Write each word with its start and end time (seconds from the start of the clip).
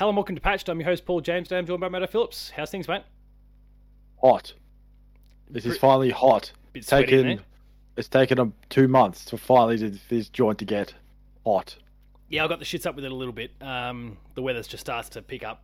Hello 0.00 0.08
and 0.08 0.16
welcome 0.16 0.34
to 0.34 0.40
Patched. 0.40 0.70
I'm 0.70 0.80
your 0.80 0.88
host 0.88 1.04
Paul 1.04 1.20
James. 1.20 1.48
Today 1.48 1.58
I'm 1.58 1.66
joined 1.66 1.82
by 1.82 1.90
Matto 1.90 2.06
Phillips. 2.06 2.50
How's 2.56 2.70
things, 2.70 2.88
mate? 2.88 3.02
Hot. 4.22 4.54
This 5.50 5.66
is 5.66 5.76
finally 5.76 6.08
hot. 6.08 6.52
Bit 6.72 6.78
It's 6.78 6.88
sweaty 6.88 7.04
taken 7.04 7.40
it's 7.98 8.08
taken 8.08 8.38
them 8.38 8.54
two 8.70 8.88
months 8.88 9.26
to 9.26 9.36
finally 9.36 9.76
to 9.76 9.90
this 10.08 10.30
joint 10.30 10.56
to 10.60 10.64
get 10.64 10.94
hot. 11.44 11.76
Yeah, 12.30 12.46
I 12.46 12.48
got 12.48 12.60
the 12.60 12.64
shits 12.64 12.86
up 12.86 12.94
with 12.94 13.04
it 13.04 13.12
a 13.12 13.14
little 13.14 13.34
bit. 13.34 13.50
Um, 13.60 14.16
the 14.36 14.40
weather 14.40 14.62
just 14.62 14.80
starts 14.80 15.10
to 15.10 15.20
pick 15.20 15.44
up 15.44 15.62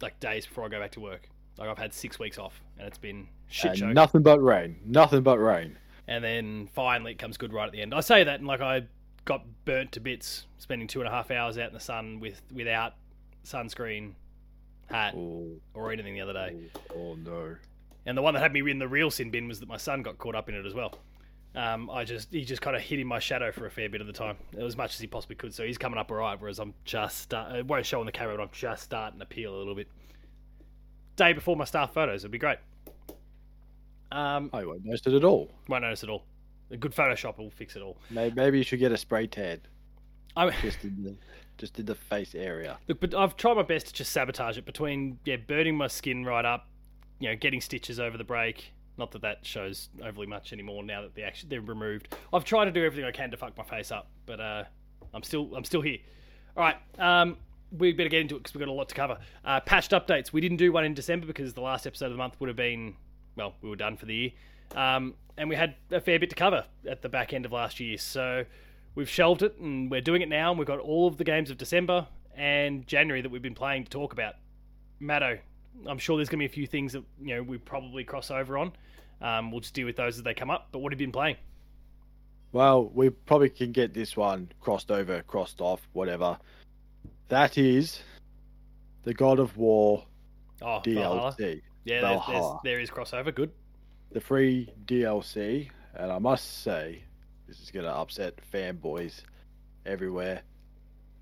like 0.00 0.18
days 0.18 0.44
before 0.44 0.64
I 0.64 0.68
go 0.68 0.80
back 0.80 0.90
to 0.90 1.00
work. 1.00 1.28
Like 1.58 1.68
I've 1.68 1.78
had 1.78 1.94
six 1.94 2.18
weeks 2.18 2.38
off, 2.38 2.60
and 2.76 2.88
it's 2.88 2.98
been 2.98 3.28
shit 3.46 3.70
And 3.70 3.78
show. 3.78 3.92
nothing 3.92 4.22
but 4.22 4.40
rain. 4.40 4.80
Nothing 4.84 5.22
but 5.22 5.38
rain. 5.38 5.78
and 6.08 6.24
then 6.24 6.68
finally 6.74 7.12
it 7.12 7.20
comes 7.20 7.36
good 7.36 7.52
right 7.52 7.66
at 7.66 7.72
the 7.72 7.82
end. 7.82 7.94
I 7.94 8.00
say 8.00 8.24
that, 8.24 8.40
and 8.40 8.48
like 8.48 8.60
I 8.60 8.82
got 9.26 9.44
burnt 9.64 9.92
to 9.92 10.00
bits 10.00 10.46
spending 10.58 10.88
two 10.88 10.98
and 10.98 11.06
a 11.06 11.12
half 11.12 11.30
hours 11.30 11.56
out 11.56 11.68
in 11.68 11.74
the 11.74 11.78
sun 11.78 12.18
with 12.18 12.42
without 12.52 12.94
sunscreen, 13.44 14.12
hat, 14.86 15.14
Oh, 15.16 15.48
or 15.74 15.92
anything 15.92 16.14
the 16.14 16.20
other 16.20 16.32
day. 16.32 16.56
oh 16.94 17.14
no. 17.14 17.56
And 18.06 18.18
the 18.18 18.22
one 18.22 18.34
that 18.34 18.40
had 18.40 18.52
me 18.52 18.68
in 18.70 18.78
the 18.78 18.88
real 18.88 19.10
sin 19.10 19.30
bin 19.30 19.46
was 19.48 19.60
that 19.60 19.68
my 19.68 19.76
son 19.76 20.02
got 20.02 20.18
caught 20.18 20.34
up 20.34 20.48
in 20.48 20.54
it 20.54 20.66
as 20.66 20.74
well. 20.74 20.94
Um, 21.54 21.90
I 21.90 22.04
just 22.04 22.32
he 22.32 22.44
just 22.44 22.62
kind 22.62 22.74
of 22.74 22.82
hid 22.82 22.98
in 22.98 23.06
my 23.06 23.18
shadow 23.18 23.52
for 23.52 23.66
a 23.66 23.70
fair 23.70 23.88
bit 23.88 24.00
of 24.00 24.06
the 24.06 24.12
time, 24.12 24.36
as 24.58 24.76
much 24.76 24.94
as 24.94 25.00
he 25.00 25.06
possibly 25.06 25.36
could. 25.36 25.54
So 25.54 25.64
he's 25.64 25.76
coming 25.78 25.98
up 25.98 26.10
alright, 26.10 26.40
whereas 26.40 26.58
I'm 26.58 26.72
just 26.84 27.18
start, 27.18 27.54
it 27.54 27.66
won't 27.66 27.84
show 27.86 28.00
on 28.00 28.06
the 28.06 28.12
camera, 28.12 28.36
but 28.36 28.42
I'm 28.42 28.48
just 28.52 28.82
starting 28.84 29.20
to 29.20 29.26
peel 29.26 29.54
a 29.54 29.58
little 29.58 29.74
bit. 29.74 29.86
Day 31.16 31.32
before 31.34 31.56
my 31.56 31.64
staff 31.66 31.92
photos, 31.92 32.22
it'd 32.22 32.30
be 32.32 32.38
great. 32.38 32.58
Um, 34.10 34.50
I 34.52 34.64
won't 34.64 34.84
notice 34.84 35.06
it 35.06 35.14
at 35.14 35.24
all. 35.24 35.50
won't 35.68 35.82
notice 35.84 36.02
at 36.02 36.10
all. 36.10 36.24
A 36.70 36.76
good 36.76 36.92
Photoshop 36.94 37.38
will 37.38 37.50
fix 37.50 37.76
it 37.76 37.82
all. 37.82 37.98
Maybe, 38.10 38.34
maybe 38.34 38.58
you 38.58 38.64
should 38.64 38.78
get 38.78 38.92
a 38.92 38.96
spray 38.96 39.26
tan 39.26 39.60
I 40.36 40.50
just 40.62 40.82
in 40.84 41.02
the 41.02 41.14
just 41.62 41.74
did 41.74 41.86
the 41.86 41.94
face 41.94 42.34
area. 42.34 42.76
Look, 42.88 42.98
but 42.98 43.14
I've 43.14 43.36
tried 43.36 43.54
my 43.54 43.62
best 43.62 43.86
to 43.86 43.92
just 43.92 44.10
sabotage 44.10 44.58
it 44.58 44.64
between 44.64 45.20
yeah, 45.24 45.36
burning 45.36 45.76
my 45.76 45.86
skin 45.86 46.24
right 46.24 46.44
up, 46.44 46.66
you 47.20 47.28
know, 47.28 47.36
getting 47.36 47.60
stitches 47.60 48.00
over 48.00 48.18
the 48.18 48.24
break. 48.24 48.72
Not 48.98 49.12
that 49.12 49.22
that 49.22 49.46
shows 49.46 49.88
overly 50.04 50.26
much 50.26 50.52
anymore 50.52 50.82
now 50.82 51.02
that 51.02 51.14
they 51.14 51.22
actually 51.22 51.50
they're 51.50 51.60
removed. 51.60 52.16
I've 52.32 52.44
tried 52.44 52.64
to 52.64 52.72
do 52.72 52.84
everything 52.84 53.04
I 53.04 53.12
can 53.12 53.30
to 53.30 53.36
fuck 53.36 53.56
my 53.56 53.62
face 53.62 53.92
up, 53.92 54.10
but 54.26 54.40
uh, 54.40 54.64
I'm 55.14 55.22
still 55.22 55.54
I'm 55.54 55.62
still 55.64 55.82
here. 55.82 55.98
All 56.56 56.64
right, 56.64 56.76
um, 56.98 57.36
we 57.78 57.92
better 57.92 58.08
get 58.08 58.22
into 58.22 58.34
it 58.34 58.38
because 58.38 58.54
we've 58.54 58.60
got 58.60 58.68
a 58.68 58.74
lot 58.74 58.88
to 58.88 58.94
cover. 58.96 59.18
Uh, 59.44 59.60
patched 59.60 59.92
updates. 59.92 60.32
We 60.32 60.40
didn't 60.40 60.56
do 60.56 60.72
one 60.72 60.84
in 60.84 60.94
December 60.94 61.28
because 61.28 61.54
the 61.54 61.60
last 61.60 61.86
episode 61.86 62.06
of 62.06 62.12
the 62.12 62.18
month 62.18 62.40
would 62.40 62.48
have 62.48 62.56
been 62.56 62.96
well, 63.36 63.54
we 63.62 63.68
were 63.70 63.76
done 63.76 63.96
for 63.96 64.06
the 64.06 64.14
year, 64.14 64.30
um, 64.74 65.14
and 65.38 65.48
we 65.48 65.54
had 65.54 65.76
a 65.92 66.00
fair 66.00 66.18
bit 66.18 66.30
to 66.30 66.36
cover 66.36 66.64
at 66.90 67.02
the 67.02 67.08
back 67.08 67.32
end 67.32 67.46
of 67.46 67.52
last 67.52 67.78
year. 67.78 67.96
So 67.98 68.44
we've 68.94 69.08
shelved 69.08 69.42
it 69.42 69.56
and 69.58 69.90
we're 69.90 70.00
doing 70.00 70.22
it 70.22 70.28
now. 70.28 70.50
And 70.50 70.58
we've 70.58 70.66
got 70.68 70.78
all 70.80 71.06
of 71.08 71.16
the 71.16 71.24
games 71.24 71.50
of 71.50 71.58
December 71.58 72.06
and 72.36 72.86
January 72.86 73.20
that 73.22 73.30
we've 73.30 73.42
been 73.42 73.54
playing 73.54 73.84
to 73.84 73.90
talk 73.90 74.12
about. 74.12 74.34
Matto, 75.00 75.38
I'm 75.86 75.98
sure 75.98 76.16
there's 76.16 76.28
going 76.28 76.38
to 76.38 76.42
be 76.42 76.46
a 76.46 76.54
few 76.54 76.66
things 76.66 76.92
that 76.92 77.02
you 77.20 77.34
know 77.36 77.42
we 77.42 77.58
probably 77.58 78.04
cross 78.04 78.30
over 78.30 78.58
on. 78.58 78.72
Um, 79.20 79.50
we'll 79.50 79.60
just 79.60 79.74
deal 79.74 79.86
with 79.86 79.96
those 79.96 80.16
as 80.18 80.22
they 80.22 80.34
come 80.34 80.50
up. 80.50 80.68
But 80.72 80.80
what 80.80 80.92
have 80.92 81.00
you 81.00 81.06
been 81.06 81.12
playing? 81.12 81.36
Well, 82.52 82.90
we 82.92 83.08
probably 83.10 83.48
can 83.48 83.72
get 83.72 83.94
this 83.94 84.16
one 84.16 84.50
crossed 84.60 84.90
over, 84.90 85.22
crossed 85.22 85.60
off, 85.60 85.80
whatever. 85.92 86.36
That 87.28 87.56
is 87.56 88.02
the 89.04 89.14
God 89.14 89.38
of 89.38 89.56
War 89.56 90.04
Oh, 90.60 90.80
Valhalla. 90.84 91.34
DLC. 91.40 91.62
Yeah, 91.84 92.00
there's, 92.02 92.20
there's, 92.28 92.44
there 92.62 92.80
is 92.80 92.90
crossover. 92.90 93.34
Good. 93.34 93.50
the 94.12 94.20
free 94.20 94.68
DLC, 94.84 95.70
and 95.94 96.12
I 96.12 96.18
must 96.18 96.62
say, 96.62 97.02
this 97.52 97.60
is 97.60 97.70
going 97.70 97.84
to 97.84 97.92
upset 97.92 98.38
fanboys 98.50 99.20
everywhere. 99.84 100.40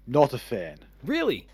Not 0.06 0.33
a 0.33 0.39
fan. 0.39 0.78
Really? 1.05 1.48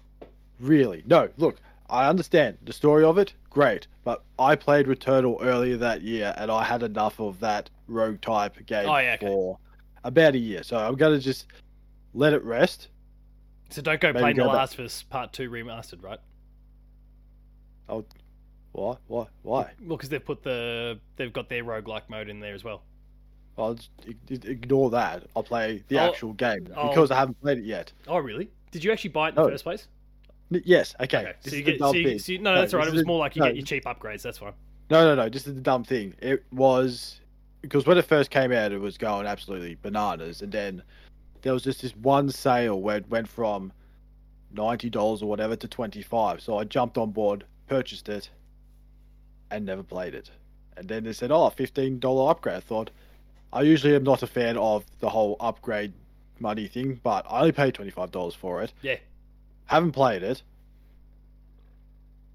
Really. 0.60 1.02
No, 1.06 1.30
look, 1.38 1.56
I 1.88 2.08
understand 2.08 2.58
the 2.62 2.74
story 2.74 3.02
of 3.02 3.16
it, 3.16 3.32
great, 3.48 3.86
but 4.04 4.22
I 4.38 4.54
played 4.54 4.86
Returnal 4.86 5.38
earlier 5.40 5.78
that 5.78 6.02
year, 6.02 6.34
and 6.36 6.50
I 6.50 6.62
had 6.62 6.82
enough 6.82 7.18
of 7.20 7.40
that 7.40 7.70
rogue 7.88 8.20
type 8.20 8.66
game 8.66 8.86
Oh, 8.86 8.98
yeah, 8.98 9.14
okay. 9.14 9.26
for 9.26 9.58
about 10.04 10.34
a 10.34 10.38
year, 10.38 10.62
so 10.62 10.76
I'm 10.76 10.96
going 10.96 11.18
to 11.18 11.24
just 11.24 11.46
let 12.12 12.34
it 12.34 12.44
rest. 12.44 12.88
So 13.70 13.80
don't 13.80 13.98
go 14.00 14.12
Maybe 14.12 14.18
play 14.20 14.32
The. 14.34 14.44
Last 14.44 14.74
of 14.78 14.84
Us 14.84 15.02
Part 15.02 15.32
Two 15.32 15.48
remastered, 15.50 16.02
right? 16.02 16.20
Oh, 17.88 18.04
why? 18.72 18.96
Why? 19.06 19.26
Why? 19.42 19.70
Well, 19.80 19.96
because 19.96 20.10
they've 20.10 20.24
put 20.24 20.42
the 20.42 21.00
they've 21.16 21.32
got 21.32 21.48
their 21.48 21.64
roguelike 21.64 22.08
mode 22.10 22.28
in 22.28 22.40
there 22.40 22.54
as 22.54 22.62
well. 22.62 22.82
I'll 23.58 23.74
just 23.74 23.90
ignore 24.44 24.90
that. 24.90 25.24
I'll 25.34 25.42
play 25.42 25.82
the 25.88 25.98
I'll- 25.98 26.10
actual 26.10 26.32
game 26.34 26.68
I'll- 26.76 26.88
because 26.88 27.10
I 27.10 27.16
haven't 27.16 27.40
played 27.40 27.58
it 27.58 27.64
yet. 27.64 27.92
Oh, 28.06 28.18
really? 28.18 28.50
Did 28.70 28.84
you 28.84 28.92
actually 28.92 29.10
buy 29.10 29.28
it 29.28 29.30
in 29.30 29.34
No. 29.36 29.44
the 29.44 29.52
first 29.52 29.64
place? 29.64 29.88
N- 30.52 30.62
Yes, 30.64 30.94
okay. 31.00 31.18
Okay, 31.18 31.32
so 31.40 31.56
you 31.56 31.62
get 31.62 31.78
so 31.78 31.92
you, 31.92 32.18
so 32.18 32.32
you, 32.32 32.38
no, 32.38 32.54
No, 32.54 32.60
that's 32.60 32.74
all 32.74 32.78
right. 32.78 32.88
It 32.88 32.92
was 32.92 33.00
is- 33.00 33.06
more 33.06 33.18
like 33.18 33.34
you 33.36 33.40
no. 33.40 33.46
get 33.46 33.56
your 33.56 33.64
cheap 33.64 33.84
upgrades. 33.84 34.22
That's 34.22 34.38
fine. 34.38 34.52
No, 34.90 35.04
no, 35.04 35.14
no. 35.20 35.28
Is 35.32 35.44
the 35.44 35.52
dumb 35.52 35.82
thing. 35.84 36.14
It 36.20 36.44
was 36.52 37.20
because 37.62 37.86
when 37.86 37.98
it 37.98 38.04
first 38.04 38.30
came 38.30 38.52
out, 38.52 38.70
it 38.72 38.78
was 38.78 38.96
going 38.98 39.26
absolutely 39.26 39.76
bananas, 39.82 40.42
and 40.42 40.52
then 40.52 40.82
there 41.42 41.52
was 41.52 41.64
just 41.64 41.82
this 41.82 41.96
one 41.96 42.30
sale 42.30 42.80
where 42.80 42.98
it 42.98 43.08
went 43.08 43.26
from 43.26 43.72
ninety 44.52 44.88
dollars 44.90 45.22
or 45.22 45.28
whatever 45.28 45.56
to 45.56 45.66
twenty 45.66 46.02
five. 46.02 46.40
So 46.40 46.58
I 46.58 46.64
jumped 46.64 46.96
on 46.98 47.10
board, 47.10 47.44
purchased 47.66 48.08
it, 48.08 48.30
and 49.50 49.64
never 49.64 49.82
played 49.82 50.14
it. 50.14 50.30
And 50.76 50.86
then 50.88 51.02
they 51.04 51.12
said, 51.12 51.32
"Oh, 51.32 51.48
fifteen 51.50 51.98
dollar 51.98 52.30
upgrade." 52.30 52.56
I 52.56 52.60
thought, 52.60 52.90
I 53.52 53.62
usually 53.62 53.94
am 53.94 54.02
not 54.02 54.22
a 54.22 54.26
fan 54.26 54.56
of 54.56 54.84
the 55.00 55.08
whole 55.08 55.36
upgrade 55.40 55.92
money 56.40 56.66
thing, 56.66 57.00
but 57.02 57.24
I 57.28 57.40
only 57.40 57.52
paid 57.52 57.74
twenty 57.74 57.90
five 57.90 58.10
dollars 58.10 58.34
for 58.34 58.62
it. 58.62 58.72
Yeah, 58.82 58.96
Haven't 59.66 59.92
played 59.92 60.22
it, 60.22 60.42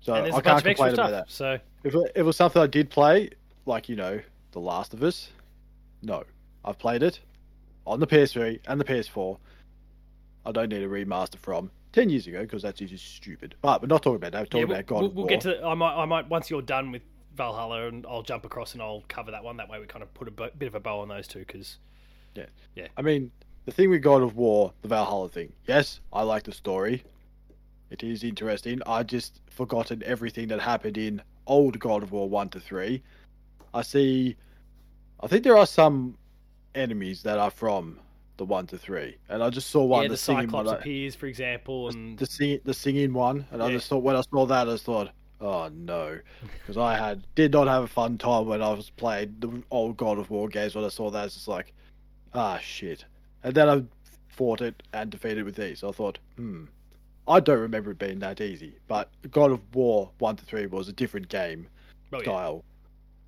so 0.01 0.13
I 0.13 0.19
a 0.19 0.31
can't 0.31 0.43
bunch 0.43 0.45
of 0.45 0.67
extra 0.67 0.73
complain 0.75 0.93
about 0.93 1.11
that. 1.11 1.31
So 1.31 1.59
If 1.83 1.93
it, 1.93 1.99
if 2.15 2.17
it 2.17 2.23
was 2.23 2.35
something 2.35 2.61
I 2.61 2.67
did 2.67 2.89
play, 2.89 3.29
like 3.65 3.89
you 3.89 3.95
know, 3.95 4.19
The 4.51 4.59
Last 4.59 4.93
of 4.93 5.03
Us, 5.03 5.29
no, 6.01 6.23
I've 6.65 6.79
played 6.79 7.03
it 7.03 7.19
on 7.85 7.99
the 7.99 8.07
PS3 8.07 8.59
and 8.67 8.79
the 8.79 8.85
PS4. 8.85 9.37
I 10.45 10.51
don't 10.51 10.69
need 10.69 10.81
a 10.81 10.87
remaster 10.87 11.37
from 11.37 11.69
ten 11.91 12.09
years 12.09 12.25
ago 12.27 12.41
because 12.41 12.63
that's 12.63 12.79
just 12.79 13.15
stupid. 13.15 13.55
But 13.61 13.81
we're 13.81 13.87
not 13.87 14.01
talking 14.01 14.15
about 14.15 14.31
that. 14.31 14.41
We're 14.41 14.45
talking 14.45 14.59
yeah, 14.61 14.65
we'll, 14.65 14.75
about 14.75 14.85
God 14.87 15.01
we'll, 15.01 15.11
we'll 15.11 15.25
get 15.27 15.41
to. 15.41 15.63
I 15.63 15.75
might. 15.75 15.95
I 15.95 16.05
might. 16.05 16.29
Once 16.29 16.49
you're 16.49 16.61
done 16.61 16.91
with 16.91 17.03
Valhalla, 17.35 17.87
and 17.87 18.05
I'll 18.07 18.23
jump 18.23 18.45
across 18.45 18.73
and 18.73 18.81
I'll 18.81 19.03
cover 19.07 19.31
that 19.31 19.43
one. 19.43 19.57
That 19.57 19.69
way, 19.69 19.79
we 19.79 19.85
kind 19.85 20.03
of 20.03 20.13
put 20.13 20.27
a 20.27 20.31
bo- 20.31 20.49
bit 20.57 20.67
of 20.67 20.75
a 20.75 20.79
bow 20.79 20.99
on 20.99 21.07
those 21.07 21.27
two. 21.27 21.39
Because 21.39 21.77
yeah, 22.35 22.45
yeah. 22.75 22.87
I 22.97 23.01
mean, 23.01 23.31
the 23.65 23.71
thing 23.71 23.89
with 23.89 24.01
God 24.01 24.21
of 24.21 24.35
War, 24.35 24.73
the 24.81 24.87
Valhalla 24.87 25.29
thing. 25.29 25.53
Yes, 25.67 26.01
I 26.11 26.23
like 26.23 26.43
the 26.43 26.51
story. 26.51 27.03
It 27.89 28.03
is 28.03 28.23
interesting. 28.23 28.81
I 28.85 29.03
just 29.03 29.41
forgotten 29.49 30.01
everything 30.05 30.47
that 30.47 30.61
happened 30.61 30.97
in 30.97 31.21
old 31.47 31.77
God 31.79 32.03
of 32.03 32.11
War 32.11 32.29
one 32.29 32.49
to 32.49 32.59
three. 32.59 33.03
I 33.73 33.81
see. 33.81 34.35
I 35.19 35.27
think 35.27 35.43
there 35.43 35.57
are 35.57 35.65
some 35.67 36.17
enemies 36.73 37.23
that 37.23 37.37
are 37.37 37.51
from 37.51 37.99
the 38.37 38.45
one 38.45 38.65
to 38.67 38.77
three, 38.77 39.17
and 39.29 39.43
I 39.43 39.49
just 39.49 39.69
saw 39.69 39.83
one 39.83 40.03
yeah, 40.03 40.07
the 40.07 40.13
the 40.13 40.17
singing 40.17 40.47
Cyclops 40.47 40.67
one. 40.67 40.75
appears, 40.77 41.15
for 41.15 41.27
example, 41.27 41.89
and 41.89 42.17
the 42.17 42.25
sing, 42.25 42.59
the 42.63 42.73
singing 42.73 43.13
one, 43.13 43.45
and 43.51 43.61
I 43.61 43.69
just 43.69 43.87
thought 43.87 44.03
when 44.03 44.15
I 44.15 44.21
saw 44.21 44.45
that, 44.47 44.67
I 44.67 44.71
just 44.71 44.85
thought, 44.85 45.11
oh 45.41 45.69
no, 45.73 46.19
because 46.41 46.77
I 46.77 46.95
had 46.95 47.25
did 47.35 47.51
not 47.51 47.67
have 47.67 47.83
a 47.83 47.87
fun 47.87 48.17
time 48.17 48.45
when 48.45 48.61
I 48.61 48.71
was 48.71 48.89
playing 48.91 49.35
the 49.39 49.63
old 49.71 49.97
God 49.97 50.19
of 50.19 50.29
War 50.29 50.47
games. 50.47 50.75
When 50.75 50.85
I 50.85 50.89
saw 50.89 51.09
that, 51.09 51.25
it's 51.25 51.35
just 51.35 51.47
like, 51.47 51.73
ah 52.33 52.59
shit, 52.59 53.05
and 53.43 53.53
then 53.53 53.67
I 53.67 53.83
fought 54.29 54.61
it 54.61 54.81
and 54.93 55.09
defeated 55.09 55.43
with 55.43 55.55
these. 55.55 55.83
I 55.83 55.91
thought, 55.91 56.19
hmm, 56.37 56.65
I 57.27 57.39
don't 57.39 57.59
remember 57.59 57.91
it 57.91 57.99
being 57.99 58.19
that 58.19 58.39
easy. 58.39 58.75
But 58.87 59.09
God 59.31 59.51
of 59.51 59.59
War 59.75 60.11
one 60.19 60.35
to 60.37 60.45
three 60.45 60.67
was 60.67 60.87
a 60.87 60.93
different 60.93 61.27
game 61.29 61.67
oh, 62.13 62.17
yeah. 62.17 62.23
style 62.23 62.63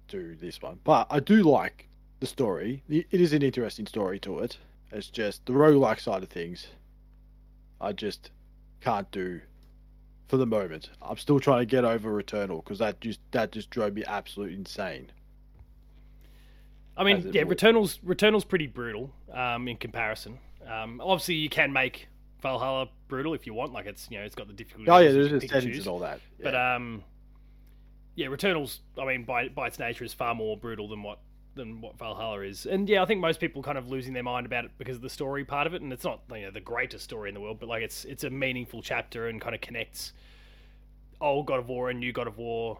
to 0.09 0.35
this 0.39 0.61
one, 0.61 0.79
but 0.83 1.07
I 1.09 1.19
do 1.19 1.43
like 1.43 1.87
the 2.19 2.27
story. 2.27 2.83
It 2.87 3.07
it 3.11 3.21
is 3.21 3.33
an 3.33 3.41
interesting 3.41 3.87
story 3.87 4.19
to 4.19 4.39
it. 4.39 4.57
It's 4.91 5.09
just 5.09 5.45
the 5.47 5.53
roguelike 5.53 5.99
side 5.99 6.21
of 6.21 6.29
things. 6.29 6.67
I 7.81 7.91
just 7.91 8.29
can't 8.79 9.09
do 9.11 9.41
for 10.33 10.37
the 10.37 10.47
moment. 10.47 10.89
I'm 10.99 11.17
still 11.17 11.39
trying 11.39 11.59
to 11.59 11.65
get 11.67 11.85
over 11.85 12.11
Returnal 12.11 12.63
because 12.63 12.79
that 12.79 12.99
just 12.99 13.19
that 13.33 13.51
just 13.51 13.69
drove 13.69 13.93
me 13.93 14.03
absolutely 14.07 14.55
insane. 14.55 15.11
I 16.97 17.03
mean, 17.03 17.29
yeah, 17.31 17.43
would. 17.43 17.51
Returnal's 17.51 17.99
Returnal's 18.01 18.43
pretty 18.43 18.65
brutal 18.65 19.13
um, 19.31 19.67
in 19.67 19.77
comparison. 19.77 20.39
Um, 20.67 20.99
obviously, 21.01 21.35
you 21.35 21.49
can 21.49 21.71
make 21.71 22.07
Valhalla 22.41 22.87
brutal 23.07 23.35
if 23.35 23.45
you 23.45 23.53
want. 23.53 23.73
Like 23.73 23.85
it's 23.85 24.07
you 24.09 24.17
know 24.17 24.23
it's 24.23 24.33
got 24.33 24.47
the 24.47 24.53
difficulty. 24.53 24.89
Oh 24.89 24.97
yeah, 24.97 25.11
there's 25.11 25.29
just 25.29 25.49
settings 25.49 25.77
and 25.77 25.87
all 25.87 25.99
that. 25.99 26.19
But 26.41 26.55
um, 26.55 27.03
yeah, 28.15 28.25
Returnal's 28.25 28.79
I 28.99 29.05
mean 29.05 29.23
by 29.23 29.49
by 29.49 29.67
its 29.67 29.77
nature 29.77 30.03
is 30.03 30.15
far 30.15 30.33
more 30.33 30.57
brutal 30.57 30.89
than 30.89 31.03
what 31.03 31.19
than 31.55 31.81
what 31.81 31.97
Valhalla 31.97 32.41
is. 32.41 32.65
And 32.65 32.87
yeah, 32.89 33.01
I 33.01 33.05
think 33.05 33.21
most 33.21 33.39
people 33.39 33.61
kind 33.61 33.77
of 33.77 33.89
losing 33.89 34.13
their 34.13 34.23
mind 34.23 34.45
about 34.45 34.65
it 34.65 34.71
because 34.77 34.97
of 34.97 35.01
the 35.01 35.09
story 35.09 35.45
part 35.45 35.67
of 35.67 35.73
it. 35.73 35.81
And 35.81 35.91
it's 35.93 36.03
not 36.03 36.21
you 36.31 36.41
know 36.41 36.51
the 36.51 36.59
greatest 36.61 37.03
story 37.03 37.29
in 37.29 37.35
the 37.35 37.41
world, 37.41 37.59
but 37.59 37.69
like 37.69 37.83
it's 37.83 38.05
it's 38.05 38.23
a 38.23 38.29
meaningful 38.29 38.81
chapter 38.81 39.27
and 39.27 39.39
kind 39.39 39.55
of 39.55 39.61
connects 39.61 40.13
old 41.21 41.45
God 41.45 41.59
of 41.59 41.69
War 41.69 41.89
and 41.89 41.99
new 41.99 42.11
God 42.11 42.27
of 42.27 42.37
War 42.37 42.79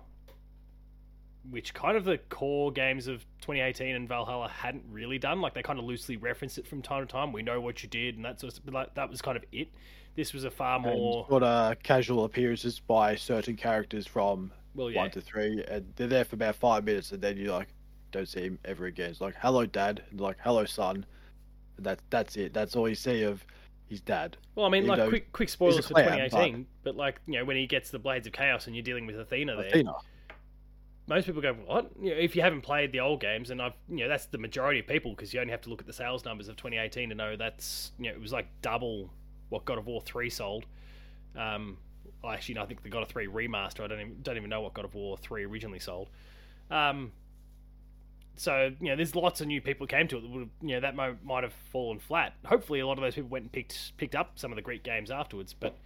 which 1.50 1.74
kind 1.74 1.98
of 1.98 2.06
the 2.06 2.18
core 2.30 2.72
games 2.72 3.08
of 3.08 3.20
2018 3.42 3.96
and 3.96 4.08
Valhalla 4.08 4.48
hadn't 4.48 4.84
really 4.90 5.18
done. 5.18 5.42
Like 5.42 5.54
they 5.54 5.62
kind 5.62 5.80
of 5.80 5.86
loosely 5.86 6.18
referenced 6.18 6.58
it 6.58 6.68
from 6.68 6.82
time 6.82 7.06
to 7.06 7.12
time. 7.12 7.32
We 7.32 7.42
know 7.42 7.60
what 7.60 7.84
you 7.84 7.90
did, 7.90 8.16
and 8.16 8.26
that 8.26 8.40
sort 8.40 8.58
of, 8.58 8.74
like 8.74 8.94
that 8.96 9.10
was 9.10 9.22
kind 9.22 9.38
of 9.38 9.44
it. 9.52 9.70
This 10.16 10.34
was 10.34 10.44
a 10.44 10.52
far 10.52 10.80
more 10.80 11.26
sort 11.28 11.44
of 11.44 11.82
casual 11.82 12.24
appearances 12.24 12.80
by 12.80 13.16
certain 13.16 13.56
characters 13.56 14.08
from 14.08 14.52
well, 14.76 14.90
yeah, 14.90 15.02
one 15.02 15.12
to 15.12 15.22
three, 15.22 15.64
and 15.68 15.92
they're 15.96 16.08
there 16.08 16.26
for 16.26 16.36
about 16.36 16.56
five 16.56 16.84
minutes, 16.84 17.12
and 17.12 17.22
then 17.22 17.38
you're 17.38 17.54
like 17.54 17.73
don't 18.14 18.28
see 18.28 18.42
him 18.42 18.60
ever 18.64 18.86
again. 18.86 19.10
It's 19.10 19.20
like 19.20 19.36
hello, 19.42 19.66
dad, 19.66 20.04
and 20.12 20.22
like 20.22 20.38
hello, 20.42 20.64
son. 20.64 21.06
And 21.78 21.86
that 21.86 22.00
that's 22.10 22.38
it. 22.38 22.54
That's 22.54 22.76
all 22.76 22.88
you 22.88 22.96
see 22.96 23.24
of 23.24 23.46
his 23.90 24.00
dad. 24.00 24.38
Well, 24.56 24.66
I 24.66 24.70
mean, 24.70 24.84
You 24.84 24.90
like 24.90 25.10
quick 25.10 25.34
quick 25.34 25.50
spoilers 25.50 25.86
for 25.86 25.96
clown, 25.96 26.18
2018, 26.30 26.66
but... 26.84 26.96
like 26.96 27.20
you 27.28 27.34
know 27.34 27.46
when 27.46 27.58
he 27.58 27.68
gets 27.68 27.90
the 27.90 28.00
Blades 28.00 28.28
of 28.28 28.34
Chaos 28.34 28.68
and 28.68 28.76
you're 28.76 28.84
dealing 28.84 29.06
with 29.06 29.20
Athena 29.20 29.56
there, 29.58 29.68
Athena. 29.68 29.94
most 31.08 31.26
people 31.26 31.42
go, 31.42 31.54
"What?" 31.54 31.92
You 32.02 32.12
know, 32.12 32.18
if 32.18 32.36
you 32.36 32.42
haven't 32.42 32.62
played 32.62 32.92
the 32.92 33.02
old 33.02 33.20
games, 33.20 33.50
and 33.50 33.62
I've 33.62 33.76
you 33.90 33.98
know 33.98 34.08
that's 34.08 34.28
the 34.28 34.38
majority 34.38 34.80
of 34.80 34.88
people 34.88 35.12
because 35.12 35.34
you 35.34 35.42
only 35.42 35.52
have 35.52 35.62
to 35.62 35.70
look 35.70 35.82
at 35.82 35.88
the 35.88 35.94
sales 35.94 36.24
numbers 36.24 36.48
of 36.48 36.56
2018 36.56 37.10
to 37.10 37.16
know 37.16 37.36
that's 37.36 37.92
you 37.98 38.06
know 38.06 38.12
it 38.12 38.22
was 38.22 38.32
like 38.32 38.48
double 38.62 39.10
what 39.50 39.66
God 39.66 39.78
of 39.78 39.88
War 39.88 40.02
three 40.02 40.30
sold. 40.30 40.66
Um, 41.36 41.78
well, 42.24 42.32
actually, 42.32 42.56
no, 42.56 42.64
I 42.64 42.66
think 42.66 42.84
the 42.84 42.90
God 42.90 43.04
of 43.04 43.10
Three 43.10 43.28
remaster. 43.28 43.84
I 43.84 43.88
don't 43.88 44.00
even 44.00 44.22
don't 44.22 44.38
even 44.38 44.50
know 44.50 44.62
what 44.62 44.74
God 44.74 44.86
of 44.86 44.96
War 44.96 45.18
three 45.18 45.46
originally 45.46 45.80
sold. 45.80 46.10
Um, 46.72 47.12
so 48.36 48.72
you 48.80 48.90
know, 48.90 48.96
there's 48.96 49.16
lots 49.16 49.42
of 49.42 49.48
new 49.48 49.62
people 49.62 49.88
came 49.88 50.08
to 50.08 50.18
it. 50.18 50.22
That 50.22 50.30
would 50.32 50.40
have, 50.42 50.50
you 50.62 50.70
know 50.70 50.80
that 50.80 50.96
might, 50.96 51.24
might 51.24 51.44
have 51.44 51.54
fallen 51.72 52.00
flat. 52.00 52.34
Hopefully, 52.46 52.80
a 52.80 52.88
lot 52.88 52.98
of 52.98 53.04
those 53.04 53.16
people 53.16 53.30
went 53.30 53.44
and 53.44 53.52
picked 53.52 53.98
picked 53.98 54.16
up 54.16 54.34
some 54.36 54.52
of 54.52 54.56
the 54.56 54.62
Greek 54.62 54.84
games 54.84 55.12
afterwards, 55.12 55.54
but 55.54 55.78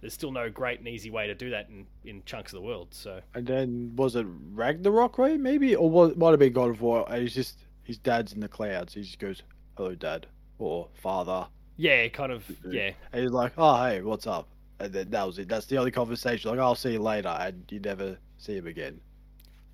there's 0.00 0.12
still 0.12 0.32
no 0.32 0.50
great 0.50 0.80
and 0.80 0.88
easy 0.88 1.08
way 1.08 1.26
to 1.26 1.34
do 1.34 1.48
that 1.50 1.68
in, 1.70 1.86
in 2.04 2.22
chunks 2.26 2.52
of 2.52 2.60
the 2.60 2.66
world. 2.66 2.88
So 2.90 3.20
And 3.34 3.46
then 3.46 3.92
was 3.96 4.16
it 4.16 4.26
Ragnarok, 4.52 5.16
right? 5.16 5.40
Maybe, 5.40 5.74
or 5.74 5.88
was, 5.88 6.14
might 6.16 6.30
have 6.30 6.38
been 6.38 6.52
God 6.52 6.68
of 6.68 6.82
War. 6.82 7.06
And 7.08 7.22
he's 7.22 7.34
just 7.34 7.60
his 7.84 7.96
dad's 7.96 8.34
in 8.34 8.40
the 8.40 8.48
clouds. 8.48 8.94
He 8.94 9.02
just 9.02 9.18
goes, 9.18 9.42
"Hello, 9.76 9.94
dad," 9.94 10.26
or 10.58 10.88
"Father," 10.94 11.46
yeah, 11.76 12.08
kind 12.08 12.32
of 12.32 12.46
mm-hmm. 12.46 12.72
yeah. 12.72 12.90
and 13.12 13.22
he's 13.22 13.30
like, 13.30 13.52
"Oh, 13.56 13.82
hey, 13.84 14.02
what's 14.02 14.26
up?" 14.26 14.48
And 14.80 14.92
then 14.92 15.10
that 15.10 15.26
was 15.26 15.38
it. 15.38 15.48
That's 15.48 15.66
the 15.66 15.78
only 15.78 15.90
conversation. 15.90 16.50
Like, 16.50 16.58
oh, 16.58 16.64
"I'll 16.64 16.74
see 16.74 16.92
you 16.92 16.98
later," 17.00 17.28
and 17.28 17.64
you 17.70 17.80
never 17.80 18.18
see 18.38 18.56
him 18.56 18.66
again. 18.66 19.00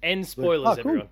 End 0.03 0.23
oh, 0.23 0.27
spoilers, 0.29 0.79
oh, 0.79 0.83
cool. 0.83 0.91
everyone. 0.91 1.09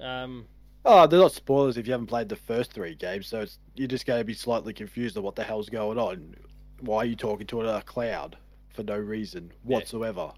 Um, 0.00 0.46
Oh, 0.84 1.06
they're 1.06 1.20
not 1.20 1.32
spoilers 1.32 1.76
if 1.76 1.86
you 1.86 1.92
haven't 1.92 2.08
played 2.08 2.28
the 2.28 2.34
first 2.36 2.72
three 2.72 2.94
games, 2.96 3.28
so 3.28 3.40
it's, 3.40 3.58
you're 3.76 3.86
just 3.86 4.04
going 4.04 4.18
to 4.20 4.24
be 4.24 4.34
slightly 4.34 4.72
confused 4.72 5.16
on 5.16 5.22
what 5.22 5.36
the 5.36 5.44
hell's 5.44 5.68
going 5.68 5.96
on. 5.96 6.34
Why 6.80 6.98
are 6.98 7.04
you 7.04 7.14
talking 7.14 7.46
to 7.48 7.60
a 7.60 7.82
cloud 7.82 8.36
for 8.74 8.82
no 8.82 8.96
reason 8.96 9.52
Yeah. 9.64 9.76
whatsoever? 9.76 10.32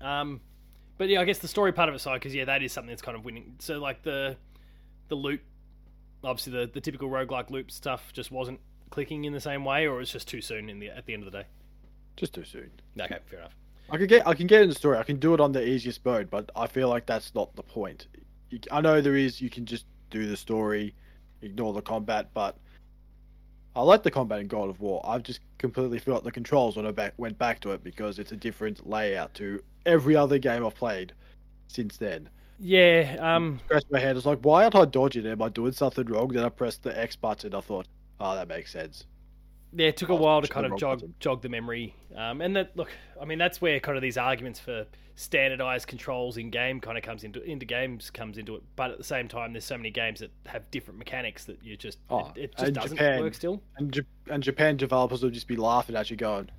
um, 0.00 0.40
but 0.98 1.08
yeah, 1.08 1.20
I 1.20 1.24
guess 1.24 1.38
the 1.38 1.48
story 1.48 1.72
part 1.72 1.88
of 1.88 1.94
it 1.94 1.98
side 1.98 2.14
because 2.14 2.34
yeah, 2.34 2.44
that 2.44 2.62
is 2.62 2.72
something 2.72 2.90
that's 2.90 3.02
kind 3.02 3.16
of 3.16 3.24
winning. 3.24 3.56
So 3.58 3.78
like 3.78 4.02
the 4.02 4.36
the 5.08 5.14
loop, 5.14 5.40
obviously 6.22 6.52
the 6.52 6.70
the 6.72 6.80
typical 6.80 7.08
roguelike 7.08 7.50
loop 7.50 7.70
stuff 7.70 8.12
just 8.12 8.30
wasn't 8.30 8.60
clicking 8.90 9.24
in 9.24 9.32
the 9.32 9.40
same 9.40 9.64
way, 9.64 9.86
or 9.86 9.96
it 9.96 9.98
was 9.98 10.12
just 10.12 10.28
too 10.28 10.40
soon 10.40 10.68
in 10.70 10.78
the 10.78 10.88
at 10.90 11.06
the 11.06 11.14
end 11.14 11.24
of 11.24 11.32
the 11.32 11.38
day. 11.42 11.46
Just 12.16 12.34
too 12.34 12.44
soon. 12.44 12.70
Okay, 12.98 13.18
fair 13.26 13.40
enough. 13.40 13.56
I 13.90 13.96
can 13.96 14.06
get 14.06 14.26
I 14.26 14.34
can 14.34 14.46
get 14.46 14.62
in 14.62 14.68
the 14.68 14.74
story. 14.74 14.98
I 14.98 15.02
can 15.02 15.16
do 15.16 15.34
it 15.34 15.40
on 15.40 15.52
the 15.52 15.66
easiest 15.66 16.04
mode, 16.04 16.30
but 16.30 16.50
I 16.56 16.66
feel 16.66 16.88
like 16.88 17.06
that's 17.06 17.34
not 17.34 17.54
the 17.54 17.62
point. 17.62 18.08
You, 18.50 18.58
I 18.70 18.80
know 18.80 19.00
there 19.00 19.16
is. 19.16 19.40
You 19.40 19.50
can 19.50 19.64
just 19.64 19.86
do 20.10 20.26
the 20.26 20.36
story, 20.36 20.94
ignore 21.42 21.72
the 21.72 21.82
combat, 21.82 22.28
but 22.34 22.56
I 23.76 23.82
like 23.82 24.02
the 24.02 24.10
combat 24.10 24.40
in 24.40 24.48
God 24.48 24.70
of 24.70 24.80
War. 24.80 25.02
I've 25.04 25.22
just 25.22 25.40
completely 25.58 25.98
forgot 25.98 26.24
the 26.24 26.32
controls 26.32 26.76
when 26.76 26.86
I 26.86 26.92
back, 26.92 27.12
went 27.18 27.38
back 27.38 27.60
to 27.60 27.72
it 27.72 27.84
because 27.84 28.18
it's 28.18 28.32
a 28.32 28.36
different 28.36 28.88
layout 28.88 29.34
to 29.34 29.62
every 29.84 30.16
other 30.16 30.38
game 30.38 30.64
I've 30.64 30.74
played 30.74 31.12
since 31.68 31.96
then. 31.98 32.28
Yeah, 32.58 33.16
um, 33.20 33.60
Scratched 33.66 33.92
my 33.92 34.00
head. 34.00 34.16
It's 34.16 34.24
like, 34.24 34.38
why 34.40 34.64
aren't 34.64 34.74
I 34.74 34.86
dodging? 34.86 35.26
Am 35.26 35.42
I 35.42 35.50
doing 35.50 35.72
something 35.72 36.06
wrong? 36.06 36.28
Then 36.28 36.44
I 36.44 36.48
pressed 36.48 36.82
the 36.84 36.98
X 36.98 37.16
button. 37.16 37.54
I 37.54 37.60
thought, 37.60 37.86
oh, 38.18 38.34
that 38.34 38.48
makes 38.48 38.72
sense. 38.72 39.04
Yeah, 39.72 39.88
it 39.88 39.96
took 39.96 40.08
a 40.08 40.14
while 40.14 40.42
to 40.42 40.48
kind 40.48 40.66
of 40.66 40.78
jog 40.78 41.00
button. 41.00 41.14
jog 41.20 41.42
the 41.42 41.48
memory. 41.48 41.94
Um, 42.14 42.40
and 42.40 42.56
that 42.56 42.76
look, 42.76 42.90
I 43.20 43.24
mean, 43.24 43.38
that's 43.38 43.60
where 43.60 43.78
kind 43.80 43.96
of 43.96 44.02
these 44.02 44.16
arguments 44.18 44.60
for 44.60 44.86
standardized 45.18 45.86
controls 45.88 46.36
in 46.36 46.50
game 46.50 46.78
kind 46.78 46.98
of 46.98 47.02
comes 47.02 47.24
into 47.24 47.42
into 47.42 47.64
games 47.64 48.10
comes 48.10 48.38
into 48.38 48.54
it. 48.56 48.62
But 48.76 48.90
at 48.90 48.98
the 48.98 49.04
same 49.04 49.28
time, 49.28 49.52
there's 49.52 49.64
so 49.64 49.76
many 49.76 49.90
games 49.90 50.20
that 50.20 50.30
have 50.46 50.70
different 50.70 50.98
mechanics 50.98 51.44
that 51.44 51.62
you 51.62 51.76
just 51.76 51.98
Oh, 52.10 52.32
it, 52.36 52.44
it 52.44 52.56
just 52.58 52.72
doesn't 52.74 52.96
Japan- 52.96 53.20
work 53.20 53.34
still. 53.34 53.62
And 53.78 53.92
J- 53.92 54.02
and 54.30 54.42
Japan 54.42 54.76
developers 54.76 55.22
will 55.22 55.30
just 55.30 55.48
be 55.48 55.56
laughing 55.56 55.96
at 55.96 56.10
you, 56.10 56.16
going, 56.16 56.50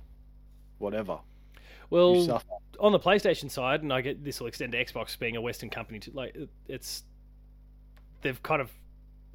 whatever. 0.78 1.20
Well, 1.90 2.42
on 2.78 2.92
the 2.92 3.00
PlayStation 3.00 3.50
side, 3.50 3.82
and 3.82 3.92
I 3.92 4.02
get 4.02 4.22
this 4.22 4.40
will 4.40 4.46
extend 4.48 4.72
to 4.72 4.84
Xbox 4.84 5.18
being 5.18 5.36
a 5.36 5.40
Western 5.40 5.70
company. 5.70 5.98
To, 6.00 6.10
like 6.12 6.36
it's 6.68 7.04
they've 8.22 8.42
kind 8.42 8.60
of 8.60 8.70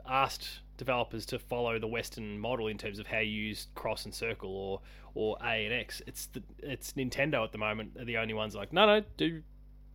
asked 0.08 0.60
developers 0.78 1.26
to 1.28 1.40
follow 1.40 1.80
the 1.80 1.88
Western 1.88 2.40
model 2.40 2.68
in 2.68 2.78
terms 2.78 3.00
of 3.00 3.08
how 3.08 3.20
you 3.20 3.32
use 3.32 3.68
cross 3.76 4.06
and 4.06 4.14
circle 4.14 4.56
or 4.56 4.82
or 5.16 5.38
A 5.42 5.66
and 5.66 5.74
X. 5.74 6.02
It's 6.08 6.28
the 6.28 6.44
it's 6.60 6.94
Nintendo 6.94 7.44
at 7.44 7.52
the 7.52 7.58
moment 7.58 7.98
are 8.00 8.06
the 8.06 8.18
only 8.18 8.34
ones 8.34 8.56
like 8.56 8.74
no 8.74 8.86
no 8.86 9.04
do 9.18 9.42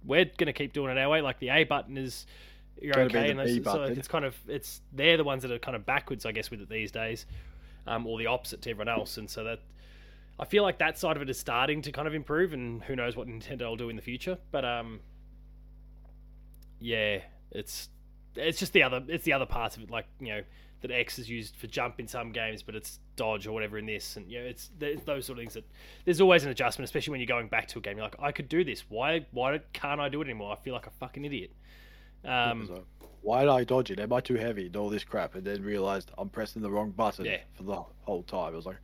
we're 0.04 0.30
gonna 0.36 0.52
keep 0.52 0.72
doing 0.72 0.96
it 0.96 0.98
our 0.98 1.08
way. 1.08 1.20
Like 1.20 1.40
the 1.40 1.50
A 1.50 1.64
button 1.64 1.96
is 1.96 2.26
you're 2.80 2.92
Gotta 2.92 3.06
okay, 3.06 3.30
and 3.30 3.40
that's, 3.40 3.64
so 3.64 3.82
it's 3.84 4.08
kind 4.08 4.24
of 4.24 4.36
it's 4.46 4.80
they're 4.92 5.16
the 5.16 5.24
ones 5.24 5.42
that 5.42 5.50
are 5.50 5.58
kind 5.58 5.76
of 5.76 5.84
backwards, 5.84 6.24
I 6.24 6.32
guess, 6.32 6.50
with 6.50 6.60
it 6.60 6.68
these 6.68 6.92
days, 6.92 7.26
um, 7.86 8.06
or 8.06 8.18
the 8.18 8.26
opposite 8.26 8.62
to 8.62 8.70
everyone 8.70 8.88
else, 8.88 9.16
and 9.16 9.28
so 9.28 9.44
that 9.44 9.60
I 10.38 10.44
feel 10.44 10.62
like 10.62 10.78
that 10.78 10.98
side 10.98 11.16
of 11.16 11.22
it 11.22 11.28
is 11.28 11.38
starting 11.38 11.82
to 11.82 11.92
kind 11.92 12.06
of 12.06 12.14
improve, 12.14 12.52
and 12.52 12.82
who 12.84 12.94
knows 12.94 13.16
what 13.16 13.26
Nintendo 13.26 13.62
will 13.62 13.76
do 13.76 13.88
in 13.88 13.96
the 13.96 14.02
future. 14.02 14.38
But 14.52 14.64
um, 14.64 15.00
yeah, 16.80 17.22
it's 17.50 17.88
it's 18.36 18.58
just 18.58 18.72
the 18.72 18.84
other 18.84 19.02
it's 19.08 19.24
the 19.24 19.32
other 19.32 19.46
parts 19.46 19.76
of 19.76 19.82
it, 19.82 19.90
like 19.90 20.06
you 20.20 20.28
know 20.28 20.42
that 20.80 20.90
X 20.90 21.18
is 21.18 21.28
used 21.28 21.56
for 21.56 21.66
jump 21.66 21.98
in 22.00 22.06
some 22.06 22.30
games, 22.30 22.62
but 22.62 22.74
it's 22.74 23.00
dodge 23.16 23.46
or 23.46 23.52
whatever 23.52 23.78
in 23.78 23.86
this, 23.86 24.16
and 24.16 24.30
you 24.30 24.38
know 24.40 24.46
it's 24.46 24.70
those 24.78 25.26
sort 25.26 25.30
of 25.38 25.42
things 25.42 25.54
that 25.54 25.64
there's 26.04 26.20
always 26.20 26.44
an 26.44 26.50
adjustment, 26.50 26.84
especially 26.84 27.10
when 27.12 27.20
you're 27.20 27.26
going 27.26 27.48
back 27.48 27.66
to 27.68 27.78
a 27.78 27.82
game. 27.82 27.96
You're 27.96 28.06
like, 28.06 28.16
I 28.20 28.32
could 28.32 28.48
do 28.48 28.64
this. 28.64 28.84
Why 28.88 29.26
why 29.32 29.60
can't 29.72 30.00
I 30.00 30.08
do 30.08 30.20
it 30.20 30.24
anymore? 30.26 30.52
I 30.52 30.56
feel 30.62 30.74
like 30.74 30.86
a 30.86 30.90
fucking 30.90 31.24
idiot. 31.24 31.52
Um, 32.24 32.68
why 33.22 33.40
did 33.40 33.50
I 33.50 33.64
dodge 33.64 33.90
it? 33.90 33.98
Am 34.00 34.12
I 34.12 34.20
too 34.20 34.34
heavy? 34.36 34.66
And 34.66 34.76
all 34.76 34.88
this 34.88 35.04
crap, 35.04 35.34
and 35.34 35.44
then 35.44 35.62
realized 35.62 36.10
I'm 36.16 36.28
pressing 36.28 36.62
the 36.62 36.70
wrong 36.70 36.90
button 36.90 37.24
Yeah. 37.24 37.38
for 37.56 37.62
the 37.64 37.82
whole 38.02 38.22
time. 38.22 38.52
I 38.52 38.56
was 38.56 38.66
like, 38.66 38.78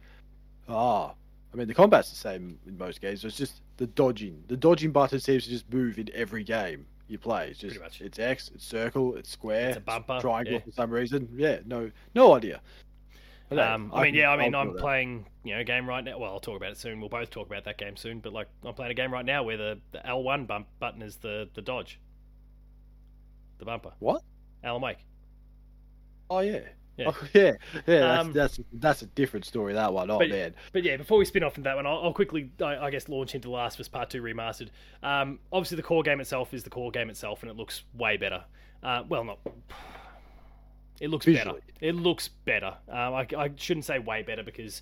ah. 0.68 1.14
I 1.52 1.56
mean, 1.56 1.68
the 1.68 1.74
combat's 1.74 2.10
the 2.10 2.16
same 2.16 2.58
in 2.66 2.76
most 2.76 3.00
games. 3.00 3.24
It's 3.24 3.36
just 3.36 3.62
the 3.76 3.86
dodging. 3.86 4.42
The 4.48 4.56
dodging 4.56 4.90
button 4.90 5.20
seems 5.20 5.44
to 5.44 5.50
just 5.50 5.72
move 5.72 6.00
in 6.00 6.10
every 6.12 6.42
game 6.42 6.84
you 7.08 7.18
play. 7.18 7.48
It's 7.50 7.58
just 7.60 7.78
it's 8.00 8.18
X, 8.18 8.50
it's 8.54 8.64
circle, 8.64 9.16
it's 9.16 9.30
square, 9.30 9.68
It's 9.70 9.78
a 9.78 9.80
bumper, 9.80 10.20
triangle 10.20 10.54
yeah. 10.54 10.58
for 10.60 10.70
some 10.72 10.90
reason. 10.90 11.28
Yeah, 11.36 11.58
no, 11.66 11.90
no 12.14 12.34
idea. 12.34 12.60
Um, 13.50 13.92
I 13.94 14.02
mean, 14.02 14.12
can- 14.12 14.14
yeah, 14.14 14.30
I 14.30 14.36
mean, 14.36 14.54
I'm 14.54 14.68
with 14.68 14.76
that. 14.78 14.82
playing, 14.82 15.26
you 15.44 15.54
know, 15.54 15.60
a 15.60 15.64
game 15.64 15.86
right 15.88 16.02
now. 16.02 16.18
Well, 16.18 16.32
I'll 16.32 16.40
talk 16.40 16.56
about 16.56 16.72
it 16.72 16.78
soon. 16.78 16.98
We'll 16.98 17.08
both 17.10 17.30
talk 17.30 17.46
about 17.46 17.64
that 17.64 17.78
game 17.78 17.96
soon. 17.96 18.18
But 18.18 18.32
like, 18.32 18.48
I'm 18.64 18.74
playing 18.74 18.90
a 18.90 18.94
game 18.94 19.12
right 19.12 19.24
now 19.24 19.42
where 19.44 19.56
the, 19.56 19.78
the 19.92 19.98
L1 19.98 20.46
bump 20.46 20.66
button 20.80 21.02
is 21.02 21.16
the 21.16 21.48
the 21.54 21.62
dodge, 21.62 22.00
the 23.58 23.64
bumper. 23.64 23.92
What? 24.00 24.22
Alan 24.64 24.82
Wake. 24.82 25.04
Oh 26.30 26.40
yeah. 26.40 26.60
Yeah. 26.96 27.06
Oh, 27.08 27.28
yeah, 27.34 27.42
yeah, 27.42 27.82
that's, 27.86 28.20
Um, 28.26 28.32
that's 28.32 28.60
that's 28.74 29.02
a 29.02 29.06
different 29.06 29.44
story. 29.44 29.72
That 29.72 29.92
one, 29.92 30.08
oh 30.10 30.18
but- 30.18 30.28
man, 30.28 30.54
But 30.72 30.84
yeah, 30.84 30.96
before 30.96 31.18
we 31.18 31.24
spin 31.24 31.42
off 31.42 31.56
into 31.58 31.68
that 31.68 31.74
one, 31.76 31.86
I'll, 31.86 32.00
I'll 32.04 32.12
quickly, 32.12 32.50
I, 32.60 32.76
I 32.76 32.90
guess, 32.90 33.08
launch 33.08 33.34
into 33.34 33.48
The 33.48 33.52
Last 33.54 33.74
of 33.74 33.80
Us 33.80 33.88
Part 33.88 34.10
Two 34.10 34.22
Remastered. 34.22 34.68
Um, 35.02 35.40
obviously, 35.52 35.76
the 35.76 35.82
core 35.82 36.02
game 36.04 36.20
itself 36.20 36.54
is 36.54 36.62
the 36.62 36.70
core 36.70 36.90
game 36.92 37.10
itself, 37.10 37.42
and 37.42 37.50
it 37.50 37.56
looks 37.56 37.82
way 37.96 38.16
better. 38.16 38.44
Uh, 38.82 39.02
well, 39.08 39.24
not. 39.24 39.38
It 41.00 41.08
looks 41.10 41.26
Visually. 41.26 41.60
better. 41.60 41.74
It 41.80 41.94
looks 41.96 42.28
better. 42.28 42.74
Um, 42.88 43.14
I, 43.14 43.26
I 43.36 43.50
shouldn't 43.56 43.84
say 43.84 43.98
way 43.98 44.22
better 44.22 44.44
because 44.44 44.80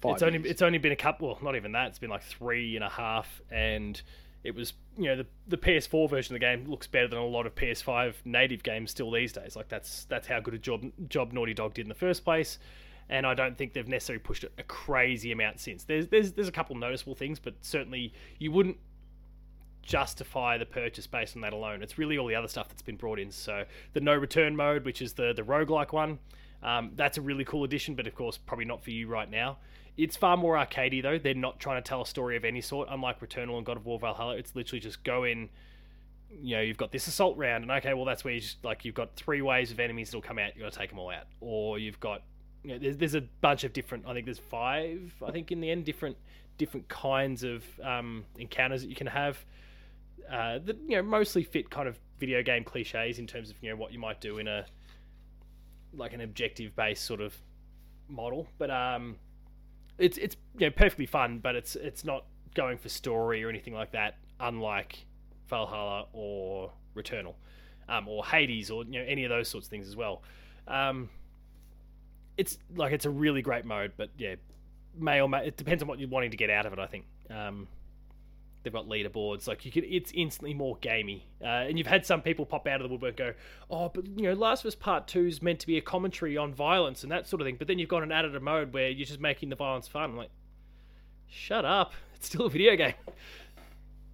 Five 0.00 0.14
it's 0.14 0.22
only 0.24 0.38
it's 0.48 0.62
only 0.62 0.78
been 0.78 0.92
a 0.92 0.96
couple. 0.96 1.28
Well, 1.28 1.38
not 1.42 1.54
even 1.56 1.72
that. 1.72 1.88
It's 1.88 1.98
been 2.00 2.10
like 2.10 2.24
three 2.24 2.74
and 2.74 2.84
a 2.84 2.88
half, 2.88 3.40
and 3.50 4.00
it 4.44 4.54
was 4.54 4.72
you 4.96 5.04
know 5.04 5.16
the 5.16 5.26
the 5.48 5.56
PS4 5.56 6.08
version 6.10 6.34
of 6.34 6.40
the 6.40 6.44
game 6.44 6.68
looks 6.68 6.86
better 6.86 7.08
than 7.08 7.18
a 7.18 7.24
lot 7.24 7.46
of 7.46 7.54
PS5 7.54 8.14
native 8.24 8.62
games 8.62 8.90
still 8.90 9.10
these 9.10 9.32
days. 9.32 9.56
Like 9.56 9.68
that's 9.68 10.04
that's 10.06 10.26
how 10.26 10.40
good 10.40 10.54
a 10.54 10.58
job 10.58 10.84
job 11.08 11.32
Naughty 11.32 11.54
Dog 11.54 11.74
did 11.74 11.82
in 11.82 11.88
the 11.88 11.94
first 11.94 12.24
place. 12.24 12.58
And 13.08 13.26
I 13.26 13.34
don't 13.34 13.58
think 13.58 13.74
they've 13.74 13.86
necessarily 13.86 14.22
pushed 14.22 14.44
it 14.44 14.52
a 14.58 14.62
crazy 14.62 15.32
amount 15.32 15.60
since. 15.60 15.84
There's 15.84 16.08
there's 16.08 16.32
there's 16.32 16.48
a 16.48 16.52
couple 16.52 16.76
noticeable 16.76 17.14
things, 17.14 17.38
but 17.38 17.54
certainly 17.60 18.12
you 18.38 18.50
wouldn't 18.50 18.78
justify 19.82 20.56
the 20.58 20.66
purchase 20.66 21.06
based 21.06 21.36
on 21.36 21.42
that 21.42 21.52
alone. 21.52 21.82
It's 21.82 21.98
really 21.98 22.16
all 22.16 22.26
the 22.26 22.34
other 22.34 22.48
stuff 22.48 22.68
that's 22.68 22.82
been 22.82 22.96
brought 22.96 23.18
in. 23.18 23.30
So 23.30 23.64
the 23.92 24.00
no 24.00 24.14
return 24.14 24.56
mode, 24.56 24.84
which 24.84 25.02
is 25.02 25.12
the 25.12 25.32
the 25.34 25.42
roguelike 25.42 25.92
one, 25.92 26.18
um, 26.62 26.92
that's 26.94 27.18
a 27.18 27.20
really 27.20 27.44
cool 27.44 27.64
addition, 27.64 27.94
but 27.94 28.06
of 28.06 28.14
course 28.14 28.38
probably 28.38 28.64
not 28.64 28.82
for 28.82 28.90
you 28.90 29.06
right 29.06 29.30
now. 29.30 29.58
It's 29.96 30.16
far 30.16 30.36
more 30.36 30.56
arcadey 30.56 31.02
though. 31.02 31.18
They're 31.18 31.34
not 31.34 31.60
trying 31.60 31.82
to 31.82 31.86
tell 31.86 32.02
a 32.02 32.06
story 32.06 32.36
of 32.36 32.44
any 32.44 32.60
sort, 32.60 32.88
unlike 32.90 33.20
Returnal 33.20 33.56
and 33.56 33.66
God 33.66 33.76
of 33.76 33.86
War 33.86 33.98
Valhalla. 33.98 34.36
It's 34.36 34.54
literally 34.54 34.80
just 34.80 35.04
go 35.04 35.24
in. 35.24 35.48
You 36.30 36.56
know, 36.56 36.62
you've 36.62 36.78
got 36.78 36.92
this 36.92 37.06
assault 37.06 37.36
round, 37.36 37.62
and 37.62 37.70
okay, 37.72 37.92
well 37.92 38.06
that's 38.06 38.24
where 38.24 38.32
you 38.32 38.40
just 38.40 38.64
like 38.64 38.84
you've 38.84 38.94
got 38.94 39.14
three 39.16 39.42
waves 39.42 39.70
of 39.70 39.78
enemies 39.78 40.08
that'll 40.08 40.22
come 40.22 40.38
out. 40.38 40.56
You 40.56 40.62
got 40.62 40.72
to 40.72 40.78
take 40.78 40.88
them 40.88 40.98
all 40.98 41.10
out, 41.10 41.26
or 41.40 41.78
you've 41.78 42.00
got 42.00 42.22
you 42.64 42.72
know, 42.72 42.78
there's, 42.78 42.96
there's 42.96 43.14
a 43.14 43.20
bunch 43.40 43.64
of 43.64 43.72
different. 43.72 44.06
I 44.06 44.14
think 44.14 44.24
there's 44.24 44.38
five. 44.38 45.12
I 45.24 45.30
think 45.30 45.52
in 45.52 45.60
the 45.60 45.70
end, 45.70 45.84
different 45.84 46.16
different 46.58 46.88
kinds 46.88 47.44
of 47.44 47.64
um, 47.82 48.24
encounters 48.38 48.82
that 48.82 48.88
you 48.88 48.94
can 48.94 49.06
have 49.06 49.44
uh, 50.30 50.58
that 50.64 50.76
you 50.86 50.96
know 50.96 51.02
mostly 51.02 51.42
fit 51.42 51.70
kind 51.70 51.88
of 51.88 51.98
video 52.18 52.42
game 52.42 52.64
cliches 52.64 53.18
in 53.18 53.26
terms 53.26 53.50
of 53.50 53.56
you 53.60 53.70
know 53.70 53.76
what 53.76 53.92
you 53.92 53.98
might 53.98 54.20
do 54.20 54.38
in 54.38 54.48
a 54.48 54.64
like 55.94 56.12
an 56.12 56.20
objective 56.20 56.74
based 56.76 57.04
sort 57.04 57.20
of 57.20 57.36
model. 58.08 58.46
But 58.58 58.70
um, 58.70 59.16
it's 59.98 60.18
it's 60.18 60.36
you 60.58 60.66
know 60.66 60.70
perfectly 60.70 61.06
fun, 61.06 61.38
but 61.38 61.54
it's 61.54 61.76
it's 61.76 62.04
not 62.04 62.24
going 62.54 62.78
for 62.78 62.88
story 62.88 63.42
or 63.44 63.48
anything 63.48 63.74
like 63.74 63.92
that. 63.92 64.16
Unlike 64.40 65.06
Valhalla 65.48 66.06
or 66.12 66.72
Returnal, 66.96 67.34
um, 67.88 68.08
or 68.08 68.24
Hades, 68.24 68.70
or 68.70 68.84
you 68.84 69.00
know 69.00 69.04
any 69.06 69.24
of 69.24 69.30
those 69.30 69.48
sorts 69.48 69.66
of 69.66 69.70
things 69.70 69.88
as 69.88 69.96
well. 69.96 70.22
Um, 70.66 71.10
it's 72.36 72.58
like 72.74 72.92
it's 72.92 73.04
a 73.04 73.10
really 73.10 73.42
great 73.42 73.64
mode, 73.64 73.92
but 73.96 74.10
yeah, 74.16 74.36
may 74.98 75.20
or 75.20 75.28
may 75.28 75.46
it 75.46 75.56
depends 75.56 75.82
on 75.82 75.88
what 75.88 75.98
you're 75.98 76.08
wanting 76.08 76.30
to 76.30 76.36
get 76.36 76.50
out 76.50 76.66
of 76.66 76.72
it. 76.72 76.78
I 76.78 76.86
think. 76.86 77.04
Um, 77.30 77.68
they've 78.62 78.72
got 78.72 78.88
leaderboards. 78.88 79.46
Like 79.46 79.64
you 79.64 79.72
can, 79.72 79.84
it's 79.84 80.12
instantly 80.12 80.54
more 80.54 80.76
gamey. 80.80 81.26
Uh, 81.40 81.46
and 81.46 81.78
you've 81.78 81.86
had 81.86 82.06
some 82.06 82.22
people 82.22 82.46
pop 82.46 82.66
out 82.66 82.80
of 82.80 82.84
the 82.84 82.92
woodwork 82.92 83.16
go, 83.16 83.34
"Oh, 83.70 83.88
but 83.88 84.06
you 84.06 84.24
know, 84.24 84.34
Last 84.34 84.64
of 84.64 84.68
Us 84.68 84.74
Part 84.74 85.06
Two 85.08 85.26
is 85.26 85.42
meant 85.42 85.60
to 85.60 85.66
be 85.66 85.76
a 85.76 85.82
commentary 85.82 86.36
on 86.36 86.54
violence 86.54 87.02
and 87.02 87.12
that 87.12 87.26
sort 87.26 87.40
of 87.40 87.46
thing." 87.46 87.56
But 87.56 87.68
then 87.68 87.78
you've 87.78 87.88
got 87.88 88.02
an 88.02 88.12
added 88.12 88.40
mode 88.40 88.72
where 88.72 88.88
you're 88.88 89.06
just 89.06 89.20
making 89.20 89.48
the 89.48 89.56
violence 89.56 89.88
fun. 89.88 90.04
I'm 90.04 90.16
like, 90.16 90.30
shut 91.28 91.64
up! 91.64 91.92
It's 92.14 92.28
still 92.28 92.46
a 92.46 92.50
video 92.50 92.76
game. 92.76 92.94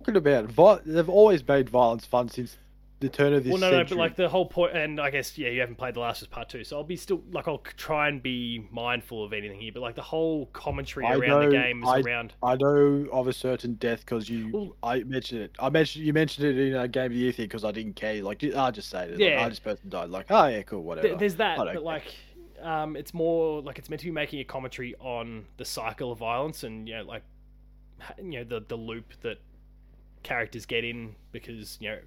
Talking 0.01 0.17
about 0.17 0.85
they've 0.87 1.09
always 1.11 1.47
made 1.47 1.69
violence 1.69 2.07
fun 2.07 2.31
since 2.31 2.57
the 3.01 3.09
turn 3.09 3.33
of 3.33 3.45
this 3.45 3.53
Well, 3.53 3.61
no, 3.61 3.71
century. 3.71 3.97
no, 3.97 4.03
but 4.03 4.09
like 4.09 4.17
the 4.17 4.29
whole 4.29 4.47
point, 4.47 4.77
and 4.77 5.01
I 5.01 5.11
guess 5.11 5.39
yeah, 5.39 5.51
you 5.51 5.61
haven't 5.61 5.77
played 5.77 5.95
The 5.95 6.01
Last 6.01 6.21
of 6.23 6.29
Us 6.29 6.35
Part 6.35 6.49
Two, 6.49 6.65
so 6.65 6.77
I'll 6.77 6.85
be 6.85 6.97
still 6.97 7.23
like 7.31 7.47
I'll 7.47 7.59
try 7.77 8.09
and 8.09 8.23
be 8.23 8.67
mindful 8.73 9.23
of 9.25 9.33
anything 9.33 9.61
here, 9.61 9.71
but 9.73 9.81
like 9.81 9.95
the 9.95 10.03
whole 10.03 10.47
commentary 10.47 11.07
I 11.07 11.15
around 11.15 11.41
the 11.41 11.47
know- 11.47 11.51
game 11.53 11.83
is 11.83 11.89
I- 11.89 12.01
around. 12.01 12.35
I 12.43 12.57
know 12.57 13.07
of 13.13 13.29
a 13.29 13.33
certain 13.33 13.75
death 13.75 14.01
because 14.01 14.29
you. 14.29 14.51
Well- 14.53 14.77
I 14.83 15.05
mentioned 15.05 15.43
it. 15.43 15.53
I 15.59 15.69
mentioned 15.71 16.05
you 16.05 16.13
mentioned 16.13 16.47
it 16.47 16.59
in 16.59 16.75
a 16.77 16.89
game 16.89 17.07
of 17.07 17.13
the 17.13 17.19
year 17.19 17.33
thing 17.33 17.45
because 17.47 17.65
I 17.65 17.71
didn't 17.73 17.95
care. 17.95 18.23
Like 18.23 18.43
I 18.43 18.71
just 18.71 18.91
say 18.91 19.05
it. 19.05 19.11
Like, 19.13 19.21
Yeah. 19.21 19.45
oh, 19.45 19.49
this 19.49 19.61
person 19.61 19.89
died. 19.89 20.11
Like 20.11 20.27
oh 20.31 20.47
yeah, 20.47 20.63
cool, 20.63 20.83
whatever. 20.83 21.09
Th- 21.09 21.19
there's 21.21 21.37
that, 21.37 21.57
but 21.57 21.73
care. 21.73 21.81
like, 21.81 22.05
um, 22.63 22.97
it's 22.97 23.15
more 23.15 23.63
like 23.63 23.79
it's 23.79 23.89
meant 23.89 24.01
to 24.01 24.07
be 24.07 24.13
making 24.13 24.41
a 24.41 24.45
commentary 24.45 24.97
on 24.99 25.45
the 25.57 25.65
cycle 25.65 26.11
of 26.11 26.19
violence 26.19 26.65
and 26.65 26.89
you 26.89 26.97
know, 26.97 27.05
like, 27.05 27.23
you 28.19 28.25
know, 28.39 28.45
the 28.45 28.61
the 28.67 28.77
loop 28.77 29.13
that 29.23 29.39
characters 30.25 30.67
get 30.67 30.85
in 30.85 31.15
because 31.31 31.79
you 31.81 31.89
know, 31.91 31.99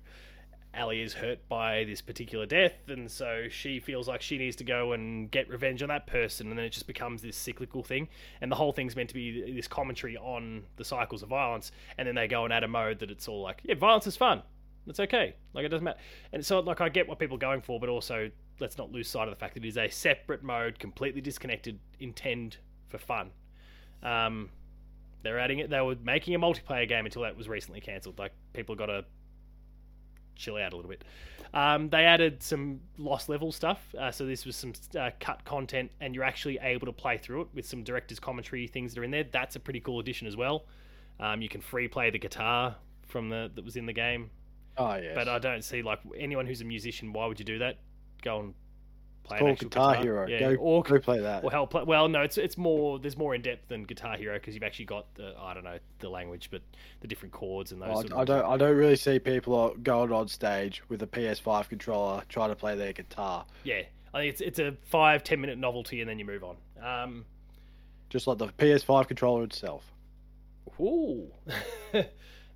Ellie 0.74 1.02
is 1.02 1.14
hurt 1.14 1.48
by 1.50 1.84
this 1.84 2.02
particular 2.02 2.46
death, 2.46 2.74
and 2.88 3.12
so 3.12 3.48
she 3.50 3.80
feels 3.80 4.08
like 4.08 4.22
she 4.22 4.38
needs 4.38 4.56
to 4.58 4.64
go 4.64 4.94
and 4.94 5.30
get 5.30 5.50
revenge 5.50 5.84
on 5.84 5.90
that 5.90 6.08
person, 6.08 6.50
and 6.50 6.58
then 6.58 6.66
it 6.66 6.70
just 6.70 6.88
becomes 6.88 7.22
this 7.22 7.36
cyclical 7.36 7.84
thing. 7.84 8.08
And 8.40 8.52
the 8.52 8.56
whole 8.56 8.72
thing's 8.72 8.96
meant 8.96 9.10
to 9.10 9.16
be 9.16 9.52
this 9.54 9.68
commentary 9.68 10.16
on 10.18 10.64
the 10.78 10.86
cycles 10.86 11.24
of 11.24 11.30
violence, 11.30 11.72
and 11.98 12.08
then 12.08 12.16
they 12.16 12.28
go 12.28 12.46
and 12.46 12.54
add 12.54 12.64
a 12.64 12.68
mode 12.68 13.00
that 13.00 13.12
it's 13.12 13.28
all 13.28 13.42
like, 13.42 13.60
yeah, 13.64 13.76
violence 13.76 14.08
is 14.08 14.16
fun. 14.16 14.44
It's 14.88 15.00
okay. 15.00 15.36
Like 15.54 15.66
it 15.66 15.70
doesn't 15.70 15.84
matter. 15.84 16.00
And 16.34 16.46
so 16.46 16.60
like 16.60 16.82
I 16.82 16.90
get 16.90 17.08
what 17.08 17.20
people 17.20 17.36
are 17.36 17.40
going 17.40 17.62
for, 17.62 17.80
but 17.80 17.90
also 17.90 18.32
let's 18.60 18.78
not 18.78 18.92
lose 18.92 19.08
sight 19.08 19.28
of 19.28 19.34
the 19.34 19.40
fact 19.40 19.54
that 19.56 19.64
it 19.64 19.68
is 19.68 19.78
a 19.78 19.90
separate 19.90 20.44
mode, 20.44 20.80
completely 20.80 21.22
disconnected, 21.22 21.80
intend 22.00 22.58
for 22.90 22.98
fun. 22.98 23.32
Um, 24.02 24.50
they're 25.24 25.40
adding 25.40 25.60
it. 25.60 25.70
They 25.70 25.82
were 25.82 25.96
making 26.04 26.34
a 26.34 26.40
multiplayer 26.40 26.88
game 26.88 27.06
until 27.06 27.22
that 27.24 27.38
was 27.38 27.48
recently 27.48 27.80
cancelled. 27.80 28.18
Like 28.18 28.32
people 28.54 28.76
got 28.76 28.88
to 28.88 29.06
chill 30.36 30.58
out 30.58 30.74
a 30.74 30.76
little 30.76 30.90
bit. 30.90 31.04
Um, 31.54 31.90
they 31.90 32.06
added 32.06 32.42
some 32.42 32.80
lost 32.98 33.28
level 33.28 33.52
stuff. 33.52 33.80
Uh, 33.98 34.12
so 34.12 34.26
this 34.26 34.46
was 34.46 34.56
some 34.56 34.74
uh, 34.98 35.12
cut 35.20 35.44
content, 35.44 35.92
and 36.00 36.16
you're 36.16 36.24
actually 36.24 36.58
able 36.62 36.86
to 36.88 36.94
play 36.94 37.18
through 37.18 37.42
it 37.42 37.48
with 37.54 37.66
some 37.66 37.84
director's 37.84 38.20
commentary 38.20 38.68
things 38.68 38.94
that 38.94 39.02
are 39.02 39.04
in 39.04 39.12
there. 39.12 39.26
That's 39.30 39.56
a 39.56 39.60
pretty 39.60 39.82
cool 39.82 40.00
addition 40.00 40.28
as 40.28 40.38
well. 40.38 40.66
Um, 41.20 41.42
you 41.42 41.50
can 41.50 41.62
free 41.62 41.88
play 41.88 42.10
the 42.10 42.20
guitar 42.20 42.76
from 43.08 43.30
the 43.30 43.52
that 43.56 43.66
was 43.66 43.76
in 43.76 43.86
the 43.86 43.94
game. 43.94 44.30
oh 44.78 44.96
yeah. 44.96 45.14
But 45.14 45.28
I 45.28 45.40
don't 45.40 45.64
see 45.64 45.82
like 45.82 46.00
anyone 46.18 46.46
who's 46.46 46.62
a 46.62 46.66
musician. 46.66 47.12
Why 47.14 47.28
would 47.28 47.40
you 47.40 47.46
do 47.46 47.60
that? 47.60 47.78
Go 48.24 48.40
and 48.40 48.54
play 49.24 49.38
an 49.38 49.44
call 49.44 49.52
actual 49.52 49.70
Guitar, 49.70 49.92
guitar. 49.92 50.04
Hero. 50.04 50.28
Yeah, 50.28 50.40
Go, 50.40 50.56
or 50.56 50.84
go 50.84 51.00
play 51.00 51.20
that. 51.20 51.44
or 51.44 51.52
hell, 51.52 51.68
play, 51.68 51.84
well, 51.84 52.08
no, 52.10 52.22
it's 52.22 52.38
it's 52.38 52.58
more. 52.58 53.00
There's 53.00 53.18
more 53.18 53.36
in 53.36 53.42
depth 53.42 53.68
than 53.68 53.84
Guitar 53.84 54.18
Hero 54.18 54.36
because 54.36 54.54
you've 54.54 54.64
actually 54.64 54.86
got 54.86 55.14
the 55.16 55.34
I 55.40 55.54
don't 55.54 55.64
know 55.64 55.80
the 56.00 56.10
language, 56.10 56.50
but 56.52 56.62
the 57.02 57.08
different 57.08 57.34
chords 57.34 57.72
and 57.72 57.82
those. 57.82 57.90
I, 57.90 57.94
sort 57.94 58.12
of 58.12 58.18
I 58.18 58.24
don't. 58.26 58.46
I 58.46 58.58
don't 58.58 58.76
really 58.76 58.96
see 58.96 59.20
people 59.20 59.76
going 59.82 60.12
on 60.12 60.28
stage 60.28 60.82
with 60.90 61.02
a 61.04 61.08
PS5 61.08 61.70
controller 61.70 62.24
trying 62.30 62.50
to 62.50 62.56
play 62.56 62.76
their 62.76 62.94
guitar, 62.94 63.46
Yeah, 63.64 63.82
I 64.14 64.20
think 64.20 64.34
it's 64.34 64.42
it's 64.42 64.60
a 64.60 64.76
five 64.84 65.24
ten 65.24 65.40
minute 65.42 65.58
novelty 65.58 66.02
and 66.02 66.10
then 66.10 66.20
you 66.20 66.26
move 66.26 66.44
on. 66.44 66.56
Um, 66.82 67.26
just 68.10 68.28
like 68.28 68.38
the 68.38 68.48
PS5 68.48 69.08
controller 69.08 69.44
itself. 69.44 69.86
ooh. 70.80 71.28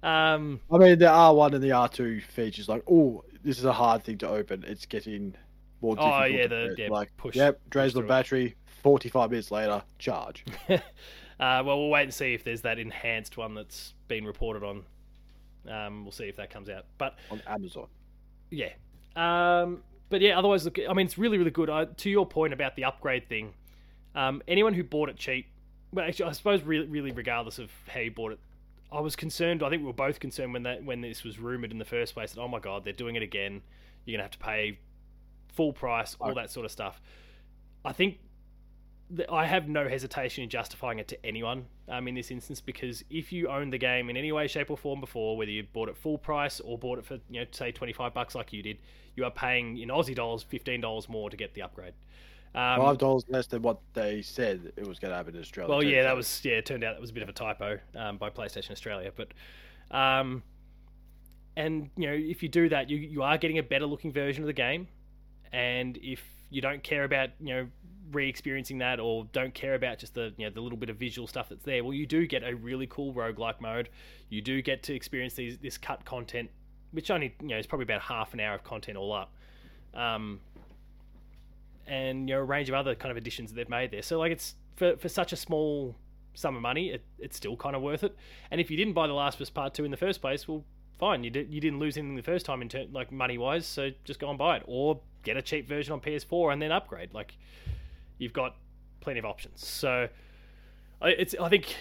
um, 0.04 0.60
I 0.72 0.78
mean, 0.78 1.00
the 1.00 1.06
R1 1.06 1.54
and 1.54 1.64
the 1.64 1.70
R2 1.70 2.24
features 2.24 2.68
like, 2.68 2.84
oh, 2.90 3.24
this 3.44 3.58
is 3.58 3.66
a 3.66 3.72
hard 3.74 4.04
thing 4.04 4.18
to 4.20 4.28
open. 4.30 4.66
It's 4.68 4.86
getting 4.86 5.36
more. 5.82 5.96
Oh, 6.00 6.24
yeah, 6.24 6.48
the- 6.48 6.76
yeah, 6.78 6.88
like, 6.90 7.16
push- 7.18 7.36
yep, 7.36 7.60
push 7.70 7.94
the 7.94 8.02
battery. 8.02 8.56
Forty-five 8.84 9.32
minutes 9.32 9.50
later, 9.50 9.82
charge. 9.98 10.46
uh, 10.70 10.80
well, 11.40 11.64
we'll 11.64 11.90
wait 11.90 12.04
and 12.04 12.14
see 12.14 12.36
if 12.36 12.44
there's 12.44 12.62
that 12.62 12.78
enhanced 12.78 13.36
one 13.36 13.56
that's 13.56 13.94
been 14.08 14.26
reported 14.26 14.64
on. 14.64 14.84
Um, 15.68 16.04
we'll 16.04 16.12
see 16.12 16.26
if 16.26 16.36
that 16.36 16.52
comes 16.52 16.70
out. 16.70 16.86
But 17.00 17.18
on 17.32 17.42
Amazon. 17.48 17.88
Yeah. 18.52 18.70
Um, 19.16 19.82
but 20.10 20.22
yeah, 20.22 20.38
otherwise, 20.38 20.66
look, 20.66 20.78
I 20.88 20.94
mean, 20.94 21.08
it's 21.08 21.18
really, 21.18 21.38
really 21.40 21.52
good. 21.52 21.70
I, 21.70 21.86
to 21.86 22.10
your 22.10 22.28
point 22.28 22.54
about 22.54 22.76
the 22.76 22.84
upgrade 22.84 23.28
thing, 23.28 23.54
um, 24.14 24.44
anyone 24.48 24.74
who 24.74 24.84
bought 24.84 25.10
it 25.10 25.18
cheap, 25.18 25.48
well, 25.92 26.06
actually, 26.06 26.30
I 26.30 26.32
suppose 26.34 26.62
really, 26.62 26.86
really, 26.86 27.12
regardless 27.12 27.58
of 27.58 27.72
how 27.88 28.02
you 28.02 28.12
bought 28.12 28.34
it, 28.34 28.40
I 28.92 29.00
was 29.00 29.16
concerned. 29.16 29.64
I 29.64 29.70
think 29.70 29.82
we 29.82 29.88
were 29.88 29.94
both 29.94 30.20
concerned 30.20 30.54
when 30.54 30.64
that 30.64 30.84
when 30.84 31.02
this 31.02 31.24
was 31.24 31.40
rumored 31.40 31.72
in 31.72 31.80
the 31.80 31.86
first 31.86 32.14
place. 32.14 32.34
That 32.34 32.42
oh 32.42 32.48
my 32.48 32.60
god, 32.60 32.84
they're 32.84 32.94
doing 32.94 33.16
it 33.16 33.24
again. 33.24 33.62
You're 34.06 34.18
gonna 34.18 34.24
have 34.24 34.32
to 34.32 34.38
pay 34.38 34.78
full 35.56 35.74
price, 35.74 36.16
all 36.20 36.34
that 36.36 36.52
sort 36.52 36.66
of 36.66 36.72
stuff. 36.72 37.02
I 37.84 37.94
think 37.94 38.20
I 39.32 39.46
have 39.46 39.68
no 39.68 39.88
hesitation 39.88 40.44
in 40.44 40.50
justifying 40.50 40.98
it 40.98 41.08
to 41.10 41.26
anyone 41.26 41.66
um, 41.88 42.08
in 42.08 42.16
this 42.16 42.32
instance 42.32 42.60
because 42.60 43.04
if 43.10 43.32
you 43.32 43.48
own 43.48 43.70
the 43.70 43.78
game 43.78 44.10
in 44.10 44.18
any 44.18 44.32
way, 44.32 44.48
shape, 44.48 44.72
or 44.72 44.78
form 44.78 45.00
before, 45.00 45.38
whether 45.38 45.52
you 45.52 45.64
bought 45.74 45.90
it 45.90 45.98
full 45.98 46.18
price 46.18 46.60
or 46.60 46.78
bought 46.78 46.98
it 46.98 47.06
for 47.06 47.20
you 47.30 47.42
know 47.42 47.46
say 47.52 47.72
twenty 47.72 47.94
five 47.94 48.14
bucks 48.14 48.34
like 48.34 48.52
you 48.52 48.64
did, 48.64 48.80
you 49.16 49.24
are 49.24 49.32
paying 49.32 49.78
in 49.78 49.90
Aussie 49.90 50.16
dollars 50.16 50.44
fifteen 50.44 50.82
dollars 50.82 51.08
more 51.08 51.30
to 51.30 51.38
get 51.38 51.54
the 51.54 51.62
upgrade. 51.62 51.94
Um, 52.56 52.80
Five 52.80 52.98
dollars 52.98 53.26
less 53.28 53.48
than 53.48 53.62
what 53.62 53.80
they 53.94 54.22
said 54.22 54.72
it 54.78 54.88
was 54.88 54.98
going 54.98 55.12
to 55.12 55.18
happen 55.18 55.36
in 55.36 55.42
Australia. 55.42 55.70
well, 55.70 55.84
yeah, 55.84 56.04
that 56.04 56.16
was 56.16 56.42
yeah. 56.44 56.54
It 56.54 56.66
turned 56.66 56.84
out 56.84 56.96
that 56.96 57.02
was 57.02 57.10
a 57.12 57.14
bit 57.14 57.24
of 57.24 57.30
a 57.30 57.34
typo 57.34 57.78
um, 57.96 58.18
by 58.18 58.30
PlayStation 58.30 58.72
Australia, 58.72 59.12
but 59.16 59.34
um, 59.96 60.42
and 61.58 61.90
you 61.96 62.08
know 62.08 62.14
if 62.14 62.42
you 62.42 62.50
do 62.50 62.70
that, 62.70 62.90
you 62.90 62.98
you 62.98 63.22
are 63.22 63.38
getting 63.38 63.60
a 63.60 63.64
better 63.64 63.86
looking 63.86 64.12
version 64.12 64.42
of 64.42 64.48
the 64.48 64.54
game, 64.54 64.88
and 65.56 65.98
if 66.02 66.22
you 66.50 66.62
don't 66.62 66.84
care 66.84 67.06
about 67.06 67.30
you 67.40 67.56
know 67.56 67.68
re-experiencing 68.12 68.78
that 68.78 69.00
or 69.00 69.26
don't 69.32 69.54
care 69.54 69.74
about 69.74 69.98
just 69.98 70.14
the 70.14 70.34
you 70.38 70.46
know 70.46 70.52
the 70.54 70.60
little 70.60 70.78
bit 70.78 70.90
of 70.90 70.98
visual 70.98 71.28
stuff 71.28 71.48
that's 71.50 71.64
there, 71.64 71.84
well, 71.84 71.94
you 71.94 72.06
do 72.06 72.28
get 72.28 72.44
a 72.44 72.54
really 72.56 72.88
cool 72.88 73.14
roguelike 73.14 73.62
mode. 73.62 73.90
You 74.30 74.42
do 74.42 74.62
get 74.62 74.84
to 74.84 74.94
experience 74.94 75.34
these 75.34 75.58
this 75.58 75.78
cut 75.78 76.04
content, 76.04 76.50
which 76.92 77.10
only 77.10 77.34
you 77.42 77.48
know 77.48 77.58
is 77.58 77.66
probably 77.66 77.84
about 77.84 78.02
half 78.02 78.34
an 78.34 78.42
hour 78.42 78.54
of 78.54 78.64
content 78.64 78.98
all 78.98 79.14
up. 79.14 79.34
Um, 79.94 80.42
and 81.88 82.28
you 82.28 82.36
know 82.36 82.42
a 82.42 82.44
range 82.44 82.68
of 82.68 82.76
other 82.76 82.94
kind 82.94 83.12
of 83.12 83.18
additions 83.18 83.52
that 83.52 83.56
they've 83.56 83.70
made 83.70 83.92
there. 83.92 84.02
So 84.02 84.20
like 84.20 84.34
it's 84.34 84.56
for 84.76 84.98
for 84.98 85.08
such 85.08 85.32
a 85.32 85.38
small 85.38 85.96
sum 86.34 86.58
of 86.58 86.62
money, 86.62 86.90
it, 86.90 87.04
it's 87.18 87.38
still 87.38 87.56
kind 87.56 87.78
of 87.78 87.82
worth 87.82 88.04
it. 88.04 88.14
And 88.52 88.60
if 88.60 88.70
you 88.70 88.76
didn't 88.76 88.94
buy 88.94 89.08
The 89.08 89.14
Last 89.14 89.36
of 89.36 89.42
Us 89.42 89.50
Part 89.50 89.74
Two 89.74 89.86
in 89.86 89.92
the 89.92 89.98
first 89.98 90.20
place, 90.20 90.50
well, 90.50 90.66
fine, 91.00 91.24
you 91.24 91.30
did 91.30 91.54
you 91.54 91.60
didn't 91.62 91.80
lose 91.80 91.98
anything 91.98 92.16
the 92.16 92.24
first 92.24 92.46
time 92.46 92.62
in 92.62 92.70
turn 92.70 92.90
like 92.92 93.12
money 93.12 93.38
wise, 93.38 93.66
so 93.66 93.90
just 94.04 94.20
go 94.20 94.30
and 94.30 94.38
buy 94.38 94.58
it 94.58 94.64
or 94.66 95.00
get 95.24 95.38
a 95.38 95.42
cheap 95.42 95.68
version 95.68 95.94
on 95.94 96.00
PS4 96.00 96.54
and 96.54 96.62
then 96.62 96.72
upgrade. 96.72 97.14
Like 97.14 97.36
you've 98.18 98.34
got 98.34 98.56
plenty 99.02 99.20
of 99.20 99.26
options. 99.26 99.66
So 99.66 100.08
I- 101.02 101.10
it's 101.10 101.36
I 101.40 101.50
think 101.50 101.76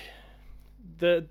the 0.99 1.26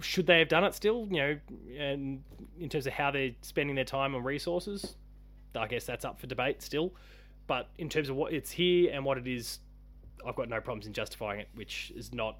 should 0.00 0.26
they 0.26 0.38
have 0.38 0.48
done 0.48 0.64
it 0.64 0.74
still, 0.74 1.06
you 1.10 1.16
know, 1.16 1.38
and 1.78 2.22
in 2.60 2.68
terms 2.68 2.86
of 2.86 2.92
how 2.92 3.10
they're 3.10 3.32
spending 3.42 3.74
their 3.74 3.84
time 3.84 4.14
and 4.14 4.24
resources, 4.24 4.96
I 5.54 5.66
guess 5.66 5.86
that's 5.86 6.04
up 6.04 6.20
for 6.20 6.26
debate 6.26 6.62
still. 6.62 6.92
But 7.46 7.68
in 7.78 7.88
terms 7.88 8.10
of 8.10 8.16
what 8.16 8.32
it's 8.32 8.50
here 8.50 8.90
and 8.92 9.04
what 9.04 9.16
it 9.16 9.26
is, 9.26 9.60
I've 10.26 10.34
got 10.36 10.48
no 10.50 10.60
problems 10.60 10.86
in 10.86 10.92
justifying 10.92 11.40
it, 11.40 11.48
which 11.54 11.90
is 11.96 12.12
not 12.12 12.36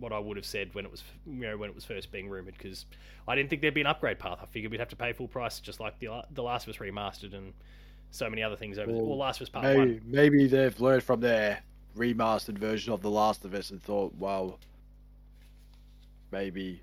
what 0.00 0.12
I 0.12 0.18
would 0.18 0.36
have 0.36 0.46
said 0.46 0.74
when 0.74 0.84
it 0.84 0.90
was, 0.90 1.04
you 1.26 1.42
know, 1.42 1.56
when 1.56 1.68
it 1.68 1.74
was 1.74 1.84
first 1.84 2.10
being 2.10 2.28
rumored, 2.28 2.54
because 2.56 2.86
I 3.28 3.34
didn't 3.34 3.50
think 3.50 3.62
there'd 3.62 3.74
be 3.74 3.80
an 3.82 3.86
upgrade 3.86 4.18
path. 4.18 4.38
I 4.42 4.46
figured 4.46 4.72
we'd 4.72 4.80
have 4.80 4.88
to 4.88 4.96
pay 4.96 5.12
full 5.12 5.28
price, 5.28 5.60
just 5.60 5.80
like 5.80 5.98
the 6.00 6.22
the 6.32 6.42
Last 6.42 6.66
of 6.66 6.74
Us 6.74 6.80
remastered 6.80 7.34
and 7.34 7.52
so 8.10 8.28
many 8.28 8.42
other 8.42 8.56
things 8.56 8.78
over. 8.78 8.92
Well, 8.92 9.06
Well, 9.06 9.18
Last 9.18 9.40
of 9.40 9.42
Us 9.42 9.48
Part 9.50 9.64
maybe, 9.64 9.78
One. 9.78 10.00
maybe 10.04 10.46
they've 10.46 10.78
learned 10.80 11.02
from 11.02 11.20
their 11.20 11.60
remastered 11.96 12.58
version 12.58 12.92
of 12.92 13.02
The 13.02 13.10
Last 13.10 13.44
of 13.44 13.54
Us 13.54 13.70
and 13.70 13.82
thought, 13.82 14.14
well, 14.18 14.58
maybe. 16.30 16.82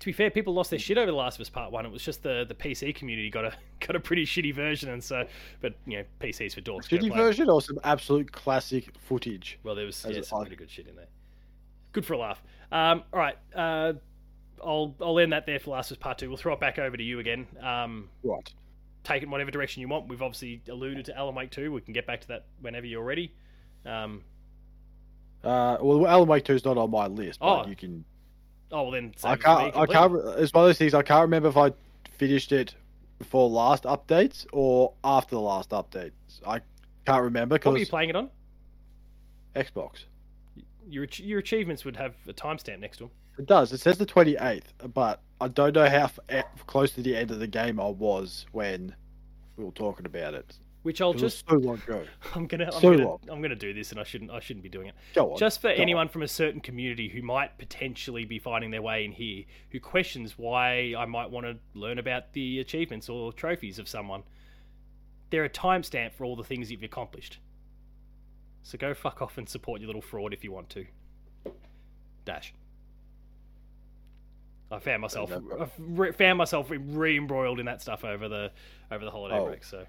To 0.00 0.06
be 0.06 0.12
fair, 0.12 0.30
people 0.30 0.54
lost 0.54 0.70
their 0.70 0.78
shit 0.78 0.96
over 0.96 1.10
The 1.10 1.16
Last 1.16 1.36
of 1.36 1.42
Us 1.42 1.50
Part 1.50 1.72
One. 1.72 1.84
It 1.84 1.92
was 1.92 2.02
just 2.02 2.22
the, 2.22 2.46
the 2.48 2.54
PC 2.54 2.94
community 2.94 3.30
got 3.30 3.44
a 3.44 3.52
got 3.80 3.96
a 3.96 4.00
pretty 4.00 4.24
shitty 4.24 4.54
version, 4.54 4.90
and 4.90 5.02
so, 5.02 5.26
but 5.60 5.74
you 5.86 5.98
know, 5.98 6.04
PCs 6.20 6.54
for 6.54 6.62
dorks. 6.62 6.88
Shitty 6.88 7.14
version 7.14 7.50
or 7.50 7.60
some 7.60 7.78
absolute 7.84 8.32
classic 8.32 8.94
footage? 8.98 9.58
Well, 9.62 9.74
there 9.74 9.86
was 9.86 10.04
yeah, 10.08 10.22
some 10.22 10.40
pretty 10.40 10.56
good 10.56 10.70
shit 10.70 10.88
in 10.88 10.96
there. 10.96 11.08
Good 11.92 12.06
for 12.06 12.14
a 12.14 12.18
laugh. 12.18 12.42
Um, 12.72 13.02
all 13.12 13.18
right. 13.18 13.36
Uh, 13.54 13.94
I'll 14.64 14.94
I'll 15.00 15.18
end 15.18 15.32
that 15.32 15.46
there 15.46 15.58
for 15.58 15.70
last 15.70 15.90
as 15.90 15.96
part 15.96 16.18
two. 16.18 16.28
We'll 16.28 16.36
throw 16.36 16.52
it 16.52 16.60
back 16.60 16.78
over 16.78 16.96
to 16.96 17.02
you 17.02 17.18
again. 17.18 17.46
Um, 17.60 18.08
Right. 18.22 18.52
take 19.04 19.22
it 19.22 19.24
in 19.24 19.30
whatever 19.30 19.50
direction 19.50 19.80
you 19.80 19.88
want. 19.88 20.08
We've 20.08 20.22
obviously 20.22 20.60
alluded 20.68 21.06
to 21.06 21.16
Alan 21.16 21.34
Wake 21.34 21.50
2. 21.50 21.72
We 21.72 21.80
can 21.80 21.94
get 21.94 22.06
back 22.06 22.20
to 22.22 22.28
that 22.28 22.44
whenever 22.60 22.86
you're 22.86 23.02
ready. 23.02 23.32
Um, 23.86 24.22
Uh, 25.42 25.78
well, 25.80 26.06
Alan 26.06 26.28
Wake 26.28 26.44
Two 26.44 26.52
is 26.54 26.64
not 26.66 26.76
on 26.76 26.90
my 26.90 27.06
list, 27.06 27.40
but 27.40 27.64
Oh, 27.64 27.66
you 27.66 27.74
can. 27.74 28.04
oh, 28.70 28.82
well 28.82 28.90
then. 28.92 29.14
I 29.24 29.34
save 29.34 29.40
it 29.40 29.42
for 29.42 29.58
me 29.64 29.70
can't. 29.72 29.76
I 29.76 29.86
can't. 29.86 30.12
It's 30.40 30.52
one 30.52 30.64
of 30.64 30.68
those 30.68 30.76
things. 30.78 30.92
I 30.92 31.02
can't 31.02 31.22
remember 31.22 31.48
if 31.48 31.56
I 31.56 31.72
finished 32.12 32.52
it 32.52 32.74
before 33.18 33.48
last 33.48 33.84
updates 33.84 34.46
or 34.52 34.92
after 35.02 35.34
the 35.34 35.40
last 35.40 35.70
updates. 35.70 36.12
I 36.46 36.60
can't 37.06 37.22
remember 37.22 37.54
What 37.54 37.72
were 37.72 37.78
you 37.78 37.86
playing 37.86 38.10
it 38.10 38.16
on? 38.16 38.28
Xbox. 39.56 40.04
Your 40.88 41.06
your 41.16 41.38
achievements 41.38 41.84
would 41.84 41.96
have 41.96 42.14
a 42.26 42.32
timestamp 42.32 42.80
next 42.80 42.98
to 42.98 43.04
them. 43.04 43.10
It 43.38 43.46
does. 43.46 43.72
It 43.72 43.80
says 43.80 43.98
the 43.98 44.06
twenty 44.06 44.36
eighth, 44.36 44.72
but 44.92 45.22
I 45.40 45.48
don't 45.48 45.74
know 45.74 45.88
how 45.88 46.10
f- 46.28 46.44
close 46.66 46.92
to 46.92 47.02
the 47.02 47.16
end 47.16 47.30
of 47.30 47.38
the 47.38 47.46
game 47.46 47.80
I 47.80 47.88
was 47.88 48.46
when 48.52 48.94
we 49.56 49.64
were 49.64 49.70
talking 49.70 50.06
about 50.06 50.34
it. 50.34 50.58
Which 50.82 51.02
I'll 51.02 51.12
just. 51.12 51.46
so 51.46 51.56
long 51.56 51.76
ago. 51.76 52.04
I'm 52.34 52.46
gonna. 52.46 52.66
I'm 52.66 52.80
so 52.80 52.92
gonna. 52.92 53.08
long. 53.08 53.20
I'm 53.28 53.42
gonna 53.42 53.54
do 53.54 53.74
this, 53.74 53.90
and 53.90 54.00
I 54.00 54.02
shouldn't. 54.02 54.30
I 54.30 54.40
shouldn't 54.40 54.62
be 54.62 54.70
doing 54.70 54.88
it. 54.88 54.94
Go 55.14 55.32
on. 55.32 55.38
Just 55.38 55.60
for 55.60 55.68
go 55.68 55.74
on. 55.74 55.80
anyone 55.80 56.08
from 56.08 56.22
a 56.22 56.28
certain 56.28 56.60
community 56.60 57.08
who 57.08 57.20
might 57.20 57.58
potentially 57.58 58.24
be 58.24 58.38
finding 58.38 58.70
their 58.70 58.80
way 58.80 59.04
in 59.04 59.12
here, 59.12 59.44
who 59.70 59.78
questions 59.78 60.38
why 60.38 60.94
I 60.96 61.04
might 61.04 61.30
want 61.30 61.44
to 61.44 61.56
learn 61.78 61.98
about 61.98 62.32
the 62.32 62.60
achievements 62.60 63.10
or 63.10 63.30
trophies 63.32 63.78
of 63.78 63.88
someone, 63.88 64.22
they're 65.28 65.44
a 65.44 65.50
timestamp 65.50 66.14
for 66.14 66.24
all 66.24 66.34
the 66.34 66.44
things 66.44 66.70
you've 66.70 66.82
accomplished. 66.82 67.38
So 68.70 68.78
go 68.78 68.94
fuck 68.94 69.20
off 69.20 69.36
and 69.36 69.48
support 69.48 69.80
your 69.80 69.88
little 69.88 70.00
fraud 70.00 70.32
if 70.32 70.44
you 70.44 70.52
want 70.52 70.70
to. 70.70 70.86
Dash. 72.24 72.54
I 74.70 74.78
found 74.78 75.02
myself. 75.02 75.32
I've 75.32 75.72
re- 75.76 76.12
found 76.12 76.38
myself 76.38 76.70
re-embroiled 76.70 77.58
in 77.58 77.66
that 77.66 77.82
stuff 77.82 78.04
over 78.04 78.28
the 78.28 78.52
over 78.92 79.04
the 79.04 79.10
holiday 79.10 79.38
Oh. 79.38 79.46
break. 79.46 79.64
So, 79.64 79.84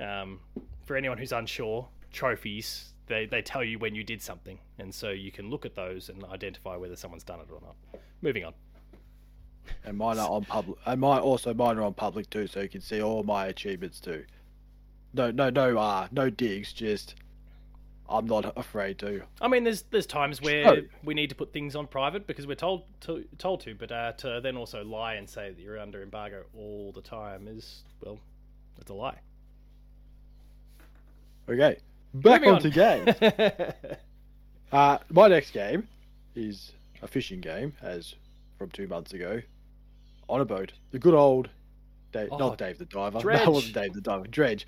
um, 0.00 0.40
for 0.84 0.96
anyone 0.96 1.16
who's 1.16 1.30
unsure, 1.30 1.88
trophies 2.12 2.92
they, 3.06 3.26
they 3.26 3.40
tell 3.40 3.62
you 3.62 3.78
when 3.78 3.94
you 3.94 4.02
did 4.02 4.20
something, 4.20 4.58
and 4.80 4.92
so 4.92 5.10
you 5.10 5.30
can 5.30 5.48
look 5.48 5.64
at 5.64 5.76
those 5.76 6.08
and 6.08 6.24
identify 6.24 6.74
whether 6.76 6.96
someone's 6.96 7.22
done 7.22 7.38
it 7.38 7.46
or 7.52 7.60
not. 7.60 7.76
Moving 8.20 8.44
on. 8.44 8.54
And 9.84 9.96
mine 9.96 10.18
are 10.18 10.28
on 10.28 10.44
public. 10.44 10.76
And 10.86 11.00
mine 11.00 11.20
also 11.20 11.54
mine 11.54 11.78
are 11.78 11.82
on 11.82 11.94
public 11.94 12.28
too, 12.30 12.48
so 12.48 12.62
you 12.62 12.68
can 12.68 12.80
see 12.80 13.00
all 13.00 13.22
my 13.22 13.46
achievements 13.46 14.00
too. 14.00 14.24
No, 15.14 15.30
no, 15.30 15.50
no, 15.50 15.78
uh, 15.78 16.08
no 16.10 16.30
digs. 16.30 16.72
Just 16.72 17.14
I'm 18.12 18.26
not 18.26 18.52
afraid 18.56 18.98
to. 18.98 19.22
I 19.40 19.48
mean, 19.48 19.64
there's 19.64 19.82
there's 19.90 20.06
times 20.06 20.40
where 20.42 20.68
Oh. 20.68 20.76
we 21.02 21.14
need 21.14 21.30
to 21.30 21.34
put 21.34 21.52
things 21.52 21.74
on 21.74 21.86
private 21.86 22.26
because 22.26 22.46
we're 22.46 22.54
told 22.54 22.84
to 23.02 23.24
told 23.38 23.60
to, 23.62 23.74
but 23.74 23.90
uh, 23.90 24.12
to 24.18 24.40
then 24.42 24.56
also 24.56 24.84
lie 24.84 25.14
and 25.14 25.28
say 25.28 25.50
that 25.50 25.58
you're 25.60 25.78
under 25.78 26.02
embargo 26.02 26.44
all 26.56 26.92
the 26.92 27.00
time 27.02 27.48
is 27.48 27.82
well, 28.04 28.18
that's 28.76 28.90
a 28.90 28.94
lie. 28.94 29.18
Okay, 31.48 31.78
back 32.14 32.46
onto 32.46 32.68
on. 32.68 32.72
games. 32.72 33.16
Uh, 34.72 34.96
my 35.10 35.28
next 35.28 35.50
game 35.50 35.86
is 36.34 36.72
a 37.02 37.06
fishing 37.06 37.42
game, 37.42 37.74
as 37.82 38.14
from 38.56 38.70
two 38.70 38.86
months 38.88 39.12
ago, 39.12 39.42
on 40.30 40.40
a 40.40 40.46
boat. 40.46 40.72
The 40.92 40.98
good 40.98 41.12
old, 41.12 41.50
Dave, 42.10 42.30
Oh, 42.32 42.38
not 42.38 42.56
Dave 42.56 42.78
the 42.78 42.86
Diver. 42.86 43.18
Dredge. 43.20 43.40
That 43.40 43.52
wasn't 43.52 43.74
Dave 43.74 43.92
the 43.92 44.00
Diver. 44.00 44.26
Dredge. 44.28 44.66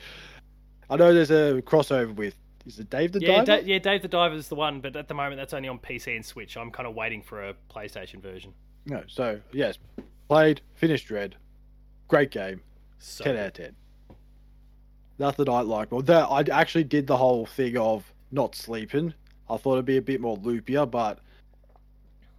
I 0.90 0.96
know 0.96 1.14
there's 1.14 1.30
a 1.30 1.62
crossover 1.62 2.14
with. 2.14 2.34
Is 2.66 2.78
it 2.78 2.88
Dave 2.88 3.12
the 3.12 3.20
yeah, 3.20 3.44
Diver? 3.44 3.44
Da- 3.44 3.66
yeah, 3.66 3.78
Dave 3.78 4.02
the 4.02 4.08
Diver 4.08 4.34
is 4.34 4.48
the 4.48 4.54
one, 4.54 4.80
but 4.80 4.96
at 4.96 5.08
the 5.08 5.14
moment 5.14 5.36
that's 5.36 5.52
only 5.52 5.68
on 5.68 5.78
PC 5.78 6.16
and 6.16 6.24
Switch. 6.24 6.56
I'm 6.56 6.70
kind 6.70 6.86
of 6.86 6.94
waiting 6.94 7.22
for 7.22 7.48
a 7.48 7.54
PlayStation 7.70 8.20
version. 8.20 8.54
No. 8.86 9.02
So 9.06 9.40
yes, 9.52 9.78
played, 10.28 10.60
finished 10.74 11.06
Dredge. 11.06 11.34
Great 12.08 12.30
game. 12.30 12.60
So 12.98 13.24
ten 13.24 13.36
out 13.36 13.46
of 13.46 13.52
ten. 13.52 13.76
Nothing 15.18 15.48
I 15.48 15.60
like. 15.60 15.92
Well, 15.92 16.02
that 16.02 16.24
I 16.24 16.40
actually 16.58 16.84
did 16.84 17.06
the 17.06 17.16
whole 17.16 17.46
thing 17.46 17.76
of 17.76 18.12
not 18.32 18.54
sleeping. 18.54 19.14
I 19.48 19.56
thought 19.56 19.74
it'd 19.74 19.84
be 19.84 19.98
a 19.98 20.02
bit 20.02 20.20
more 20.20 20.36
loopier, 20.38 20.90
but 20.90 21.18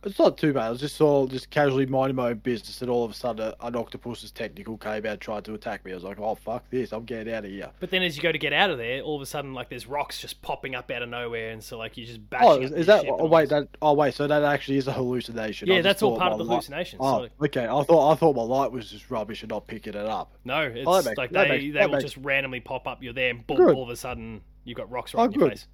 it's 0.05 0.19
not 0.19 0.37
too 0.37 0.53
bad. 0.53 0.67
I 0.67 0.69
was 0.69 0.79
just 0.79 0.99
all 1.01 1.27
just 1.27 1.49
casually 1.49 1.85
minding 1.85 2.15
my 2.15 2.29
own 2.29 2.37
business, 2.37 2.81
and 2.81 2.89
all 2.89 3.03
of 3.03 3.11
a 3.11 3.13
sudden, 3.13 3.53
an 3.59 3.75
octopus's 3.75 4.31
technical 4.31 4.77
came 4.77 5.05
out, 5.05 5.05
and 5.05 5.21
tried 5.21 5.45
to 5.45 5.53
attack 5.53 5.83
me. 5.83 5.91
I 5.91 5.95
was 5.95 6.03
like, 6.03 6.19
"Oh 6.19 6.35
fuck 6.35 6.69
this! 6.69 6.91
I'm 6.93 7.03
getting 7.05 7.33
out 7.33 7.45
of 7.45 7.51
here." 7.51 7.69
But 7.79 7.89
then 7.91 8.03
as 8.03 8.15
you 8.15 8.23
go 8.23 8.31
to 8.31 8.37
get 8.37 8.53
out 8.53 8.69
of 8.69 8.77
there, 8.77 9.01
all 9.01 9.15
of 9.15 9.21
a 9.21 9.25
sudden 9.25 9.53
like 9.53 9.69
there's 9.69 9.87
rocks 9.87 10.19
just 10.21 10.41
popping 10.41 10.75
up 10.75 10.89
out 10.91 11.01
of 11.01 11.09
nowhere, 11.09 11.49
and 11.51 11.63
so 11.63 11.77
like 11.77 11.97
you're 11.97 12.07
just 12.07 12.29
bashing. 12.29 12.47
Oh, 12.47 12.61
is, 12.61 12.85
that? 12.85 13.05
Oh 13.07 13.25
wait, 13.25 13.49
that. 13.49 13.67
Oh 13.81 13.93
wait, 13.93 14.13
so 14.13 14.27
that 14.27 14.43
actually 14.43 14.77
is 14.77 14.87
a 14.87 14.93
hallucination. 14.93 15.67
Yeah, 15.67 15.81
that's 15.81 16.01
all 16.03 16.17
part 16.17 16.31
of 16.31 16.37
the 16.37 16.43
light- 16.45 16.51
hallucination. 16.55 16.99
Oh, 17.01 17.25
So 17.25 17.45
okay. 17.45 17.65
I 17.65 17.83
thought 17.83 18.11
I 18.11 18.15
thought 18.15 18.35
my 18.35 18.43
light 18.43 18.71
was 18.71 18.89
just 18.91 19.09
rubbish 19.09 19.41
and 19.43 19.49
not 19.49 19.67
picking 19.67 19.93
it 19.93 20.05
up. 20.05 20.33
no, 20.45 20.55
oh, 20.55 20.61
it's 20.63 20.83
Oh, 20.87 21.01
makes- 21.01 21.17
like 21.17 21.31
they 21.31 21.47
makes- 21.49 21.73
they 21.73 21.85
will 21.85 21.93
makes- 21.93 22.03
just 22.03 22.17
randomly 22.17 22.59
pop 22.59 22.87
up. 22.87 23.01
You're 23.01 23.13
there, 23.13 23.31
and 23.31 23.45
boom, 23.47 23.57
Good. 23.57 23.75
all 23.75 23.83
of 23.83 23.89
a 23.89 23.95
sudden 23.95 24.41
you've 24.63 24.77
got 24.77 24.89
rocks 24.91 25.13
oh, 25.15 25.19
right 25.19 25.23
Oh, 25.23 25.25
in 25.27 25.31
your 25.39 25.49
good. 25.49 25.57
face. 25.57 25.67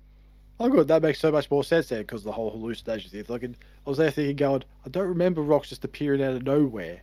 Oh, 0.63 0.69
good. 0.69 0.87
That 0.87 1.01
makes 1.01 1.19
so 1.19 1.31
much 1.31 1.49
more 1.49 1.63
sense 1.63 1.87
then, 1.89 2.01
because 2.01 2.23
the 2.23 2.31
whole 2.31 2.51
hallucination 2.51 3.09
thing. 3.09 3.23
Like, 3.27 3.43
I 3.43 3.49
was 3.89 3.97
there 3.97 4.11
thinking, 4.11 4.35
going, 4.35 4.63
I 4.85 4.89
don't 4.89 5.07
remember 5.07 5.41
rocks 5.41 5.69
just 5.69 5.83
appearing 5.85 6.21
out 6.21 6.33
of 6.33 6.43
nowhere. 6.43 7.01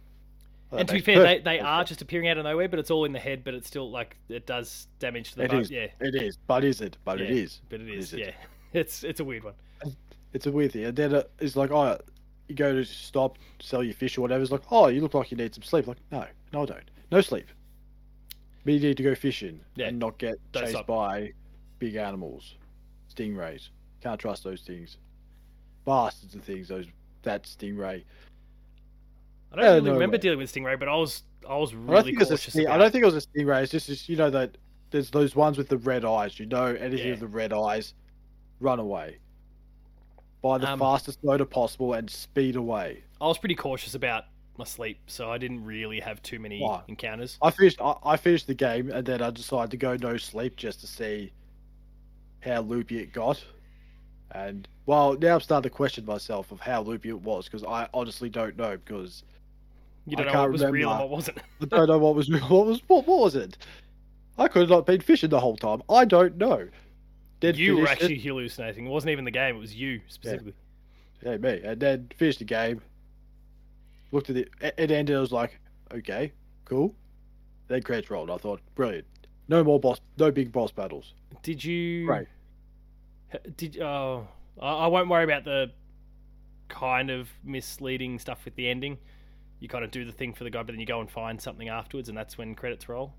Well, 0.71 0.81
and 0.81 0.89
to 0.89 0.95
be 0.95 1.01
fair, 1.01 1.23
they, 1.23 1.39
they 1.39 1.61
are 1.61 1.83
just 1.83 2.03
appearing 2.03 2.29
out 2.29 2.37
of 2.39 2.45
nowhere, 2.45 2.69
but 2.69 2.79
it's 2.79 2.91
all 2.91 3.05
in 3.07 3.13
the 3.13 3.19
head. 3.19 3.43
But 3.43 3.55
it's 3.55 3.67
still 3.67 3.91
like 3.91 4.17
it 4.29 4.47
does 4.47 4.87
damage 4.99 5.31
to 5.31 5.37
the 5.37 5.45
It 5.45 5.51
boat. 5.51 5.61
is. 5.63 5.71
Yeah, 5.71 5.87
It 6.01 6.15
is, 6.15 6.37
but 6.47 6.63
is 6.63 6.81
it? 6.83 6.99
But 7.05 7.21
it 7.21 7.31
Yeah, 7.31 7.37
is. 7.43 7.61
but 7.71 7.81
it 7.81 7.89
is. 7.89 8.07
Is 8.07 8.13
it? 8.15 8.19
Yeah, 8.21 8.31
it's 8.81 9.03
it's 9.03 9.21
a 9.21 9.25
weird 9.25 9.45
one. 9.45 9.55
It's 10.35 10.47
a 10.47 10.53
weird 10.53 10.73
thing. 10.73 10.85
And 10.85 10.95
then 10.97 11.15
uh, 11.15 11.23
it's 11.39 11.57
like, 11.57 11.71
oh, 11.71 11.99
you 12.49 12.55
go 12.55 12.75
to 12.75 12.85
stop, 12.85 13.39
sell 13.61 13.83
your 13.83 13.95
fish 13.95 14.19
or 14.19 14.21
whatever. 14.21 14.43
It's 14.43 14.53
like, 14.53 14.71
oh, 14.71 14.89
you 14.89 15.01
look 15.01 15.15
like 15.15 15.31
you 15.31 15.39
need 15.39 15.55
some 15.55 15.63
sleep. 15.63 15.87
Like, 15.87 15.97
no, 16.13 16.27
no, 16.53 16.63
I 16.63 16.67
don't. 16.67 16.91
No 17.11 17.23
sleep. 17.23 17.47
Me 18.67 18.79
need 18.79 18.99
to 18.99 19.03
go 19.03 19.15
fishing 19.15 19.61
Yeah. 19.75 19.87
and 19.89 19.99
not 19.99 20.19
get 20.19 20.37
Don't 20.53 20.65
chased 20.65 20.75
stop. 20.75 20.87
by 20.87 21.33
big 21.79 21.95
animals, 21.95 22.57
stingrays. 23.19 23.69
Can't 24.03 24.21
trust 24.21 24.45
those 24.45 24.61
things. 24.63 24.97
Bastards 25.85 26.35
and 26.35 26.45
things. 26.45 26.69
Those 26.69 26.87
that 27.23 27.45
stingray. 27.45 28.05
I 29.53 29.57
don't 29.57 29.65
really 29.65 29.81
no 29.81 29.93
remember 29.95 30.17
way. 30.17 30.21
dealing 30.21 30.39
with 30.39 30.53
stingray, 30.53 30.79
but 30.79 30.89
I 30.89 30.95
was 30.95 31.23
I 31.49 31.57
was 31.57 31.73
I 31.73 31.77
really 31.77 32.03
think 32.05 32.17
it 32.17 32.19
was 32.21 32.29
a 32.31 32.35
cautious 32.35 32.53
sting-. 32.55 32.67
I 32.69 32.77
don't 32.77 32.91
think 32.91 33.03
it 33.03 33.13
was 33.13 33.17
a 33.25 33.27
stingray. 33.27 33.63
It's 33.63 33.73
just 33.87 34.09
you 34.09 34.17
know 34.17 34.31
that 34.31 34.57
there's 34.91 35.11
those 35.11 35.35
ones 35.35 35.59
with 35.59 35.69
the 35.69 35.79
red 35.79 36.05
eyes. 36.05 36.39
You 36.39 36.47
know, 36.47 36.67
anything 36.67 37.07
Yeah. 37.07 37.11
with 37.13 37.21
the 37.21 37.27
red 37.29 37.53
eyes, 37.53 37.95
run 38.61 38.79
away. 38.79 39.19
By 40.43 40.59
the 40.59 40.71
Um, 40.71 40.79
fastest 40.79 41.25
motor 41.25 41.45
possible 41.45 41.95
and 41.95 42.09
speed 42.09 42.55
away. 42.57 43.03
I 43.21 43.27
was 43.27 43.39
pretty 43.39 43.57
cautious 43.57 43.95
about 43.95 44.25
my 44.57 44.65
sleep, 44.65 44.99
so 45.07 45.31
I 45.31 45.39
didn't 45.39 45.65
really 45.65 45.99
have 46.01 46.23
too 46.23 46.39
many 46.39 46.63
encounters. 46.89 47.39
I 47.43 47.51
finished. 47.51 47.81
I, 47.81 47.95
I 48.05 48.17
finished 48.17 48.47
the 48.47 48.55
game 48.55 48.91
and 48.91 49.05
then 49.05 49.21
I 49.23 49.31
decided 49.31 49.71
to 49.73 49.77
go 49.77 49.97
no 49.97 50.17
sleep 50.17 50.57
just 50.57 50.81
to 50.81 50.87
see 50.87 51.33
how 52.41 52.61
loopy 52.61 52.99
it 52.99 53.13
got. 53.13 53.43
And 54.33 54.69
well, 54.87 55.17
now 55.19 55.35
I'm 55.35 55.41
starting 55.41 55.71
to 55.71 55.75
question 55.75 56.05
myself 56.05 56.53
of 56.53 56.61
how 56.61 56.83
loopy 56.83 57.09
it 57.09 57.21
was 57.21 57.47
because 57.47 57.65
I 57.65 57.89
honestly 57.95 58.29
don't 58.29 58.57
know 58.57 58.77
because 58.77 59.23
You 60.07 60.17
I 60.19 60.23
don't 60.23 60.27
know 60.27 60.33
can't 60.33 60.43
what 60.43 60.53
was 60.53 60.65
real 60.67 60.91
and 60.91 61.01
what 61.01 61.11
wasn't. 61.11 61.39
I 61.63 61.65
don't 61.67 61.89
know 61.89 61.99
what 61.99 62.15
was 62.15 62.29
real. 62.31 62.43
what 62.49 62.67
was 62.67 62.83
what, 62.89 63.07
what 63.07 63.19
was 63.21 63.35
it. 63.35 63.57
I 64.39 64.49
could 64.49 64.61
have 64.63 64.71
not 64.71 64.87
been 64.87 65.01
fishing 65.01 65.31
the 65.31 65.41
whole 65.41 65.57
time. 65.57 65.83
I 65.89 66.05
don't 66.05 66.37
know. 66.37 66.69
Then 67.41 67.55
you 67.57 67.77
were 67.77 67.87
finished 67.87 68.03
it. 68.03 68.05
actually 68.05 68.19
hallucinating. 68.19 68.87
It 68.87 68.91
wasn't 68.91 69.13
even 69.13 69.25
the 69.25 69.31
game; 69.31 69.57
it 69.57 69.59
was 69.61 69.75
you 69.75 70.01
specifically. 70.09 70.55
Yeah, 71.25 71.37
me. 71.39 71.61
And 71.65 71.81
then 71.81 72.09
finished 72.17 72.39
the 72.41 72.45
game. 72.45 72.81
Looked 74.13 74.31
at 74.31 74.37
it. 74.37 74.51
It 74.61 74.75
it 74.79 74.91
ended. 74.91 75.17
I 75.17 75.21
was 75.21 75.33
like, 75.33 75.59
okay, 75.93 76.33
cool. 76.65 76.95
Then 77.69 77.83
credits 77.83 78.11
rolled. 78.11 78.31
I 78.31 78.37
thought, 78.39 78.61
brilliant. 78.75 79.07
No 79.49 79.65
more 79.65 79.81
boss. 79.81 80.01
No 80.19 80.31
big 80.31 80.53
boss 80.53 80.71
battles. 80.71 81.15
Did 81.43 81.65
you? 81.65 82.07
Right. 82.07 82.29
Did 83.57 83.81
oh, 83.81 84.29
I, 84.61 84.73
I 84.73 84.87
won't 84.87 85.09
worry 85.09 85.25
about 85.25 85.45
the 85.45 85.71
kind 86.69 87.11
of 87.11 87.29
misleading 87.45 88.19
stuff 88.19 88.45
with 88.45 88.55
the 88.57 88.69
ending. 88.69 88.99
You 89.61 89.69
kind 89.69 89.85
of 89.85 89.91
do 89.91 90.05
the 90.05 90.13
thing 90.13 90.35
for 90.35 90.45
the 90.45 90.51
guy, 90.51 90.63
but 90.63 90.73
then 90.73 90.81
you 90.81 90.87
go 90.87 91.01
and 91.01 91.11
find 91.11 91.41
something 91.41 91.69
afterwards, 91.69 92.09
and 92.09 92.17
that's 92.17 92.39
when 92.39 92.55
credits 92.55 92.89
roll. 92.89 93.15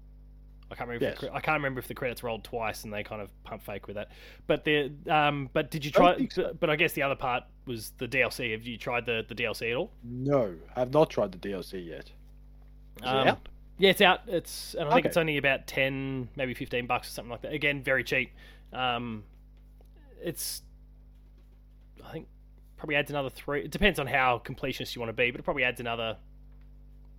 I 0.71 0.75
can't 0.75 0.87
remember. 0.87 1.07
If 1.07 1.11
Yes. 1.13 1.21
the, 1.21 1.33
I 1.33 1.41
can't 1.41 1.55
remember 1.55 1.79
if 1.79 1.87
the 1.87 1.95
credits 1.95 2.23
rolled 2.23 2.43
twice, 2.43 2.83
and 2.83 2.93
they 2.93 3.03
kind 3.03 3.21
of 3.21 3.31
pump 3.43 3.63
fake 3.63 3.87
with 3.87 3.95
that. 3.95 4.11
But 4.45 4.63
the 4.63 4.91
um, 5.07 5.49
but 5.51 5.71
did 5.71 5.83
you 5.83 5.91
try? 5.91 6.27
so. 6.29 6.53
But 6.59 6.69
I 6.69 6.75
guess 6.75 6.93
the 6.93 7.01
other 7.01 7.15
part 7.15 7.43
was 7.65 7.91
the 7.97 8.07
DLC. 8.07 8.51
Have 8.51 8.63
you 8.63 8.77
tried 8.77 9.05
the 9.05 9.25
the 9.27 9.35
DLC 9.35 9.71
at 9.71 9.77
all? 9.77 9.91
No, 10.03 10.53
I 10.75 10.79
have 10.79 10.93
not 10.93 11.09
tried 11.09 11.31
the 11.31 11.39
DLC 11.39 11.85
yet. 11.87 12.11
Um, 13.01 13.27
out? 13.29 13.49
Yeah, 13.79 13.89
it's 13.91 14.01
out. 14.01 14.21
It's 14.27 14.73
and 14.75 14.83
I 14.89 14.91
think 14.93 15.05
Okay. 15.05 15.07
it's 15.09 15.17
only 15.17 15.37
about 15.37 15.65
ten, 15.65 16.29
maybe 16.35 16.53
fifteen 16.53 16.85
bucks 16.85 17.07
or 17.07 17.11
something 17.11 17.31
like 17.31 17.41
that. 17.41 17.53
Again, 17.53 17.81
very 17.81 18.03
cheap. 18.03 18.31
Um, 18.73 19.23
it's, 20.21 20.61
I 22.05 22.11
think, 22.11 22.27
probably 22.77 22.95
adds 22.97 23.09
another 23.09 23.29
three. 23.29 23.61
It 23.63 23.71
depends 23.71 23.97
on 23.99 24.05
how 24.07 24.41
completionist 24.43 24.95
you 24.95 24.99
want 24.99 25.09
to 25.09 25.13
be, 25.13 25.31
but 25.31 25.39
it 25.39 25.43
probably 25.43 25.63
adds 25.63 25.79
another 25.79 26.17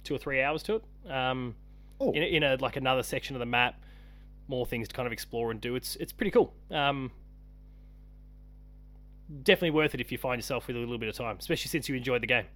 two 0.05 0.15
or 0.15 0.19
three 0.19 0.43
hours 0.43 0.63
to 0.65 0.77
it. 0.77 1.11
Um, 1.11 1.57
Oh. 1.99 2.13
in, 2.13 2.23
a- 2.23 2.27
in 2.37 2.43
a 2.43 2.57
like 2.61 2.77
another 2.77 3.03
section 3.03 3.37
of 3.37 3.41
the 3.41 3.47
map, 3.47 3.81
more 4.49 4.65
things 4.67 4.89
to 4.89 4.95
kind 4.95 5.07
of 5.07 5.13
explore 5.13 5.51
and 5.51 5.61
do. 5.61 5.75
It's 5.77 5.97
it's 5.97 6.13
pretty 6.13 6.31
cool. 6.31 6.55
Um, 6.71 7.11
definitely 9.43 9.71
worth 9.71 9.95
it 9.95 10.01
if 10.01 10.11
you 10.11 10.19
find 10.19 10.39
yourself 10.39 10.67
with 10.67 10.77
a 10.77 10.79
little 10.79 10.99
bit 10.99 11.09
of 11.09 11.15
time, 11.15 11.37
especially 11.39 11.69
since 11.69 11.89
you 11.89 11.95
enjoyed 11.95 12.23
the 12.23 12.27
game. 12.27 12.47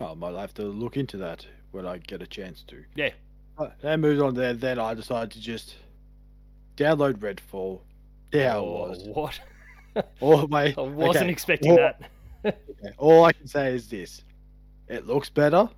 Oh, 0.00 0.12
I 0.12 0.14
might 0.14 0.34
have 0.34 0.54
to 0.54 0.62
look 0.64 0.96
into 0.96 1.16
that 1.18 1.46
when 1.76 1.86
I 1.86 1.98
get 1.98 2.22
a 2.22 2.26
chance 2.26 2.62
to. 2.68 2.82
Yeah. 2.94 3.10
Uh, 3.58 3.68
Then 3.80 4.00
moved 4.00 4.20
on 4.20 4.34
there. 4.34 4.54
Then 4.54 4.78
I 4.78 4.94
decided 4.94 5.30
to 5.32 5.40
just 5.40 5.76
download 6.76 7.18
Redfall. 7.18 7.80
It 8.32 8.46
Oh, 8.46 8.64
was. 8.88 9.02
What? 9.08 9.40
All 10.20 10.46
my, 10.48 10.74
I 10.76 10.80
wasn't 10.80 11.24
okay, 11.24 11.30
expecting 11.32 11.70
all- 11.72 11.76
that. 11.78 12.00
okay, 12.44 12.56
all 12.98 13.24
I 13.24 13.32
can 13.32 13.46
say 13.46 13.74
is 13.74 13.88
this: 13.88 14.22
it 14.88 15.06
looks 15.06 15.30
better. 15.30 15.70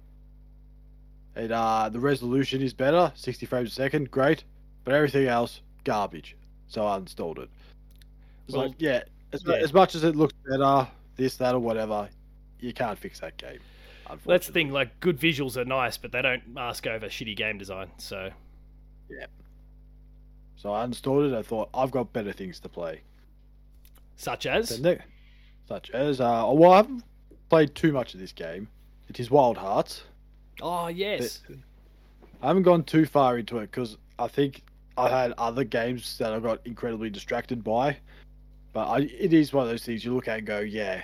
It 1.37 1.53
uh, 1.53 1.89
the 1.89 2.01
resolution 2.01 2.61
is 2.63 2.73
better, 2.75 3.13
60 3.15 3.47
frames 3.47 3.71
a 3.71 3.75
second, 3.75 4.11
great. 4.11 4.43
But 4.85 4.95
everything 4.95 5.29
else, 5.29 5.61
garbage. 5.85 6.37
So 6.67 6.85
I 6.85 6.99
uninstalled 6.99 7.39
it. 7.39 7.49
It's 8.47 8.57
Well, 8.57 8.67
like, 8.69 8.75
yeah, 8.79 9.03
as, 9.33 9.45
yeah. 9.47 9.55
as 9.55 9.73
much 9.73 9.95
as 9.95 10.03
it 10.03 10.17
looks 10.17 10.35
better, 10.49 10.89
this, 11.17 11.37
that, 11.37 11.55
or 11.55 11.61
whatever, 11.61 12.09
you 12.59 12.73
can't 12.73 12.99
fix 12.99 13.21
that 13.21 13.37
game. 13.37 13.61
That's 14.27 14.47
the 14.47 14.53
thing. 14.53 14.71
Like, 14.71 15.01
good 15.01 15.19
visuals 15.19 15.57
are 15.57 15.65
nice, 15.65 15.97
but 15.97 16.13
they 16.13 16.23
don't 16.23 16.47
mask 16.49 16.87
over 16.87 17.07
shitty 17.07 17.37
game 17.37 17.59
design. 17.59 17.91
So, 17.99 18.31
yeah. 19.11 19.27
So 20.57 20.73
I 20.73 20.85
uninstalled 20.85 21.33
it. 21.33 21.37
I 21.37 21.43
thought 21.43 21.69
I've 21.73 21.91
got 21.91 22.13
better 22.13 22.33
things 22.33 22.59
to 22.61 22.69
play. 22.69 23.01
such 24.17 24.47
as 24.47 24.81
The 24.81 24.99
such 25.69 25.91
as 25.91 26.21
uh, 26.21 26.51
well, 26.53 26.73
I 26.73 26.77
haven't 26.79 27.05
played 27.49 27.75
too 27.75 27.93
much 27.93 28.15
of 28.15 28.21
this 28.21 28.33
game. 28.33 28.69
It 29.09 29.21
is 29.21 29.31
Wild 29.31 29.57
Hearts. 29.57 30.03
oh 30.61 30.89
yes, 30.89 31.43
I 32.43 32.49
haven't 32.49 32.65
gone 32.65 32.83
too 32.85 33.07
far 33.07 33.39
into 33.39 33.59
it 33.59 33.71
because 33.71 33.97
I 34.19 34.27
think 34.29 34.63
I 34.97 35.09
had 35.09 35.33
other 35.39 35.63
games 35.65 36.19
that 36.19 36.33
I 36.33 36.41
got 36.41 36.61
incredibly 36.67 37.11
distracted 37.11 37.63
by. 37.63 37.97
But 38.73 38.89
I, 38.89 38.99
it 39.01 39.33
is 39.33 39.53
one 39.53 39.65
of 39.65 39.71
those 39.71 39.85
things 39.85 40.05
you 40.05 40.15
look 40.15 40.29
at 40.29 40.39
and 40.39 40.47
go, 40.47 40.59
yeah, 40.61 41.03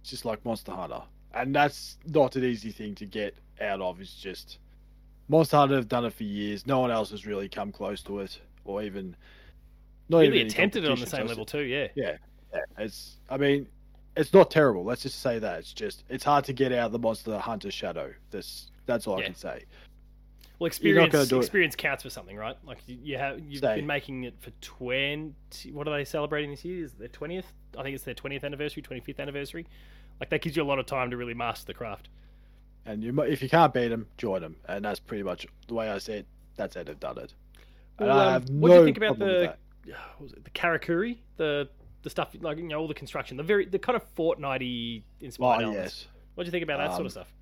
it's 0.00 0.10
just 0.10 0.24
like 0.24 0.44
Monster 0.44 0.72
Hunter, 0.72 1.02
and 1.34 1.54
that's 1.54 1.96
not 2.06 2.36
an 2.36 2.44
easy 2.44 2.70
thing 2.70 2.94
to 2.96 3.06
get 3.06 3.34
out 3.60 3.80
of. 3.80 4.00
It's 4.00 4.14
just 4.14 4.58
Monster 5.28 5.56
Hunter 5.56 5.76
have 5.76 5.88
done 5.88 6.04
it 6.04 6.12
for 6.12 6.24
years. 6.24 6.66
No 6.66 6.80
one 6.80 6.90
else 6.90 7.10
has 7.10 7.26
really 7.26 7.48
come 7.48 7.72
close 7.72 8.02
to 8.04 8.20
it, 8.20 8.40
or 8.64 8.82
even 8.82 9.16
not 10.08 10.18
really 10.18 10.36
even 10.38 10.46
attempted 10.48 10.84
it 10.84 10.90
on 10.90 11.00
the 11.00 11.06
same 11.06 11.26
level 11.26 11.44
too. 11.44 11.62
Yeah, 11.62 11.88
yeah, 11.94 12.16
yeah, 12.52 12.60
it's. 12.78 13.16
I 13.30 13.36
mean, 13.36 13.66
it's 14.16 14.32
not 14.32 14.50
terrible. 14.50 14.84
Let's 14.84 15.02
just 15.02 15.20
say 15.20 15.38
that 15.38 15.60
it's 15.60 15.72
just 15.72 16.04
it's 16.08 16.24
hard 16.24 16.44
to 16.46 16.52
get 16.52 16.72
out 16.72 16.86
of 16.86 16.92
the 16.92 16.98
Monster 16.98 17.38
Hunter 17.38 17.70
shadow. 17.70 18.12
This 18.30 18.70
that's 18.86 19.06
all 19.06 19.18
Yeah. 19.18 19.24
I 19.24 19.26
can 19.26 19.34
say. 19.36 19.64
Well, 20.58 20.70
You're 20.80 21.00
experience 21.02 21.32
it. 21.32 21.36
experience 21.36 21.74
counts 21.74 22.04
for 22.04 22.10
something, 22.10 22.36
right? 22.36 22.56
Like 22.64 22.78
you, 22.86 22.96
you 23.02 23.18
have 23.18 23.40
you've 23.40 23.62
Say. 23.62 23.76
been 23.76 23.86
making 23.86 24.24
it 24.24 24.34
for 24.38 24.50
twenty. 24.60 25.72
What 25.72 25.88
are 25.88 25.96
they 25.96 26.04
celebrating 26.04 26.50
this 26.50 26.64
year? 26.64 26.84
Is 26.84 26.92
it 26.92 26.98
their 27.00 27.08
twentieth? 27.08 27.46
I 27.76 27.82
think 27.82 27.96
it's 27.96 28.04
their 28.04 28.14
twentieth 28.14 28.44
anniversary, 28.44 28.82
twenty 28.82 29.00
fifth 29.00 29.18
anniversary. 29.18 29.66
Like 30.20 30.30
that 30.30 30.42
gives 30.42 30.56
you 30.56 30.62
a 30.62 30.64
lot 30.64 30.78
of 30.78 30.86
time 30.86 31.10
to 31.10 31.16
really 31.16 31.34
master 31.34 31.66
the 31.66 31.74
craft. 31.74 32.08
And 32.86 33.02
you, 33.02 33.18
if 33.22 33.42
you 33.42 33.48
can't 33.48 33.72
beat 33.72 33.88
them, 33.88 34.06
join 34.18 34.40
them, 34.42 34.56
and 34.68 34.84
that's 34.84 34.98
pretty 35.00 35.22
much 35.22 35.46
the 35.68 35.74
way 35.74 35.88
I 35.90 35.98
see 35.98 36.14
it. 36.14 36.26
That's 36.56 36.74
how 36.74 36.82
they've 36.82 36.98
done 36.98 37.18
it. 37.18 37.34
Well, 37.98 38.18
um, 38.18 38.32
have 38.32 38.48
what 38.50 38.68
do 38.68 38.74
you 38.74 38.84
think 38.84 38.96
about 38.96 39.18
the 39.18 39.54
what 39.86 40.20
was 40.20 40.32
it 40.32 40.44
the 40.44 40.50
Karakuri, 40.50 41.18
the 41.36 41.68
the 42.02 42.10
stuff 42.10 42.34
like 42.40 42.58
you 42.58 42.64
know 42.64 42.80
all 42.80 42.88
the 42.88 42.94
construction, 42.94 43.36
the 43.36 43.42
very 43.42 43.66
the 43.66 43.78
kind 43.78 43.96
of 43.96 44.02
Fortnitey 44.16 45.02
inspired 45.20 45.62
Oh 45.62 45.66
elements. 45.66 46.02
yes, 46.02 46.08
What 46.34 46.44
do 46.44 46.48
you 46.48 46.50
think 46.52 46.64
about 46.64 46.78
that 46.78 46.90
sort 46.90 47.00
Um, 47.00 47.06
of 47.06 47.12
stuff? 47.12 47.32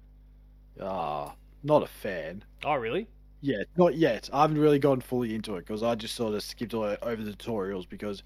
ah, 0.83 1.35
not 1.63 1.83
a 1.83 1.87
fan. 1.87 2.45
Oh, 2.65 2.75
really? 2.75 3.07
Yeah, 3.43 3.63
Not 3.79 3.97
yet. 3.97 4.29
I 4.35 4.43
haven't 4.43 4.59
really 4.59 4.79
gone 4.79 5.01
fully 5.01 5.35
into 5.35 5.57
it 5.57 5.61
because 5.67 5.83
I 5.83 5.95
just 5.95 6.15
sort 6.15 6.35
of 6.35 6.43
skipped 6.43 6.75
over 6.75 6.97
the 7.23 7.33
tutorials 7.33 7.89
because 7.89 8.23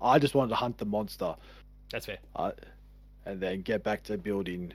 I 0.00 0.20
just 0.20 0.36
wanted 0.36 0.50
to 0.50 0.54
hunt 0.54 0.78
the 0.78 0.84
monster 0.84 1.34
That's 1.90 2.06
fair. 2.06 2.18
uh, 2.36 2.52
and 3.26 3.40
then 3.40 3.62
get 3.62 3.82
back 3.82 4.02
to 4.04 4.18
building 4.18 4.72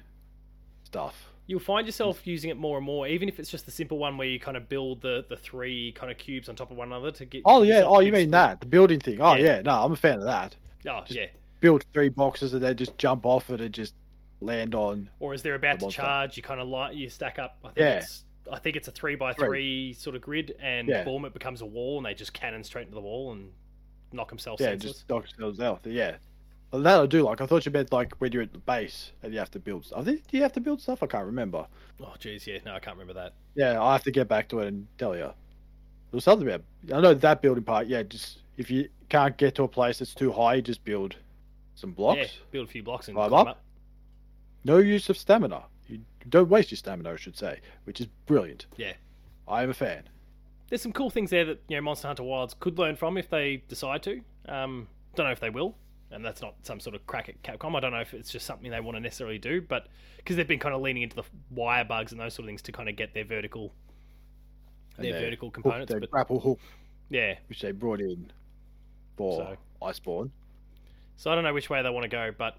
stuff. 0.84 1.30
You'll 1.48 1.60
find 1.62 1.86
yourself 1.88 2.28
using 2.28 2.50
it 2.50 2.58
more 2.58 2.78
and 2.78 2.86
more, 2.86 3.08
even 3.08 3.30
if 3.30 3.40
it's 3.40 3.50
just 3.50 3.66
the 3.66 3.72
simple 3.72 3.98
one 3.98 4.18
where 4.18 4.28
you 4.28 4.38
kind 4.40 4.58
of 4.58 4.68
build 4.68 5.02
the, 5.02 5.26
the 5.30 5.38
three 5.38 5.94
kind 5.94 6.12
of 6.12 6.18
cubes 6.18 6.50
on 6.50 6.56
top 6.56 6.72
of 6.72 6.78
one 6.78 6.88
another 6.90 7.12
to 7.12 7.26
get. 7.26 7.42
Oh 7.46 7.64
yeah. 7.64 7.84
Oh, 7.86 8.02
you 8.02 8.12
mean 8.12 8.32
that 8.32 8.60
the 8.60 8.66
building 8.66 9.00
thing? 9.00 9.22
Oh 9.22 9.36
Yeah. 9.36 9.58
yeah. 9.58 9.62
No, 9.62 9.72
I'm 9.84 9.94
a 9.94 9.96
fan 9.96 10.20
of 10.20 10.26
that. 10.26 10.56
Oh 10.88 11.02
Just- 11.02 11.12
yeah. 11.12 11.28
Build 11.60 11.84
three 11.94 12.10
boxes 12.10 12.54
and 12.54 12.62
then 12.62 12.76
just 12.76 12.98
jump 13.00 13.26
off 13.26 13.50
it 13.50 13.62
and 13.62 13.74
just 13.74 13.96
land 14.42 14.76
on. 14.76 15.10
Or 15.20 15.34
as 15.34 15.42
they're 15.42 15.56
about 15.56 15.80
the 15.80 15.88
to 15.88 15.92
charge, 15.92 16.38
you 16.38 16.44
kind 16.44 16.60
of 16.62 16.68
light 16.68 16.94
you 16.96 17.10
stack 17.10 17.40
up. 17.40 17.58
I 17.64 17.68
think 17.70 17.78
Yeah. 17.80 17.94
it's 17.98 18.24
I 18.52 18.60
think 18.60 18.76
it's 18.76 18.88
a 18.88 18.92
three 18.92 19.16
by 19.16 19.34
Three. 19.34 19.48
three 19.48 19.94
sort 19.94 20.16
of 20.16 20.22
grid, 20.22 20.56
and 20.62 20.88
Yeah. 20.88 21.04
boom, 21.04 21.26
it 21.26 21.34
becomes 21.34 21.62
a 21.62 21.66
wall, 21.66 21.98
and 21.98 22.06
they 22.06 22.14
just 22.14 22.32
cannon 22.34 22.64
straight 22.64 22.84
into 22.84 22.96
the 22.96 23.02
wall 23.02 23.32
and 23.34 23.52
knock 24.14 24.30
themselves 24.30 24.62
Yeah, 24.62 24.68
senseless. 24.70 24.94
just 24.94 25.10
knock 25.10 25.24
yourselves 25.24 25.60
out. 25.60 25.82
Yeah. 25.86 26.16
Well, 26.72 26.82
that 26.82 27.00
I 27.00 27.06
do 27.06 27.24
like. 27.24 27.40
I 27.40 27.46
thought 27.46 27.66
you 27.66 27.72
meant 27.72 27.94
like 27.94 28.14
when 28.16 28.32
you're 28.32 28.44
at 28.44 28.52
the 28.52 28.60
base 28.60 29.12
and 29.24 29.34
you 29.34 29.40
have 29.40 29.52
to 29.52 29.60
build 29.60 29.86
stuff. 29.86 30.04
Do 30.04 30.20
you 30.32 30.42
have 30.42 30.54
to 30.54 30.60
build 30.60 30.82
stuff? 30.82 31.02
I 31.02 31.08
can't 31.08 31.26
remember. 31.26 31.66
Oh 32.02 32.14
jeez, 32.20 32.46
yeah, 32.46 32.60
no, 32.66 32.74
I 32.74 32.80
can't 32.80 32.98
remember 32.98 33.14
that. 33.14 33.34
Yeah, 33.56 33.82
I 33.82 33.94
have 33.94 34.04
to 34.04 34.12
get 34.12 34.28
back 34.28 34.50
to 34.50 34.60
it 34.60 34.68
and 34.68 34.88
tell 34.98 35.16
you. 35.16 35.22
There 35.22 35.34
was 36.12 36.24
something 36.24 36.48
about. 36.48 36.64
I 36.94 37.02
know 37.02 37.14
that 37.14 37.42
building 37.42 37.64
part. 37.64 37.88
Yeah, 37.88 38.04
just 38.04 38.40
if 38.58 38.70
you 38.70 38.90
can't 39.10 39.38
get 39.38 39.56
to 39.56 39.64
a 39.64 39.68
place 39.68 40.00
that's 40.00 40.14
too 40.14 40.32
high, 40.32 40.56
you 40.56 40.62
just 40.62 40.84
build 40.84 41.16
some 41.76 41.92
blocks. 41.92 42.20
Yeah, 42.20 42.28
build 42.52 42.68
a 42.68 42.72
few 42.72 42.84
blocks 42.84 43.08
and 43.08 43.16
Climb 43.16 43.30
climb 43.30 43.48
up. 43.48 43.62
No 44.64 44.78
use 44.80 45.10
of 45.10 45.18
stamina. 45.18 45.64
You 45.88 46.02
don't 46.28 46.50
waste 46.50 46.72
your 46.72 46.78
stamina, 46.78 47.14
I 47.14 47.16
should 47.16 47.38
say, 47.38 47.62
which 47.86 48.02
is 48.02 48.08
brilliant. 48.26 48.66
Yeah. 48.76 48.94
I 49.48 49.64
am 49.64 49.70
a 49.70 49.74
fan. 49.74 50.04
There's 50.70 50.82
some 50.82 50.92
cool 50.92 51.10
things 51.10 51.30
there 51.30 51.46
that 51.46 51.62
you 51.70 51.78
know 51.78 51.82
Monster 51.82 52.08
Hunter 52.08 52.24
Wilds 52.24 52.54
could 52.60 52.78
learn 52.78 52.98
from 52.98 53.18
if 53.18 53.30
they 53.30 53.64
decide 53.70 54.04
to. 54.04 54.22
Um, 54.50 54.88
don't 55.16 55.26
know 55.26 55.32
if 55.32 55.40
they 55.40 55.50
will, 55.50 55.76
and 56.12 56.24
that's 56.24 56.42
not 56.42 56.56
some 56.64 56.80
sort 56.80 56.96
of 56.96 57.06
crack 57.08 57.30
at 57.30 57.42
Capcom. 57.44 57.76
I 57.76 57.80
don't 57.80 57.92
know 57.92 58.00
if 58.00 58.14
it's 58.14 58.30
just 58.32 58.46
something 58.46 58.72
they 58.72 58.80
want 58.80 58.96
to 58.96 59.02
necessarily 59.02 59.38
do, 59.38 59.62
but 59.62 59.88
because 60.18 60.36
they've 60.36 60.48
been 60.48 60.60
kind 60.60 60.74
of 60.76 60.82
leaning 60.82 61.04
into 61.04 61.16
the 61.16 61.24
wire 61.52 61.84
bugs 61.86 62.12
and 62.12 62.22
those 62.22 62.34
sort 62.34 62.46
of 62.46 62.48
things 62.50 62.62
to 62.64 62.72
kind 62.72 62.88
of 62.90 62.96
get 62.96 63.14
their 63.14 63.26
vertical, 63.26 63.74
their 64.98 65.12
their 65.12 65.22
vertical 65.22 65.48
Hook, 65.50 65.54
components. 65.56 65.92
their 65.92 66.00
But 66.00 66.12
grapple 66.12 66.40
hook, 66.40 66.60
yeah, 67.10 67.36
which 67.50 67.62
they 67.62 67.72
brought 67.72 68.00
in 68.02 68.32
for 69.18 69.38
So- 69.38 69.58
Iceborne. 69.86 70.32
so 71.18 71.32
I 71.32 71.36
don't 71.36 71.44
know 71.44 71.54
which 71.54 71.70
way 71.70 71.82
they 71.82 71.90
want 71.90 72.04
to 72.04 72.10
go, 72.10 72.32
but 72.38 72.58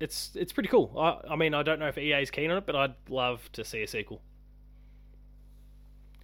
it's 0.00 0.34
it's 0.34 0.52
pretty 0.52 0.68
cool. 0.70 0.92
I, 0.98 1.32
I 1.32 1.36
mean, 1.36 1.52
I 1.54 1.62
don't 1.62 1.78
know 1.78 1.88
if 1.88 1.98
EA's 1.98 2.30
keen 2.30 2.50
on 2.50 2.56
it, 2.58 2.64
but 2.66 2.74
I'd 2.74 2.94
love 3.08 3.50
to 3.52 3.64
see 3.64 3.82
a 3.82 3.86
sequel. 3.86 4.22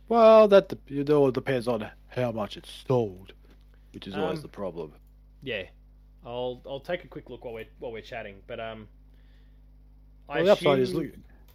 Well, 0.09 0.46
that 0.48 0.72
it 0.87 1.11
all 1.11 1.31
depends 1.31 1.66
on 1.68 1.88
how 2.09 2.31
much 2.33 2.57
it's 2.57 2.85
sold, 2.87 3.33
which 3.92 4.07
is 4.07 4.16
always 4.16 4.38
Um, 4.38 4.42
the 4.42 4.48
problem. 4.48 4.92
Yeah, 5.42 5.64
I'll 6.26 6.60
I'll 6.66 6.80
take 6.80 7.04
a 7.04 7.08
quick 7.08 7.30
look 7.30 7.44
while 7.44 7.54
we're 7.54 7.66
while 7.78 7.92
we're 7.92 8.02
chatting, 8.02 8.36
but 8.46 8.60
um. 8.60 8.88
I 10.28 10.38
Well, 10.38 10.46
the 10.46 10.52
upside 10.52 10.78
is, 10.80 10.92
look, 10.92 11.06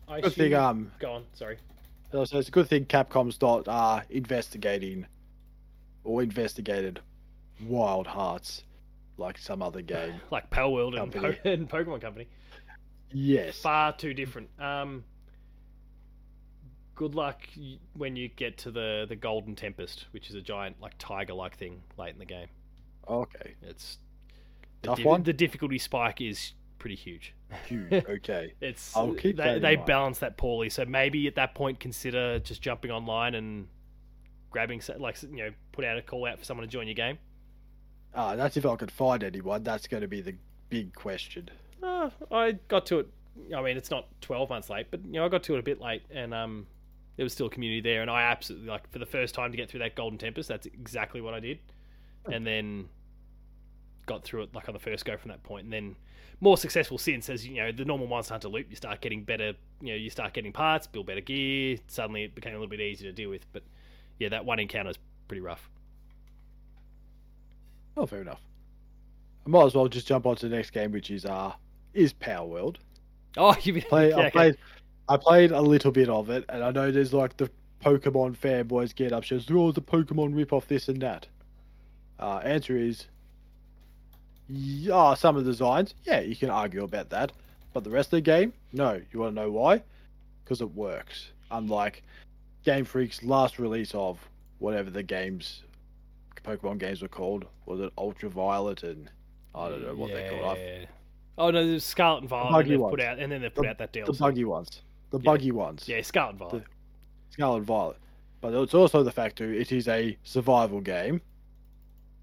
I 0.08 0.22
good 0.22 0.34
thing. 0.34 0.54
Um, 0.54 0.92
Go 1.00 1.12
on, 1.12 1.26
sorry. 1.34 1.58
So 2.12 2.22
it's 2.22 2.48
a 2.48 2.52
good 2.52 2.68
thing 2.68 2.86
Capcom's 2.86 3.42
not 3.42 3.68
uh, 3.68 4.02
investigating 4.10 5.06
or 6.04 6.24
investigated 6.24 7.00
Wild 7.66 8.08
Hearts 8.08 8.64
like 9.18 9.38
some 9.38 9.62
other 9.62 9.82
game. 9.82 10.16
Like 10.32 10.50
Palworld 10.50 11.00
and, 11.02 11.12
po- 11.12 11.36
and 11.50 11.70
Pokemon 11.70 12.02
Company. 12.02 12.28
Yes. 13.12 13.60
Far 13.60 13.94
too 13.96 14.14
different. 14.14 14.50
Um, 14.60 15.04
good 16.96 17.16
luck 17.16 17.42
when 17.94 18.16
you 18.16 18.30
get 18.30 18.58
to 18.60 18.72
the, 18.72 19.06
the 19.08 19.16
Golden 19.16 19.56
Tempest, 19.56 20.06
which 20.12 20.30
is 20.30 20.36
a 20.36 20.42
giant, 20.42 20.82
like, 20.82 20.94
tiger 20.98 21.34
like 21.34 21.58
thing 21.58 21.82
late 21.98 22.14
in 22.14 22.20
the 22.20 22.26
game. 22.26 22.48
Okay. 23.08 23.56
It's. 23.62 23.98
The, 24.82 24.88
Tough 24.88 24.98
di- 24.98 25.04
one? 25.04 25.24
the 25.24 25.34
difficulty 25.34 25.78
spike 25.78 26.22
is 26.22 26.54
pretty 26.80 26.96
huge. 26.96 27.34
Huge. 27.68 27.92
Okay. 28.10 28.54
It's 28.62 28.96
I'll 28.96 29.14
keep 29.14 29.38
they, 29.38 29.44
that 29.44 29.62
they 29.62 29.76
balance 29.76 30.20
that 30.20 30.38
poorly, 30.38 30.70
so 30.70 30.86
maybe 30.86 31.28
at 31.28 31.36
that 31.36 31.54
point 31.54 31.80
consider 31.80 32.40
just 32.40 32.62
jumping 32.62 32.92
online 32.92 33.36
and 33.36 33.68
grabbing 34.50 34.82
like 34.98 35.22
you 35.24 35.38
know 35.38 35.50
put 35.72 35.86
out 35.86 35.98
a 35.98 36.02
call 36.02 36.26
out 36.26 36.40
for 36.40 36.46
someone 36.46 36.66
to 36.66 36.72
join 36.72 36.88
your 36.88 36.96
game. 36.96 37.18
Uh, 38.14 38.36
that's 38.36 38.58
if 38.58 38.66
I 38.66 38.76
could 38.76 38.92
find 38.92 39.24
anyone. 39.24 39.64
That's 39.64 39.88
going 39.88 40.02
to 40.02 40.08
be 40.08 40.22
the 40.22 40.36
big 40.70 40.94
question. 40.94 41.50
Uh, 41.82 42.10
I 42.32 42.54
got 42.68 42.86
to 42.88 43.00
it. 43.00 43.08
I 43.56 43.62
mean, 43.62 43.78
it's 43.78 43.92
not 43.92 44.08
twelve 44.22 44.50
months 44.50 44.70
late, 44.70 44.88
but 44.92 45.06
you 45.06 45.14
know, 45.14 45.26
I 45.26 45.30
got 45.30 45.44
to 45.44 45.56
it 45.56 45.60
a 45.60 45.64
bit 45.64 45.80
late, 45.80 46.04
and 46.12 46.34
um, 46.34 46.68
there 47.16 47.24
was 47.24 47.34
still 47.34 47.48
a 47.48 47.50
community 47.50 47.82
there, 47.82 48.02
and 48.02 48.12
I 48.12 48.24
absolutely 48.24 48.68
like 48.68 48.90
for 48.92 49.00
the 49.00 49.06
first 49.06 49.36
time 49.36 49.52
to 49.52 49.58
get 49.58 49.70
through 49.70 49.80
that 49.80 49.96
Golden 49.96 50.18
Tempest. 50.18 50.50
That's 50.50 50.66
exactly 50.66 51.22
what 51.22 51.34
I 51.34 51.40
did, 51.40 51.60
and 52.32 52.46
then 52.46 52.90
got 54.06 54.24
through 54.24 54.44
it 54.44 54.56
like 54.56 54.68
on 54.68 54.74
the 54.74 54.80
first 54.80 55.06
go 55.06 55.18
from 55.18 55.30
that 55.30 55.44
point, 55.44 55.66
and 55.66 55.74
then 55.74 55.96
more 56.40 56.58
successful 56.58 56.98
since 56.98 57.30
as 57.30 57.46
you 57.46 57.58
know 57.58 57.72
the 57.72 57.86
normal 57.86 58.08
Monster 58.08 58.34
Hunter 58.34 58.50
loop. 58.50 58.68
You 58.70 58.76
start 58.76 59.02
getting 59.02 59.24
better, 59.24 59.54
you 59.82 59.90
know, 59.90 59.96
you 59.96 60.10
start 60.10 60.34
getting 60.34 60.52
parts, 60.52 60.88
build 60.88 61.06
better 61.06 61.22
gear. 61.22 61.78
Suddenly, 61.88 62.24
it 62.24 62.36
became 62.36 62.54
a 62.54 62.56
little 62.56 62.68
bit 62.70 62.80
easier 62.80 63.10
to 63.10 63.16
deal 63.16 63.30
with, 63.30 63.46
but 63.54 63.64
yeah, 64.20 64.30
that 64.30 64.46
one 64.46 64.60
encounter 64.60 64.90
is 64.90 64.98
pretty 65.28 65.42
rough. 65.42 65.70
Oh, 67.98 68.06
fair 68.06 68.22
enough. 68.22 68.42
I 69.46 69.50
might 69.50 69.66
as 69.66 69.76
well 69.76 69.88
just 69.88 70.08
jump 70.08 70.26
on 70.26 70.36
to 70.38 70.50
the 70.50 70.56
next 70.56 70.72
game, 70.72 70.92
which 70.92 71.12
is 71.12 71.26
uh 71.26 71.54
is 71.94 72.14
Power 72.14 72.48
World. 72.48 72.80
Oh, 73.38 73.56
you 73.62 73.82
Play, 73.84 74.10
yeah, 74.10 74.18
I 74.18 74.20
okay. 74.20 74.30
played, 74.32 74.58
I 75.08 75.16
played 75.16 75.52
a 75.52 75.62
little 75.62 75.94
bit 75.94 76.10
of 76.10 76.30
it, 76.30 76.44
and 76.50 76.62
I 76.62 76.72
know 76.72 76.92
there's 76.92 77.14
like 77.14 77.38
the 77.38 77.50
Pokemon 77.82 78.38
fanboys 78.38 78.94
get 78.94 79.14
up, 79.14 79.24
says, 79.24 79.46
"Oh, 79.50 79.72
the 79.72 79.82
Pokemon 79.82 80.36
rip 80.36 80.52
off 80.52 80.68
this 80.68 80.90
and 80.90 81.02
that." 81.02 81.28
Uh, 82.20 82.42
answer 82.44 82.76
is, 82.76 83.06
yeah, 84.52 85.14
some 85.14 85.38
of 85.38 85.46
the 85.46 85.52
designs, 85.52 85.94
yeah, 86.04 86.20
you 86.20 86.36
can 86.36 86.50
argue 86.50 86.84
about 86.84 87.10
that, 87.10 87.32
but 87.74 87.84
the 87.84 87.90
rest 87.90 88.08
of 88.08 88.12
the 88.18 88.22
game, 88.22 88.54
no. 88.74 89.00
You 89.12 89.20
want 89.20 89.36
to 89.36 89.42
know 89.42 89.52
why? 89.52 89.84
because 90.44 90.60
it 90.62 90.76
works. 90.76 91.30
Unlike 91.52 92.04
Game 92.66 92.84
Freak's 92.84 93.24
last 93.24 93.58
release 93.60 93.94
of 93.96 94.20
whatever 94.60 94.90
the 94.90 95.04
games, 95.04 95.64
Pokemon 96.44 96.80
games 96.80 97.02
were 97.02 97.08
called, 97.08 97.46
was 97.66 97.80
it 97.80 97.94
Ultraviolet 97.98 98.84
and 98.84 99.10
I 99.56 99.70
don't 99.70 99.82
know 99.86 99.96
what 99.96 100.10
they're 100.12 100.30
called. 100.42 100.58
Yeah. 100.58 100.86
Oh 101.38 101.52
no, 101.52 101.66
there's 101.66 101.86
Scarlet 101.86 102.22
and 102.22 102.30
Violet. 102.30 102.52
buggy 102.52 102.74
And 102.74 102.82
ones. 102.82 102.92
put 102.92 103.00
out, 103.02 103.20
and 103.20 103.32
then 103.32 103.42
they've 103.42 103.54
put 103.54 103.62
The- 103.64 103.70
out 103.70 103.78
that 103.78 103.94
deal. 103.94 104.06
The 104.08 104.14
buggy 104.14 104.44
ones, 104.44 104.82
the 105.12 105.20
Yeah. 105.20 105.24
buggy 105.24 105.52
ones, 105.52 105.88
Yeah, 105.88 106.02
Scarlet 106.02 106.32
and 106.32 106.40
Violet. 106.40 106.64
Scarlet 107.30 107.58
and 107.58 107.66
Violet. 107.66 107.98
But 108.42 108.54
it's 108.56 108.74
also 108.74 109.04
the 109.04 109.12
fact 109.12 109.38
too, 109.38 109.50
it 109.52 109.72
is 109.72 109.88
a 109.88 110.18
survival 110.24 110.82
game. 110.82 111.22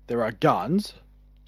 There 0.09 0.23
are 0.23 0.33
guns, 0.33 0.93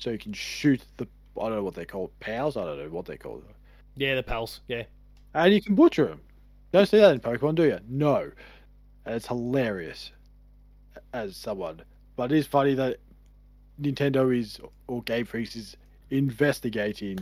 so 0.00 0.10
you 0.10 0.18
can 0.18 0.32
shoot 0.32 0.82
the 0.96 1.06
I 1.40 1.44
don't 1.44 1.56
know 1.58 1.64
what 1.64 1.74
they're 1.74 1.84
called, 1.86 2.10
pals. 2.20 2.56
I 2.56 2.64
don't 2.64 2.78
know 2.78 2.88
what 2.88 3.06
they 3.06 3.16
call 3.16 3.36
them. 3.36 3.54
Yeah, 3.96 4.16
the 4.16 4.22
pals. 4.22 4.60
Yeah. 4.68 4.84
and 5.34 5.54
you 5.54 5.62
can 5.62 5.74
butcher 5.76 6.06
them. 6.06 6.22
Don't 6.72 6.86
see 6.88 6.98
that 6.98 7.12
in 7.14 7.20
Pokemon, 7.20 7.54
do 7.56 7.64
you? 7.64 7.78
No, 7.88 8.32
and 9.06 9.14
it's 9.14 9.28
hilarious 9.28 10.12
as 11.12 11.36
someone. 11.36 11.82
But 12.16 12.32
it 12.32 12.38
is 12.38 12.46
funny 12.46 12.74
that 12.74 12.98
Nintendo 13.80 14.36
is 14.36 14.60
or 14.88 15.02
Game 15.02 15.26
Freaks 15.26 15.56
is 15.56 15.76
investigating 16.10 17.18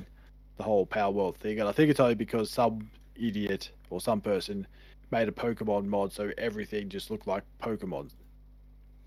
the 0.56 0.62
whole 0.64 0.86
Power 0.86 1.12
World 1.12 1.36
thing, 1.36 1.60
and 1.60 1.68
I 1.68 1.72
think 1.72 1.90
it's 1.90 2.00
only 2.00 2.14
because 2.16 2.50
some 2.50 2.90
idiot 3.16 3.70
or 3.90 4.00
some 4.00 4.20
person 4.20 4.66
made 5.10 5.28
a 5.28 5.32
Pokemon 5.32 5.86
mod 5.86 6.12
so 6.12 6.30
everything 6.38 6.88
just 6.88 7.10
looked 7.10 7.26
like 7.26 7.44
Pokemon. 7.62 8.10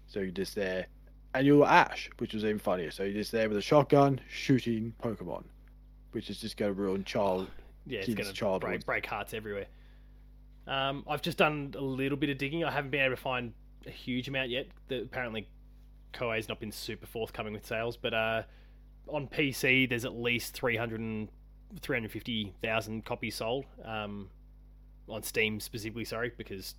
So 0.07 0.19
you're 0.19 0.31
just 0.31 0.55
there, 0.55 0.87
and 1.33 1.47
you're 1.47 1.65
Ash, 1.65 2.09
which 2.17 2.33
was 2.33 2.43
even 2.43 2.59
funnier. 2.59 2.91
So 2.91 3.03
you're 3.03 3.13
just 3.13 3.31
there 3.31 3.47
with 3.47 3.57
a 3.57 3.61
shotgun 3.61 4.19
shooting 4.29 4.93
Pokemon, 5.03 5.43
which 6.11 6.29
is 6.29 6.39
just 6.39 6.57
going 6.57 6.73
to 6.73 6.79
ruin 6.79 7.03
child 7.03 7.47
Yeah, 7.85 7.99
it's 7.99 8.07
Kids' 8.07 8.31
going 8.39 8.59
to 8.59 8.65
break, 8.65 8.85
break 8.85 9.05
hearts 9.05 9.33
everywhere. 9.33 9.65
Um, 10.67 11.03
I've 11.07 11.21
just 11.21 11.37
done 11.37 11.73
a 11.75 11.81
little 11.81 12.17
bit 12.17 12.29
of 12.29 12.37
digging. 12.37 12.63
I 12.63 12.71
haven't 12.71 12.91
been 12.91 13.01
able 13.01 13.15
to 13.15 13.21
find 13.21 13.53
a 13.87 13.89
huge 13.89 14.27
amount 14.27 14.49
yet. 14.49 14.67
The, 14.87 15.01
apparently, 15.01 15.47
Koei's 16.13 16.47
not 16.47 16.59
been 16.59 16.71
super 16.71 17.07
forthcoming 17.07 17.53
with 17.53 17.65
sales, 17.65 17.97
but 17.97 18.13
uh, 18.13 18.43
on 19.07 19.27
PC, 19.27 19.89
there's 19.89 20.05
at 20.05 20.13
least 20.13 20.53
300 20.53 20.99
and, 20.99 21.29
350,000 21.81 23.05
copies 23.05 23.35
sold. 23.35 23.65
Um, 23.83 24.29
on 25.09 25.23
Steam 25.23 25.59
specifically, 25.59 26.05
sorry, 26.05 26.31
because 26.37 26.75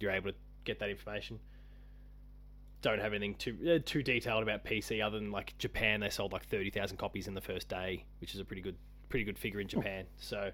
you're 0.00 0.10
able 0.10 0.32
to 0.32 0.36
get 0.64 0.78
that 0.80 0.90
information. 0.90 1.38
Don't 2.82 2.98
have 3.00 3.12
anything 3.12 3.36
too 3.36 3.56
uh, 3.76 3.78
too 3.84 4.02
detailed 4.02 4.42
about 4.42 4.64
PC 4.64 5.04
other 5.04 5.18
than 5.18 5.30
like 5.30 5.56
Japan. 5.58 6.00
They 6.00 6.10
sold 6.10 6.32
like 6.32 6.44
30,000 6.46 6.96
copies 6.96 7.28
in 7.28 7.34
the 7.34 7.40
first 7.40 7.68
day, 7.68 8.04
which 8.20 8.34
is 8.34 8.40
a 8.40 8.44
pretty 8.44 8.60
good 8.62 8.76
pretty 9.08 9.24
good 9.24 9.38
figure 9.38 9.60
in 9.60 9.68
Japan. 9.68 10.04
So 10.18 10.50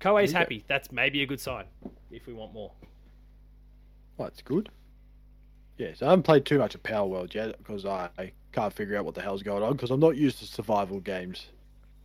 Koei's 0.00 0.32
happy. 0.32 0.64
That's 0.66 0.90
maybe 0.92 1.22
a 1.22 1.26
good 1.26 1.40
sign 1.40 1.64
if 2.10 2.26
we 2.26 2.32
want 2.32 2.52
more. 2.52 2.72
Well, 4.16 4.28
that's 4.28 4.42
good. 4.42 4.70
Yeah, 5.76 5.88
so 5.94 6.06
I 6.06 6.10
haven't 6.10 6.22
played 6.22 6.44
too 6.44 6.58
much 6.58 6.74
of 6.74 6.82
Power 6.82 7.06
World 7.06 7.34
yet 7.34 7.58
because 7.58 7.84
I, 7.84 8.08
I 8.16 8.32
can't 8.52 8.72
figure 8.72 8.96
out 8.96 9.04
what 9.04 9.14
the 9.14 9.22
hell's 9.22 9.42
going 9.42 9.62
on 9.62 9.72
because 9.72 9.90
I'm 9.90 9.98
not 10.00 10.16
used 10.16 10.38
to 10.38 10.44
survival 10.46 11.00
games. 11.00 11.48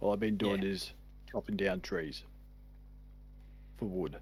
All 0.02 0.12
I've 0.12 0.20
been 0.20 0.38
doing 0.38 0.64
Yeah. 0.64 0.70
is 0.70 0.94
chopping 1.32 1.56
down 1.56 1.82
trees 1.82 2.24
for 3.78 3.86
wood. 3.86 4.18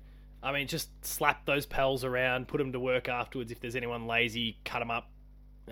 I 0.47 0.53
mean, 0.53 0.65
just 0.65 0.89
slap 1.05 1.45
those 1.45 1.65
pals 1.65 2.05
around, 2.05 2.47
put 2.47 2.60
them 2.60 2.71
to 2.71 2.79
work 2.79 3.10
afterwards. 3.10 3.51
If 3.51 3.60
there's 3.60 3.75
anyone 3.75 4.07
lazy, 4.07 4.57
cut 4.63 4.79
them 4.79 4.89
up. 4.89 5.10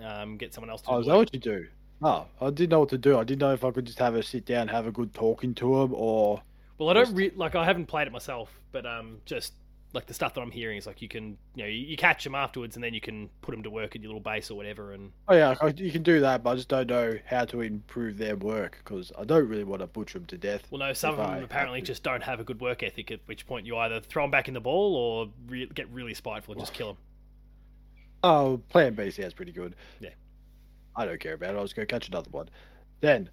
Um, 0.02 0.36
get 0.36 0.52
someone 0.52 0.68
else 0.68 0.82
to. 0.82 0.90
Oh, 0.90 0.98
is 0.98 1.06
that 1.06 1.16
what 1.16 1.32
you 1.32 1.40
do? 1.40 1.66
Oh, 2.02 2.26
I 2.42 2.50
didn't 2.50 2.68
know 2.70 2.80
what 2.80 2.90
to 2.90 2.98
do. 2.98 3.18
I 3.18 3.24
didn't 3.24 3.40
know 3.40 3.54
if 3.54 3.64
I 3.64 3.70
could 3.70 3.86
just 3.86 3.98
have 3.98 4.14
a 4.14 4.22
sit 4.22 4.44
down, 4.44 4.68
have 4.68 4.86
a 4.86 4.92
good 4.92 5.14
talking 5.14 5.54
to 5.54 5.78
them, 5.80 5.94
or 5.94 6.42
Well, 6.76 6.90
I 6.90 6.92
don't 6.92 7.14
re- 7.14 7.32
like. 7.34 7.54
I 7.54 7.64
haven't 7.64 7.86
played 7.86 8.06
it 8.06 8.12
myself, 8.12 8.50
but 8.70 8.84
um, 8.84 9.22
just 9.24 9.54
like 9.96 10.06
the 10.06 10.14
stuff 10.14 10.34
that 10.34 10.40
I'm 10.40 10.50
hearing 10.50 10.76
is 10.76 10.86
like 10.86 11.02
you 11.02 11.08
can, 11.08 11.36
you 11.54 11.64
know, 11.64 11.68
you, 11.68 11.86
you 11.86 11.96
catch 11.96 12.22
them 12.22 12.34
afterwards, 12.34 12.76
and 12.76 12.84
then 12.84 12.94
you 12.94 13.00
can 13.00 13.28
put 13.40 13.52
them 13.52 13.62
to 13.64 13.70
work 13.70 13.96
at 13.96 14.02
your 14.02 14.10
little 14.10 14.20
base 14.20 14.50
or 14.50 14.54
whatever. 14.54 14.92
And 14.92 15.10
oh 15.26 15.34
yeah, 15.34 15.54
you 15.76 15.90
can 15.90 16.02
do 16.02 16.20
that, 16.20 16.44
but 16.44 16.50
I 16.50 16.54
just 16.54 16.68
don't 16.68 16.88
know 16.88 17.18
how 17.24 17.46
to 17.46 17.62
improve 17.62 18.18
their 18.18 18.36
work 18.36 18.78
because 18.84 19.10
I 19.18 19.24
don't 19.24 19.48
really 19.48 19.64
want 19.64 19.80
to 19.80 19.86
butcher 19.88 20.18
them 20.18 20.26
to 20.26 20.38
death. 20.38 20.62
well, 20.70 20.78
no, 20.78 20.92
some 20.92 21.12
of 21.12 21.16
them 21.16 21.30
have 21.30 21.42
apparently 21.42 21.82
just 21.82 22.02
don't 22.02 22.22
have 22.22 22.38
a 22.38 22.44
good 22.44 22.60
work 22.60 22.82
ethic. 22.82 23.10
At 23.10 23.20
which 23.26 23.46
point 23.46 23.66
you 23.66 23.76
either 23.78 24.00
throw 24.00 24.22
them 24.22 24.30
back 24.30 24.46
in 24.46 24.54
the 24.54 24.60
ball 24.60 24.94
or 24.94 25.28
re- 25.48 25.70
get 25.74 25.88
really 25.90 26.14
spiteful 26.14 26.52
and 26.52 26.60
just 26.60 26.74
kill 26.74 26.88
them. 26.88 26.96
Oh, 28.22 28.60
Plan 28.68 28.94
B 28.94 29.10
sounds 29.10 29.34
pretty 29.34 29.52
good. 29.52 29.74
Yeah. 30.00 30.10
I 30.94 31.04
don't 31.04 31.20
care 31.20 31.34
about 31.34 31.54
it. 31.54 31.58
I'll 31.58 31.64
just 31.64 31.76
go 31.76 31.84
catch 31.84 32.08
another 32.08 32.30
one. 32.30 32.48
Then, 33.00 33.30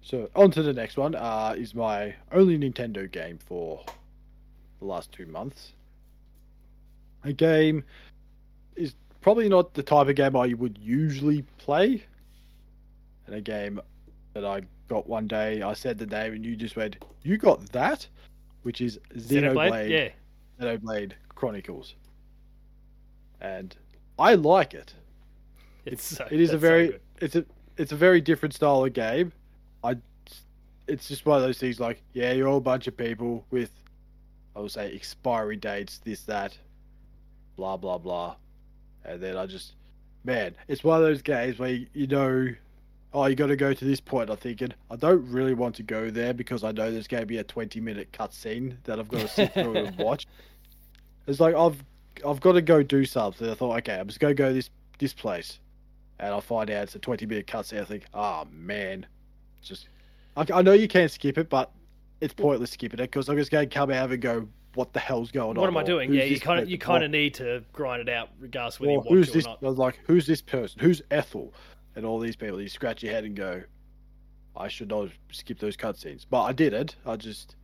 so 0.00 0.28
on 0.34 0.50
to 0.52 0.62
the 0.62 0.72
next 0.72 0.96
one. 0.96 1.14
Uh, 1.14 1.54
is 1.56 1.74
my 1.74 2.14
only 2.32 2.58
Nintendo 2.58 3.10
game 3.10 3.38
for 3.38 3.84
the 4.82 4.88
last 4.88 5.12
two 5.12 5.26
months. 5.26 5.72
A 7.24 7.32
game 7.32 7.84
is 8.76 8.94
probably 9.20 9.48
not 9.48 9.74
the 9.74 9.82
type 9.82 10.08
of 10.08 10.16
game 10.16 10.36
I 10.36 10.52
would 10.54 10.78
usually 10.78 11.42
play. 11.58 12.04
And 13.26 13.36
a 13.36 13.40
game 13.40 13.80
that 14.34 14.44
I 14.44 14.62
got 14.88 15.06
one 15.08 15.28
day, 15.28 15.62
I 15.62 15.72
said 15.74 15.98
the 15.98 16.06
name, 16.06 16.34
and 16.34 16.44
you 16.44 16.56
just 16.56 16.76
went, 16.76 16.96
"You 17.22 17.36
got 17.38 17.64
that," 17.72 18.06
which 18.62 18.80
is 18.80 18.98
Xenoblade, 19.14 19.54
Xenoblade. 19.54 19.90
yeah. 19.90 20.08
Xenoblade 20.60 21.12
Chronicles. 21.28 21.94
And 23.40 23.74
I 24.18 24.34
like 24.34 24.74
it. 24.74 24.94
It's, 25.84 26.04
so, 26.04 26.26
it 26.30 26.40
is 26.40 26.50
a 26.50 26.52
that's 26.52 26.62
so 26.62 26.68
very 26.68 26.98
it's 27.20 27.36
a 27.36 27.44
it's 27.76 27.92
a 27.92 27.96
very 27.96 28.20
different 28.20 28.54
style 28.54 28.84
of 28.84 28.92
game. 28.92 29.32
I 29.82 29.96
it's 30.88 31.08
just 31.08 31.26
one 31.26 31.36
of 31.36 31.42
those 31.42 31.58
things 31.58 31.80
like, 31.80 32.02
yeah, 32.12 32.32
you're 32.32 32.48
all 32.48 32.58
a 32.58 32.60
bunch 32.60 32.86
of 32.86 32.96
people 32.96 33.44
with 33.50 33.70
I 34.54 34.60
would 34.60 34.70
say 34.70 34.94
expiry 34.94 35.56
dates, 35.56 35.98
this, 35.98 36.22
that, 36.22 36.56
blah 37.56 37.76
blah 37.76 37.98
blah. 37.98 38.36
And 39.04 39.20
then 39.20 39.36
I 39.36 39.46
just 39.46 39.74
man, 40.24 40.54
it's 40.68 40.84
one 40.84 40.98
of 40.98 41.02
those 41.02 41.22
games 41.22 41.58
where 41.58 41.70
you, 41.70 41.86
you 41.92 42.06
know 42.06 42.48
oh 43.14 43.26
you 43.26 43.34
gotta 43.34 43.56
go 43.56 43.72
to 43.72 43.84
this 43.84 44.00
point, 44.00 44.30
I'm 44.30 44.36
thinking, 44.36 44.72
I 44.90 44.96
don't 44.96 45.28
really 45.30 45.54
want 45.54 45.74
to 45.76 45.82
go 45.82 46.10
there 46.10 46.32
because 46.32 46.64
I 46.64 46.72
know 46.72 46.90
there's 46.90 47.08
gonna 47.08 47.26
be 47.26 47.38
a 47.38 47.44
twenty 47.44 47.80
minute 47.80 48.12
cutscene 48.12 48.76
that 48.84 48.98
I've 48.98 49.08
got 49.08 49.20
to 49.20 49.28
sit 49.28 49.54
through 49.54 49.76
and 49.76 49.96
watch. 49.98 50.26
It's 51.26 51.40
like 51.40 51.54
I've 51.54 51.82
I've 52.26 52.40
got 52.40 52.52
to 52.52 52.62
go 52.62 52.82
do 52.82 53.04
something. 53.04 53.48
I 53.48 53.54
thought, 53.54 53.76
okay, 53.78 53.98
I'm 53.98 54.06
just 54.06 54.20
gonna 54.20 54.34
go 54.34 54.52
this 54.52 54.70
this 54.98 55.12
place, 55.12 55.58
and 56.18 56.34
I 56.34 56.40
find 56.40 56.70
out 56.70 56.84
it's 56.84 56.94
a 56.94 56.98
20 56.98 57.26
minute 57.26 57.46
cutscene. 57.46 57.80
I 57.80 57.84
think, 57.84 58.04
oh 58.14 58.46
man, 58.50 59.06
just 59.62 59.88
I, 60.36 60.46
I 60.52 60.62
know 60.62 60.72
you 60.72 60.88
can't 60.88 61.10
skip 61.10 61.38
it, 61.38 61.48
but 61.48 61.70
it's 62.22 62.32
pointless 62.32 62.70
skipping 62.70 63.00
it 63.00 63.10
because 63.10 63.28
I'm 63.28 63.36
just 63.36 63.50
going 63.50 63.68
to 63.68 63.74
come 63.74 63.90
out 63.90 64.12
and 64.12 64.22
go, 64.22 64.48
what 64.74 64.92
the 64.92 65.00
hell's 65.00 65.32
going 65.32 65.56
on? 65.56 65.60
What 65.60 65.66
am 65.66 65.76
I 65.76 65.82
doing? 65.82 66.14
Yeah, 66.14 66.22
you 66.22 66.38
kind 66.38 66.60
of 66.60 66.70
you 66.70 66.78
kind 66.78 67.02
of 67.02 67.10
need 67.10 67.34
to 67.34 67.64
grind 67.72 68.00
it 68.00 68.08
out, 68.08 68.30
regardless 68.38 68.78
whether 68.78 68.92
you 68.92 68.98
or 68.98 69.02
watch 69.02 69.12
who's 69.12 69.28
it 69.30 69.32
this? 69.34 69.46
or 69.46 69.48
not. 69.50 69.58
I 69.62 69.66
was 69.66 69.78
like, 69.78 69.98
who's 70.06 70.26
this 70.26 70.40
person? 70.40 70.80
Who's 70.80 71.02
Ethel? 71.10 71.52
And 71.96 72.06
all 72.06 72.20
these 72.20 72.36
people. 72.36 72.60
You 72.60 72.68
scratch 72.68 73.02
your 73.02 73.12
head 73.12 73.24
and 73.24 73.36
go, 73.36 73.62
I 74.56 74.68
should 74.68 74.88
not 74.88 75.02
have 75.02 75.12
skipped 75.32 75.60
those 75.60 75.76
cutscenes, 75.76 76.24
but 76.30 76.42
I 76.42 76.52
didn't. 76.52 76.96
I 77.04 77.16
just 77.16 77.56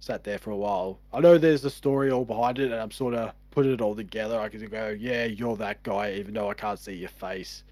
sat 0.00 0.24
there 0.24 0.38
for 0.38 0.50
a 0.50 0.56
while. 0.56 0.98
I 1.12 1.20
know 1.20 1.38
there's 1.38 1.64
a 1.64 1.70
story 1.70 2.10
all 2.10 2.24
behind 2.24 2.58
it, 2.58 2.72
and 2.72 2.80
I'm 2.80 2.90
sort 2.90 3.14
of 3.14 3.32
putting 3.50 3.72
it 3.72 3.80
all 3.80 3.94
together. 3.94 4.40
I 4.40 4.48
can 4.48 4.66
go, 4.66 4.96
yeah, 4.98 5.26
you're 5.26 5.56
that 5.58 5.82
guy, 5.82 6.14
even 6.14 6.34
though 6.34 6.50
I 6.50 6.54
can't 6.54 6.78
see 6.78 6.94
your 6.94 7.10
face. 7.10 7.62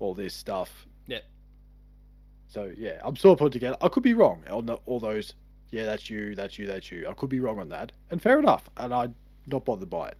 All 0.00 0.12
this 0.12 0.34
stuff. 0.34 0.86
So 2.48 2.72
yeah, 2.76 3.00
I'm 3.02 3.16
sort 3.16 3.34
of 3.34 3.38
putting 3.38 3.52
together. 3.52 3.76
I 3.80 3.88
could 3.88 4.02
be 4.02 4.14
wrong 4.14 4.42
on 4.50 4.66
the, 4.66 4.74
all 4.86 5.00
those. 5.00 5.34
Yeah, 5.70 5.84
that's 5.84 6.08
you, 6.08 6.34
that's 6.34 6.58
you, 6.58 6.66
that's 6.66 6.90
you. 6.92 7.08
I 7.08 7.12
could 7.12 7.28
be 7.28 7.40
wrong 7.40 7.58
on 7.58 7.68
that, 7.70 7.92
and 8.10 8.22
fair 8.22 8.38
enough. 8.38 8.68
And 8.76 8.94
I'm 8.94 9.14
not 9.46 9.64
bothered 9.64 9.90
by 9.90 10.08
it. 10.08 10.16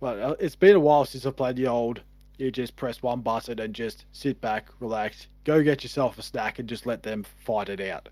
But 0.00 0.18
uh, 0.18 0.36
it's 0.40 0.56
been 0.56 0.76
a 0.76 0.80
while 0.80 1.04
since 1.04 1.26
I 1.26 1.30
played 1.30 1.56
the 1.56 1.66
old. 1.66 2.00
You 2.38 2.50
just 2.50 2.74
press 2.74 3.02
one 3.02 3.20
button 3.20 3.60
and 3.60 3.74
just 3.74 4.06
sit 4.12 4.40
back, 4.40 4.68
relax, 4.80 5.28
go 5.44 5.62
get 5.62 5.84
yourself 5.84 6.18
a 6.18 6.22
snack, 6.22 6.58
and 6.58 6.68
just 6.68 6.84
let 6.84 7.02
them 7.02 7.24
fight 7.44 7.68
it 7.68 7.80
out. 7.80 8.08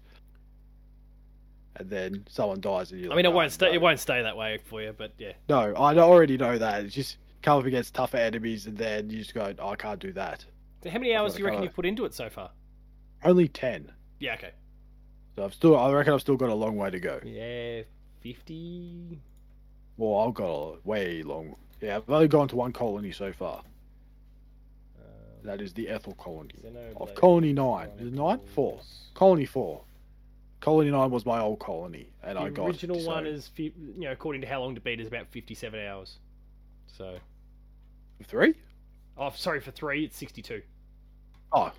And 1.77 1.91
then 1.91 2.25
someone 2.29 2.61
dies, 2.61 2.93
and 2.93 3.01
you. 3.01 3.11
I 3.11 3.17
mean, 3.17 3.25
it 3.25 3.33
won't 3.33 3.51
stay. 3.51 3.73
It 3.73 3.81
won't 3.81 3.99
stay 3.99 4.23
that 4.23 4.37
way 4.37 4.59
for 4.65 4.83
you, 4.83 4.95
but 4.97 5.13
yeah. 5.19 5.33
No, 5.49 5.75
I 5.75 5.97
already 5.97 6.37
know 6.37 6.59
that. 6.59 6.85
It's 6.85 6.95
just 6.95 7.17
come 7.43 7.59
up 7.59 7.65
against 7.65 7.95
tougher 7.95 8.19
enemies, 8.19 8.67
and 8.67 8.77
then 8.77 9.11
you 9.11 9.19
just 9.19 9.35
go, 9.35 9.53
oh, 9.59 9.71
I 9.71 9.77
can't 9.77 9.99
do 9.99 10.13
that. 10.13 10.45
So 10.83 10.91
how 10.91 10.99
many 10.99 11.15
hours 11.15 11.35
do 11.35 11.41
you 11.41 11.47
reckon 11.47 11.63
you've 11.63 11.75
put 11.75 11.87
into 11.87 12.05
it 12.05 12.15
so 12.15 12.29
far? 12.29 12.51
Only 13.25 13.49
ten. 13.49 13.93
Yeah, 14.19 14.35
okay. 14.35 14.51
So 15.37 15.45
I've 15.45 15.55
still. 15.55 15.77
I 15.77 15.91
reckon 15.93 16.13
I've 16.15 16.21
still 16.21 16.37
got 16.37 16.49
a 16.51 16.55
long 16.55 16.77
way 16.77 16.91
to 16.91 17.01
go. 17.01 17.21
Yeah, 17.25 17.83
fifty. 18.21 19.19
Well, 19.97 20.27
I've 20.29 20.35
got 20.35 20.47
a 20.51 20.77
way 20.85 21.23
long. 21.23 21.55
Yeah, 21.81 21.97
I've 21.99 22.09
only 22.11 22.29
gone 22.29 22.49
to 22.49 22.57
one 22.57 22.73
colony 22.73 23.13
so 23.13 23.33
far. 23.33 23.63
Um, 24.99 25.05
That 25.45 25.61
is 25.61 25.73
the 25.73 25.89
Ethel 25.89 26.15
colony 26.15 26.55
of 26.97 27.15
Colony 27.15 27.53
Nine. 27.53 27.89
Is 27.99 28.09
it 28.09 28.13
nine? 28.15 28.41
Four. 28.55 28.81
Colony 29.15 29.47
Four. 29.47 29.83
Colony 30.61 30.91
Nine 30.91 31.11
was 31.11 31.27
my 31.27 31.41
old 31.41 31.59
colony, 31.59 32.09
and 32.23 32.39
I 32.39 32.45
The 32.45 32.51
got 32.51 32.67
original 32.69 33.01
so- 33.01 33.07
one 33.09 33.27
is, 33.27 33.51
you 33.57 33.73
know, 33.97 34.13
according 34.13 34.43
to 34.43 34.47
how 34.47 34.61
long 34.61 34.75
to 34.77 34.81
beat, 34.81 35.01
is 35.01 35.09
about 35.09 35.27
fifty-seven 35.29 35.81
hours. 35.85 36.19
So, 36.87 37.19
three. 38.25 38.55
oh, 39.19 39.31
sorry 39.35 39.61
for 39.61 39.73
three, 39.73 40.05
it's 40.05 40.17
sixty-two. 40.17 40.63
Oh, 41.53 41.73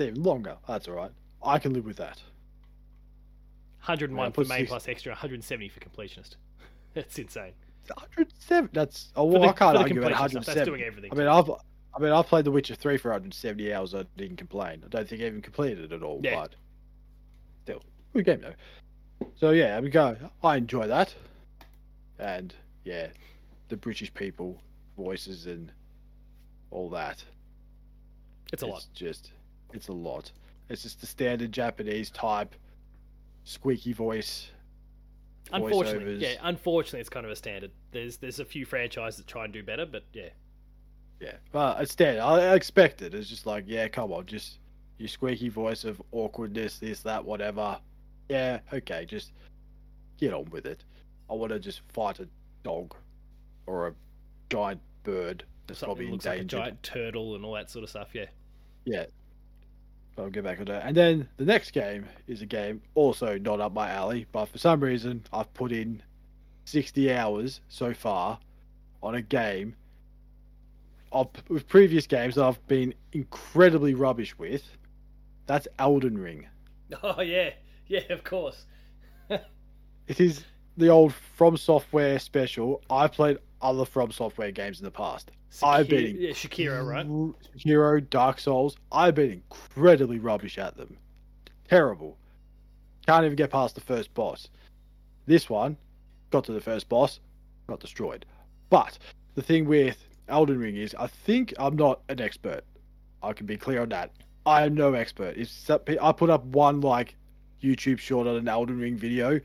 even 0.00 0.22
longer. 0.22 0.56
That's 0.66 0.88
all 0.88 0.94
right. 0.94 1.10
I 1.42 1.58
can 1.58 1.72
live 1.72 1.84
with 1.84 1.96
that. 1.96 2.20
101 3.84 4.26
Yeah, 4.26 4.32
for 4.32 4.44
main 4.44 4.60
six- 4.60 4.68
plus 4.70 4.88
extra, 4.88 5.12
170 5.12 5.68
for 5.68 5.80
completionist. 5.80 6.36
That's 6.94 7.18
insane. 7.18 7.52
107. 7.88 8.70
That's 8.72 9.12
oh, 9.14 9.24
well, 9.24 9.42
the- 9.42 9.48
I 9.48 9.52
can't 9.52 9.76
argue 9.76 9.98
about 9.98 10.12
107. 10.12 10.54
That's 10.54 10.66
doing 10.66 10.82
everything. 10.82 11.12
I 11.12 11.14
mean, 11.16 11.28
I've 11.28 11.50
I 11.50 11.98
mean, 11.98 12.12
I've 12.12 12.26
played 12.26 12.44
The 12.44 12.50
Witcher 12.50 12.74
3 12.74 12.98
for 12.98 13.08
170 13.08 13.72
hours. 13.72 13.94
I 13.94 14.04
didn't 14.18 14.36
complain. 14.36 14.82
I 14.84 14.88
don't 14.88 15.08
think 15.08 15.22
I 15.22 15.26
even 15.26 15.40
completed 15.40 15.84
it 15.84 15.92
at 15.92 16.02
all. 16.02 16.20
Yeah. 16.22 16.40
But 16.40 16.54
still, 17.62 17.82
good 18.12 18.26
game 18.26 18.40
though. 18.42 19.28
So 19.36 19.50
yeah, 19.50 19.76
I 19.76 19.80
mean, 19.80 19.90
go. 19.90 20.16
I 20.44 20.56
enjoy 20.56 20.86
that, 20.88 21.14
and 22.18 22.54
yeah, 22.84 23.08
the 23.68 23.76
British 23.76 24.12
people 24.12 24.60
voices 24.96 25.46
and 25.46 25.72
all 26.70 26.90
that. 26.90 27.24
it's 28.52 28.62
a 28.62 28.66
lot. 28.66 28.84
Just, 28.94 29.32
it's 29.76 29.88
a 29.88 29.92
lot. 29.92 30.32
It's 30.68 30.82
just 30.82 31.00
the 31.00 31.06
standard 31.06 31.52
Japanese 31.52 32.10
type, 32.10 32.54
squeaky 33.44 33.92
voice. 33.92 34.50
Unfortunately, 35.52 36.16
voiceovers. 36.16 36.20
yeah. 36.20 36.34
Unfortunately, 36.42 37.00
it's 37.00 37.08
kind 37.08 37.24
of 37.24 37.30
a 37.32 37.36
standard. 37.36 37.70
There's 37.92 38.16
there's 38.16 38.40
a 38.40 38.44
few 38.44 38.64
franchises 38.66 39.18
that 39.18 39.26
try 39.28 39.44
and 39.44 39.52
do 39.52 39.62
better, 39.62 39.86
but 39.86 40.02
yeah, 40.12 40.30
Yeah, 41.20 41.34
but 41.52 41.80
it's 41.80 41.92
standard. 41.92 42.20
I 42.22 42.52
I 42.52 42.54
expect 42.56 43.02
it. 43.02 43.14
It's 43.14 43.28
just 43.28 43.46
like, 43.46 43.64
yeah, 43.68 43.86
come 43.88 44.12
on, 44.12 44.26
just 44.26 44.58
your 44.98 45.08
squeaky 45.08 45.48
voice 45.50 45.84
of 45.84 46.02
awkwardness, 46.10 46.78
this, 46.78 47.00
that, 47.02 47.24
whatever. 47.24 47.78
Yeah, 48.28 48.58
okay, 48.72 49.04
just 49.04 49.32
get 50.18 50.32
on 50.32 50.46
with 50.50 50.66
it. 50.66 50.84
I 51.30 51.34
want 51.34 51.52
to 51.52 51.60
just 51.60 51.82
fight 51.92 52.18
a 52.18 52.28
dog 52.64 52.94
or 53.66 53.88
a 53.88 53.94
giant 54.50 54.80
bird 55.04 55.44
that's 55.66 55.80
something 55.80 55.94
probably 55.96 56.10
looks 56.10 56.24
like 56.24 56.38
a 56.38 56.40
endangered. 56.40 56.58
giant 56.64 56.82
turtle 56.82 57.34
and 57.36 57.44
all 57.44 57.52
that 57.54 57.70
sort 57.70 57.84
of 57.84 57.90
stuff. 57.90 58.08
Yeah, 58.14 58.26
Yeah. 58.84 59.06
I'll 60.18 60.30
get 60.30 60.44
back 60.44 60.58
on 60.60 60.66
that. 60.66 60.84
And 60.86 60.96
then 60.96 61.28
the 61.36 61.44
next 61.44 61.72
game 61.72 62.06
is 62.26 62.42
a 62.42 62.46
game 62.46 62.82
also 62.94 63.38
not 63.38 63.60
up 63.60 63.72
my 63.72 63.90
alley, 63.90 64.26
but 64.32 64.46
for 64.46 64.58
some 64.58 64.80
reason 64.80 65.24
I've 65.32 65.52
put 65.54 65.72
in 65.72 66.02
60 66.64 67.12
hours 67.12 67.60
so 67.68 67.92
far 67.94 68.38
on 69.02 69.14
a 69.14 69.22
game 69.22 69.76
of 71.12 71.28
with 71.48 71.68
previous 71.68 72.06
games 72.06 72.34
that 72.34 72.44
I've 72.44 72.66
been 72.66 72.94
incredibly 73.12 73.94
rubbish 73.94 74.36
with. 74.38 74.62
That's 75.46 75.68
Elden 75.78 76.18
Ring. 76.18 76.46
Oh 77.02 77.20
yeah, 77.20 77.50
yeah, 77.88 78.02
of 78.10 78.22
course. 78.22 78.64
It 80.08 80.20
is 80.20 80.44
the 80.76 80.88
old 80.88 81.12
From 81.12 81.56
Software 81.56 82.20
special. 82.20 82.80
I've 82.88 83.10
played 83.10 83.38
other 83.62 83.84
From 83.84 84.10
Software 84.10 84.50
games 84.50 84.78
in 84.78 84.84
the 84.84 84.90
past. 84.90 85.30
I've 85.62 85.88
been 85.88 86.16
yeah, 86.18 86.30
Shakira, 86.30 86.86
right? 86.86 87.06
Hero, 87.56 88.00
Dark 88.00 88.38
Souls. 88.38 88.76
I've 88.92 89.14
been 89.14 89.30
incredibly 89.30 90.18
rubbish 90.18 90.58
at 90.58 90.76
them. 90.76 90.96
Terrible. 91.68 92.18
Can't 93.06 93.24
even 93.24 93.36
get 93.36 93.50
past 93.50 93.74
the 93.74 93.80
first 93.80 94.12
boss. 94.14 94.48
This 95.26 95.48
one, 95.48 95.76
got 96.30 96.44
to 96.44 96.52
the 96.52 96.60
first 96.60 96.88
boss, 96.88 97.20
got 97.66 97.80
destroyed. 97.80 98.26
But 98.68 98.98
the 99.34 99.42
thing 99.42 99.66
with 99.66 100.06
Elden 100.28 100.58
Ring 100.58 100.76
is, 100.76 100.94
I 100.98 101.06
think 101.06 101.54
I'm 101.58 101.76
not 101.76 102.00
an 102.08 102.20
expert. 102.20 102.64
I 103.22 103.32
can 103.32 103.46
be 103.46 103.56
clear 103.56 103.82
on 103.82 103.88
that. 103.90 104.10
I 104.44 104.64
am 104.64 104.74
no 104.74 104.94
expert. 104.94 105.36
It's 105.36 105.68
I 105.70 106.12
put 106.12 106.30
up 106.30 106.44
one 106.46 106.80
like 106.80 107.16
YouTube 107.62 107.98
short 107.98 108.26
on 108.26 108.36
an 108.36 108.48
Elden 108.48 108.78
Ring 108.78 108.96
video. 108.96 109.40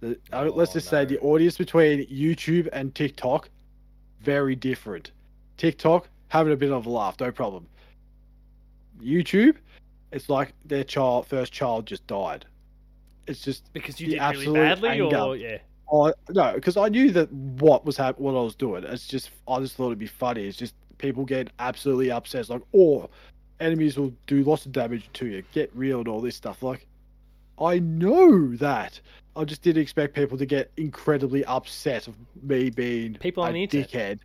The, 0.00 0.18
uh, 0.32 0.44
let's 0.54 0.70
Oh, 0.70 0.74
just 0.74 0.88
say 0.88 1.04
the 1.04 1.18
audience 1.20 1.58
between 1.58 2.06
YouTube 2.06 2.68
and 2.72 2.94
TikTok 2.94 3.48
very 4.22 4.56
different. 4.56 5.10
TikTok 5.56 6.08
having 6.28 6.52
a 6.52 6.56
bit 6.56 6.70
of 6.72 6.86
a 6.86 6.90
laugh, 6.90 7.16
no 7.20 7.30
problem. 7.30 7.66
YouTube, 9.02 9.56
it's 10.12 10.28
like 10.28 10.52
their 10.64 10.84
child 10.84 11.26
first 11.26 11.52
child 11.52 11.86
just 11.86 12.06
died. 12.06 12.44
It's 13.26 13.40
just 13.40 13.72
Because 13.72 14.00
you 14.00 14.08
did 14.08 14.20
really 14.20 14.52
badly, 14.52 14.88
anger. 14.88 15.16
or 15.16 15.36
yeah, 15.36 15.58
oh 15.90 16.12
no, 16.30 16.52
because 16.54 16.76
I 16.76 16.88
knew 16.88 17.10
that 17.12 17.32
what 17.32 17.84
was 17.84 17.96
hap- 17.96 18.18
what 18.18 18.32
I 18.32 18.42
was 18.42 18.54
doing. 18.54 18.84
It's 18.84 19.06
just 19.06 19.30
I 19.46 19.58
just 19.60 19.76
thought 19.76 19.86
it'd 19.86 19.98
be 19.98 20.06
funny. 20.06 20.46
It's 20.46 20.56
just 20.58 20.74
people 20.98 21.24
get 21.24 21.50
absolutely 21.58 22.10
upset. 22.10 22.40
It's 22.42 22.50
like, 22.50 22.62
oh, 22.74 23.08
enemies 23.60 23.96
will 23.96 24.12
do 24.26 24.42
lots 24.42 24.66
of 24.66 24.72
damage 24.72 25.08
to 25.14 25.26
you. 25.26 25.42
Get 25.52 25.70
real 25.74 25.98
and 26.00 26.08
all 26.08 26.20
this 26.20 26.36
stuff. 26.36 26.62
Like, 26.62 26.86
I 27.58 27.78
know 27.78 28.54
that. 28.56 29.00
I 29.36 29.44
just 29.44 29.62
didn't 29.62 29.82
expect 29.82 30.14
people 30.14 30.36
to 30.38 30.46
get 30.46 30.70
incredibly 30.76 31.44
upset 31.44 32.08
of 32.08 32.14
me 32.42 32.70
being 32.70 33.14
People 33.14 33.42
on 33.44 33.50
a 33.50 33.52
the 33.52 33.62
internet. 33.62 33.90
dickhead. 33.90 34.18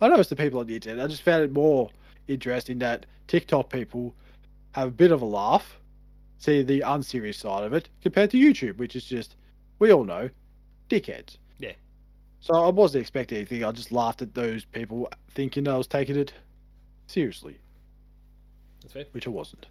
I 0.00 0.08
know 0.08 0.16
it's 0.16 0.30
the 0.30 0.36
people 0.36 0.60
on 0.60 0.66
the 0.66 0.74
internet. 0.74 1.04
I 1.04 1.08
just 1.08 1.22
found 1.22 1.42
it 1.44 1.52
more 1.52 1.90
interesting 2.28 2.78
that 2.78 3.06
TikTok 3.26 3.70
people 3.70 4.14
have 4.72 4.88
a 4.88 4.92
bit 4.92 5.12
of 5.12 5.22
a 5.22 5.26
laugh, 5.26 5.78
see 6.38 6.62
the 6.62 6.80
unserious 6.82 7.36
side 7.38 7.64
of 7.64 7.72
it, 7.72 7.88
compared 8.02 8.30
to 8.30 8.38
YouTube, 8.38 8.78
which 8.78 8.96
is 8.96 9.04
just 9.04 9.36
we 9.80 9.92
all 9.92 10.04
know 10.04 10.30
dickheads. 10.88 11.36
Yeah. 11.58 11.72
So 12.40 12.54
I 12.54 12.68
wasn't 12.70 13.02
expecting 13.02 13.38
anything. 13.38 13.64
I 13.64 13.72
just 13.72 13.92
laughed 13.92 14.22
at 14.22 14.34
those 14.34 14.64
people 14.64 15.10
thinking 15.34 15.68
I 15.68 15.76
was 15.76 15.86
taking 15.86 16.16
it 16.16 16.32
seriously, 17.06 17.58
that's 18.80 18.92
fair. 18.94 19.04
which 19.12 19.26
I 19.26 19.30
wasn't. 19.30 19.66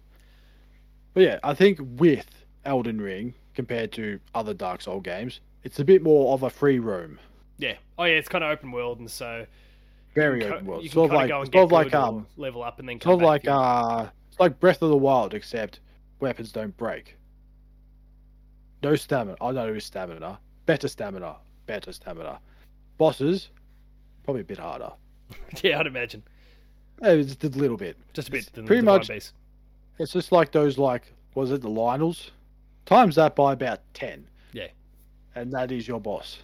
But 1.14 1.22
yeah, 1.22 1.38
I 1.42 1.54
think 1.54 1.78
with 1.80 2.26
Elden 2.64 3.00
Ring 3.00 3.34
compared 3.58 3.90
to 3.90 4.20
other 4.36 4.54
Dark 4.54 4.80
Soul 4.80 5.00
games, 5.00 5.40
it's 5.64 5.80
a 5.80 5.84
bit 5.84 6.00
more 6.00 6.32
of 6.32 6.44
a 6.44 6.48
free 6.48 6.78
roam. 6.78 7.18
Yeah. 7.58 7.74
Oh 7.98 8.04
yeah, 8.04 8.14
it's 8.14 8.28
kind 8.28 8.44
of 8.44 8.52
open 8.52 8.70
world, 8.70 9.00
and 9.00 9.10
so 9.10 9.44
Very 10.14 10.44
open 10.44 10.64
world. 10.64 10.84
You 10.84 10.90
can 10.90 10.94
Sort 10.94 11.10
of 11.10 11.16
like, 11.16 11.28
go 11.28 11.40
and 11.40 11.46
sort 11.46 11.52
get 11.52 11.62
of 11.64 11.72
like 11.72 11.92
um, 11.92 12.24
level 12.36 12.62
up, 12.62 12.78
and 12.78 12.88
then 12.88 13.00
sort 13.00 13.02
come 13.02 13.14
of 13.14 13.22
like 13.22 13.48
uh, 13.48 14.06
it's 14.30 14.38
like 14.38 14.60
Breath 14.60 14.80
of 14.80 14.90
the 14.90 14.96
Wild, 14.96 15.34
except 15.34 15.80
weapons 16.20 16.52
don't 16.52 16.76
break. 16.76 17.16
No 18.84 18.94
stamina. 18.94 19.36
I 19.40 19.50
know 19.50 19.74
it's 19.74 19.86
stamina. 19.86 20.38
Better 20.66 20.86
stamina. 20.86 21.34
Better 21.66 21.90
stamina. 21.90 22.38
Bosses, 22.96 23.48
probably 24.22 24.42
a 24.42 24.44
bit 24.44 24.58
harder. 24.58 24.92
yeah, 25.64 25.80
I'd 25.80 25.88
imagine 25.88 26.22
Eh, 27.02 27.16
Just 27.22 27.42
a 27.42 27.48
little 27.48 27.76
bit. 27.76 27.96
just 28.12 28.28
a 28.28 28.30
bit 28.30 28.52
pretty 28.66 28.82
much-. 28.82 29.10
It's 29.10 30.12
just 30.12 30.30
like 30.30 30.52
those 30.52 30.78
like 30.78 31.12
was 31.34 31.50
it 31.50 31.60
the 31.60 31.68
Lynels? 31.68 32.30
Times 32.88 33.16
that 33.16 33.36
by 33.36 33.52
about 33.52 33.80
ten. 33.92 34.26
Yeah. 34.54 34.68
And 35.34 35.52
that 35.52 35.70
is 35.70 35.86
your 35.86 36.00
boss. 36.00 36.38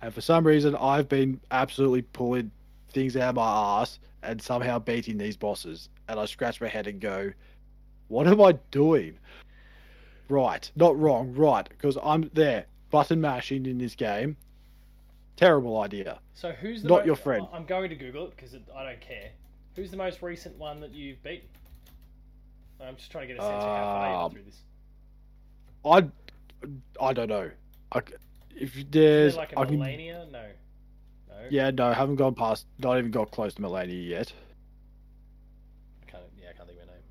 And 0.00 0.14
for 0.14 0.20
some 0.20 0.46
reason 0.46 0.76
I've 0.76 1.08
been 1.08 1.40
absolutely 1.50 2.02
pulling 2.02 2.52
things 2.90 3.16
out 3.16 3.30
of 3.30 3.34
my 3.34 3.80
ass 3.82 3.98
and 4.22 4.40
somehow 4.40 4.78
beating 4.78 5.18
these 5.18 5.36
bosses. 5.36 5.88
And 6.08 6.20
I 6.20 6.26
scratch 6.26 6.60
my 6.60 6.68
head 6.68 6.86
and 6.86 7.00
go, 7.00 7.32
What 8.06 8.28
am 8.28 8.40
I 8.40 8.52
doing? 8.70 9.18
Right. 10.28 10.70
Not 10.76 10.96
wrong, 10.96 11.34
right. 11.34 11.68
Because 11.68 11.98
I'm 12.04 12.30
there, 12.34 12.66
button 12.90 13.20
mashing 13.20 13.66
in 13.66 13.78
this 13.78 13.96
game. 13.96 14.36
Terrible 15.34 15.80
idea. 15.80 16.20
So 16.34 16.52
who's 16.52 16.82
the 16.82 16.88
Not 16.88 17.04
your 17.04 17.16
friend. 17.16 17.48
I'm 17.52 17.64
going 17.64 17.90
to 17.90 17.96
Google 17.96 18.26
it 18.28 18.36
because 18.36 18.54
I 18.76 18.84
don't 18.84 19.00
care. 19.00 19.30
Who's 19.74 19.90
the 19.90 19.96
most 19.96 20.22
recent 20.22 20.56
one 20.56 20.78
that 20.82 20.92
you've 20.92 21.20
beaten? 21.24 21.48
I'm 22.80 22.94
just 22.94 23.10
trying 23.10 23.26
to 23.26 23.34
get 23.34 23.42
a 23.42 23.44
sense 23.44 23.54
of 23.56 23.62
how 23.62 23.84
far 23.84 24.08
you're 24.08 24.22
Um, 24.22 24.30
through 24.30 24.42
this. 24.44 24.60
I 25.84 26.06
I 27.00 27.12
don't 27.12 27.28
know. 27.28 27.50
I, 27.92 27.98
if 28.56 28.76
Is 28.76 28.84
there's 28.90 29.34
there 29.34 29.40
like 29.40 29.52
a 29.52 29.66
can, 29.66 29.78
No. 29.78 30.46
No. 31.28 31.46
Yeah, 31.48 31.70
no, 31.70 31.92
haven't 31.92 32.16
gone 32.16 32.34
past, 32.34 32.66
not 32.78 32.98
even 32.98 33.10
got 33.10 33.30
close 33.30 33.54
to 33.54 33.62
Malenia 33.62 34.06
yet. 34.08 34.32
I 36.06 36.10
can't, 36.10 36.22
yeah, 36.40 36.48
I 36.50 36.52
can't 36.52 36.68
think 36.68 36.80
of 36.80 36.86
her 36.88 36.92
name. 36.92 37.02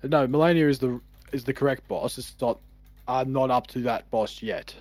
but- 0.00 0.10
No, 0.10 0.26
Malenia 0.26 0.68
is 0.68 0.78
the 0.78 1.00
is 1.32 1.44
the 1.44 1.52
correct 1.54 1.86
boss. 1.88 2.18
It's 2.18 2.34
not. 2.40 2.58
I'm 3.08 3.32
not 3.32 3.50
up 3.50 3.66
to 3.68 3.80
that 3.82 4.10
boss 4.10 4.42
yet. 4.42 4.74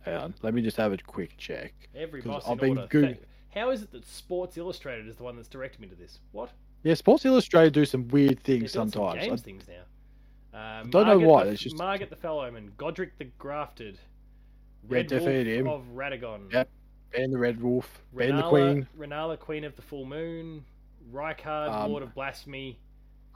Hang 0.00 0.16
on, 0.16 0.34
let 0.42 0.54
me 0.54 0.62
just 0.62 0.76
have 0.76 0.92
a 0.92 0.98
quick 0.98 1.36
check. 1.36 1.72
Every 1.94 2.20
boss 2.22 2.44
I've 2.46 2.52
in 2.52 2.58
been 2.58 2.78
order. 2.78 2.88
Goog- 2.88 3.18
How 3.54 3.70
is 3.70 3.82
it 3.82 3.90
that 3.92 4.06
Sports 4.06 4.56
Illustrated 4.56 5.06
is 5.08 5.16
the 5.16 5.22
one 5.24 5.36
that's 5.36 5.48
directing 5.48 5.82
me 5.82 5.88
to 5.88 5.94
this? 5.94 6.18
What? 6.32 6.50
Yeah, 6.82 6.94
Sports 6.94 7.24
Illustrated 7.26 7.72
do 7.74 7.84
some 7.84 8.08
weird 8.08 8.38
They're 8.38 8.58
things 8.58 8.72
some 8.72 8.90
sometimes. 8.90 9.20
games 9.26 9.40
I- 9.40 9.44
things 9.44 9.68
now. 9.68 9.82
Um, 10.54 10.90
don't 10.90 11.06
know 11.06 11.18
why, 11.18 11.44
The, 11.44 11.50
it's 11.50 11.62
just- 11.62 11.76
Margaret 11.78 12.10
the 12.10 12.16
Fellowman, 12.16 12.72
Godrick 12.78 13.10
the 13.18 13.26
Grafted, 13.38 13.98
Red 14.88 15.06
defeated 15.08 15.64
Wolf 15.64 15.82
him. 15.84 15.90
of 15.90 15.96
Radagon, 15.96 16.52
Yep. 16.52 16.68
Ban 17.12 17.30
the 17.30 17.38
Red 17.38 17.60
Wolf, 17.62 18.02
ban 18.14 18.36
the 18.36 18.42
Queen. 18.48 18.86
Renala, 18.98 19.38
Queen 19.38 19.64
of 19.64 19.76
the 19.76 19.82
Full 19.82 20.04
Moon, 20.04 20.64
Rykard, 21.12 21.70
Um, 21.70 21.90
Lord 21.90 22.02
of 22.02 22.14
Blasphemy, 22.14 22.78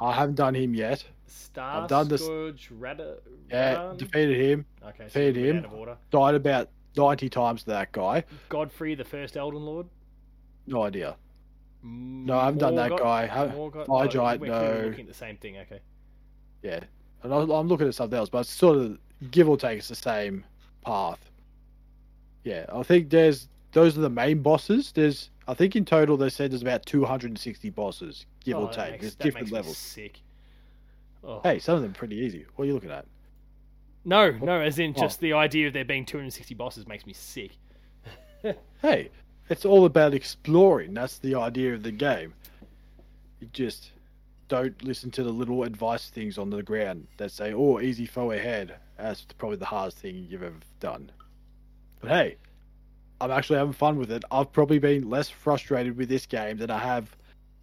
I 0.00 0.12
haven't 0.12 0.34
done 0.34 0.54
him 0.56 0.74
yet. 0.74 1.04
Star 1.26 1.82
I've 1.82 1.88
done 1.88 2.08
this- 2.08 2.24
Scourge, 2.24 2.70
Radahn, 2.70 3.18
Yeah, 3.50 3.92
defeated 3.96 4.36
him. 4.40 4.66
Okay, 4.84 5.04
defeated 5.04 5.36
we're 5.36 5.50
him. 5.50 5.58
Out 5.58 5.64
of 5.66 5.74
order. 5.74 5.96
Died 6.10 6.34
about 6.34 6.68
ninety 6.96 7.28
times 7.28 7.62
to 7.64 7.70
that 7.70 7.92
guy. 7.92 8.24
Godfrey, 8.48 8.94
the 8.94 9.04
first 9.04 9.36
Elden 9.36 9.64
Lord. 9.64 9.86
No 10.66 10.82
idea. 10.82 11.16
No, 11.84 12.38
I 12.38 12.44
haven't 12.46 12.58
done 12.58 12.74
that 12.76 12.90
guy. 12.96 13.28
Morgott- 13.54 13.86
Fire 13.86 14.04
oh, 14.04 14.08
Giant, 14.08 14.42
no. 14.42 14.82
looking 14.86 15.00
at 15.02 15.08
the 15.08 15.14
same 15.14 15.36
thing. 15.36 15.58
Okay. 15.58 15.80
Yeah, 16.62 16.80
and 17.22 17.32
I, 17.32 17.38
I'm 17.38 17.68
looking 17.68 17.88
at 17.88 17.94
something 17.94 18.18
else, 18.18 18.28
but 18.28 18.40
it's 18.40 18.50
sort 18.50 18.78
of 18.78 18.98
give 19.30 19.48
or 19.48 19.56
take, 19.56 19.78
it's 19.78 19.88
the 19.88 19.94
same 19.94 20.44
path. 20.84 21.18
Yeah, 22.44 22.66
I 22.72 22.82
think 22.82 23.10
there's 23.10 23.48
those 23.72 23.96
are 23.96 24.00
the 24.00 24.10
main 24.10 24.42
bosses. 24.42 24.92
There's 24.92 25.30
I 25.48 25.54
think 25.54 25.76
in 25.76 25.84
total 25.84 26.16
they 26.16 26.28
said 26.28 26.50
there's 26.52 26.62
about 26.62 26.84
260 26.86 27.70
bosses, 27.70 28.26
give 28.44 28.56
Oh, 28.56 28.66
or 28.66 28.72
take. 28.72 28.92
makes- 28.92 29.00
there's 29.02 29.14
that 29.16 29.24
different 29.24 29.46
makes 29.46 29.52
me 29.52 29.56
levels. 29.56 29.78
Sick. 29.78 30.20
Oh. 31.24 31.40
Hey, 31.42 31.58
some 31.58 31.76
of 31.76 31.82
them 31.82 31.92
pretty 31.92 32.16
easy. 32.16 32.44
What 32.56 32.64
are 32.64 32.66
you 32.66 32.74
looking 32.74 32.90
at? 32.90 33.06
No, 34.04 34.32
no, 34.32 34.60
as 34.60 34.78
in 34.80 34.92
oh. 34.96 35.00
just 35.00 35.20
the 35.20 35.32
idea 35.34 35.68
of 35.68 35.72
there 35.72 35.84
being 35.84 36.04
260 36.04 36.54
bosses 36.54 36.86
makes 36.86 37.06
me 37.06 37.12
sick. 37.12 37.52
Hey, 38.82 39.10
it's 39.48 39.64
all 39.64 39.84
about 39.84 40.14
exploring. 40.14 40.94
That's 40.94 41.18
the 41.18 41.36
idea 41.36 41.74
of 41.74 41.84
the 41.84 41.92
game. 41.92 42.34
You 43.38 43.46
just 43.52 43.92
don't 44.52 44.84
listen 44.84 45.10
to 45.10 45.22
the 45.22 45.30
little 45.30 45.62
advice 45.62 46.10
things 46.10 46.36
on 46.36 46.50
the 46.50 46.62
ground 46.62 47.06
that 47.16 47.30
say, 47.30 47.54
"Oh, 47.54 47.80
easy 47.80 48.04
foe 48.04 48.32
ahead." 48.32 48.76
That's 48.98 49.24
probably 49.38 49.56
the 49.56 49.64
hardest 49.64 49.96
thing 49.96 50.26
you've 50.28 50.42
ever 50.42 50.58
done. 50.78 51.10
But 52.00 52.10
hey, 52.10 52.36
I'm 53.18 53.30
actually 53.30 53.60
having 53.60 53.72
fun 53.72 53.96
with 53.96 54.12
it. 54.12 54.24
I've 54.30 54.52
probably 54.52 54.78
been 54.78 55.08
less 55.08 55.30
frustrated 55.30 55.96
with 55.96 56.10
this 56.10 56.26
game 56.26 56.58
than 56.58 56.70
I 56.70 56.78
have 56.80 57.16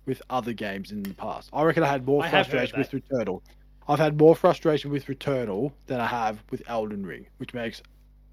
with 0.07 0.19
other 0.31 0.51
games 0.51 0.91
in 0.91 1.03
the 1.03 1.13
past. 1.13 1.51
I 1.53 1.61
reckon 1.61 1.83
I 1.83 1.87
had 1.89 2.07
more 2.07 2.23
I 2.23 2.31
frustration 2.31 2.79
with 2.79 2.89
Returnal. 2.89 3.43
I've 3.87 3.99
had 3.99 4.17
more 4.17 4.35
frustration 4.35 4.89
with 4.89 5.05
Returnal 5.05 5.71
than 5.85 5.99
I 5.99 6.07
have 6.07 6.43
with 6.49 6.63
Elden 6.67 7.05
Ring, 7.05 7.27
which 7.37 7.53
makes 7.53 7.83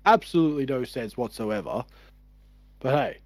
absolutely 0.07 0.65
no 0.65 0.83
sense 0.85 1.19
whatsoever. 1.19 1.85
But 2.81 2.95
hey, 2.95 3.19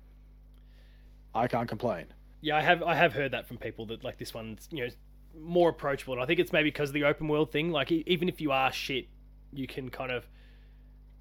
I 1.37 1.47
can't 1.47 1.69
complain. 1.69 2.07
Yeah, 2.41 2.57
I 2.57 2.63
have 2.63 2.83
I 2.83 2.97
have 2.97 3.13
heard 3.13 3.31
that 3.31 3.47
from 3.47 3.59
people 3.59 3.87
that 3.87 4.03
like 4.03 4.19
this 4.19 4.35
one's 4.35 4.69
you 4.73 4.87
know 4.87 4.91
more 5.39 5.71
approachable, 5.71 6.15
and 6.15 6.23
I 6.23 6.27
think 6.27 6.41
it's 6.41 6.53
maybe 6.53 6.71
because 6.71 6.91
of 6.91 6.95
the 6.95 7.05
open 7.05 7.29
world 7.29 7.53
thing. 7.53 7.71
Like 7.71 7.91
even 7.93 8.29
if 8.29 8.41
you 8.41 8.53
are 8.53 8.73
shit, 8.73 9.07
you 9.53 9.67
can 9.67 9.91
kind 9.91 10.13
of 10.13 10.27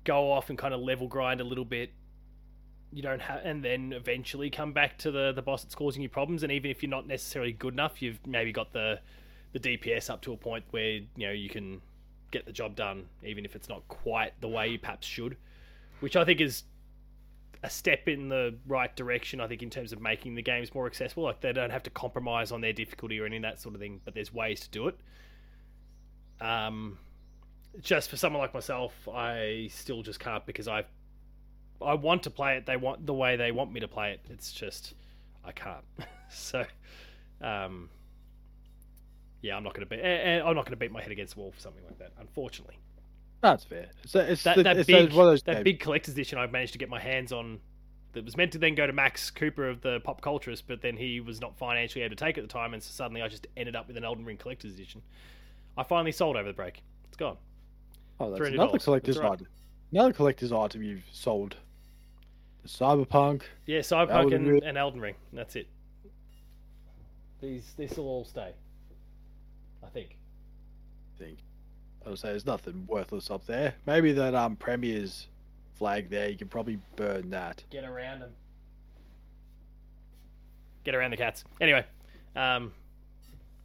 go 0.04 0.32
off 0.32 0.50
and 0.50 0.58
kind 0.58 0.74
of 0.74 0.80
level 0.80 1.08
grind 1.08 1.42
a 1.42 1.44
little 1.44 1.66
bit. 1.66 1.92
You 2.92 3.04
don't 3.04 3.22
have, 3.22 3.42
and 3.44 3.64
then 3.64 3.94
eventually 3.94 4.50
come 4.50 4.74
back 4.74 4.98
to 5.00 5.12
the 5.12 5.32
the 5.32 5.42
boss 5.42 5.64
that's 5.64 5.76
causing 5.76 6.02
you 6.02 6.10
problems. 6.10 6.44
And 6.44 6.52
even 6.52 6.72
if 6.72 6.82
you're 6.82 6.90
not 6.90 7.08
necessarily 7.08 7.52
good 7.52 7.74
enough, 7.74 8.02
you've 8.02 8.26
maybe 8.26 8.52
got 8.52 8.74
the 8.74 9.00
the 9.54 9.60
DPS 9.60 10.10
up 10.10 10.22
to 10.22 10.34
a 10.34 10.38
point 10.38 10.66
where 10.72 10.92
you 10.92 11.08
know 11.18 11.32
you 11.32 11.50
can 11.50 11.82
get 12.32 12.46
the 12.46 12.52
job 12.52 12.76
done, 12.76 13.06
even 13.24 13.46
if 13.46 13.56
it's 13.56 13.70
not 13.70 13.88
quite 13.88 14.40
the 14.42 14.48
way 14.48 14.68
you 14.68 14.80
perhaps 14.80 15.08
should. 15.08 15.38
Which 16.00 16.16
I 16.16 16.24
think 16.24 16.40
is 16.40 16.64
a 17.64 17.70
step 17.70 18.08
in 18.08 18.30
the 18.30 18.56
right 18.68 18.96
direction, 18.96 19.42
I 19.42 19.48
think, 19.48 19.62
in 19.62 19.70
terms 19.70 19.92
of 19.92 20.02
making 20.02 20.36
the 20.36 20.42
games 20.42 20.74
more 20.74 20.88
accessible. 20.88 21.24
Like 21.24 21.42
they 21.42 21.52
don't 21.52 21.72
have 21.72 21.84
to 21.84 21.90
compromise 21.90 22.52
on 22.52 22.62
their 22.62 22.74
difficulty 22.74 23.20
or 23.20 23.26
any 23.26 23.38
of 23.38 23.42
that 23.44 23.60
sort 23.60 23.76
of 23.76 23.82
thing, 23.82 24.00
but 24.06 24.14
there's 24.14 24.34
ways 24.34 24.62
to 24.62 24.70
do 24.70 24.88
it. 24.88 24.96
Um, 26.40 26.98
just 27.82 28.10
for 28.10 28.18
someone 28.18 28.42
like 28.42 28.54
myself, 28.54 28.94
I 29.08 29.70
still 29.72 30.04
just 30.04 30.20
can't 30.20 30.46
because 30.46 30.68
I, 30.68 30.86
I 31.82 31.96
want 31.96 32.24
to 32.24 32.30
play 32.30 32.56
it. 32.58 32.66
They 32.66 32.78
want 32.78 33.06
the 33.06 33.14
way 33.14 33.36
they 33.36 33.52
want 33.52 33.74
me 33.74 33.82
to 33.82 33.88
play 33.88 34.14
it. 34.14 34.22
It's 34.30 34.52
just 34.54 34.94
I 35.44 35.52
can't. 35.52 35.84
so, 36.30 36.66
um, 37.42 37.90
yeah, 39.42 39.58
I'm 39.58 39.64
not 39.64 39.76
to 39.76 39.86
be. 39.86 40.02
I'm 40.02 40.56
not 40.56 40.66
to 40.68 40.76
beat 40.76 40.92
my 40.92 41.02
head 41.02 41.12
against 41.12 41.36
the 41.36 41.42
wall 41.42 41.52
for 41.52 41.60
something 41.60 41.84
like 41.84 42.00
that. 42.00 42.12
Unfortunately. 42.20 42.78
That's 43.42 43.64
fair. 43.64 43.88
It's, 44.04 44.16
it's 44.16 44.44
that, 44.44 44.58
the- 44.58 44.64
that 44.64 44.78
it's 44.78 44.88
big 44.88 45.12
that 45.12 45.44
games. 45.46 45.64
big 45.64 45.80
collector's 45.80 46.14
edition 46.14 46.38
I've 46.38 46.52
managed 46.52 46.74
to 46.74 46.80
get 46.80 46.90
my 46.90 47.00
hands 47.00 47.32
on 47.32 47.60
that 48.14 48.26
was 48.26 48.36
meant 48.36 48.52
to 48.54 48.58
then 48.58 48.76
go 48.76 48.88
to 48.88 48.94
Max 48.94 49.30
Cooper 49.30 49.70
of 49.70 49.82
the 49.82 50.00
Pop 50.02 50.22
Culturist, 50.22 50.64
but 50.68 50.82
then 50.82 50.98
he 50.98 51.20
was 51.20 51.40
not 51.40 51.58
financially 51.58 52.04
able 52.04 52.16
to 52.16 52.24
take 52.26 52.38
it 52.38 52.42
at 52.42 52.48
the 52.48 52.52
time, 52.54 52.74
and 52.74 52.82
so 52.82 52.90
suddenly 52.92 53.22
I 53.22 53.28
just 53.28 53.48
ended 53.56 53.76
up 53.76 53.88
with 53.88 53.98
an 53.98 54.04
Elden 54.04 54.26
Ring 54.26 54.38
collector's 54.38 54.74
edition. 54.74 55.02
I 55.78 55.84
finally 55.84 56.12
sold 56.12 56.36
over 56.36 56.48
the 56.48 56.54
break. 56.56 56.82
It's 57.08 57.18
gone. 57.18 57.38
Oh, 58.20 58.32
that's 58.32 58.42
$300. 58.42 58.54
another 58.56 58.80
collector's 58.80 59.16
That's 59.16 59.24
right. 59.24 59.34
item. 59.34 59.48
Another 59.92 60.14
collector's 60.14 60.52
item 60.52 60.84
you've 60.84 61.06
sold. 61.12 61.56
The 62.64 62.68
Cyberpunk. 62.68 63.44
Yeah, 63.66 63.80
Cyberpunk 63.80 64.10
Elden 64.10 64.48
and, 64.50 64.64
and 64.64 64.78
Elden 64.78 65.00
Ring. 65.00 65.16
That's 65.32 65.56
it. 65.56 65.68
These 67.42 67.74
this 67.78 67.96
will 67.96 68.08
all 68.08 68.26
stay. 68.26 68.52
I 69.84 69.88
think. 69.88 70.18
thing. 71.18 71.38
I 72.06 72.10
would 72.10 72.20
say 72.20 72.30
there's 72.30 72.46
nothing 72.46 72.86
worthless 72.88 73.30
up 73.30 73.46
there. 73.46 73.76
Maybe 73.86 74.12
that 74.14 74.36
um 74.36 74.56
Premier's 74.56 75.28
flag 75.76 76.10
there. 76.10 76.30
You 76.30 76.38
can 76.38 76.48
probably 76.48 76.80
burn 76.96 77.30
that. 77.32 77.64
Get 77.70 77.84
around 77.86 78.20
them. 78.20 78.32
Get 80.84 80.96
around 80.96 81.12
the 81.12 81.18
cats. 81.18 81.44
Anyway, 81.62 81.86
um, 82.36 82.72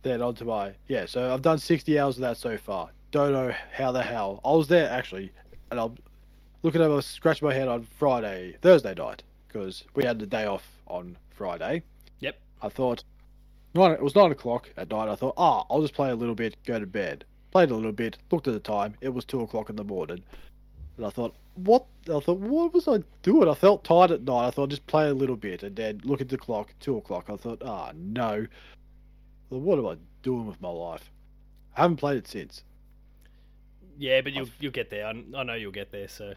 Then 0.03 0.20
on 0.22 0.35
to 0.37 0.45
my 0.45 0.72
yeah. 0.89 1.07
So 1.07 1.32
I've 1.32 1.43
done 1.43 1.59
60 1.59 1.99
hours 1.99 2.16
of 2.16 2.22
that 2.22 2.37
so 2.37 2.57
far. 2.57 2.91
Don't 3.11 3.32
know 3.32 3.55
how 3.72 3.93
the 3.93 4.03
hell 4.03 4.41
I 4.45 4.53
was 4.53 4.68
there 4.68 4.91
actually, 4.91 5.30
and 5.70 5.78
I'm 5.78 5.97
looking 6.62 6.80
over, 6.80 7.01
scratching 7.01 7.47
my 7.47 7.55
head 7.55 7.68
on 7.68 7.87
Friday, 7.99 8.57
Thursday 8.61 8.95
night 8.95 9.22
because 9.47 9.85
we 9.95 10.05
had 10.05 10.18
the 10.18 10.26
day 10.26 10.47
off 10.47 10.66
on 10.89 11.16
Friday. 11.30 11.82
Yep. 12.20 12.37
I 12.62 12.68
thought 12.68 13.05
nine. 13.74 13.93
It 13.93 14.03
was 14.03 14.16
nine 14.16 14.32
o'clock 14.32 14.68
at 14.76 14.91
night. 14.91 15.09
I 15.09 15.14
thought, 15.14 15.35
ah, 15.37 15.64
I'll 15.70 15.82
just 15.82 15.95
play 15.95 16.11
a 16.11 16.16
little 16.16 16.35
bit, 16.35 16.57
go 16.64 16.78
to 16.78 16.87
bed. 16.87 17.24
Played 17.55 17.70
a 17.70 17.76
little 17.76 17.92
bit. 17.92 18.18
Looked 18.32 18.48
at 18.48 18.55
the 18.55 18.59
time. 18.61 18.96
It 19.00 19.11
was 19.11 19.24
two 19.24 19.40
o'clock 19.40 19.70
in 19.70 19.76
the 19.76 19.84
morning. 19.84 20.24
And 20.96 21.07
I 21.07 21.11
thought, 21.11 21.36
what? 21.55 21.86
I 22.12 22.18
thought, 22.18 22.40
what 22.40 22.74
was 22.74 22.88
I 22.88 22.98
doing? 23.22 23.48
I 23.48 23.55
felt 23.55 23.84
tired 23.84 24.11
at 24.11 24.22
night. 24.22 24.48
I 24.48 24.50
thought, 24.50 24.70
just 24.70 24.84
play 24.88 25.09
a 25.09 25.14
little 25.14 25.36
bit, 25.36 25.62
and 25.62 25.76
then 25.76 26.00
look 26.05 26.20
at 26.20 26.28
the 26.28 26.36
clock. 26.36 26.74
Two 26.80 26.96
o'clock. 26.96 27.26
I 27.28 27.36
thought, 27.36 27.62
ah, 27.64 27.92
no. 27.94 28.46
Thought, 29.50 29.61
what 29.62 29.78
am 29.78 29.86
I 29.86 29.96
doing 30.24 30.46
with 30.46 30.61
my 30.61 30.68
life? 30.68 31.12
I 31.76 31.82
haven't 31.82 31.98
played 31.98 32.16
it 32.18 32.26
since. 32.26 32.64
yeah, 33.98 34.20
but 34.20 34.32
you'll 34.32 34.48
you'll 34.59 34.72
get 34.72 34.90
there. 34.90 35.07
I, 35.07 35.11
I 35.36 35.42
know 35.44 35.55
you'll 35.55 35.70
get 35.70 35.92
there. 35.92 36.09
So 36.09 36.34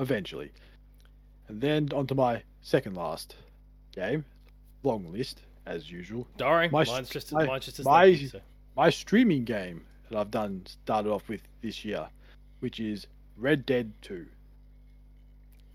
Eventually, 0.00 0.52
and 1.48 1.60
then 1.60 1.88
onto 1.94 2.14
my 2.14 2.42
second 2.62 2.96
last 2.96 3.36
game. 3.94 4.24
Long 4.84 5.12
list 5.12 5.42
as 5.66 5.90
usual. 5.90 6.26
Doring, 6.38 6.70
My- 6.70 6.84
mine's 6.84 7.10
just 7.10 7.30
my- 7.32 7.44
mine's 7.44 7.66
just 7.66 7.84
my- 7.84 8.14
so. 8.14 8.40
my 8.76 8.88
streaming 8.90 9.44
game 9.44 9.84
that 10.10 10.18
I've 10.18 10.30
done 10.30 10.62
started 10.66 11.10
off 11.10 11.28
with 11.28 11.42
this 11.62 11.84
year, 11.84 12.08
which 12.60 12.80
is 12.80 13.06
Red 13.36 13.66
Dead 13.66 13.92
2. 14.02 14.26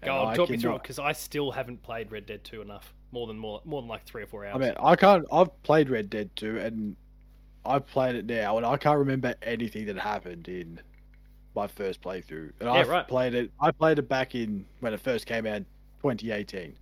And 0.03 0.09
Go 0.09 0.17
on, 0.17 0.33
I 0.33 0.35
talk 0.35 0.49
me 0.49 0.57
through 0.57 0.75
it 0.75 0.81
because 0.81 0.99
I 0.99 1.13
still 1.13 1.51
haven't 1.51 1.81
played 1.81 2.11
Red 2.11 2.25
Dead 2.25 2.43
Two 2.43 2.61
enough. 2.61 2.93
More 3.11 3.25
than 3.27 3.37
more 3.37 3.61
more 3.63 3.81
than 3.81 3.87
like 3.87 4.05
three 4.05 4.23
or 4.23 4.27
four 4.27 4.45
hours. 4.45 4.55
I 4.55 4.59
mean, 4.59 4.73
I 4.79 4.95
can't. 4.97 5.25
I've 5.31 5.63
played 5.63 5.89
Red 5.89 6.09
Dead 6.09 6.29
2, 6.35 6.57
and 6.57 6.95
I've 7.65 7.87
played 7.87 8.15
it 8.15 8.25
now, 8.25 8.57
and 8.57 8.65
I 8.65 8.75
can't 8.75 8.99
remember 8.99 9.33
anything 9.41 9.85
that 9.85 9.97
happened 9.97 10.47
in 10.49 10.79
my 11.55 11.67
first 11.67 12.01
playthrough. 12.01 12.51
And 12.59 12.67
Yeah, 12.67 12.71
I 12.71 12.83
right. 12.83 13.07
played 13.07 13.33
it. 13.33 13.51
I 13.61 13.71
played 13.71 13.99
it 13.99 14.09
back 14.09 14.35
in 14.35 14.65
when 14.81 14.93
it 14.93 14.99
first 14.99 15.25
came 15.25 15.45
out, 15.45 15.63
2018. 16.01 16.61
And 16.63 16.75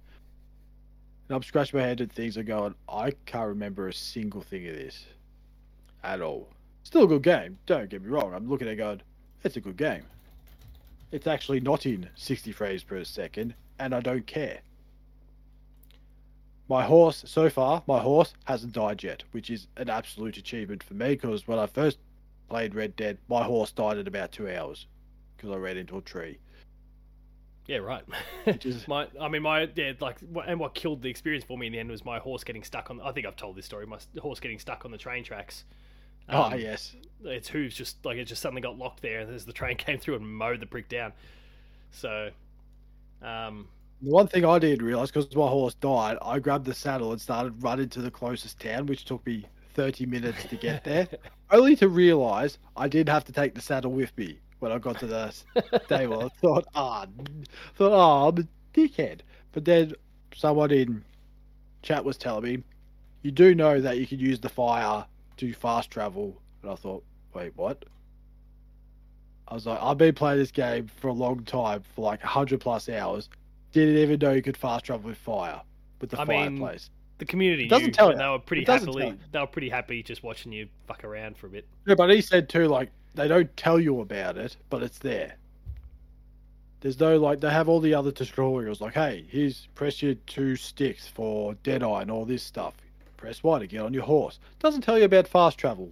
I'm 1.29 1.43
scratching 1.43 1.79
my 1.79 1.85
head 1.85 2.01
at 2.01 2.11
things 2.11 2.37
and 2.37 2.47
going, 2.47 2.73
I 2.89 3.11
can't 3.25 3.49
remember 3.49 3.87
a 3.87 3.93
single 3.93 4.41
thing 4.41 4.67
of 4.67 4.75
this 4.75 5.05
at 6.03 6.21
all. 6.21 6.49
Still 6.83 7.03
a 7.03 7.07
good 7.07 7.23
game. 7.23 7.57
Don't 7.65 7.89
get 7.89 8.01
me 8.01 8.09
wrong. 8.09 8.33
I'm 8.33 8.49
looking 8.49 8.67
at 8.67 8.73
it 8.73 8.77
going, 8.77 9.01
it's 9.43 9.55
a 9.57 9.61
good 9.61 9.77
game. 9.77 10.03
It's 11.11 11.27
actually 11.27 11.59
not 11.59 11.85
in 11.85 12.09
60 12.15 12.51
frames 12.51 12.83
per 12.83 13.03
second, 13.03 13.53
and 13.79 13.93
I 13.93 13.99
don't 13.99 14.25
care. 14.25 14.59
My 16.69 16.83
horse, 16.83 17.23
so 17.27 17.49
far, 17.49 17.83
my 17.85 17.99
horse 17.99 18.33
hasn't 18.45 18.71
died 18.73 19.03
yet, 19.03 19.23
which 19.31 19.49
is 19.49 19.67
an 19.75 19.89
absolute 19.89 20.37
achievement 20.37 20.83
for 20.83 20.93
me 20.93 21.09
because 21.09 21.45
when 21.47 21.59
I 21.59 21.67
first 21.67 21.97
played 22.49 22.73
Red 22.75 22.95
Dead, 22.95 23.17
my 23.27 23.43
horse 23.43 23.71
died 23.73 23.97
in 23.97 24.07
about 24.07 24.31
two 24.31 24.49
hours 24.49 24.87
because 25.35 25.49
I 25.51 25.57
ran 25.57 25.75
into 25.77 25.97
a 25.97 26.01
tree. 26.01 26.39
yeah, 27.67 27.77
right. 27.77 28.03
Is- 28.45 28.87
my, 28.87 29.07
I 29.19 29.27
mean, 29.27 29.41
my 29.41 29.69
yeah, 29.75 29.93
like, 29.99 30.17
and 30.47 30.59
what 30.61 30.73
killed 30.73 31.01
the 31.01 31.09
experience 31.09 31.43
for 31.43 31.57
me 31.57 31.67
in 31.67 31.73
the 31.73 31.79
end 31.79 31.89
was 31.91 32.05
my 32.05 32.19
horse 32.19 32.43
getting 32.45 32.63
stuck 32.63 32.89
on. 32.89 33.01
I 33.01 33.11
think 33.11 33.25
I've 33.27 33.35
told 33.35 33.57
this 33.57 33.65
story. 33.65 33.85
My 33.85 33.97
horse 34.21 34.39
getting 34.39 34.59
stuck 34.59 34.85
on 34.85 34.91
the 34.91 34.97
train 34.97 35.25
tracks. 35.25 35.65
Oh, 36.31 36.51
Um, 36.51 36.59
yes. 36.59 36.95
its 37.25 37.47
hooves 37.49 37.75
just 37.75 38.03
like 38.05 38.17
it 38.17 38.25
just 38.25 38.41
suddenly 38.41 38.61
got 38.61 38.77
locked 38.77 39.01
there 39.01 39.19
and 39.21 39.33
as 39.33 39.45
the 39.45 39.53
train 39.53 39.77
came 39.77 39.99
through 39.99 40.15
and 40.15 40.27
mowed 40.27 40.59
the 40.59 40.65
prick 40.67 40.89
down. 40.89 41.13
So, 41.91 42.31
um, 43.21 43.67
The 44.01 44.09
one 44.11 44.27
thing 44.27 44.45
I 44.45 44.59
didn't 44.59 44.85
realize 44.85 45.11
because 45.11 45.33
my 45.35 45.47
horse 45.47 45.75
died, 45.75 46.17
I 46.21 46.39
grabbed 46.39 46.65
the 46.65 46.73
saddle 46.73 47.11
and 47.13 47.21
started 47.21 47.61
running 47.63 47.89
to 47.89 48.01
the 48.01 48.11
closest 48.11 48.59
town, 48.59 48.85
which 48.87 49.05
took 49.05 49.25
me 49.25 49.45
30 49.73 50.05
minutes 50.05 50.45
to 50.45 50.57
get 50.57 50.83
there, 50.83 51.07
only 51.51 51.75
to 51.77 51.87
realize 51.87 52.57
I 52.75 52.87
did 52.87 53.07
have 53.09 53.23
to 53.25 53.31
take 53.31 53.53
the 53.55 53.61
saddle 53.61 53.91
with 53.91 54.15
me 54.17 54.39
when 54.59 54.71
I 54.71 54.77
got 54.79 54.97
to 54.99 55.07
the 55.07 55.31
stable. 55.85 56.23
I 56.25 56.29
thought, 56.41 56.65
ah, 56.75 57.05
thought, 57.75 57.91
oh, 57.91 58.27
I'm 58.29 58.37
a 58.39 58.47
dickhead. 58.77 59.21
But 59.51 59.65
then 59.65 59.93
someone 60.35 60.71
in 60.71 61.03
chat 61.83 62.03
was 62.05 62.17
telling 62.17 62.43
me, 62.43 62.63
you 63.23 63.31
do 63.31 63.55
know 63.55 63.79
that 63.81 63.97
you 63.99 64.07
can 64.07 64.19
use 64.19 64.39
the 64.39 64.49
fire 64.49 65.05
to 65.41 65.53
fast 65.53 65.91
travel. 65.91 66.39
And 66.61 66.71
I 66.71 66.75
thought, 66.75 67.03
wait, 67.33 67.51
what? 67.55 67.83
I 69.47 69.53
was 69.55 69.65
like, 69.65 69.79
I've 69.81 69.97
been 69.97 70.15
playing 70.15 70.39
this 70.39 70.51
game 70.51 70.87
for 70.87 71.07
a 71.09 71.13
long 71.13 71.43
time, 71.43 71.83
for 71.95 72.01
like 72.01 72.21
100 72.23 72.59
plus 72.61 72.87
hours. 72.87 73.29
Didn't 73.73 73.97
even 73.97 74.19
know 74.19 74.31
you 74.31 74.41
could 74.41 74.55
fast 74.57 74.85
travel 74.85 75.09
with 75.09 75.17
fire, 75.17 75.61
with 75.99 76.09
the 76.11 76.19
I 76.19 76.25
mean, 76.25 76.57
fireplace. 76.57 76.89
the 77.17 77.25
community 77.25 77.65
It 77.65 77.69
doesn't 77.69 77.87
knew, 77.87 77.91
tell 77.91 78.11
you. 78.11 78.17
they 78.17 78.27
were 78.27 78.39
pretty 78.39 78.61
It 78.63 78.67
happily 78.67 79.15
they 79.31 79.39
were 79.39 79.47
pretty 79.47 79.69
happy 79.69 80.03
just 80.03 80.23
watching 80.23 80.51
you 80.51 80.67
fuck 80.87 81.03
around 81.03 81.37
for 81.37 81.47
a 81.47 81.49
bit. 81.49 81.65
Yeah, 81.85 81.95
but 81.95 82.09
he 82.09 82.21
said 82.21 82.49
too, 82.49 82.67
like 82.67 82.91
they 83.15 83.27
don't 83.27 83.55
tell 83.57 83.79
you 83.79 83.99
about 84.01 84.37
it, 84.37 84.55
but 84.69 84.83
it's 84.83 84.99
there. 84.99 85.35
There's 86.81 86.99
no 86.99 87.17
like 87.17 87.39
they 87.41 87.49
have 87.51 87.67
all 87.69 87.79
the 87.79 87.93
other 87.93 88.11
tutorials, 88.11 88.79
like 88.81 88.93
hey, 88.93 89.25
here's 89.29 89.67
press 89.75 90.01
your 90.01 90.15
two 90.15 90.55
sticks 90.55 91.07
for 91.07 91.53
Deadeye 91.63 92.01
and 92.03 92.11
all 92.11 92.25
this 92.25 92.43
stuff. 92.43 92.75
Press 93.21 93.43
Y 93.43 93.59
to 93.59 93.67
get 93.67 93.81
on 93.81 93.93
your 93.93 94.03
horse. 94.03 94.39
Doesn't 94.57 94.81
tell 94.81 94.97
you 94.97 95.05
about 95.05 95.27
fast 95.27 95.59
travel 95.59 95.91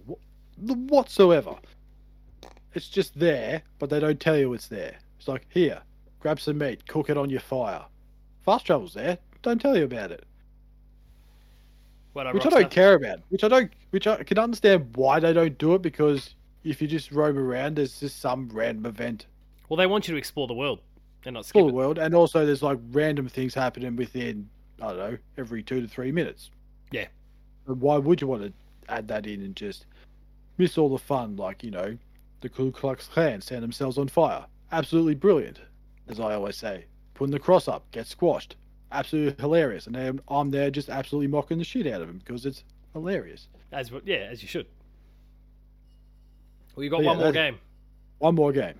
whatsoever. 0.58 1.54
it's 2.74 2.88
just 2.88 3.16
there, 3.16 3.62
but 3.78 3.88
they 3.88 4.00
don't 4.00 4.18
tell 4.18 4.36
you 4.36 4.52
it's 4.52 4.66
there. 4.66 4.96
It's 5.16 5.28
like 5.28 5.46
here, 5.48 5.80
grab 6.18 6.40
some 6.40 6.58
meat, 6.58 6.88
cook 6.88 7.08
it 7.08 7.16
on 7.16 7.30
your 7.30 7.38
fire. 7.38 7.84
Fast 8.44 8.66
travel's 8.66 8.94
there, 8.94 9.16
don't 9.42 9.60
tell 9.60 9.76
you 9.76 9.84
about 9.84 10.10
it. 10.10 10.24
What 12.14 12.34
which 12.34 12.46
I 12.46 12.50
don't 12.50 12.70
care 12.70 12.94
about. 12.94 13.20
Which 13.28 13.44
I 13.44 13.48
don't. 13.48 13.72
Which 13.90 14.08
I 14.08 14.24
can 14.24 14.36
understand 14.36 14.90
why 14.96 15.20
they 15.20 15.32
don't 15.32 15.56
do 15.56 15.74
it 15.76 15.82
because 15.82 16.34
if 16.64 16.82
you 16.82 16.88
just 16.88 17.12
roam 17.12 17.38
around, 17.38 17.76
there's 17.76 18.00
just 18.00 18.18
some 18.18 18.48
random 18.52 18.86
event 18.86 19.26
Well, 19.68 19.76
they 19.76 19.86
want 19.86 20.08
you 20.08 20.14
to 20.14 20.18
explore 20.18 20.48
the 20.48 20.54
world 20.54 20.80
and 21.24 21.34
not 21.34 21.48
it. 21.48 21.52
the 21.52 21.62
world, 21.62 21.98
and 21.98 22.12
also 22.12 22.44
there's 22.44 22.64
like 22.64 22.80
random 22.90 23.28
things 23.28 23.54
happening 23.54 23.94
within 23.94 24.50
I 24.82 24.88
don't 24.88 24.98
know 24.98 25.18
every 25.38 25.62
two 25.62 25.80
to 25.80 25.86
three 25.86 26.10
minutes. 26.10 26.50
Yeah. 26.90 27.06
Why 27.74 27.96
would 27.98 28.20
you 28.20 28.26
want 28.26 28.42
to 28.42 28.52
add 28.88 29.08
that 29.08 29.26
in 29.26 29.42
and 29.42 29.54
just 29.54 29.86
miss 30.58 30.78
all 30.78 30.88
the 30.88 30.98
fun? 30.98 31.36
Like 31.36 31.62
you 31.62 31.70
know, 31.70 31.96
the 32.40 32.48
Ku 32.48 32.70
Klux 32.72 33.06
Klan 33.06 33.40
set 33.40 33.60
themselves 33.60 33.98
on 33.98 34.08
fire. 34.08 34.44
Absolutely 34.72 35.14
brilliant, 35.14 35.60
as 36.08 36.20
I 36.20 36.34
always 36.34 36.56
say. 36.56 36.84
Putting 37.14 37.32
the 37.32 37.38
cross 37.38 37.68
up, 37.68 37.90
get 37.90 38.06
squashed. 38.06 38.56
Absolutely 38.92 39.40
hilarious, 39.40 39.86
and 39.86 39.94
then 39.94 40.20
I'm 40.28 40.50
there 40.50 40.70
just 40.70 40.88
absolutely 40.88 41.28
mocking 41.28 41.58
the 41.58 41.64
shit 41.64 41.86
out 41.86 42.02
of 42.02 42.08
him 42.08 42.18
because 42.18 42.46
it's 42.46 42.64
hilarious. 42.92 43.48
As 43.72 43.90
yeah, 44.04 44.28
as 44.30 44.42
you 44.42 44.48
should. 44.48 44.66
Well, 46.74 46.84
you 46.84 46.90
got 46.90 46.98
But 46.98 47.04
yeah, 47.04 47.08
one 47.10 47.18
more 47.18 47.32
game. 47.32 47.58
One 48.18 48.34
more 48.34 48.52
game, 48.52 48.74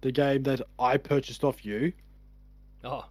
the 0.00 0.12
game 0.12 0.42
that 0.44 0.60
I 0.78 0.96
purchased 0.96 1.42
off 1.44 1.64
you. 1.64 1.92
Oh, 2.84 3.04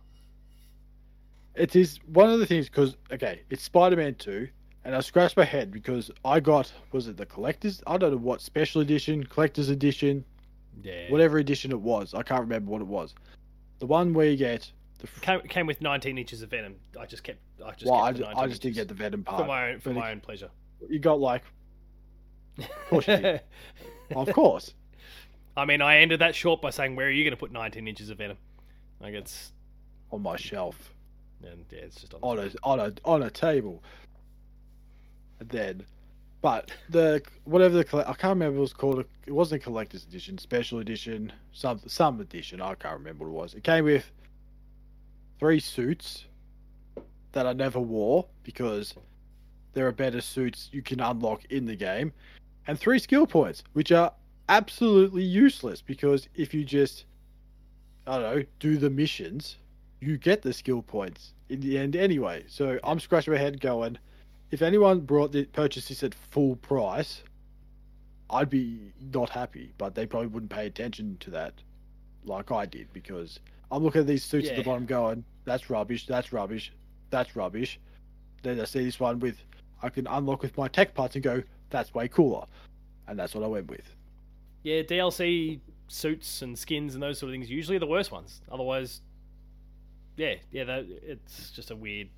It 1.56 1.76
is 1.76 2.00
one 2.08 2.30
of 2.30 2.40
the 2.40 2.46
things 2.46 2.68
because 2.70 2.96
okay, 3.12 3.42
it's 3.50 3.64
Spider-Man 3.64 4.16
Two, 4.16 4.48
and 4.86 4.96
I 4.96 5.02
scratched 5.02 5.36
my 5.36 5.44
head 5.44 5.72
because 5.72 6.12
I 6.24 6.40
got 6.40 6.72
was 6.92 7.08
it 7.08 7.18
the 7.18 7.26
collector's? 7.26 7.82
I 7.88 7.98
don't 7.98 8.12
know 8.12 8.18
what 8.18 8.40
special 8.40 8.82
edition, 8.82 9.24
collector's 9.26 9.70
edition, 9.70 10.24
yeah. 10.82 11.10
whatever 11.10 11.40
edition 11.40 11.72
it 11.72 11.82
was. 11.82 12.14
I 12.14 12.22
can't 12.24 12.42
remember 12.42 12.72
what 12.72 12.82
it 12.82 12.88
was. 12.88 13.14
The 13.80 13.88
one 13.88 14.14
where 14.14 14.28
you 14.30 14.38
get 14.38 14.72
the. 15.00 15.08
f- 15.08 15.22
Came, 15.22 15.42
came 15.42 15.66
with 15.66 15.82
19 15.82 16.18
inches 16.18 16.42
of 16.44 16.52
venom. 16.52 16.76
I 17.00 17.06
just 17.08 17.24
kept. 17.24 17.40
I 17.66 17.72
just. 17.72 17.92
well, 17.92 18.02
I, 18.02 18.12
19 18.12 18.26
I 18.38 18.48
just 18.48 18.62
didn't 18.62 18.76
get 18.76 18.88
the 18.88 18.94
Venom 18.94 19.24
part 19.24 19.42
for 19.42 19.48
my 19.48 19.72
own 19.72 19.80
for 19.80 19.90
but 19.90 20.00
my 20.00 20.10
it- 20.10 20.12
own 20.14 20.20
pleasure. 20.22 20.50
You 20.88 21.00
got 21.00 21.20
like, 21.20 21.42
course 22.90 23.08
of 24.16 24.32
course. 24.34 24.74
I 25.58 25.66
mean, 25.66 25.82
I 25.82 25.98
ended 25.98 26.20
that 26.20 26.36
short 26.36 26.62
by 26.62 26.70
saying, 26.70 26.96
"Where 26.96 27.08
are 27.08 27.12
you 27.12 27.24
going 27.24 27.32
to 27.32 27.38
put 27.38 27.52
19 27.52 27.88
inches 27.88 28.10
of 28.10 28.18
venom?" 28.20 28.38
Like 29.02 29.14
it's 29.14 29.52
on 30.12 30.22
my 30.22 30.36
shelf, 30.36 30.94
and 31.44 31.66
yeah, 31.72 31.80
it's 31.80 32.02
just 32.02 32.14
on. 32.14 32.22
on 32.22 32.40
a 32.40 32.52
on 32.64 32.80
a 32.80 32.94
on 33.04 33.24
a 33.24 33.30
table. 33.30 33.84
Then, 35.50 35.86
but 36.42 36.72
the 36.90 37.22
whatever 37.44 37.76
the 37.84 37.98
I 38.08 38.14
can't 38.14 38.36
remember 38.36 38.54
what 38.54 38.58
it 38.58 38.62
was 38.62 38.74
called. 38.74 39.06
It 39.26 39.32
wasn't 39.32 39.62
a 39.62 39.64
collector's 39.64 40.04
edition, 40.04 40.38
special 40.38 40.80
edition, 40.80 41.32
some 41.54 41.82
some 41.88 42.20
edition. 42.20 42.62
I 42.62 42.76
can't 42.76 42.98
remember 42.98 43.26
what 43.26 43.32
it 43.32 43.42
was. 43.42 43.54
It 43.56 43.64
came 43.64 43.86
with 43.86 44.12
three 45.40 45.60
suits 45.60 46.26
that 47.32 47.46
I 47.46 47.54
never 47.54 47.80
wore 47.80 48.26
because 48.44 48.94
there 49.74 49.88
are 49.88 49.92
better 49.92 50.22
suits 50.22 50.70
you 50.72 50.82
can 50.82 51.02
unlock 51.02 51.46
in 51.46 51.66
the 51.66 51.76
game, 51.76 52.14
and 52.68 52.80
three 52.80 53.00
skill 53.00 53.28
points, 53.28 53.64
which 53.74 53.92
are 53.92 54.14
absolutely 54.48 55.24
useless 55.24 55.82
because 55.82 56.30
if 56.36 56.54
you 56.54 56.64
just 56.64 57.06
I 58.08 58.20
don't 58.20 58.36
know 58.36 58.44
do 58.60 58.78
the 58.78 58.90
missions, 58.90 59.58
you 60.00 60.18
get 60.18 60.42
the 60.42 60.54
skill 60.54 60.82
points 60.82 61.34
in 61.50 61.60
the 61.60 61.78
end 61.78 61.96
anyway. 61.96 62.44
So 62.48 62.80
I'm 62.84 63.00
scratching 63.00 63.34
my 63.34 63.40
head 63.40 63.60
going, 63.60 63.98
if 64.52 64.62
anyone 64.62 65.02
brought 65.02 65.32
the 65.32 65.46
purchased 65.46 65.90
this 65.90 66.04
at 66.04 66.14
full 66.14 66.56
price, 66.58 67.24
I'd 68.30 68.50
be 68.50 68.92
not 69.14 69.30
happy. 69.30 69.74
But 69.78 69.96
they 69.96 70.06
probably 70.06 70.28
wouldn't 70.28 70.52
pay 70.52 70.68
attention 70.68 71.18
to 71.22 71.30
that, 71.32 71.54
like 72.24 72.52
I 72.52 72.66
did, 72.66 72.92
because 72.94 73.40
I'm 73.72 73.84
looking 73.84 74.02
at 74.02 74.08
these 74.08 74.24
suits 74.24 74.50
at 74.50 74.56
the 74.56 74.64
bottom 74.64 74.86
going, 74.86 75.24
that's 75.44 75.70
rubbish, 75.70 76.08
that's 76.08 76.32
rubbish, 76.32 76.72
that's 77.10 77.36
rubbish. 77.36 77.80
Then 78.44 78.60
I 78.60 78.66
see 78.66 78.84
this 78.84 79.00
one 79.00 79.20
with 79.20 79.38
I 79.82 79.90
can 79.90 80.08
unlock 80.08 80.42
with 80.42 80.58
my 80.58 80.68
tech 80.68 80.94
parts 80.94 81.16
and 81.16 81.24
go, 81.24 81.44
that's 81.70 81.94
way 81.94 82.08
cooler, 82.08 82.46
and 83.08 83.20
that's 83.20 83.36
what 83.36 83.44
I 83.44 83.48
went 83.48 83.70
with. 83.70 83.96
Yeah, 84.64 84.82
DLC 84.82 85.60
suits 85.88 86.42
and 86.42 86.58
skins 86.58 86.96
and 86.96 87.04
those 87.04 87.20
sort 87.20 87.30
of 87.30 87.34
things 87.34 87.50
usually 87.50 87.78
are 87.78 87.80
the 87.80 87.88
worst 87.88 88.12
ones. 88.12 88.42
Otherwise, 88.52 89.02
yeah, 90.18 90.36
yeah, 90.52 90.64
that, 90.64 90.86
it's 91.06 91.52
just 91.52 91.72
a 91.72 91.76
weird, 91.76 92.10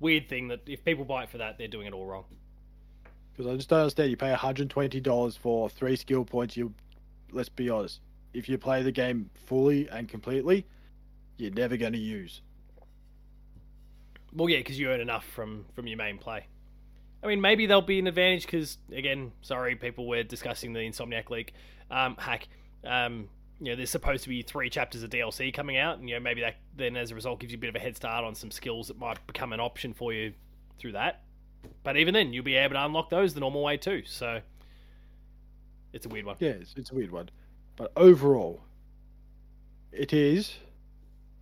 weird 0.00 0.28
thing 0.28 0.48
that 0.48 0.60
if 0.66 0.84
people 0.84 1.04
buy 1.04 1.24
it 1.24 1.30
for 1.30 1.38
that, 1.38 1.58
they're 1.58 1.68
doing 1.68 1.86
it 1.86 1.92
all 1.92 2.06
wrong. 2.06 2.24
Because 3.32 3.50
I 3.50 3.56
just 3.56 3.68
don't 3.68 3.80
understand. 3.80 4.10
You 4.10 4.16
pay 4.16 4.32
$120 4.32 5.38
for 5.38 5.70
three 5.70 5.96
skill 5.96 6.24
points. 6.24 6.56
You, 6.56 6.74
let's 7.32 7.48
be 7.48 7.70
honest, 7.70 8.00
if 8.34 8.48
you 8.48 8.58
play 8.58 8.82
the 8.82 8.92
game 8.92 9.30
fully 9.46 9.88
and 9.88 10.08
completely, 10.08 10.66
you're 11.38 11.52
never 11.52 11.76
going 11.76 11.94
to 11.94 11.98
use. 11.98 12.42
Well, 14.34 14.48
yeah, 14.48 14.58
because 14.58 14.78
you 14.78 14.88
earn 14.90 15.00
enough 15.00 15.26
from 15.26 15.66
from 15.74 15.86
your 15.86 15.98
main 15.98 16.18
play. 16.18 16.46
I 17.22 17.26
mean, 17.26 17.40
maybe 17.40 17.66
there'll 17.66 17.82
be 17.82 17.98
an 17.98 18.06
advantage 18.06 18.46
because, 18.46 18.78
again, 18.90 19.32
sorry, 19.42 19.76
people, 19.76 20.06
we're 20.06 20.24
discussing 20.24 20.72
the 20.72 20.80
Insomniac 20.80 21.30
League 21.30 21.52
um, 21.90 22.16
hack. 22.18 22.48
Um, 22.84 23.28
you 23.62 23.70
know, 23.70 23.76
there's 23.76 23.90
supposed 23.90 24.24
to 24.24 24.28
be 24.28 24.42
three 24.42 24.68
chapters 24.68 25.04
of 25.04 25.10
DLC 25.10 25.54
coming 25.54 25.76
out, 25.76 25.98
and 25.98 26.08
you 26.08 26.16
know, 26.16 26.20
maybe 26.20 26.40
that 26.40 26.56
then, 26.76 26.96
as 26.96 27.12
a 27.12 27.14
result, 27.14 27.38
gives 27.38 27.52
you 27.52 27.58
a 27.58 27.60
bit 27.60 27.68
of 27.68 27.76
a 27.76 27.78
head 27.78 27.96
start 27.96 28.24
on 28.24 28.34
some 28.34 28.50
skills 28.50 28.88
that 28.88 28.98
might 28.98 29.24
become 29.28 29.52
an 29.52 29.60
option 29.60 29.94
for 29.94 30.12
you 30.12 30.32
through 30.78 30.92
that. 30.92 31.22
But 31.84 31.96
even 31.96 32.12
then, 32.12 32.32
you'll 32.32 32.44
be 32.44 32.56
able 32.56 32.74
to 32.74 32.84
unlock 32.84 33.08
those 33.08 33.34
the 33.34 33.40
normal 33.40 33.62
way 33.62 33.76
too. 33.76 34.02
So 34.04 34.40
it's 35.92 36.06
a 36.06 36.08
weird 36.08 36.26
one. 36.26 36.36
Yeah, 36.40 36.50
it's, 36.50 36.74
it's 36.76 36.90
a 36.90 36.94
weird 36.94 37.12
one. 37.12 37.30
But 37.76 37.92
overall, 37.96 38.62
it 39.92 40.12
is 40.12 40.56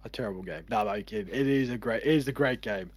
a 0.04 0.10
terrible 0.10 0.42
game. 0.42 0.64
No, 0.68 0.86
I'm. 0.86 1.04
It 1.08 1.30
is 1.32 1.70
a 1.70 1.78
great. 1.78 2.02
It 2.02 2.14
is 2.14 2.28
a 2.28 2.32
great 2.32 2.60
game. 2.60 2.90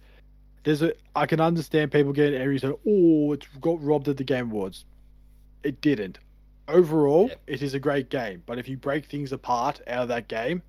There's 0.64 0.82
a. 0.82 0.92
I 1.16 1.24
can 1.24 1.40
understand 1.40 1.92
people 1.92 2.12
getting 2.12 2.38
angry 2.38 2.60
and 2.62 2.74
"Oh, 2.86 3.32
it's 3.32 3.46
got 3.60 3.82
robbed 3.82 4.08
at 4.08 4.18
the 4.18 4.24
Game 4.24 4.50
Awards." 4.50 4.84
It 5.62 5.80
didn't. 5.80 6.18
Overall, 6.68 7.28
Yeah. 7.28 7.34
it 7.46 7.62
is 7.62 7.74
a 7.74 7.78
great 7.80 8.08
game. 8.08 8.42
But 8.46 8.58
if 8.58 8.68
you 8.68 8.76
break 8.76 9.06
things 9.06 9.32
apart 9.32 9.80
out 9.86 10.02
of 10.02 10.08
that 10.08 10.28
game, 10.28 10.62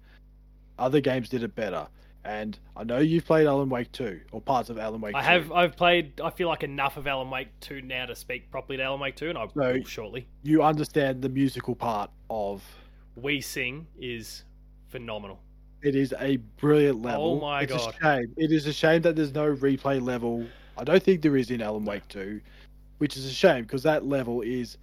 other 0.78 1.00
games 1.00 1.30
did 1.30 1.44
it 1.44 1.56
better. 1.56 1.88
And 2.26 2.58
I 2.76 2.84
know 2.84 2.98
you've 2.98 3.26
played 3.26 3.46
Alan 3.46 3.70
Wake 3.70 3.92
2 3.92 4.20
or 4.32 4.42
parts 4.42 4.70
of 4.72 4.80
Alan 4.80 5.00
Wake 5.00 5.16
I 5.16 5.22
2. 5.22 5.26
have. 5.28 5.52
I've 5.52 5.76
played. 5.78 6.20
I 6.20 6.32
feel 6.32 6.48
like 6.48 6.64
enough 6.64 6.98
of 6.98 7.06
Alan 7.06 7.30
Wake 7.30 7.50
two 7.60 7.82
now 7.84 8.08
to 8.08 8.16
speak 8.16 8.50
properly 8.50 8.78
to 8.78 8.84
Alan 8.84 9.00
Wake 9.00 9.16
two, 9.16 9.30
and 9.30 9.38
I 9.38 9.48
No. 9.56 9.74
will 9.74 9.84
shortly. 9.86 10.28
You 10.44 10.64
understand 10.64 11.22
the 11.22 11.30
musical 11.30 11.76
part 11.76 12.10
of. 12.30 12.64
We 13.16 13.42
Sing 13.42 13.86
is 14.00 14.44
phenomenal. 14.88 15.40
It 15.84 15.96
is 15.96 16.16
a 16.20 16.38
brilliant 16.58 16.98
oh 17.06 17.08
level. 17.10 17.38
Oh 17.38 17.42
my 17.42 17.62
it's 17.62 17.72
God. 17.72 17.94
a 17.96 18.04
shame. 18.04 18.34
It 18.38 18.52
is 18.52 18.66
a 18.66 18.74
shame 18.74 19.04
that 19.04 19.16
there's 19.16 19.34
no 19.34 19.56
replay 19.56 20.02
level. 20.02 20.48
I 20.78 20.84
don't 20.84 21.04
think 21.04 21.22
there 21.22 21.38
is 21.38 21.52
in 21.52 21.62
Alan 21.62 21.86
Wake 21.86 22.08
2, 22.10 22.42
which 22.98 23.16
is 23.18 23.26
a 23.28 23.32
shame 23.32 23.64
because 23.66 23.84
that 23.84 24.04
level 24.08 24.42
is 24.42 24.78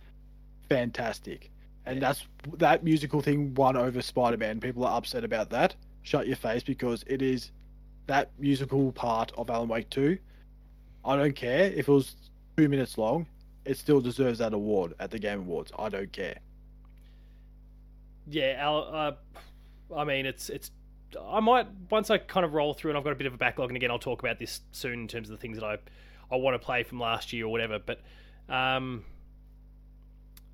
fantastic. 0.75 1.51
And 1.85 1.97
Yeah. 1.97 2.01
that's 2.01 2.27
that 2.59 2.85
musical 2.85 3.21
thing 3.21 3.55
won 3.55 3.77
over 3.77 4.01
Spider-Man. 4.01 4.61
People 4.61 4.85
are 4.85 4.97
upset 4.97 5.25
about 5.25 5.51
that. 5.51 5.75
Shut 6.03 6.27
your 6.27 6.37
face 6.37 6.63
because 6.63 7.05
it 7.07 7.23
is 7.23 7.51
that 8.07 8.31
musical 8.39 8.93
part 8.93 9.33
of 9.37 9.51
Alan 9.51 9.69
Wake 9.69 9.91
2. 9.91 10.19
I 11.05 11.17
don't 11.17 11.35
care 11.37 11.65
if 11.73 11.89
it 11.89 11.93
was 11.93 12.17
2 12.57 12.69
minutes 12.69 12.97
long. 12.99 13.27
It 13.65 13.77
still 13.77 14.01
deserves 14.01 14.39
that 14.39 14.53
award 14.55 14.95
at 14.99 15.11
the 15.11 15.19
Game 15.19 15.41
Awards. 15.41 15.73
I 15.79 15.89
don't 15.89 16.13
care. 16.13 16.39
Yeah, 18.29 18.57
Al, 18.59 18.79
uh, 18.95 19.95
I 19.97 20.05
mean, 20.05 20.27
it's 20.27 20.49
it's. 20.49 20.71
I 21.21 21.41
might 21.41 21.67
once 21.91 22.11
I 22.11 22.19
kind 22.19 22.47
of 22.47 22.55
roll 22.55 22.73
through, 22.75 22.93
and 22.93 22.99
I've 22.99 23.05
got 23.05 23.13
a 23.13 23.17
bit 23.17 23.27
of 23.27 23.35
a 23.35 23.39
backlog, 23.39 23.71
and 23.71 23.77
again, 23.77 23.91
I'll 23.91 23.99
talk 23.99 24.21
about 24.23 24.39
this 24.39 24.61
soon 24.73 25.01
in 25.01 25.09
terms 25.09 25.29
of 25.29 25.37
the 25.37 25.41
things 25.41 25.59
that 25.59 25.65
I 25.67 25.77
I 26.33 26.37
want 26.37 26.55
to 26.55 26.65
play 26.65 26.83
from 26.85 26.99
last 27.01 27.33
year 27.33 27.47
or 27.47 27.49
whatever. 27.53 27.79
But 27.79 28.01
um, 28.49 29.05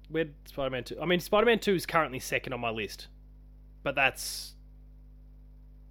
where 0.09 0.27
Spider 0.47 0.71
Man 0.71 0.85
Two? 0.85 1.01
I 1.01 1.07
mean, 1.07 1.21
Spider 1.21 1.47
Man 1.47 1.59
Two 1.59 1.75
is 1.75 1.87
currently 1.87 2.19
second 2.19 2.53
on 2.53 2.61
my 2.61 2.71
list, 2.71 3.09
but 3.83 3.95
that's 3.95 4.55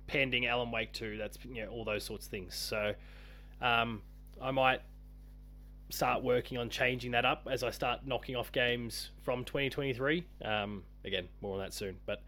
pending 0.08 0.46
Alan 0.46 0.72
Wake 0.72 0.94
Two. 0.94 1.18
That's 1.18 1.38
you 1.46 1.64
know 1.64 1.70
all 1.70 1.84
those 1.84 2.04
sorts 2.04 2.26
of 2.26 2.32
things. 2.32 2.56
So 2.56 2.94
um, 3.62 4.02
I 4.42 4.52
might 4.52 4.82
start 5.90 6.24
working 6.24 6.58
on 6.58 6.70
changing 6.70 7.12
that 7.12 7.26
up 7.26 7.48
as 7.50 7.64
I 7.64 7.72
start 7.72 8.06
knocking 8.06 8.36
off 8.36 8.52
games 8.52 9.12
from 9.24 9.46
2023. 9.46 10.26
Um, 10.44 10.84
again, 11.06 11.28
more 11.42 11.54
on 11.54 11.60
that 11.60 11.74
soon. 11.74 11.98
But 12.06 12.24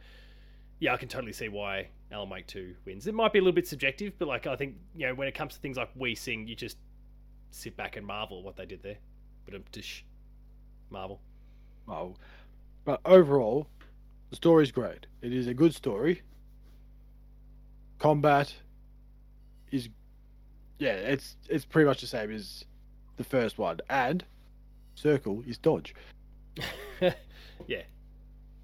yeah, 0.80 0.94
I 0.94 0.98
can 0.98 1.10
totally 1.10 1.34
see 1.34 1.50
why 1.50 1.90
Alan 2.12 2.30
Wake 2.30 2.48
2 2.48 2.76
wins. 2.86 3.08
It 3.08 3.14
might 3.14 3.34
be 3.34 3.40
a 3.40 3.42
little 3.42 3.54
bit 3.54 3.68
subjective, 3.68 4.14
but 4.18 4.28
like 4.28 4.48
I 4.48 4.56
think 4.56 4.76
you 4.96 5.08
know 5.08 5.16
when 5.16 5.28
it 5.28 5.34
comes 5.34 5.56
to 5.56 5.60
things 5.60 5.78
like 5.78 5.90
We 5.96 6.16
Sing, 6.16 6.48
you 6.48 6.56
just 6.56 6.78
sit 7.52 7.76
back 7.76 7.98
and 7.98 8.06
marvel 8.06 8.40
at 8.40 8.46
what 8.46 8.56
they 8.56 8.66
did 8.66 8.84
there. 8.84 8.98
But 9.46 9.56
um, 9.56 9.64
dish, 9.72 10.06
marvel. 10.90 11.20
Well, 11.90 12.16
but 12.86 13.02
overall, 13.06 13.68
the 14.30 14.36
story's 14.36 14.72
great. 14.72 15.08
It 15.22 15.34
is 15.34 15.48
a 15.48 15.54
good 15.54 15.74
story. 15.74 16.22
Combat 17.98 18.54
is, 19.72 19.90
yeah, 20.78 20.94
it's 20.94 21.36
it's 21.50 21.66
pretty 21.66 21.88
much 21.88 22.02
the 22.02 22.08
same 22.08 22.32
as 22.32 22.64
the 23.18 23.24
first 23.24 23.58
one, 23.58 23.80
and 23.90 24.24
circle 24.96 25.44
is 25.48 25.58
dodge. 25.58 25.94
yeah, 27.68 27.82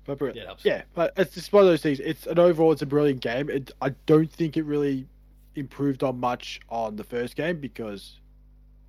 But 0.06 0.22
Yeah, 0.22 0.28
it 0.28 0.46
helps. 0.46 0.66
yeah, 0.66 0.84
but 0.94 1.14
it's 1.18 1.34
just 1.34 1.52
one 1.52 1.64
of 1.64 1.70
those 1.70 1.82
things. 1.82 2.00
It's 2.00 2.28
an 2.28 2.40
overall, 2.40 2.72
it's 2.72 2.82
a 2.82 2.86
brilliant 2.86 3.22
game. 3.22 3.50
It, 3.50 3.72
I 3.82 3.90
don't 4.06 4.32
think 4.32 4.56
it 4.56 4.64
really 4.64 5.08
improved 5.56 6.04
on 6.04 6.20
much 6.20 6.60
on 6.70 6.96
the 6.96 7.04
first 7.04 7.36
game 7.36 7.60
because 7.60 8.20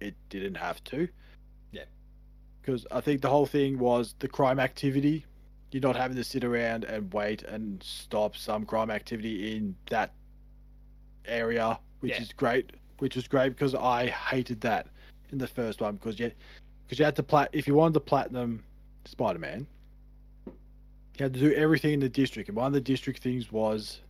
it 0.00 0.14
didn't 0.28 0.56
have 0.56 0.82
to. 0.84 1.08
Because 2.66 2.84
I 2.90 3.00
think 3.00 3.20
the 3.22 3.28
whole 3.28 3.46
thing 3.46 3.78
was 3.78 4.16
the 4.18 4.26
crime 4.26 4.58
activity. 4.58 5.24
You're 5.70 5.82
not 5.82 5.94
having 5.94 6.16
to 6.16 6.24
sit 6.24 6.42
around 6.42 6.82
and 6.84 7.12
wait 7.14 7.44
and 7.44 7.80
stop 7.80 8.36
some 8.36 8.66
crime 8.66 8.90
activity 8.90 9.56
in 9.56 9.76
that 9.88 10.12
area, 11.26 11.78
which 12.00 12.10
Yeah. 12.12 12.22
is 12.22 12.32
great. 12.32 12.72
Which 12.98 13.14
was 13.14 13.28
great 13.28 13.50
because 13.50 13.74
I 13.76 14.08
hated 14.08 14.60
that 14.62 14.88
in 15.30 15.38
the 15.38 15.46
first 15.46 15.80
one 15.80 15.94
because 15.96 16.18
you, 16.18 16.32
because 16.84 16.98
you 16.98 17.04
had 17.04 17.14
to 17.16 17.22
plat 17.22 17.50
if 17.52 17.68
you 17.68 17.74
wanted 17.74 17.94
to 17.94 18.00
platinum 18.00 18.64
Spider-Man, 19.04 19.66
you 20.46 20.52
had 21.20 21.34
to 21.34 21.40
do 21.40 21.52
everything 21.54 21.92
in 21.94 22.00
the 22.00 22.08
district, 22.08 22.48
and 22.48 22.56
one 22.56 22.66
of 22.66 22.72
the 22.72 22.80
district 22.80 23.22
things 23.22 23.52
was 23.52 24.00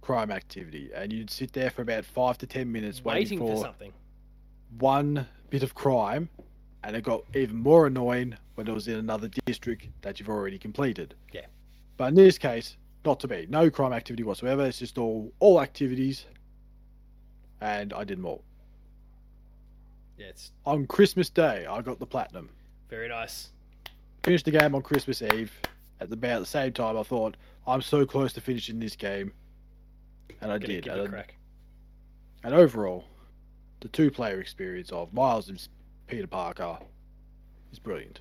crime 0.00 0.30
activity, 0.30 0.90
and 0.94 1.12
you'd 1.12 1.30
sit 1.30 1.52
there 1.52 1.70
for 1.70 1.82
about 1.82 2.04
five 2.04 2.38
to 2.38 2.46
ten 2.46 2.70
minutes 2.70 3.02
Waiting 3.04 3.22
waiting, 3.22 3.38
for 3.40 3.56
for, 3.56 3.62
something. 3.62 3.92
one 4.78 5.26
bit 5.50 5.62
of 5.64 5.74
crime, 5.74 6.28
and 6.86 6.94
it 6.94 7.02
got 7.02 7.24
even 7.34 7.56
more 7.56 7.88
annoying 7.88 8.36
when 8.54 8.68
it 8.68 8.72
was 8.72 8.86
in 8.86 8.94
another 8.94 9.28
district 9.44 9.88
that 10.02 10.20
you've 10.20 10.28
already 10.28 10.56
completed. 10.56 11.14
Yeah. 11.32 11.46
But 11.96 12.10
in 12.10 12.14
this 12.14 12.38
case, 12.38 12.76
not 13.04 13.18
to 13.20 13.28
be. 13.28 13.46
No 13.50 13.68
crime 13.68 13.92
activity 13.92 14.22
whatsoever. 14.22 14.64
It's 14.64 14.78
just 14.78 14.96
all 14.96 15.32
all 15.40 15.60
activities, 15.60 16.26
and 17.60 17.92
I 17.92 18.04
did 18.04 18.20
more. 18.20 18.34
all. 18.34 18.44
Yeah, 20.16 20.26
it's 20.26 20.52
On 20.64 20.86
Christmas 20.86 21.28
Day, 21.28 21.66
I 21.66 21.82
got 21.82 21.98
the 21.98 22.06
platinum. 22.06 22.50
very 22.88 23.08
nice. 23.08 23.48
Finished 24.22 24.44
the 24.44 24.52
game 24.52 24.74
on 24.74 24.82
Christmas 24.82 25.22
Eve. 25.22 25.52
At 26.00 26.12
about 26.12 26.40
the 26.40 26.46
same 26.46 26.72
time, 26.72 26.96
I 26.96 27.02
thought 27.02 27.36
I'm 27.66 27.82
so 27.82 28.06
close 28.06 28.32
to 28.34 28.40
finishing 28.40 28.78
this 28.78 28.94
game, 28.94 29.32
and 30.40 30.52
I 30.52 30.58
did. 30.58 30.84
give 30.84 30.94
it 30.94 31.06
a 31.06 31.08
crack. 31.08 31.34
and 32.44 32.54
overall, 32.54 33.04
the 33.80 33.88
two-player 33.88 34.40
experience 34.40 34.90
of 34.92 35.12
Miles 35.12 35.48
and 35.48 35.60
Peter 36.06 36.26
Parker 36.26 36.78
is 37.72 37.78
brilliant. 37.78 38.20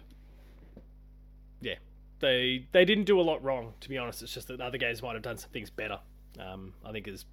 Yeah, 1.62 1.76
they 2.20 2.66
they 2.72 2.86
didn't 2.86 3.06
do 3.06 3.20
a 3.20 3.24
lot 3.24 3.44
wrong, 3.44 3.74
to 3.82 3.90
be 3.90 3.98
honest. 3.98 4.22
It's 4.24 4.34
just 4.34 4.48
that 4.48 4.62
other 4.62 4.78
games 4.78 5.02
might 5.02 5.14
have 5.14 5.22
done 5.24 5.38
some 5.38 5.50
things 5.52 5.70
better. 5.70 6.00
Um, 6.40 6.74
I 6.86 6.92
think 6.92 7.08
is 7.08 7.26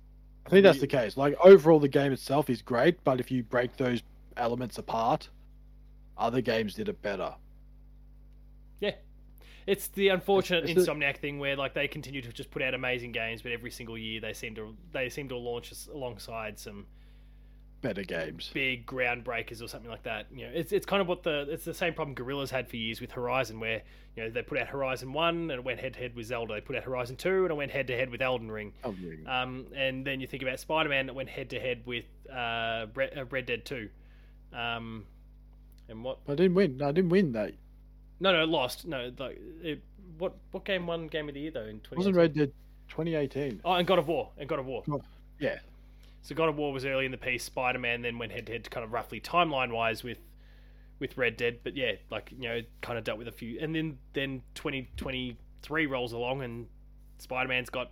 I 0.47 0.51
think 0.51 0.65
that's 0.65 0.81
the 0.81 0.87
case. 0.87 1.17
Like 1.17 1.35
overall, 1.43 1.79
the 1.81 1.89
game 1.89 2.13
itself 2.13 2.51
is 2.51 2.63
great, 2.63 3.03
but 3.05 3.21
if 3.21 3.31
you 3.31 3.43
break 3.43 3.77
those 3.77 4.03
elements 4.37 4.79
apart, 4.79 5.29
other 6.17 6.41
games 6.41 6.75
did 6.75 6.89
it 6.89 7.01
better. 7.03 7.35
Yeah, 8.81 8.95
it's 9.67 9.89
the 9.89 10.09
unfortunate 10.09 10.65
It's- 10.65 10.77
it's 10.77 10.87
the- 10.87 10.93
Insomniac 10.93 11.19
thing 11.19 11.39
where 11.39 11.57
like 11.57 11.75
they 11.75 11.87
continue 11.89 12.21
to 12.23 12.33
just 12.33 12.51
put 12.51 12.63
out 12.63 12.75
amazing 12.75 13.13
games, 13.13 13.43
but 13.43 13.53
every 13.53 13.71
single 13.71 13.97
year 13.99 14.21
they 14.21 14.33
seem 14.33 14.55
to 14.57 14.77
they 14.93 15.09
seem 15.09 15.29
to 15.29 15.37
launch 15.37 15.73
alongside 15.93 16.59
some 16.59 16.87
Better 17.83 18.03
games. 18.05 18.51
big 18.55 18.87
groundbreakers 18.87 19.63
or 19.63 19.67
something 19.67 19.91
like 19.91 20.05
that. 20.05 20.27
You 20.33 20.47
know, 20.47 20.53
it's 20.55 20.73
it's 20.73 20.87
kind 20.87 21.03
of 21.03 21.09
what 21.09 21.23
the 21.23 21.47
it's 21.51 21.65
the 21.65 21.75
same 21.75 21.95
problem 21.95 22.15
Guerrillas 22.15 22.51
had 22.51 22.69
for 22.69 22.77
years 22.77 23.01
with 23.01 23.13
Horizon, 23.13 23.61
where 23.61 23.83
you 24.17 24.23
know 24.23 24.31
they 24.31 24.43
put 24.43 24.59
out 24.59 24.69
Horizon 24.69 25.13
One 25.13 25.51
and 25.51 25.53
it 25.53 25.65
went 25.65 25.81
head 25.81 25.95
to 25.95 25.99
head 25.99 26.15
with 26.15 26.27
Zelda. 26.27 26.55
They 26.55 26.61
put 26.61 26.77
out 26.77 26.85
Horizon 26.85 27.17
Two 27.17 27.43
and 27.43 27.51
it 27.51 27.55
went 27.55 27.73
head 27.73 27.89
to 27.89 27.97
head 27.97 28.11
with 28.11 28.23
Elden 28.23 28.51
Ring. 28.51 28.73
Oh, 28.85 28.95
really? 29.03 29.27
Um, 29.27 29.67
and 29.75 30.07
then 30.07 30.21
you 30.21 30.27
think 30.27 30.43
about 30.43 30.61
Spider 30.61 30.89
Man 30.89 31.07
that 31.07 31.15
went 31.15 31.29
head 31.29 31.51
to 31.51 31.61
head 31.61 31.83
with 31.85 32.05
uh, 32.33 32.87
Red, 32.95 33.19
uh, 33.19 33.41
Dead 33.41 33.65
Two. 33.65 33.89
Um, 34.53 35.05
and 35.89 36.05
what? 36.05 36.19
I 36.29 36.35
didn't 36.35 36.55
win. 36.55 36.77
No, 36.77 36.89
I 36.89 36.93
didn't 36.93 37.11
win 37.11 37.33
that. 37.33 37.53
No, 38.21 38.33
no, 38.33 38.45
lost. 38.45 38.87
No, 38.87 39.11
like 39.19 39.41
it, 39.63 39.83
what? 40.19 40.37
What 40.53 40.65
game 40.65 40.87
won 40.87 41.09
Game 41.09 41.29
of 41.29 41.35
the 41.35 41.41
Year 41.41 41.51
though 41.51 41.67
in 41.67 41.81
twenty? 41.81 41.99
Wasn't 41.99 42.15
Red 42.15 42.35
Dead 42.35 42.53
2018? 42.91 43.63
Oh, 43.65 43.73
and 43.73 43.87
God 43.87 43.99
of 43.99 44.07
War. 44.07 44.31
And 44.39 44.49
God 44.49 44.59
of 44.59 44.67
War. 44.67 44.85
Yeah. 45.41 45.59
So 46.23 46.35
God 46.35 46.49
of 46.49 46.57
War 46.57 46.73
was 46.73 46.85
early 46.85 47.05
in 47.05 47.11
the 47.11 47.19
piece. 47.19 47.45
Spider 47.45 47.79
Man 47.79 48.03
then 48.03 48.19
went 48.19 48.33
head 48.33 48.47
to 48.47 48.53
head, 48.53 48.71
kind 48.71 48.85
of 48.85 48.93
roughly 48.93 49.21
timeline 49.21 49.73
wise 49.73 50.03
with 50.03 50.19
with 50.99 51.17
Red 51.17 51.37
Dead. 51.37 51.61
But 51.65 51.77
yeah, 51.77 51.93
like 52.11 52.33
you 52.33 52.49
know, 52.49 52.61
kind 52.81 52.97
of 52.97 53.05
dealt 53.05 53.19
with 53.19 53.29
a 53.29 53.33
few. 53.33 53.59
And 53.61 53.75
then 53.75 53.99
then 54.13 54.43
twenty 54.55 54.91
twenty 54.97 55.37
three 55.63 55.87
rolls 55.87 56.13
along, 56.13 56.43
and 56.43 56.67
Spider 57.19 57.49
Man's 57.49 57.71
got 57.71 57.91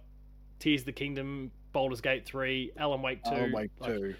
Tears 0.59 0.83
of 0.83 0.87
the 0.87 0.93
Kingdom, 0.93 1.51
Baldur's 1.73 2.01
Gate 2.01 2.25
three, 2.25 2.73
Alan 2.77 3.03
Wake 3.03 3.23
two. 3.25 3.31
Oh, 3.33 3.49
Wake 3.53 3.71
like, 3.81 3.95
2. 3.95 4.15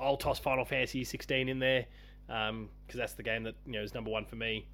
I'll 0.00 0.16
toss 0.16 0.38
Final 0.38 0.64
Fantasy 0.64 1.04
16 1.04 1.48
in 1.48 1.58
there 1.58 1.86
because 2.26 2.96
that's 2.96 3.12
the 3.14 3.22
game 3.22 3.42
that 3.42 3.54
you 3.66 3.72
know 3.72 3.82
is 3.82 3.94
number 3.94 4.10
one 4.10 4.24
for 4.24 4.36
me. 4.36 4.66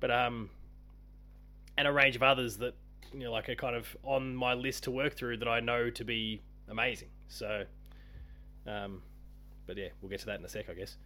But 0.00 0.10
um, 0.10 0.50
and 1.76 1.86
a 1.86 1.92
range 1.92 2.16
of 2.16 2.22
others 2.22 2.56
that 2.58 2.74
you 3.12 3.20
know 3.20 3.32
like 3.32 3.48
are 3.48 3.54
kind 3.54 3.76
of 3.76 3.94
on 4.02 4.34
my 4.34 4.54
list 4.54 4.84
to 4.84 4.90
work 4.90 5.14
through 5.14 5.38
that 5.38 5.48
I 5.48 5.60
know 5.60 5.90
to 5.90 6.04
be 6.04 6.42
amazing. 6.68 7.08
So, 7.28 7.64
um, 8.66 9.02
but 9.66 9.76
yeah, 9.76 9.88
we'll 10.00 10.10
get 10.10 10.20
to 10.20 10.26
that 10.26 10.38
in 10.38 10.44
a 10.44 10.48
sec, 10.48 10.68
I 10.70 10.74
guess. 10.74 10.96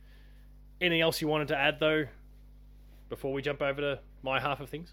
Anything 0.80 1.00
else 1.00 1.20
you 1.20 1.28
wanted 1.28 1.48
to 1.48 1.57
add 1.57 1.78
though 1.80 2.04
before 3.09 3.32
we 3.32 3.40
jump 3.42 3.62
over 3.62 3.80
to 3.80 4.00
my 4.22 4.40
half 4.40 4.61
of 4.61 4.68
things? 4.68 4.92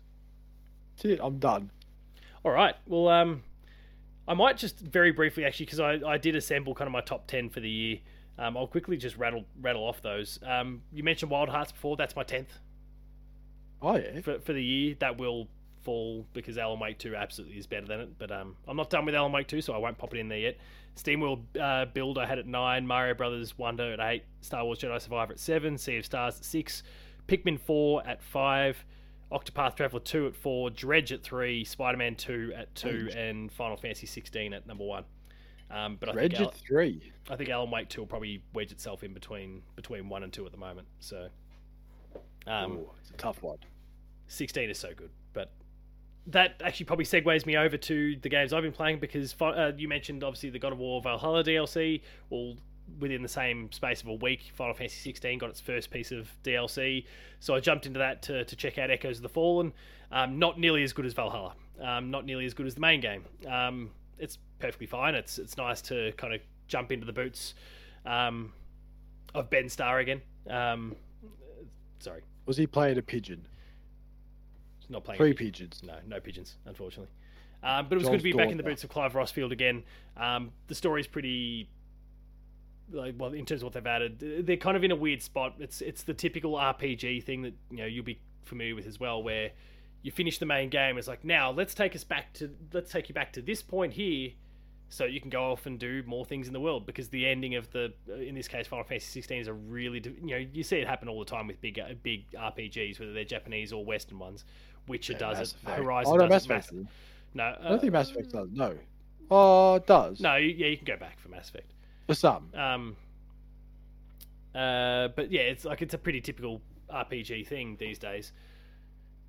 That's 0.95 1.05
it. 1.05 1.19
I'm 1.21 1.39
done. 1.39 1.71
All 2.45 2.51
right. 2.51 2.75
Well, 2.87 3.07
um, 3.09 3.43
I 4.27 4.33
might 4.33 4.57
just 4.57 4.79
very 4.79 5.11
briefly 5.11 5.43
actually 5.45 5.65
because 5.65 5.79
I, 5.79 5.99
I 6.05 6.17
did 6.17 6.35
assemble 6.35 6.75
kind 6.75 6.87
of 6.87 6.91
my 6.93 7.01
top 7.01 7.27
ten 7.27 7.49
for 7.49 7.59
the 7.59 7.69
year. 7.69 7.97
Um, 8.37 8.57
I'll 8.57 8.67
quickly 8.67 8.97
just 8.97 9.17
rattle 9.17 9.45
rattle 9.61 9.83
off 9.83 10.01
those. 10.01 10.39
Um, 10.45 10.81
you 10.91 11.03
mentioned 11.03 11.31
Wild 11.31 11.49
Hearts 11.49 11.71
before. 11.71 11.95
That's 11.97 12.15
my 12.15 12.23
tenth 12.23 12.59
Oh, 13.81 13.95
yeah. 13.97 14.21
for 14.21 14.39
for 14.39 14.53
the 14.53 14.63
year. 14.63 14.95
That 14.99 15.17
will 15.17 15.47
fall 15.83 16.25
because 16.33 16.57
Alan 16.57 16.79
Wake 16.79 16.97
Two 16.97 17.15
absolutely 17.15 17.57
is 17.57 17.67
better 17.67 17.85
than 17.85 17.99
it. 17.99 18.17
But 18.17 18.31
um, 18.31 18.55
I'm 18.67 18.77
not 18.77 18.89
done 18.89 19.05
with 19.05 19.15
Alan 19.15 19.31
Wake 19.31 19.47
Two, 19.47 19.61
so 19.61 19.73
I 19.73 19.77
won't 19.77 19.97
pop 19.97 20.13
it 20.13 20.19
in 20.19 20.27
there 20.27 20.39
yet. 20.39 20.57
SteamWorld 20.95 21.41
uh, 21.59 21.85
Build 21.85 22.17
I 22.17 22.25
had 22.25 22.39
at 22.39 22.47
nine. 22.47 22.85
Mario 22.85 23.13
Brothers 23.13 23.57
Wonder 23.57 23.93
at 23.93 23.99
eight. 23.99 24.23
Star 24.41 24.63
Wars 24.63 24.79
Jedi 24.79 25.01
Survivor 25.01 25.33
at 25.33 25.39
seven. 25.39 25.77
Sea 25.77 25.97
of 25.97 26.05
Stars 26.05 26.37
at 26.37 26.45
six. 26.45 26.83
Pikmin 27.27 27.59
Four 27.59 28.05
at 28.07 28.21
five. 28.21 28.83
Octopath 29.31 29.75
Traveler 29.75 29.99
2 29.99 30.27
at 30.27 30.35
4, 30.35 30.69
Dredge 30.69 31.11
at 31.11 31.23
3, 31.23 31.63
Spider 31.63 31.97
Man 31.97 32.13
2 32.13 32.53
at 32.55 32.75
2, 32.75 33.09
and 33.17 33.51
Final 33.51 33.75
Fantasy 33.75 34.05
16 34.05 34.53
at 34.53 34.67
number 34.67 34.83
1. 34.83 35.03
Um, 35.71 35.97
but 35.99 36.09
I 36.09 36.11
think, 36.11 36.33
Red 36.33 36.41
Al- 36.41 36.51
3. 36.51 37.11
I 37.31 37.35
think 37.35 37.49
Alan 37.49 37.71
Wake 37.71 37.89
2 37.89 38.01
will 38.01 38.07
probably 38.07 38.43
wedge 38.53 38.71
itself 38.71 39.03
in 39.03 39.11
between 39.11 39.63
between 39.75 40.07
1 40.07 40.23
and 40.23 40.31
2 40.31 40.45
at 40.45 40.51
the 40.51 40.57
moment. 40.57 40.87
So 40.99 41.29
um, 42.45 42.73
Ooh, 42.73 42.89
it's 43.01 43.09
a 43.09 43.13
tough 43.13 43.41
one. 43.41 43.57
16 44.27 44.69
is 44.69 44.77
so 44.77 44.89
good. 44.95 45.09
That 46.27 46.61
actually 46.63 46.85
probably 46.85 47.05
segues 47.05 47.45
me 47.45 47.57
over 47.57 47.75
to 47.75 48.15
the 48.21 48.29
games 48.29 48.53
I've 48.53 48.63
been 48.63 48.71
playing 48.71 48.99
because 48.99 49.35
uh, 49.41 49.73
you 49.77 49.87
mentioned 49.89 50.23
obviously 50.23 50.49
the 50.49 50.59
God 50.59 50.71
of 50.71 50.79
War 50.79 51.01
Valhalla 51.01 51.43
DLC. 51.43 52.01
Well, 52.29 52.55
within 52.99 53.21
the 53.21 53.29
same 53.29 53.71
space 53.71 54.01
of 54.01 54.07
a 54.07 54.13
week, 54.13 54.51
Final 54.53 54.73
Fantasy 54.73 54.99
16 54.99 55.39
got 55.39 55.49
its 55.49 55.59
first 55.59 55.91
piece 55.91 56.11
of 56.11 56.29
DLC. 56.43 57.05
So 57.39 57.55
I 57.55 57.59
jumped 57.59 57.85
into 57.85 57.99
that 57.99 58.21
to, 58.23 58.45
to 58.45 58.55
check 58.55 58.77
out 58.77 58.89
Echoes 58.89 59.17
of 59.17 59.23
the 59.23 59.29
Fallen. 59.29 59.73
Um, 60.11 60.39
not 60.39 60.59
nearly 60.59 60.83
as 60.83 60.93
good 60.93 61.05
as 61.05 61.13
Valhalla. 61.13 61.55
Um, 61.81 62.11
not 62.11 62.25
nearly 62.25 62.45
as 62.45 62.53
good 62.53 62.67
as 62.67 62.75
the 62.75 62.81
main 62.81 63.01
game. 63.01 63.25
Um, 63.47 63.89
it's 64.19 64.37
perfectly 64.59 64.87
fine. 64.87 65.15
It's 65.15 65.39
it's 65.39 65.57
nice 65.57 65.81
to 65.83 66.13
kind 66.13 66.33
of 66.33 66.41
jump 66.67 66.91
into 66.91 67.05
the 67.05 67.13
boots 67.13 67.55
um, 68.05 68.53
of 69.33 69.49
Ben 69.49 69.67
Starr 69.69 69.99
again. 69.99 70.21
Um, 70.49 70.95
sorry, 71.99 72.21
Was 72.45 72.57
he 72.57 72.67
playing 72.67 72.97
a 72.97 73.01
pigeon? 73.01 73.45
Not 74.89 75.03
playing. 75.03 75.17
Three 75.17 75.33
pigeons. 75.33 75.81
No, 75.83 75.95
no 76.07 76.19
pigeons, 76.19 76.57
unfortunately. 76.65 77.09
Um, 77.63 77.87
but 77.87 77.95
it 77.95 77.99
was 77.99 78.09
good 78.09 78.17
to 78.17 78.23
be 78.23 78.33
back 78.33 78.49
in 78.49 78.57
the 78.57 78.63
boots 78.63 78.83
of 78.83 78.89
Clive 78.89 79.13
Rosfield 79.13 79.51
again. 79.51 79.83
Um, 80.17 80.51
the 80.67 80.75
story's 80.75 81.07
pretty, 81.07 81.69
like, 82.91 83.15
well, 83.17 83.31
in 83.31 83.45
terms 83.45 83.61
of 83.61 83.65
what 83.65 83.73
they've 83.73 83.87
added, 83.87 84.45
they're 84.45 84.57
kind 84.57 84.75
of 84.75 84.83
in 84.83 84.91
a 84.91 84.95
weird 84.95 85.21
spot. 85.21 85.55
It's 85.59 85.81
it's 85.81 86.03
the 86.03 86.13
typical 86.13 86.53
RPG 86.53 87.23
thing 87.23 87.43
that 87.43 87.53
you 87.71 87.77
know 87.77 87.85
you'll 87.85 88.03
be 88.03 88.19
familiar 88.43 88.75
with 88.75 88.85
as 88.85 88.99
well, 88.99 89.23
where 89.23 89.51
you 90.01 90.11
finish 90.11 90.37
the 90.37 90.45
main 90.45 90.69
game. 90.69 90.97
It's 90.97 91.07
like 91.07 91.23
now 91.23 91.51
let's 91.51 91.73
take 91.73 91.95
us 91.95 92.03
back 92.03 92.33
to 92.33 92.53
let's 92.73 92.91
take 92.91 93.07
you 93.07 93.15
back 93.15 93.31
to 93.33 93.41
this 93.41 93.61
point 93.61 93.93
here, 93.93 94.31
so 94.89 95.05
you 95.05 95.21
can 95.21 95.29
go 95.29 95.51
off 95.51 95.65
and 95.65 95.79
do 95.79 96.03
more 96.05 96.25
things 96.25 96.47
in 96.47 96.53
the 96.53 96.59
world. 96.59 96.85
Because 96.85 97.07
the 97.09 97.25
ending 97.25 97.55
of 97.55 97.71
the, 97.71 97.93
in 98.07 98.35
this 98.35 98.49
case, 98.49 98.67
Final 98.67 98.83
Fantasy 98.83 99.07
16 99.07 99.39
is 99.39 99.47
a 99.47 99.53
really, 99.53 100.03
you 100.21 100.27
know, 100.27 100.45
you 100.53 100.63
see 100.63 100.77
it 100.77 100.87
happen 100.87 101.07
all 101.07 101.19
the 101.19 101.25
time 101.25 101.47
with 101.47 101.61
big 101.61 101.79
uh, 101.79 101.93
big 102.03 102.29
RPGs, 102.33 102.99
whether 102.99 103.13
they're 103.13 103.23
Japanese 103.23 103.71
or 103.71 103.85
Western 103.85 104.19
ones. 104.19 104.43
Witcher 104.87 105.13
Yeah, 105.13 105.19
does 105.19 105.37
Mass 105.37 105.51
it. 105.51 105.55
Effect. 105.63 105.77
Horizon 105.83 106.13
Oh, 106.13 106.15
no, 106.17 106.27
does 106.27 106.29
Mass 106.29 106.45
it. 106.45 106.49
Mass- 106.49 106.71
Effect. 106.71 106.87
no, 107.33 107.55
I 107.61 107.69
don't 107.69 107.79
think 107.81 107.93
Mass 107.93 108.07
uh, 108.09 108.11
Effect 108.11 108.31
does. 108.31 108.49
No. 108.51 108.77
Oh, 109.31 109.75
it 109.75 109.87
does. 109.87 110.19
No, 110.19 110.35
you- 110.35 110.49
yeah, 110.57 110.67
you 110.67 110.77
can 110.77 110.85
go 110.85 110.97
back 110.97 111.19
for 111.19 111.29
Mass 111.29 111.49
Effect. 111.49 111.71
For 112.07 112.13
some. 112.13 112.49
Um, 112.53 112.95
uh, 114.53 115.07
but 115.09 115.31
yeah, 115.31 115.41
it's 115.41 115.65
like 115.65 115.81
it's 115.81 115.93
a 115.93 115.97
pretty 115.97 116.21
typical 116.21 116.61
RPG 116.93 117.47
thing 117.47 117.75
these 117.79 117.97
days. 117.97 118.31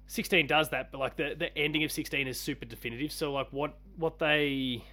Sixteen 0.06 0.46
does 0.46 0.68
that, 0.70 0.92
but 0.92 0.98
like 0.98 1.16
the 1.16 1.34
the 1.38 1.56
ending 1.56 1.82
of 1.84 1.90
sixteen 1.92 2.28
is 2.28 2.38
super 2.38 2.66
definitive. 2.66 3.10
So 3.10 3.32
like 3.32 3.48
what 3.52 3.78
what 3.96 4.18
they 4.18 4.84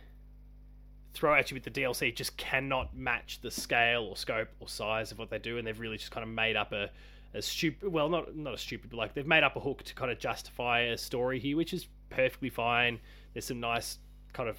throw 1.14 1.34
at 1.36 1.51
you 1.51 1.55
with 1.55 1.64
the 1.64 1.72
DLC 1.72 2.16
just 2.16 2.38
cannot 2.38 2.95
match 2.95 3.39
the 3.41 3.51
scale 3.51 4.03
or 4.03 4.16
scope 4.16 4.47
or 4.62 4.70
size 4.70 5.12
of 5.12 5.20
what 5.20 5.30
they 5.30 5.39
do, 5.39 5.57
and 5.57 5.68
they've 5.68 5.80
really 5.80 5.97
just 5.97 6.12
kind 6.12 6.24
of 6.24 6.30
made 6.30 6.55
up 6.55 6.72
a 6.72 6.89
a 7.34 7.41
stupid 7.41 7.91
well 7.91 8.09
not 8.09 8.36
not 8.36 8.53
a 8.53 8.57
stupid 8.57 8.89
but 8.89 8.97
like 8.97 9.13
they've 9.13 9.27
made 9.27 9.43
up 9.43 9.55
a 9.55 9.59
hook 9.59 9.84
to 9.84 9.95
kind 9.95 10.11
of 10.11 10.19
justify 10.19 10.82
a 10.82 10.97
story 10.97 11.39
here, 11.39 11.57
which 11.57 11.73
is 11.73 11.88
perfectly 12.09 12.49
fine. 12.49 12.99
There's 13.34 13.45
some 13.45 13.59
nice 13.59 13.99
kind 14.34 14.49
of 14.49 14.57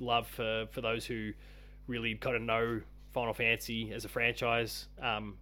love 0.00 0.26
for 0.26 0.66
for 0.70 0.80
those 0.80 1.04
who 1.04 1.32
really 1.86 2.14
kind 2.14 2.36
of 2.36 2.42
know 2.42 2.80
Final 3.12 3.34
Fantasy 3.34 3.92
as 3.92 4.04
a 4.04 4.08
franchise. 4.08 4.88
Um, 5.00 5.36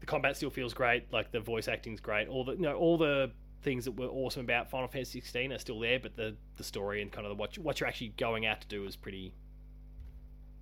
the 0.00 0.06
combat 0.06 0.36
still 0.36 0.50
feels 0.50 0.74
great. 0.74 1.12
Like 1.12 1.32
the 1.32 1.40
voice 1.40 1.68
acting's 1.68 2.00
great. 2.00 2.28
All 2.28 2.44
the 2.44 2.52
you 2.52 2.62
know 2.62 2.74
all 2.74 2.96
the 2.96 3.32
things 3.62 3.84
that 3.84 3.92
were 3.92 4.06
awesome 4.06 4.42
about 4.42 4.70
Final 4.70 4.86
Fantasy 4.86 5.20
16 5.20 5.52
are 5.52 5.58
still 5.58 5.80
there, 5.80 5.98
but 5.98 6.16
the 6.16 6.36
the 6.56 6.64
story 6.64 7.02
and 7.02 7.10
kind 7.10 7.26
of 7.26 7.30
the, 7.30 7.34
what 7.34 7.56
you, 7.56 7.62
what 7.62 7.80
you're 7.80 7.88
actually 7.88 8.14
going 8.16 8.46
out 8.46 8.60
to 8.60 8.68
do 8.68 8.84
is 8.84 8.96
pretty 8.96 9.34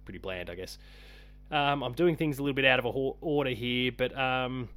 pretty 0.04 0.18
bland, 0.18 0.50
I 0.50 0.54
guess. 0.54 0.78
Um, 1.54 1.84
I'm 1.84 1.92
doing 1.92 2.16
things 2.16 2.40
a 2.40 2.42
little 2.42 2.54
bit 2.54 2.64
out 2.64 2.84
of 2.84 3.14
order 3.20 3.50
here, 3.50 3.92
but 3.96 4.16
um, 4.18 4.68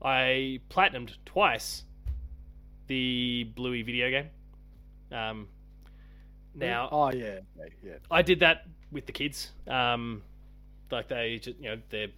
I 0.00 0.60
platinumed 0.70 1.16
twice 1.24 1.82
the 2.86 3.50
Bluey 3.56 3.82
video 3.82 4.10
game. 4.10 4.28
Um, 5.10 5.48
now, 6.54 6.88
oh 6.92 7.10
yeah, 7.10 7.40
yeah. 7.82 7.94
I 8.12 8.22
did 8.22 8.38
that 8.40 8.66
with 8.92 9.06
the 9.06 9.12
kids. 9.12 9.50
Um, 9.66 10.22
like 10.92 11.08
they, 11.08 11.40
just, 11.42 11.58
you 11.58 11.70
know, 11.70 11.78
they're 11.90 12.10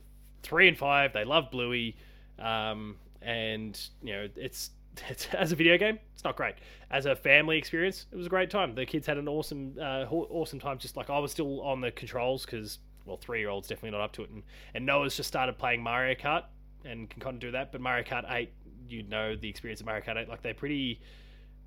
three 0.42 0.68
and 0.68 0.76
five. 0.76 1.14
They 1.14 1.24
love 1.24 1.50
Bluey, 1.50 1.96
um, 2.38 2.96
and 3.22 3.80
you 4.02 4.12
know, 4.12 4.28
it's, 4.36 4.72
it's 5.08 5.26
as 5.32 5.52
a 5.52 5.56
video 5.56 5.78
game, 5.78 5.98
it's 6.12 6.22
not 6.22 6.36
great. 6.36 6.56
As 6.90 7.06
a 7.06 7.16
family 7.16 7.56
experience, 7.56 8.04
it 8.12 8.16
was 8.16 8.26
a 8.26 8.30
great 8.30 8.50
time. 8.50 8.74
The 8.74 8.84
kids 8.84 9.06
had 9.06 9.16
an 9.16 9.26
awesome, 9.26 9.74
uh, 9.80 10.04
awesome 10.10 10.60
time. 10.60 10.76
Just 10.76 10.98
like 10.98 11.08
I 11.08 11.18
was 11.18 11.32
still 11.32 11.62
on 11.62 11.80
the 11.80 11.90
controls 11.90 12.44
because, 12.44 12.78
well, 13.08 13.16
three 13.16 13.40
year 13.40 13.48
olds 13.48 13.68
definitely 13.68 13.90
not 13.90 14.02
up 14.02 14.12
to 14.12 14.22
it, 14.22 14.30
and 14.30 14.42
and 14.74 14.86
Noah's 14.86 15.16
just 15.16 15.28
started 15.28 15.58
playing 15.58 15.82
Mario 15.82 16.14
Kart 16.14 16.44
and 16.84 17.08
can 17.08 17.20
kind 17.20 17.34
of 17.34 17.40
do 17.40 17.50
that. 17.52 17.72
But 17.72 17.80
Mario 17.80 18.04
Kart 18.04 18.30
Eight, 18.30 18.52
you 18.88 19.02
know, 19.02 19.34
the 19.34 19.48
experience 19.48 19.80
of 19.80 19.86
Mario 19.86 20.04
Kart 20.04 20.16
Eight, 20.16 20.28
like 20.28 20.42
they're 20.42 20.54
pretty 20.54 21.00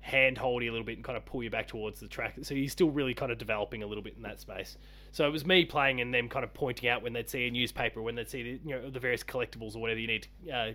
handholdy 0.06 0.68
a 0.68 0.70
little 0.70 0.84
bit 0.84 0.96
and 0.96 1.04
kind 1.04 1.16
of 1.16 1.24
pull 1.24 1.42
you 1.42 1.50
back 1.50 1.68
towards 1.68 2.00
the 2.00 2.08
track. 2.08 2.34
So 2.42 2.54
he's 2.54 2.72
still 2.72 2.90
really 2.90 3.14
kind 3.14 3.30
of 3.30 3.38
developing 3.38 3.82
a 3.82 3.86
little 3.86 4.02
bit 4.02 4.14
in 4.16 4.22
that 4.22 4.40
space. 4.40 4.76
So 5.12 5.26
it 5.26 5.30
was 5.30 5.46
me 5.46 5.64
playing 5.64 6.00
and 6.00 6.12
them 6.12 6.28
kind 6.28 6.44
of 6.44 6.52
pointing 6.52 6.88
out 6.88 7.02
when 7.02 7.12
they'd 7.12 7.28
see 7.28 7.46
a 7.46 7.50
newspaper, 7.50 8.02
when 8.02 8.14
they'd 8.14 8.28
see 8.28 8.42
the, 8.42 8.60
you 8.64 8.74
know 8.74 8.90
the 8.90 9.00
various 9.00 9.22
collectibles 9.22 9.76
or 9.76 9.78
whatever 9.80 10.00
you 10.00 10.08
need 10.08 10.26
to 10.44 10.50
uh, 10.50 10.72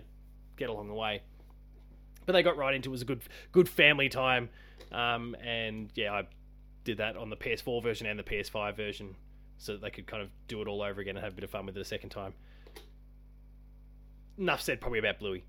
get 0.56 0.70
along 0.70 0.88
the 0.88 0.94
way. 0.94 1.22
But 2.24 2.32
they 2.32 2.42
got 2.42 2.56
right 2.56 2.74
into 2.74 2.88
it. 2.88 2.90
it 2.90 2.92
was 2.92 3.02
a 3.02 3.06
good 3.06 3.22
good 3.52 3.68
family 3.68 4.08
time, 4.08 4.50
um, 4.92 5.34
and 5.42 5.90
yeah, 5.94 6.12
I 6.12 6.26
did 6.84 6.98
that 6.98 7.16
on 7.16 7.30
the 7.30 7.36
PS4 7.36 7.82
version 7.82 8.06
and 8.06 8.18
the 8.18 8.22
PS5 8.22 8.76
version, 8.76 9.14
so 9.58 9.72
that 9.72 9.82
they 9.82 9.90
could 9.90 10.06
kind 10.06 10.22
of 10.22 10.30
do 10.46 10.62
it 10.62 10.68
all 10.68 10.82
over 10.82 11.00
again 11.00 11.16
and 11.16 11.24
have 11.24 11.32
a 11.32 11.36
bit 11.36 11.44
of 11.44 11.50
fun 11.50 11.66
with 11.66 11.76
it 11.76 11.80
a 11.80 11.84
second 11.84 12.10
time. 12.10 12.32
Enough 14.38 14.62
said, 14.62 14.80
probably 14.80 15.00
about 15.00 15.18
Bluey. 15.18 15.44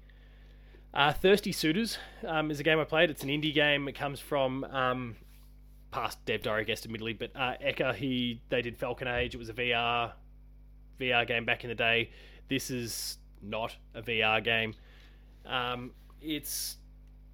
Uh, 0.93 1.14
Thirsty 1.14 1.51
Suitors 1.51 1.99
um, 2.28 2.49
is 2.49 2.60
a 2.60 2.64
game 2.64 2.80
I 2.80 2.84
played. 2.84 3.12
It's 3.12 3.24
an 3.24 3.30
indie 3.30 3.53
game. 3.53 3.88
It 3.88 3.93
comes 3.93 4.20
from 4.20 4.64
um, 4.66 5.16
past 5.91 6.24
Dev 6.26 6.41
Diary 6.41 6.66
guest, 6.66 6.86
admittedly, 6.86 7.14
but 7.14 7.32
uh, 7.36 7.53
Eka, 7.64 7.93
he 7.95 8.41
they 8.49 8.64
did 8.64 8.76
Falcon 8.78 9.07
Age. 9.07 9.36
It 9.36 9.38
was 9.38 9.49
a 9.49 9.53
VR 9.53 10.14
VR 10.99 11.28
game 11.28 11.45
back 11.45 11.64
in 11.64 11.70
the 11.70 11.76
day. 11.76 12.10
This 12.47 12.72
is 12.72 13.20
not 13.41 13.76
a 13.93 14.01
VR 14.01 14.43
game. 14.43 14.74
Um, 15.45 15.91
it's 16.22 16.78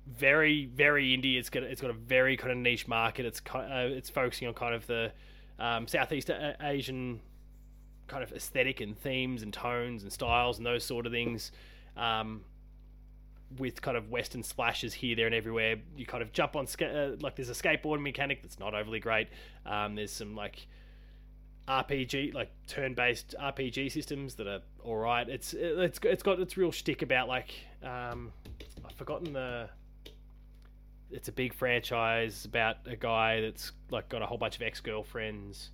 very 0.07 0.65
very 0.65 1.17
indie. 1.17 1.37
It's 1.37 1.49
got 1.49 1.63
it's 1.63 1.81
got 1.81 1.89
a 1.89 1.93
very 1.93 2.35
kind 2.35 2.51
of 2.51 2.57
niche 2.57 2.87
market. 2.87 3.25
It's 3.25 3.41
uh, 3.53 3.61
it's 3.89 4.09
focusing 4.09 4.47
on 4.47 4.53
kind 4.53 4.75
of 4.75 4.85
the 4.87 5.13
um, 5.59 5.87
Southeast 5.87 6.29
Asian 6.61 7.19
kind 8.07 8.23
of 8.23 8.31
aesthetic 8.33 8.81
and 8.81 8.97
themes 8.97 9.41
and 9.41 9.53
tones 9.53 10.03
and 10.03 10.11
styles 10.11 10.57
and 10.57 10.65
those 10.65 10.83
sort 10.83 11.05
of 11.05 11.11
things. 11.11 11.51
Um, 11.97 12.41
with 13.57 13.81
kind 13.81 13.95
of 13.95 14.09
western 14.09 14.43
splashes 14.43 14.93
here, 14.93 15.15
there, 15.15 15.27
and 15.27 15.35
everywhere. 15.35 15.77
You 15.95 16.05
kind 16.05 16.21
of 16.23 16.33
jump 16.33 16.55
on 16.55 16.67
ska- 16.67 17.13
uh, 17.13 17.15
like 17.21 17.35
there's 17.35 17.49
a 17.49 17.53
skateboard 17.53 18.01
mechanic 18.01 18.41
that's 18.41 18.59
not 18.59 18.73
overly 18.73 18.99
great. 18.99 19.29
Um, 19.65 19.95
there's 19.95 20.11
some 20.11 20.35
like 20.35 20.67
RPG 21.67 22.33
like 22.33 22.49
turn-based 22.67 23.35
RPG 23.39 23.91
systems 23.91 24.35
that 24.35 24.47
are 24.47 24.61
all 24.83 24.97
right. 24.97 25.27
It's 25.27 25.53
it's 25.53 25.99
it's 26.03 26.23
got 26.23 26.39
its 26.39 26.57
real 26.57 26.71
shtick 26.71 27.01
about 27.01 27.27
like 27.27 27.53
um, 27.83 28.31
I've 28.85 28.95
forgotten 28.95 29.33
the. 29.33 29.69
It's 31.11 31.27
a 31.27 31.31
big 31.31 31.53
franchise 31.53 32.45
about 32.45 32.77
a 32.85 32.95
guy 32.95 33.41
that's 33.41 33.71
like 33.91 34.09
got 34.09 34.21
a 34.21 34.25
whole 34.25 34.37
bunch 34.37 34.55
of 34.55 34.61
ex-girlfriends. 34.61 35.71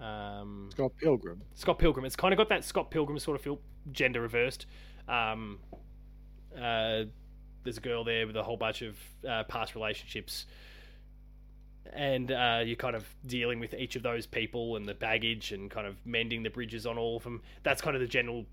Um, 0.00 0.70
Scott 0.72 0.92
Pilgrim. 1.00 1.42
Scott 1.54 1.78
Pilgrim. 1.78 2.04
It's 2.04 2.16
kind 2.16 2.32
of 2.32 2.38
got 2.38 2.48
that 2.48 2.64
Scott 2.64 2.90
Pilgrim 2.90 3.18
sort 3.18 3.36
of 3.36 3.42
feel, 3.42 3.60
gender 3.92 4.20
reversed. 4.20 4.66
Um, 5.08 5.58
uh, 6.56 7.04
there's 7.62 7.78
a 7.78 7.80
girl 7.80 8.04
there 8.04 8.26
with 8.26 8.36
a 8.36 8.42
whole 8.42 8.56
bunch 8.56 8.82
of 8.82 8.96
uh, 9.28 9.44
past 9.44 9.74
relationships, 9.74 10.46
and 11.92 12.32
uh, 12.32 12.62
you're 12.64 12.76
kind 12.76 12.96
of 12.96 13.06
dealing 13.26 13.60
with 13.60 13.74
each 13.74 13.96
of 13.96 14.02
those 14.02 14.26
people 14.26 14.76
and 14.76 14.86
the 14.86 14.94
baggage 14.94 15.52
and 15.52 15.70
kind 15.70 15.86
of 15.86 15.96
mending 16.04 16.42
the 16.42 16.50
bridges 16.50 16.86
on 16.86 16.98
all 16.98 17.16
of 17.16 17.22
them. 17.22 17.42
That's 17.62 17.80
kind 17.80 17.94
of 17.94 18.00
the 18.00 18.08
general 18.08 18.46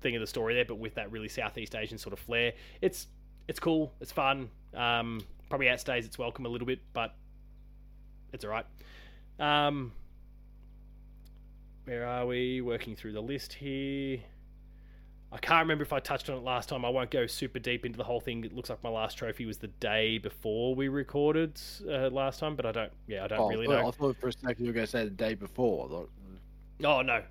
thing 0.00 0.16
of 0.16 0.20
the 0.20 0.26
story 0.26 0.54
there, 0.54 0.64
but 0.64 0.78
with 0.78 0.94
that 0.94 1.10
really 1.12 1.28
Southeast 1.28 1.74
Asian 1.74 1.98
sort 1.98 2.12
of 2.12 2.18
flair. 2.18 2.52
It's 2.80 3.06
it's 3.48 3.60
cool, 3.60 3.92
it's 4.00 4.12
fun. 4.12 4.48
Um, 4.74 5.20
probably 5.48 5.66
outstays 5.66 6.04
its 6.04 6.18
welcome 6.18 6.46
a 6.46 6.48
little 6.48 6.66
bit, 6.66 6.80
but 6.92 7.14
it's 8.32 8.44
all 8.44 8.50
right. 8.50 8.66
Um, 9.38 9.92
where 11.84 12.06
are 12.06 12.26
we? 12.26 12.60
Working 12.60 12.94
through 12.94 13.12
the 13.12 13.22
list 13.22 13.52
here. 13.52 14.20
I 15.32 15.38
can't 15.38 15.60
remember 15.60 15.82
if 15.82 15.92
I 15.92 16.00
touched 16.00 16.28
on 16.28 16.36
it 16.36 16.42
last 16.42 16.68
time. 16.68 16.84
I 16.84 16.88
won't 16.88 17.10
go 17.10 17.26
super 17.26 17.60
deep 17.60 17.86
into 17.86 17.96
the 17.96 18.04
whole 18.04 18.20
thing. 18.20 18.44
It 18.44 18.52
looks 18.52 18.68
like 18.68 18.82
my 18.82 18.90
last 18.90 19.16
trophy 19.16 19.46
was 19.46 19.58
the 19.58 19.68
day 19.68 20.18
before 20.18 20.74
we 20.74 20.88
recorded 20.88 21.60
uh, 21.88 22.10
last 22.10 22.40
time, 22.40 22.56
but 22.56 22.66
I 22.66 22.72
don't. 22.72 22.92
Yeah, 23.06 23.24
I 23.24 23.28
don't 23.28 23.40
oh, 23.40 23.48
really 23.48 23.66
I 23.68 23.70
thought, 23.70 23.82
know. 23.82 23.88
I 23.88 23.90
thought 23.92 24.16
for 24.20 24.28
a 24.28 24.32
second 24.32 24.64
you 24.64 24.70
were 24.70 24.74
going 24.74 24.86
to 24.86 24.90
say 24.90 25.04
the 25.04 25.10
day 25.10 25.34
before. 25.34 26.08
Oh 26.84 27.02
no. 27.02 27.22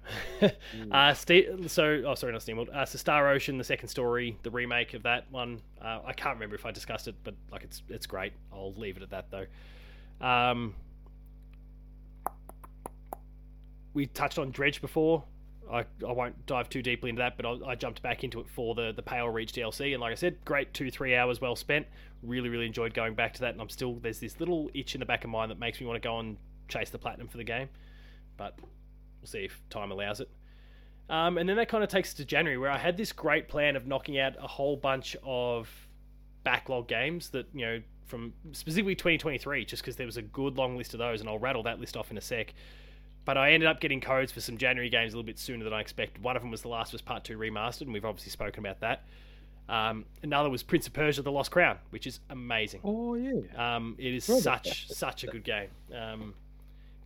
uh, 0.91 1.14
Ste- 1.14 1.68
so, 1.68 2.04
oh 2.06 2.16
sorry, 2.16 2.34
not 2.34 2.41
Steamworld. 2.41 2.74
Uh, 2.74 2.86
so 2.86 2.97
Star 2.97 3.30
Ocean, 3.30 3.58
the 3.58 3.64
second 3.64 3.88
story, 3.88 4.38
the 4.43 4.52
remake 4.52 4.93
of 4.93 5.04
that 5.04 5.32
one. 5.32 5.62
Uh, 5.82 6.00
I 6.06 6.14
can't 6.14 6.36
remember 6.36 6.56
if 6.56 6.66
I 6.66 6.72
discussed 6.72 7.08
it, 7.08 7.16
but 7.24 7.34
like 7.52 7.64
it's 7.64 7.82
it's 7.89 8.06
great. 8.06 8.34
I'll 8.54 8.74
leave 8.74 8.97
it 8.97 9.04
at 9.04 9.10
that 9.12 9.32
though. 9.32 10.26
Um, 10.26 10.76
we 13.93 14.06
touched 14.08 14.38
on 14.38 14.52
Dredge 14.52 14.82
before. 14.82 15.24
I, 15.72 15.86
I 16.08 16.12
won't 16.12 16.45
dive 16.47 16.68
too 16.70 16.82
deeply 16.82 17.12
into 17.12 17.20
that, 17.20 17.38
but 17.38 17.45
I, 17.45 17.72
I, 17.72 17.76
jumped 17.76 18.02
back 18.02 18.24
into 18.24 18.39
it 18.39 18.50
for 18.50 18.74
the 18.74 18.91
the 18.91 19.04
Pale 19.04 19.30
Reach 19.30 19.54
DLC, 19.54 19.93
and 19.93 20.02
like 20.02 20.12
I 20.12 20.16
said, 20.16 20.38
great 20.43 20.74
two 20.74 20.89
three 20.89 21.16
hours 21.16 21.41
well 21.41 21.56
spent. 21.56 21.86
Really 22.24 22.50
really 22.50 22.66
enjoyed 22.66 22.93
going 22.93 23.14
back 23.14 23.34
to 23.36 23.41
that, 23.41 23.54
and 23.54 23.62
I'm 23.62 23.70
still 23.70 23.95
there's 23.95 24.20
this 24.20 24.39
little 24.39 24.70
itch 24.74 24.95
in 24.95 25.00
the 25.00 25.06
back 25.06 25.24
of 25.24 25.30
mind 25.30 25.52
that 25.52 25.60
makes 25.60 25.80
me 25.80 25.86
want 25.86 26.02
to 26.02 26.08
go 26.08 26.20
and 26.20 26.38
chase 26.68 26.89
the 26.89 26.97
platinum 26.97 27.28
for 27.28 27.38
the 27.38 27.43
game, 27.43 27.70
but 28.36 28.58
we'll 29.22 29.28
see 29.28 29.45
if 29.45 29.61
time 29.70 29.91
allows 29.91 30.20
it. 30.20 30.30
Um, 31.09 31.38
and 31.38 31.49
then 31.49 31.57
that 31.57 31.70
kind 31.70 31.84
of 31.84 31.89
takes 31.89 32.09
us 32.09 32.13
to 32.15 32.26
January, 32.26 32.57
where 32.57 32.70
I 32.70 32.78
had 32.78 32.95
this 32.95 33.11
great 33.11 33.47
plan 33.47 33.76
of 33.76 33.88
knocking 33.88 34.20
out 34.20 34.34
a 34.39 34.47
whole 34.47 34.76
bunch 34.76 35.15
of 35.24 35.70
backlog 36.43 36.88
games 36.88 37.30
that 37.30 37.47
you 37.53 37.65
know 37.65 37.82
from 38.05 38.34
specifically 38.51 38.95
2023, 38.95 39.65
just 39.65 39.84
because 39.84 39.95
there 39.95 40.05
was 40.05 40.17
a 40.17 40.22
good 40.22 40.57
long 40.57 40.78
list 40.78 40.93
of 40.93 40.99
those, 40.99 41.22
and 41.22 41.30
I'll 41.30 41.39
rattle 41.39 41.63
that 41.63 41.80
list 41.80 41.97
off 41.97 42.11
in 42.11 42.17
a 42.17 42.22
sec. 42.22 42.53
But 43.26 43.38
I 43.38 43.51
ended 43.51 43.67
up 43.67 43.80
getting 43.80 44.01
codes 44.01 44.32
for 44.32 44.41
some 44.41 44.57
January 44.57 44.89
games 44.89 45.13
a 45.13 45.17
little 45.17 45.26
bit 45.26 45.38
sooner 45.38 45.63
than 45.63 45.74
I 45.74 45.82
expected. 45.82 46.24
One 46.24 46.36
of 46.36 46.41
them 46.41 46.51
was 46.51 46.61
The 46.61 46.70
Last 46.70 46.93
of 46.93 46.95
Us 46.95 47.01
Part 47.01 47.24
2 47.24 47.38
Remastered, 47.38 47.82
and 47.82 47.93
we've 47.93 48.05
obviously 48.05 48.32
spoken 48.32 48.65
about 48.65 48.80
that. 48.80 49.03
Um, 49.67 50.05
another 50.24 50.49
was 50.49 50.63
Prince 50.63 50.88
of 50.88 50.93
Persia: 50.93 51.22
The 51.22 51.32
Lost 51.32 51.51
Crown, 51.51 51.78
which 51.91 52.07
is 52.07 52.20
amazing. 52.30 52.82
Oh 52.84 53.13
yeah, 53.13 53.41
um, 53.55 53.95
it 53.99 54.13
is 54.13 54.26
such 54.26 54.88
such 54.88 55.24
a 55.24 55.28
good 55.28 55.43
game. 55.43 55.70
Um, 55.95 56.34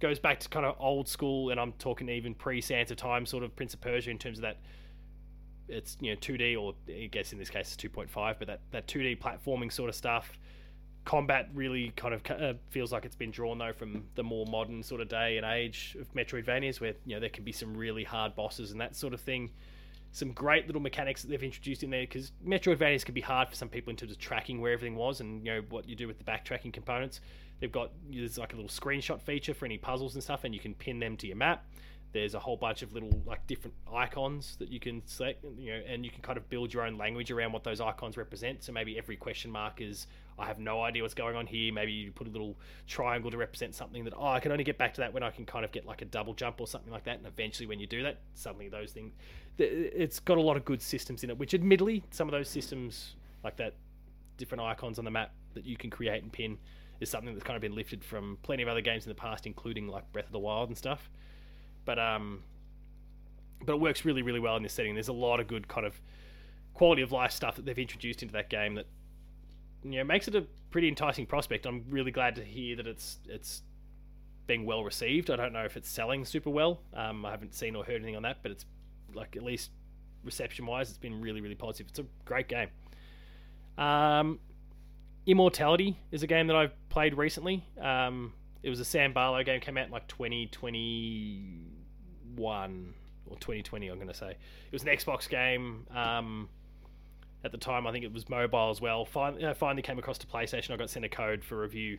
goes 0.03 0.19
back 0.19 0.37
to 0.41 0.49
kind 0.49 0.65
of 0.65 0.75
old 0.79 1.07
school, 1.07 1.49
and 1.49 1.59
I'm 1.59 1.71
talking 1.79 2.09
even 2.09 2.35
pre 2.35 2.59
Sands 2.59 2.91
of 2.91 2.97
Time 2.97 3.25
sort 3.25 3.41
of 3.41 3.55
Prince 3.55 3.73
of 3.73 3.79
Persia 3.79 4.11
in 4.11 4.19
terms 4.19 4.37
of 4.37 4.41
that. 4.41 4.57
It's 5.69 5.95
you 6.01 6.11
know 6.11 6.19
2D, 6.19 6.61
or 6.61 6.75
I 6.89 7.07
guess 7.07 7.31
in 7.31 7.39
this 7.39 7.49
case 7.49 7.73
it's 7.73 7.81
2.5, 7.81 8.35
but 8.37 8.47
that 8.47 8.59
that 8.71 8.85
2D 8.87 9.19
platforming 9.19 9.71
sort 9.71 9.89
of 9.89 9.95
stuff 9.95 10.37
combat 11.05 11.49
really 11.53 11.91
kind 11.95 12.13
of 12.13 12.21
uh, 12.31 12.53
feels 12.69 12.93
like 12.93 13.03
it's 13.03 13.15
been 13.15 13.31
drawn 13.31 13.57
though 13.57 13.73
from 13.73 14.05
the 14.15 14.23
more 14.23 14.45
modern 14.45 14.81
sort 14.81 15.01
of 15.01 15.09
day 15.09 15.35
and 15.37 15.45
age 15.45 15.97
of 15.99 16.13
Metroidvanias, 16.13 16.81
where 16.81 16.93
you 17.05 17.15
know 17.15 17.21
there 17.21 17.29
can 17.29 17.45
be 17.45 17.53
some 17.53 17.75
really 17.75 18.03
hard 18.03 18.35
bosses 18.35 18.71
and 18.71 18.81
that 18.81 18.97
sort 18.97 19.13
of 19.13 19.21
thing. 19.21 19.51
Some 20.11 20.33
great 20.33 20.67
little 20.67 20.81
mechanics 20.81 21.21
that 21.23 21.29
they've 21.29 21.41
introduced 21.41 21.81
in 21.81 21.89
there 21.89 22.01
because 22.01 22.33
Metroidvanias 22.45 23.05
can 23.05 23.15
be 23.15 23.21
hard 23.21 23.49
for 23.49 23.55
some 23.55 23.69
people 23.69 23.89
in 23.89 23.95
terms 23.95 24.11
of 24.11 24.19
tracking 24.19 24.59
where 24.59 24.73
everything 24.73 24.95
was 24.95 25.21
and 25.21 25.43
you 25.45 25.53
know 25.53 25.61
what 25.69 25.87
you 25.87 25.95
do 25.95 26.07
with 26.07 26.17
the 26.17 26.25
backtracking 26.25 26.73
components. 26.73 27.21
They've 27.63 27.71
got 27.71 27.91
there's 28.11 28.37
like 28.37 28.51
a 28.51 28.57
little 28.57 28.69
screenshot 28.69 29.21
feature 29.21 29.53
for 29.53 29.63
any 29.63 29.77
puzzles 29.77 30.15
and 30.15 30.21
stuff, 30.21 30.43
and 30.43 30.53
you 30.53 30.59
can 30.59 30.73
pin 30.73 30.99
them 30.99 31.15
to 31.15 31.27
your 31.27 31.37
map. 31.37 31.65
There's 32.11 32.33
a 32.33 32.39
whole 32.39 32.57
bunch 32.57 32.81
of 32.81 32.91
little 32.91 33.23
like 33.25 33.47
different 33.47 33.73
icons 33.89 34.57
that 34.59 34.67
you 34.67 34.81
can 34.81 35.01
select, 35.05 35.45
you 35.57 35.71
know, 35.71 35.81
and 35.87 36.03
you 36.03 36.11
can 36.11 36.21
kind 36.21 36.37
of 36.37 36.49
build 36.49 36.73
your 36.73 36.85
own 36.85 36.97
language 36.97 37.31
around 37.31 37.53
what 37.53 37.63
those 37.63 37.79
icons 37.79 38.17
represent. 38.17 38.65
So 38.65 38.73
maybe 38.73 38.97
every 38.97 39.15
question 39.15 39.49
mark 39.49 39.79
is 39.79 40.07
I 40.37 40.45
have 40.45 40.59
no 40.59 40.81
idea 40.81 41.03
what's 41.03 41.13
going 41.13 41.37
on 41.37 41.47
here. 41.47 41.71
Maybe 41.71 41.93
you 41.93 42.11
put 42.11 42.27
a 42.27 42.31
little 42.31 42.57
triangle 42.85 43.31
to 43.31 43.37
represent 43.37 43.73
something 43.75 44.03
that 44.03 44.13
oh 44.13 44.27
I 44.27 44.41
can 44.41 44.51
only 44.51 44.65
get 44.65 44.77
back 44.77 44.93
to 44.95 44.99
that 44.99 45.13
when 45.13 45.23
I 45.23 45.29
can 45.29 45.45
kind 45.45 45.63
of 45.63 45.71
get 45.71 45.85
like 45.85 46.01
a 46.01 46.05
double 46.05 46.33
jump 46.33 46.59
or 46.59 46.67
something 46.67 46.91
like 46.91 47.05
that. 47.05 47.19
And 47.19 47.25
eventually, 47.25 47.67
when 47.67 47.79
you 47.79 47.87
do 47.87 48.03
that, 48.03 48.19
suddenly 48.33 48.67
those 48.67 48.91
things, 48.91 49.13
it's 49.57 50.19
got 50.19 50.37
a 50.37 50.41
lot 50.41 50.57
of 50.57 50.65
good 50.65 50.81
systems 50.81 51.23
in 51.23 51.29
it. 51.29 51.37
Which 51.37 51.53
admittedly, 51.53 52.03
some 52.11 52.27
of 52.27 52.33
those 52.33 52.49
systems 52.49 53.15
like 53.41 53.55
that 53.55 53.75
different 54.35 54.61
icons 54.61 54.99
on 54.99 55.05
the 55.05 55.11
map 55.11 55.31
that 55.53 55.65
you 55.65 55.77
can 55.77 55.89
create 55.89 56.23
and 56.23 56.29
pin 56.33 56.57
is 57.03 57.09
something 57.09 57.33
that's 57.33 57.43
kind 57.43 57.55
of 57.55 57.61
been 57.61 57.75
lifted 57.75 58.03
from 58.03 58.37
plenty 58.41 58.63
of 58.63 58.69
other 58.69 58.81
games 58.81 59.05
in 59.05 59.09
the 59.09 59.15
past, 59.15 59.45
including 59.45 59.87
like 59.87 60.11
Breath 60.11 60.25
of 60.25 60.31
the 60.31 60.39
Wild 60.39 60.69
and 60.69 60.77
stuff. 60.77 61.09
But 61.85 61.99
um, 61.99 62.43
but 63.65 63.73
it 63.73 63.79
works 63.79 64.05
really 64.05 64.21
really 64.21 64.39
well 64.39 64.55
in 64.57 64.63
this 64.63 64.73
setting. 64.73 64.93
There's 64.93 65.09
a 65.09 65.13
lot 65.13 65.39
of 65.39 65.47
good 65.47 65.67
kind 65.67 65.85
of 65.85 65.99
quality 66.73 67.01
of 67.01 67.11
life 67.11 67.31
stuff 67.31 67.55
that 67.55 67.65
they've 67.65 67.77
introduced 67.77 68.23
into 68.23 68.33
that 68.33 68.49
game 68.49 68.75
that 68.75 68.87
you 69.83 69.97
know 69.97 70.03
makes 70.03 70.27
it 70.27 70.35
a 70.35 70.45
pretty 70.71 70.87
enticing 70.87 71.25
prospect. 71.25 71.65
I'm 71.65 71.85
really 71.89 72.11
glad 72.11 72.35
to 72.35 72.43
hear 72.43 72.75
that 72.77 72.87
it's 72.87 73.19
it's 73.27 73.61
being 74.47 74.65
well 74.65 74.83
received. 74.83 75.29
I 75.29 75.35
don't 75.35 75.53
know 75.53 75.63
if 75.65 75.77
it's 75.77 75.89
selling 75.89 76.25
super 76.25 76.49
well. 76.49 76.81
Um, 76.93 77.25
I 77.25 77.31
haven't 77.31 77.53
seen 77.53 77.75
or 77.75 77.83
heard 77.83 77.95
anything 77.95 78.15
on 78.15 78.23
that, 78.23 78.37
but 78.41 78.51
it's 78.51 78.65
like 79.13 79.35
at 79.35 79.43
least 79.43 79.71
reception 80.23 80.65
wise, 80.65 80.89
it's 80.89 80.97
been 80.97 81.21
really 81.21 81.41
really 81.41 81.55
positive. 81.55 81.87
It's 81.89 81.99
a 81.99 82.05
great 82.25 82.47
game. 82.47 82.69
Um, 83.77 84.39
Immortality 85.25 85.97
is 86.11 86.21
a 86.23 86.27
game 86.27 86.47
that 86.47 86.55
I've 86.55 86.73
played 86.93 87.17
recently. 87.17 87.65
Um, 87.81 88.33
it 88.61 88.69
was 88.69 88.79
a 88.79 88.85
Sam 88.85 89.11
Barlow 89.13 89.43
game, 89.43 89.59
came 89.59 89.77
out 89.77 89.87
in 89.87 89.91
like 89.91 90.07
2021 90.07 92.93
or 93.25 93.35
2020, 93.37 93.87
I'm 93.87 93.95
going 93.95 94.07
to 94.07 94.13
say. 94.13 94.29
It 94.31 94.71
was 94.71 94.83
an 94.83 94.89
Xbox 94.89 95.27
game. 95.27 95.85
Um, 95.93 96.47
at 97.43 97.51
the 97.51 97.57
time, 97.57 97.85
I 97.87 97.91
think 97.91 98.05
it 98.05 98.13
was 98.13 98.29
mobile 98.29 98.69
as 98.69 98.79
well. 98.79 99.03
Finally, 99.05 99.43
uh, 99.43 99.53
finally 99.53 99.81
came 99.81 99.99
across 99.99 100.17
to 100.19 100.27
PlayStation. 100.27 100.71
I 100.71 100.77
got 100.77 100.89
sent 100.89 101.03
a 101.03 101.09
code 101.09 101.43
for 101.43 101.59
review, 101.59 101.97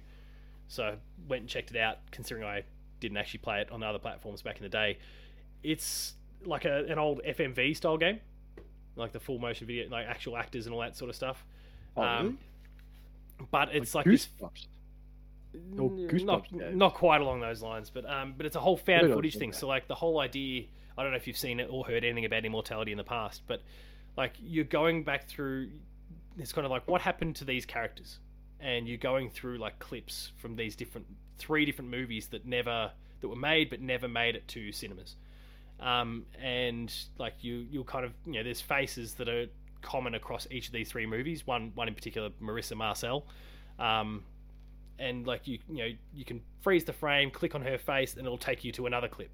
so 0.69 0.97
went 1.29 1.41
and 1.41 1.49
checked 1.51 1.71
it 1.71 1.77
out. 1.77 1.99
Considering 2.13 2.47
I 2.47 2.63
didn't 3.01 3.19
actually 3.19 3.41
play 3.41 3.61
it 3.61 3.71
on 3.71 3.81
the 3.81 3.87
other 3.87 3.99
platforms 3.99 4.41
back 4.43 4.57
in 4.57 4.63
the 4.63 4.69
day, 4.71 4.99
it's 5.63 6.15
like 6.47 6.65
a, 6.65 6.85
an 6.89 6.99
old 6.99 7.21
FMV 7.27 7.77
style 7.77 7.99
game, 7.99 8.21
like 8.97 9.13
the 9.13 9.21
full 9.21 9.39
motion 9.39 9.67
video, 9.67 9.89
like 9.91 10.07
actual 10.07 10.37
actors 10.37 10.65
and 10.67 10.75
all 10.75 10.81
that 10.81 10.97
sort 10.97 11.11
of 11.11 11.17
stuff. 11.17 11.45
Oh, 11.97 12.03
Um, 12.03 12.25
really? 12.25 12.37
But 13.51 13.75
it's 13.75 13.95
like, 13.95 14.07
Like 14.07 14.13
this 14.15 14.29
Goosebumps. 14.41 14.41
Or 14.41 14.47
N- 14.47 14.51
Goosebumps 14.51 14.67
not, 16.25 16.53
not 16.53 16.95
quite 16.95 17.21
along 17.21 17.41
those 17.41 17.63
lines, 17.63 17.91
but 17.91 18.09
um, 18.09 18.35
but 18.37 18.47
it's 18.47 18.57
a 18.57 18.61
whole 18.61 18.77
found 18.77 19.13
footage 19.13 19.37
thing. 19.37 19.51
okay. 19.51 19.59
So 19.59 19.69
like 19.69 19.89
the 19.89 19.95
whole 19.95 20.21
idea, 20.21 20.65
I 20.97 21.03
don't 21.03 21.13
know 21.13 21.17
if 21.17 21.27
you've 21.27 21.37
seen 21.37 21.61
it 21.61 21.69
or 21.71 21.85
heard 21.85 22.05
anything 22.05 22.25
about 22.25 22.45
immortality 22.45 22.93
in 22.93 22.99
the 22.99 23.05
past, 23.05 23.43
but 23.47 23.63
like 24.17 24.35
you're 24.41 24.65
going 24.65 25.05
back 25.05 25.29
through, 25.29 25.71
it's 26.39 26.53
kind 26.53 26.65
of 26.65 26.71
like 26.71 26.87
what 26.89 27.01
happened 27.01 27.37
to 27.37 27.45
these 27.45 27.65
characters, 27.67 28.19
and 28.61 28.89
you're 28.89 28.99
going 28.99 29.31
through 29.31 29.59
like 29.59 29.79
clips 29.79 30.33
from 30.37 30.57
these 30.57 30.77
different 30.77 31.07
three 31.39 31.65
different 31.65 31.91
movies 31.91 32.29
that 32.29 32.47
never 32.47 32.91
that 33.21 33.29
were 33.29 33.37
made 33.37 33.71
but 33.71 33.81
never 33.81 34.09
made 34.09 34.37
it 34.37 34.47
to 34.49 34.73
cinemas, 34.73 35.17
um, 35.81 36.25
and 36.41 36.93
like 37.19 37.35
you 37.43 37.67
you'll 37.71 37.85
kind 37.85 38.05
of 38.05 38.13
you 38.27 38.35
know 38.35 38.43
there's 38.43 38.61
faces 38.61 39.15
that 39.15 39.29
are 39.29 39.47
common 39.83 40.15
across 40.15 40.47
each 40.51 40.67
of 40.67 40.73
these 40.73 40.89
three 40.89 41.07
movies. 41.07 41.47
One 41.47 41.73
one 41.75 41.89
in 41.89 41.95
particular, 41.95 42.31
Marissa 42.43 42.77
Marcel. 42.77 43.27
Um, 43.79 44.23
and 44.99 45.27
like 45.27 45.47
you 45.47 45.59
you 45.69 45.79
know 45.79 45.89
you 46.13 46.25
can 46.25 46.41
freeze 46.63 46.85
the 46.85 46.93
frame 46.93 47.31
click 47.31 47.55
on 47.55 47.63
her 47.63 47.79
face 47.79 48.15
and 48.15 48.27
it'll 48.27 48.39
take 48.39 48.65
you 48.65 48.73
to 48.73 48.87
another 48.87 49.09
clip. 49.09 49.31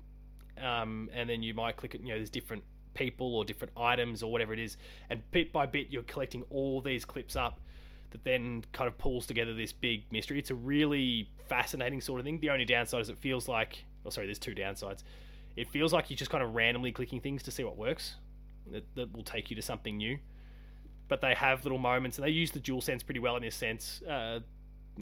Um, 0.62 1.08
and 1.14 1.28
then 1.28 1.42
you 1.42 1.54
might 1.54 1.76
click 1.76 1.94
it 1.94 2.00
you 2.00 2.08
know 2.08 2.16
there's 2.16 2.30
different 2.30 2.62
people 2.94 3.36
or 3.36 3.44
different 3.44 3.72
items 3.76 4.22
or 4.22 4.32
whatever 4.32 4.52
it 4.52 4.58
is. 4.58 4.76
And 5.10 5.22
bit 5.30 5.52
by 5.52 5.66
bit 5.66 5.88
you're 5.90 6.02
collecting 6.02 6.44
all 6.50 6.80
these 6.80 7.04
clips 7.04 7.36
up 7.36 7.60
that 8.10 8.24
then 8.24 8.64
kind 8.72 8.88
of 8.88 8.98
pulls 8.98 9.26
together 9.26 9.54
this 9.54 9.72
big 9.72 10.10
mystery. 10.10 10.38
It's 10.38 10.50
a 10.50 10.56
really 10.56 11.30
fascinating 11.48 12.00
sort 12.00 12.20
of 12.20 12.24
thing. 12.24 12.40
The 12.40 12.50
only 12.50 12.64
downside 12.64 13.02
is 13.02 13.08
it 13.08 13.18
feels 13.18 13.48
like 13.48 13.84
oh 14.04 14.10
sorry 14.10 14.26
there's 14.26 14.38
two 14.38 14.54
downsides. 14.54 15.04
It 15.56 15.68
feels 15.68 15.92
like 15.92 16.10
you're 16.10 16.16
just 16.16 16.30
kind 16.30 16.42
of 16.42 16.54
randomly 16.54 16.92
clicking 16.92 17.20
things 17.20 17.42
to 17.44 17.50
see 17.50 17.64
what 17.64 17.76
works 17.76 18.16
that, 18.70 18.84
that 18.94 19.12
will 19.12 19.24
take 19.24 19.50
you 19.50 19.56
to 19.56 19.62
something 19.62 19.96
new. 19.96 20.18
But 21.08 21.20
they 21.20 21.34
have 21.34 21.64
little 21.64 21.78
moments 21.78 22.18
and 22.18 22.26
they 22.26 22.30
use 22.30 22.50
the 22.50 22.60
dual 22.60 22.80
sense 22.80 23.02
pretty 23.02 23.20
well 23.20 23.36
in 23.36 23.42
this 23.42 23.56
sense. 23.56 24.00
Uh, 24.02 24.40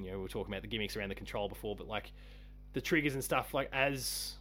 you 0.05 0.11
know, 0.11 0.17
we 0.17 0.23
were 0.23 0.29
talking 0.29 0.53
about 0.53 0.63
the 0.63 0.69
gimmicks 0.69 0.97
around 0.97 1.09
the 1.09 1.15
control 1.15 1.49
before, 1.49 1.77
but 1.77 1.89
like 1.89 2.13
the 2.73 2.81
triggers 2.81 3.15
and 3.15 3.23
stuff, 3.25 3.55
like 3.55 3.69
as 3.73 4.35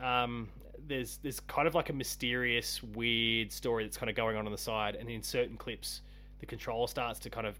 um, 0.00 0.48
there's 0.86 1.18
there's 1.22 1.40
kind 1.40 1.66
of 1.66 1.74
like 1.74 1.90
a 1.90 1.92
mysterious, 1.92 2.82
weird 2.82 3.52
story 3.52 3.84
that's 3.84 3.96
kind 3.96 4.10
of 4.10 4.16
going 4.16 4.36
on 4.36 4.46
on 4.46 4.52
the 4.52 4.58
side, 4.58 4.96
and 4.96 5.08
in 5.08 5.22
certain 5.22 5.56
clips, 5.56 6.02
the 6.40 6.46
controller 6.46 6.88
starts 6.88 7.18
to 7.20 7.30
kind 7.30 7.46
of 7.46 7.58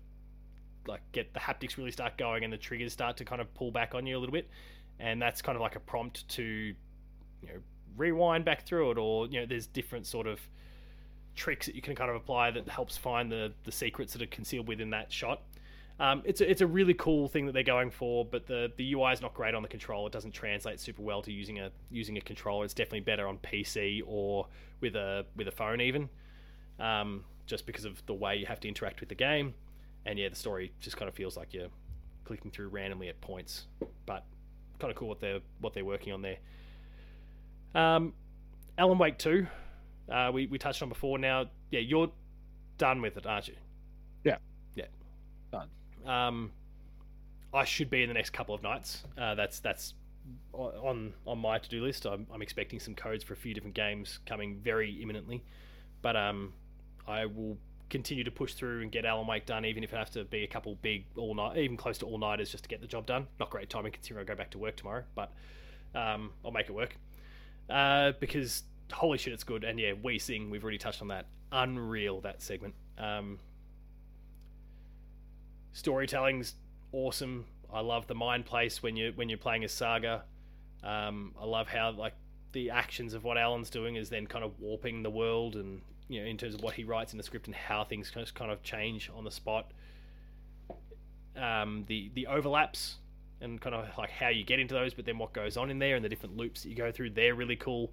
like 0.86 1.00
get 1.12 1.32
the 1.32 1.40
haptics 1.40 1.76
really 1.76 1.90
start 1.90 2.16
going, 2.18 2.44
and 2.44 2.52
the 2.52 2.58
triggers 2.58 2.92
start 2.92 3.16
to 3.16 3.24
kind 3.24 3.40
of 3.40 3.52
pull 3.54 3.70
back 3.70 3.94
on 3.94 4.06
you 4.06 4.16
a 4.16 4.20
little 4.20 4.32
bit, 4.32 4.48
and 4.98 5.20
that's 5.20 5.42
kind 5.42 5.56
of 5.56 5.62
like 5.62 5.76
a 5.76 5.80
prompt 5.80 6.28
to 6.28 6.42
you 6.42 7.48
know 7.48 7.60
rewind 7.96 8.44
back 8.44 8.66
through 8.66 8.90
it, 8.92 8.98
or 8.98 9.26
you 9.26 9.40
know, 9.40 9.46
there's 9.46 9.66
different 9.66 10.06
sort 10.06 10.26
of 10.26 10.40
tricks 11.34 11.66
that 11.66 11.74
you 11.74 11.82
can 11.82 11.96
kind 11.96 12.10
of 12.10 12.16
apply 12.16 12.50
that 12.50 12.68
helps 12.68 12.96
find 12.96 13.30
the 13.30 13.52
the 13.64 13.72
secrets 13.72 14.12
that 14.12 14.22
are 14.22 14.26
concealed 14.26 14.68
within 14.68 14.90
that 14.90 15.12
shot. 15.12 15.42
Um, 16.00 16.22
it's 16.24 16.40
a, 16.40 16.50
it's 16.50 16.60
a 16.60 16.66
really 16.66 16.94
cool 16.94 17.28
thing 17.28 17.46
that 17.46 17.52
they're 17.52 17.62
going 17.62 17.90
for, 17.90 18.24
but 18.24 18.46
the, 18.46 18.72
the 18.76 18.92
UI 18.94 19.12
is 19.12 19.20
not 19.20 19.32
great 19.32 19.54
on 19.54 19.62
the 19.62 19.68
controller. 19.68 20.08
It 20.08 20.12
doesn't 20.12 20.32
translate 20.32 20.80
super 20.80 21.02
well 21.02 21.22
to 21.22 21.30
using 21.30 21.60
a 21.60 21.70
using 21.90 22.18
a 22.18 22.20
controller. 22.20 22.64
It's 22.64 22.74
definitely 22.74 23.00
better 23.00 23.28
on 23.28 23.38
PC 23.38 24.02
or 24.04 24.48
with 24.80 24.96
a 24.96 25.24
with 25.36 25.46
a 25.46 25.52
phone 25.52 25.80
even, 25.80 26.08
um, 26.80 27.24
just 27.46 27.64
because 27.64 27.84
of 27.84 28.04
the 28.06 28.14
way 28.14 28.36
you 28.36 28.46
have 28.46 28.58
to 28.60 28.68
interact 28.68 29.00
with 29.00 29.08
the 29.08 29.14
game. 29.14 29.54
And 30.04 30.18
yeah, 30.18 30.28
the 30.28 30.36
story 30.36 30.72
just 30.80 30.96
kind 30.96 31.08
of 31.08 31.14
feels 31.14 31.36
like 31.36 31.54
you're 31.54 31.68
clicking 32.24 32.50
through 32.50 32.68
randomly 32.68 33.08
at 33.08 33.20
points, 33.20 33.66
but 34.04 34.24
kind 34.80 34.90
of 34.90 34.96
cool 34.96 35.08
what 35.08 35.20
they're 35.20 35.40
what 35.60 35.74
they're 35.74 35.84
working 35.84 36.12
on 36.12 36.22
there. 36.22 36.38
Um, 37.74 38.14
Alan 38.76 38.98
Wake 38.98 39.18
two, 39.18 39.46
uh, 40.10 40.30
we 40.34 40.46
we 40.46 40.58
touched 40.58 40.82
on 40.82 40.88
before. 40.88 41.18
Now, 41.18 41.46
yeah, 41.70 41.80
you're 41.80 42.10
done 42.78 43.00
with 43.00 43.16
it, 43.16 43.26
aren't 43.26 43.48
you? 43.48 43.54
Yeah. 44.24 44.38
Yeah. 44.74 44.86
Done. 45.52 45.68
Um, 46.06 46.50
I 47.52 47.64
should 47.64 47.90
be 47.90 48.02
in 48.02 48.08
the 48.08 48.14
next 48.14 48.30
couple 48.30 48.54
of 48.54 48.62
nights. 48.62 49.04
Uh, 49.16 49.34
that's 49.34 49.60
that's 49.60 49.94
on 50.52 51.12
on 51.26 51.38
my 51.38 51.58
to 51.58 51.68
do 51.68 51.82
list. 51.82 52.06
I'm, 52.06 52.26
I'm 52.32 52.42
expecting 52.42 52.80
some 52.80 52.94
codes 52.94 53.22
for 53.22 53.34
a 53.34 53.36
few 53.36 53.54
different 53.54 53.74
games 53.74 54.18
coming 54.26 54.56
very 54.56 55.00
imminently, 55.02 55.42
but 56.02 56.16
um, 56.16 56.52
I 57.06 57.26
will 57.26 57.56
continue 57.90 58.24
to 58.24 58.30
push 58.30 58.54
through 58.54 58.82
and 58.82 58.90
get 58.90 59.04
Alan 59.04 59.26
Wake 59.26 59.46
done, 59.46 59.64
even 59.64 59.84
if 59.84 59.92
it 59.92 59.96
has 59.96 60.10
to 60.10 60.24
be 60.24 60.42
a 60.42 60.46
couple 60.46 60.76
big 60.82 61.04
all 61.16 61.34
night, 61.34 61.58
even 61.58 61.76
close 61.76 61.98
to 61.98 62.06
all 62.06 62.18
nighters, 62.18 62.50
just 62.50 62.64
to 62.64 62.68
get 62.68 62.80
the 62.80 62.86
job 62.86 63.06
done. 63.06 63.26
Not 63.38 63.50
great 63.50 63.70
timing 63.70 63.92
considering 63.92 64.24
I 64.24 64.26
go 64.26 64.34
back 64.34 64.50
to 64.52 64.58
work 64.58 64.76
tomorrow, 64.76 65.04
but 65.14 65.32
um, 65.94 66.32
I'll 66.44 66.50
make 66.50 66.68
it 66.68 66.72
work. 66.74 66.96
Uh, 67.70 68.12
because 68.18 68.64
holy 68.92 69.18
shit, 69.18 69.32
it's 69.32 69.44
good. 69.44 69.64
And 69.64 69.78
yeah, 69.78 69.92
we 70.02 70.18
sing. 70.18 70.50
We've 70.50 70.62
already 70.62 70.78
touched 70.78 71.02
on 71.02 71.08
that. 71.08 71.26
Unreal 71.52 72.20
that 72.22 72.42
segment. 72.42 72.74
Um, 72.98 73.38
storytelling's 75.74 76.54
awesome. 76.92 77.44
I 77.70 77.80
love 77.80 78.06
the 78.06 78.14
mind 78.14 78.46
place 78.46 78.82
when 78.82 78.96
you 78.96 79.12
when 79.14 79.28
you're 79.28 79.36
playing 79.36 79.64
a 79.64 79.68
Saga. 79.68 80.24
Um, 80.82 81.34
I 81.38 81.44
love 81.44 81.68
how 81.68 81.90
like 81.90 82.14
the 82.52 82.70
actions 82.70 83.12
of 83.12 83.24
what 83.24 83.36
Alan's 83.36 83.68
doing 83.68 83.96
is 83.96 84.08
then 84.08 84.26
kind 84.26 84.44
of 84.44 84.58
warping 84.58 85.02
the 85.02 85.10
world, 85.10 85.56
and 85.56 85.82
you 86.08 86.20
know 86.20 86.26
in 86.26 86.38
terms 86.38 86.54
of 86.54 86.62
what 86.62 86.74
he 86.74 86.84
writes 86.84 87.12
in 87.12 87.18
the 87.18 87.24
script 87.24 87.46
and 87.46 87.54
how 87.54 87.84
things 87.84 88.10
kind 88.10 88.50
of 88.50 88.62
change 88.62 89.10
on 89.14 89.24
the 89.24 89.30
spot. 89.30 89.72
Um, 91.36 91.84
the 91.88 92.10
the 92.14 92.28
overlaps 92.28 92.96
and 93.40 93.60
kind 93.60 93.74
of 93.74 93.86
like 93.98 94.10
how 94.10 94.28
you 94.28 94.44
get 94.44 94.60
into 94.60 94.74
those, 94.74 94.94
but 94.94 95.04
then 95.04 95.18
what 95.18 95.32
goes 95.32 95.56
on 95.56 95.70
in 95.70 95.78
there 95.78 95.96
and 95.96 96.04
the 96.04 96.08
different 96.08 96.36
loops 96.36 96.62
that 96.62 96.68
you 96.68 96.76
go 96.76 96.92
through, 96.92 97.10
they're 97.10 97.34
really 97.34 97.56
cool. 97.56 97.92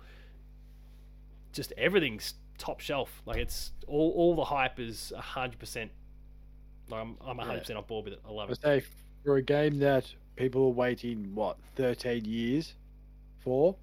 Just 1.52 1.74
everything's 1.78 2.36
top 2.60 2.80
shelf. 2.80 3.24
Like 3.26 3.38
it's 3.38 3.72
all 3.88 4.14
all 4.16 4.36
the 4.36 4.46
hype 4.46 4.80
is 4.80 5.12
hundred 5.18 5.60
percent. 5.60 5.92
Like 6.92 7.02
I'm 7.02 7.18
I'm 7.26 7.38
hundred 7.38 7.60
percent 7.60 7.78
on 7.78 7.86
board 7.86 8.06
with 8.06 8.14
it. 8.14 8.22
I 8.28 8.32
love 8.32 8.50
I 8.50 8.52
it. 8.54 8.62
say 8.62 8.84
for 9.24 9.38
a 9.38 9.42
game 9.42 9.80
that 9.80 10.06
people 10.36 10.66
are 10.66 10.70
waiting 10.74 11.34
what 11.36 11.58
13 11.76 12.26
years 12.26 12.74
for, 13.40 13.76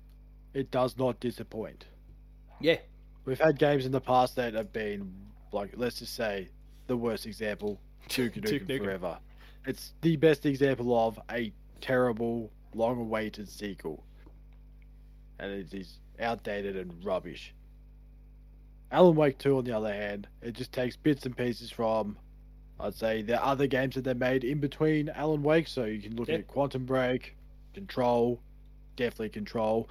it 0.54 0.70
does 0.70 0.96
not 0.98 1.20
disappoint. 1.20 1.86
Yeah, 2.60 2.78
We've 3.28 3.38
had 3.38 3.58
games 3.58 3.84
in 3.84 3.92
the 3.92 4.00
past 4.00 4.36
that 4.36 4.54
have 4.54 4.72
been 4.72 5.12
like, 5.52 5.74
let's 5.76 5.98
just 5.98 6.14
say, 6.14 6.48
the 6.86 6.96
worst 6.96 7.26
example, 7.26 7.78
Duke 8.08 8.32
Nukem 8.36 8.46
Duke 8.46 8.62
Nukem. 8.66 8.84
Forever. 8.84 9.18
It's 9.66 9.92
the 10.00 10.16
best 10.16 10.46
example 10.46 10.98
of 10.98 11.20
a 11.30 11.52
terrible, 11.82 12.50
long-awaited 12.74 13.46
sequel, 13.46 14.02
and 15.38 15.52
it 15.52 15.74
is 15.74 15.98
outdated 16.18 16.76
and 16.76 17.04
rubbish. 17.04 17.52
Alan 18.90 19.14
Wake 19.14 19.36
2, 19.36 19.58
on 19.58 19.64
the 19.64 19.72
other 19.76 19.92
hand, 19.92 20.26
it 20.40 20.52
just 20.52 20.72
takes 20.72 20.96
bits 20.96 21.26
and 21.26 21.36
pieces 21.36 21.70
from, 21.70 22.16
I'd 22.80 22.94
say, 22.94 23.22
the 23.22 23.44
other 23.44 23.66
games 23.66 23.94
that 23.96 24.04
they 24.04 24.14
made 24.14 24.44
in 24.44 24.60
between 24.60 25.08
Alan 25.10 25.42
Wake. 25.42 25.68
So 25.68 25.84
you 25.84 26.00
can 26.00 26.16
look 26.16 26.28
Yeah. 26.28 26.36
at 26.36 26.46
Quantum 26.46 26.84
Break, 26.84 27.36
Control, 27.74 28.40
definitely 28.96 29.30
Control, 29.30 29.88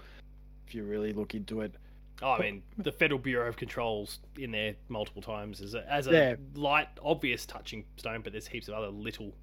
if 0.67 0.73
you 0.75 0.83
really 0.83 1.13
look 1.13 1.35
into 1.35 1.61
it. 1.61 1.73
Oh, 2.21 2.31
I 2.31 2.39
mean, 2.39 2.63
the 2.77 2.91
Federal 2.91 3.19
Bureau 3.19 3.47
of 3.47 3.57
Controls 3.57 4.19
in 4.39 4.51
there 4.51 4.75
multiple 4.89 5.21
times 5.21 5.61
as 5.61 5.75
a, 5.75 5.91
as 5.91 6.07
a 6.07 6.11
Yeah. 6.11 6.35
light, 6.55 6.87
obvious 7.03 7.45
touching 7.45 7.85
stone, 7.97 8.21
but 8.21 8.31
there's 8.31 8.47
heaps 8.47 8.67
of 8.69 8.73
other 8.73 8.89
little 8.89 9.33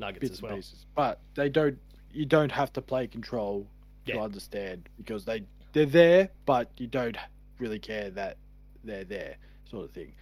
nuggets 0.00 0.20
bits 0.20 0.32
as 0.32 0.42
well. 0.42 0.56
pieces. 0.56 0.86
But 0.94 1.20
they 1.34 1.48
don't. 1.48 1.78
You 2.12 2.26
don't 2.26 2.50
have 2.50 2.72
to 2.72 2.82
play 2.82 3.06
control 3.06 3.68
to 4.06 4.18
understand 4.18 4.88
because 4.96 5.24
they 5.24 5.44
they're 5.72 5.86
there, 5.86 6.30
but 6.46 6.68
you 6.78 6.88
don't 6.88 7.16
really 7.60 7.78
care 7.78 8.10
that 8.10 8.36
they're 8.82 9.04
there, 9.04 9.36
sort 9.70 9.84
of 9.84 9.92
thing. 9.92 10.12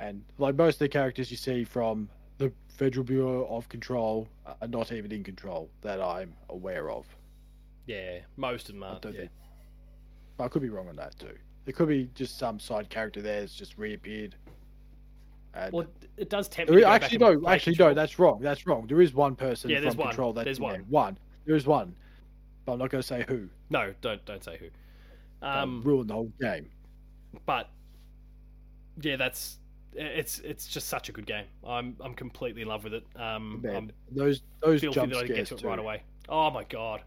And 0.00 0.24
like 0.38 0.54
most 0.56 0.74
of 0.76 0.78
the 0.80 0.88
characters 0.88 1.30
you 1.30 1.36
see 1.36 1.62
from 1.62 2.08
the 2.38 2.50
Federal 2.68 3.04
Bureau 3.04 3.46
of 3.48 3.68
Control 3.68 4.26
are 4.46 4.66
not 4.68 4.92
even 4.92 5.12
in 5.12 5.22
control 5.22 5.68
that 5.82 6.00
I'm 6.00 6.32
aware 6.48 6.90
of. 6.90 7.04
Yeah, 7.86 8.20
most 8.38 8.68
of 8.70 8.74
them 8.74 8.82
I 8.82 8.88
aren't. 8.88 9.02
don't 9.02 9.12
Yeah. 9.12 9.18
think. 9.20 9.30
But 10.38 10.44
I 10.44 10.48
could 10.48 10.62
be 10.62 10.70
wrong 10.70 10.88
on 10.88 10.96
that 10.96 11.18
too. 11.18 11.36
There 11.66 11.74
could 11.74 11.88
be 11.88 12.08
just 12.14 12.38
some 12.38 12.58
side 12.58 12.88
character 12.88 13.20
there 13.20 13.40
that's 13.40 13.54
just 13.54 13.76
reappeared. 13.76 14.34
And 15.52 15.72
Well, 15.72 15.86
it 16.16 16.30
does 16.30 16.48
tempt 16.48 16.68
there 16.70 16.76
me 16.76 16.82
is- 16.82 16.86
to 16.86 16.88
go 16.88 16.94
actually 16.94 17.14
and 17.16 17.20
no, 17.36 17.40
play 17.40 17.52
actually 17.54 17.72
Control. 17.74 17.88
no, 17.90 17.94
that's 17.94 18.18
wrong. 18.18 18.40
That's 18.40 18.66
wrong. 18.66 18.86
There 18.86 19.00
is 19.02 19.12
one 19.12 19.36
person 19.36 19.68
Yeah, 19.68 19.80
there's 19.80 19.94
from 19.94 20.04
one. 20.04 20.08
Control 20.08 20.32
that's 20.32 20.44
There's 20.46 20.60
one. 20.60 20.72
there. 20.72 20.82
One. 20.84 21.18
There 21.44 21.56
is 21.56 21.66
one. 21.66 21.94
But 22.64 22.72
I'm 22.72 22.78
not 22.78 22.88
going 22.90 23.02
to 23.02 23.06
say 23.06 23.24
who. 23.28 23.48
No, 23.68 23.92
don't 24.00 24.24
don't 24.24 24.42
say 24.42 24.56
who. 24.56 24.66
Um, 25.46 25.58
Um, 25.58 25.82
ruin 25.82 26.06
the 26.06 26.14
whole 26.14 26.32
game. 26.40 26.70
but 27.44 27.68
yeah, 29.02 29.16
that's 29.16 29.58
it's 29.94 30.38
it's 30.40 30.66
just 30.66 30.88
such 30.88 31.08
a 31.08 31.12
good 31.12 31.26
game. 31.26 31.44
I'm 31.66 31.96
I'm 32.00 32.14
completely 32.14 32.62
in 32.62 32.68
love 32.68 32.84
with 32.84 32.94
it. 32.94 33.06
Um, 33.16 33.60
Man, 33.62 33.92
those 34.10 34.42
those 34.62 34.80
filthy 34.80 34.94
jump 34.94 35.12
that 35.12 35.24
I 35.24 35.26
get 35.26 35.46
to 35.46 35.54
it 35.54 35.62
right 35.62 35.76
too. 35.76 35.82
away. 35.82 36.02
Oh 36.28 36.50
my 36.50 36.64
god, 36.64 37.02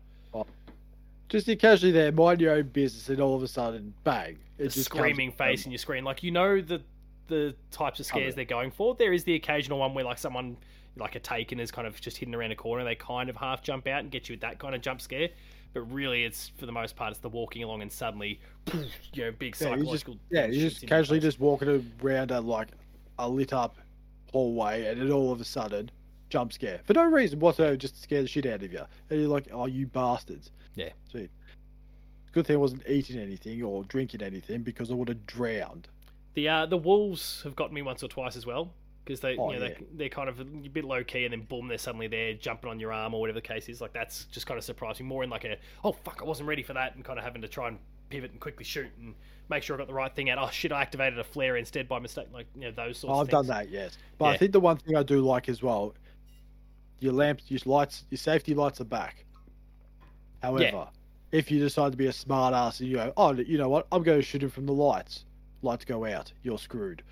Just 1.29 1.47
you 1.47 1.57
casually 1.57 1.91
there, 1.91 2.11
mind 2.11 2.41
your 2.41 2.53
own 2.53 2.67
business, 2.67 3.09
and 3.09 3.19
all 3.19 3.35
of 3.35 3.43
a 3.43 3.47
sudden, 3.47 3.93
bang! 4.03 4.37
It's 4.57 4.75
the 4.75 4.83
screaming 4.83 5.29
comes, 5.29 5.37
face 5.37 5.65
in 5.65 5.71
your 5.71 5.79
screen. 5.79 6.03
Like 6.03 6.23
you 6.23 6.31
know 6.31 6.61
the 6.61 6.81
the 7.27 7.55
types 7.71 7.99
of 7.99 8.05
scares 8.05 8.35
they're 8.35 8.45
going 8.45 8.71
for. 8.71 8.95
There 8.95 9.13
is 9.13 9.23
the 9.23 9.35
occasional 9.35 9.79
one 9.79 9.93
where 9.93 10.03
like 10.03 10.17
someone 10.17 10.57
like 10.95 11.15
a 11.15 11.19
taken 11.19 11.59
is 11.59 11.71
kind 11.71 11.87
of 11.87 11.99
just 11.99 12.17
hidden 12.17 12.35
around 12.35 12.51
a 12.51 12.55
corner. 12.55 12.83
They 12.83 12.95
kind 12.95 13.29
of 13.29 13.35
half 13.35 13.63
jump 13.63 13.87
out 13.87 14.01
and 14.01 14.11
get 14.11 14.29
you 14.29 14.33
with 14.33 14.41
that 14.41 14.59
kind 14.59 14.75
of 14.75 14.81
jump 14.81 15.01
scare. 15.01 15.29
But 15.73 15.81
really, 15.91 16.23
it's 16.23 16.51
for 16.57 16.67
the 16.67 16.71
most 16.71 16.95
part, 16.95 17.11
it's 17.11 17.19
the 17.19 17.29
walking 17.29 17.63
along 17.63 17.81
and 17.81 17.91
suddenly, 17.91 18.39
you 19.13 19.23
know, 19.23 19.31
big 19.31 19.55
Yeah, 19.59 19.75
you 19.75 19.85
just 19.85 20.07
yeah, 20.29 20.45
you're 20.45 20.69
just 20.69 20.85
casually 20.85 21.19
just 21.19 21.39
walking 21.39 21.91
around 22.01 22.31
a 22.31 22.39
like 22.39 22.69
a 23.17 23.27
lit 23.27 23.53
up 23.53 23.77
hallway, 24.31 24.85
and 24.85 25.01
then 25.01 25.11
all 25.11 25.31
of 25.31 25.41
a 25.41 25.45
sudden, 25.45 25.89
jump 26.29 26.53
scare 26.53 26.79
for 26.83 26.93
no 26.93 27.05
reason 27.05 27.39
whatsoever, 27.39 27.75
just 27.75 27.95
to 27.95 28.01
scare 28.01 28.21
the 28.21 28.27
shit 28.27 28.45
out 28.45 28.61
of 28.61 28.71
you. 28.71 28.81
And 29.09 29.19
you're 29.19 29.29
like, 29.29 29.47
"Oh, 29.51 29.65
you 29.65 29.87
bastards!" 29.87 30.51
Yeah. 30.75 30.89
Sweet. 31.09 31.31
Good 32.33 32.47
thing 32.47 32.55
I 32.55 32.59
wasn't 32.59 32.83
eating 32.87 33.19
anything 33.19 33.61
or 33.63 33.83
drinking 33.85 34.21
anything 34.21 34.61
because 34.61 34.91
I 34.91 34.93
would 34.95 35.07
have 35.07 35.25
drowned. 35.25 35.87
The 36.35 36.49
uh, 36.49 36.65
the 36.67 36.77
wolves 36.77 37.41
have 37.43 37.55
gotten 37.55 37.73
me 37.73 37.81
once 37.81 38.03
or 38.03 38.07
twice 38.07 38.35
as 38.35 38.45
well 38.45 38.73
because 39.05 39.19
they 39.19 39.35
Oh, 39.37 39.51
you 39.51 39.59
know 39.59 39.65
yeah. 39.65 39.73
they 39.73 39.85
they're 39.93 40.09
kind 40.09 40.29
of 40.29 40.39
a 40.39 40.43
bit 40.45 40.85
low 40.85 41.03
key 41.03 41.25
and 41.25 41.33
then 41.33 41.41
boom 41.41 41.67
they're 41.67 41.77
suddenly 41.77 42.07
there 42.07 42.33
jumping 42.33 42.69
on 42.69 42.79
your 42.79 42.91
arm 42.93 43.13
or 43.13 43.19
whatever 43.21 43.39
the 43.39 43.47
case 43.47 43.67
is 43.69 43.81
like 43.81 43.93
that's 43.93 44.25
just 44.25 44.45
kind 44.45 44.57
of 44.57 44.63
surprising 44.63 45.05
more 45.05 45.23
in 45.23 45.29
like 45.29 45.43
a 45.43 45.57
oh 45.83 45.91
fuck 45.91 46.19
I 46.21 46.25
wasn't 46.25 46.47
ready 46.47 46.63
for 46.63 46.73
that 46.73 46.95
and 46.95 47.03
kind 47.03 47.19
of 47.19 47.25
having 47.25 47.41
to 47.41 47.47
try 47.47 47.67
and 47.67 47.77
pivot 48.09 48.31
and 48.31 48.39
quickly 48.39 48.63
shoot 48.63 48.87
and 48.99 49.15
make 49.49 49.63
sure 49.63 49.75
I 49.75 49.79
got 49.79 49.87
the 49.87 49.93
right 49.93 50.13
thing 50.15 50.29
out 50.29 50.37
oh 50.39 50.49
shit 50.51 50.71
I 50.71 50.81
activated 50.81 51.19
a 51.19 51.23
flare 51.23 51.57
instead 51.57 51.87
by 51.87 51.99
mistake 51.99 52.27
like 52.33 52.47
you 52.55 52.61
know 52.61 52.71
those 52.71 52.97
sorts 52.99 53.11
Oh, 53.11 53.21
of 53.21 53.27
I've 53.27 53.29
done 53.29 53.47
that, 53.47 53.69
yes. 53.69 53.97
But 54.17 54.25
I 54.25 54.37
think 54.37 54.51
the 54.53 54.59
one 54.59 54.77
thing 54.77 54.95
I 54.95 55.03
do 55.03 55.19
like 55.21 55.49
as 55.49 55.61
well, 55.61 55.93
your 56.99 57.13
lamps, 57.13 57.43
your 57.49 57.59
lights, 57.65 58.05
your 58.09 58.17
safety 58.17 58.53
lights 58.53 58.79
are 58.81 58.85
back. 58.85 59.25
However, 60.41 60.87
if 61.31 61.49
you 61.51 61.59
decide 61.59 61.91
to 61.91 61.97
be 61.97 62.07
a 62.07 62.13
smart 62.13 62.53
ass 62.53 62.79
and 62.79 62.89
you 62.89 62.95
go, 62.95 63.13
oh, 63.17 63.33
you 63.33 63.57
know 63.57 63.69
what, 63.69 63.87
I'm 63.91 64.03
going 64.03 64.19
to 64.19 64.23
shoot 64.23 64.43
him 64.43 64.49
from 64.49 64.65
the 64.65 64.73
lights. 64.73 65.25
Lights 65.61 65.85
go 65.85 66.05
out, 66.05 66.31
you're 66.43 66.57
screwed. 66.59 67.03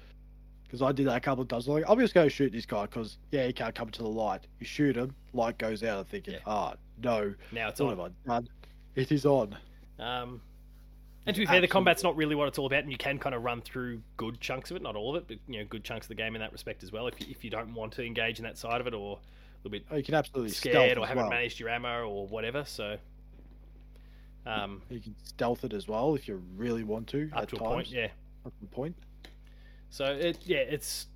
Because 0.72 0.82
I 0.82 0.94
did 0.94 1.06
that 1.08 1.18
a 1.18 1.20
couple 1.20 1.42
of 1.42 1.50
times. 1.50 1.68
I'm 1.68 1.74
like, 1.74 1.84
I'm 1.90 2.00
just 2.00 2.14
going 2.14 2.28
to 2.30 2.34
shoot 2.34 2.54
this 2.54 2.66
guy 2.66 2.84
because 2.84 3.18
yeah, 3.32 3.46
he 3.46 3.52
can't 3.52 3.76
come 3.76 3.90
to 3.90 4.04
the 4.04 4.08
light. 4.08 4.48
You 4.62 4.66
shoot 4.66 4.96
him, 4.96 5.14
light 5.34 5.58
goes 5.58 5.84
out. 5.84 6.00
I'm 6.00 6.06
thinking, 6.06 6.36
Yeah. 6.36 6.40
ah, 6.48 6.76
no, 7.04 7.34
now 7.52 7.68
it's 7.68 7.82
what 7.82 7.92
on 7.92 7.98
have 7.98 8.14
I 8.30 8.34
done? 8.36 8.50
It 8.96 9.12
is 9.12 9.26
on. 9.26 9.58
um 10.00 10.40
and 11.28 11.36
to 11.36 11.42
be 11.42 11.46
fair 11.46 11.60
the 11.62 11.68
combat's 11.68 12.04
not 12.04 12.16
really 12.16 12.36
what 12.36 12.48
it's 12.48 12.58
all 12.58 12.66
about 12.68 12.84
and 12.84 12.92
you 12.92 12.98
can 12.98 13.20
kind 13.20 13.36
of 13.36 13.44
run 13.44 13.62
through 13.62 14.02
good 14.18 14.40
chunks 14.40 14.72
of 14.72 14.78
it 14.78 14.82
not 14.82 14.96
all 14.96 15.16
of 15.16 15.22
it 15.22 15.28
but 15.28 15.38
you 15.54 15.60
know 15.60 15.66
good 15.70 15.84
chunks 15.84 16.06
of 16.06 16.10
the 16.10 16.16
game 16.16 16.34
in 16.36 16.42
that 16.42 16.52
respect 16.52 16.82
as 16.84 16.92
well 16.92 17.06
if 17.08 17.20
you, 17.22 17.28
if 17.30 17.44
you 17.44 17.50
don't 17.52 17.74
want 17.76 17.92
to 17.94 18.04
engage 18.04 18.40
in 18.40 18.44
that 18.44 18.58
side 18.58 18.82
of 18.82 18.88
it 18.88 18.94
or 18.96 19.18
a 19.18 19.68
little 19.68 19.70
bit 19.72 19.84
Oh, 19.92 19.98
you 19.98 20.04
can 20.04 20.16
absolutely 20.16 20.50
scared 20.52 20.98
or 20.98 21.06
haven't 21.06 21.24
well. 21.26 21.30
managed 21.30 21.60
your 21.60 21.70
ammo 21.70 22.08
or 22.08 22.26
whatever. 22.28 22.64
So, 22.66 22.98
um, 24.46 24.82
You 24.90 25.00
can 25.00 25.16
stealth 25.24 25.64
it 25.64 25.74
as 25.74 25.88
well 25.88 26.16
if 26.16 26.28
you 26.28 26.42
really 26.56 26.84
want 26.84 27.08
to. 27.10 27.30
up 27.34 27.44
at 27.44 27.50
to 27.50 27.56
a 27.58 27.60
times. 27.60 27.70
point, 27.72 27.88
yeah. 27.92 28.08
Up 28.46 28.54
to 28.60 28.66
a 28.66 28.68
point. 28.68 28.96
So 29.92 30.06
it, 30.06 30.40
yeah, 30.46 30.60
it's 30.60 31.08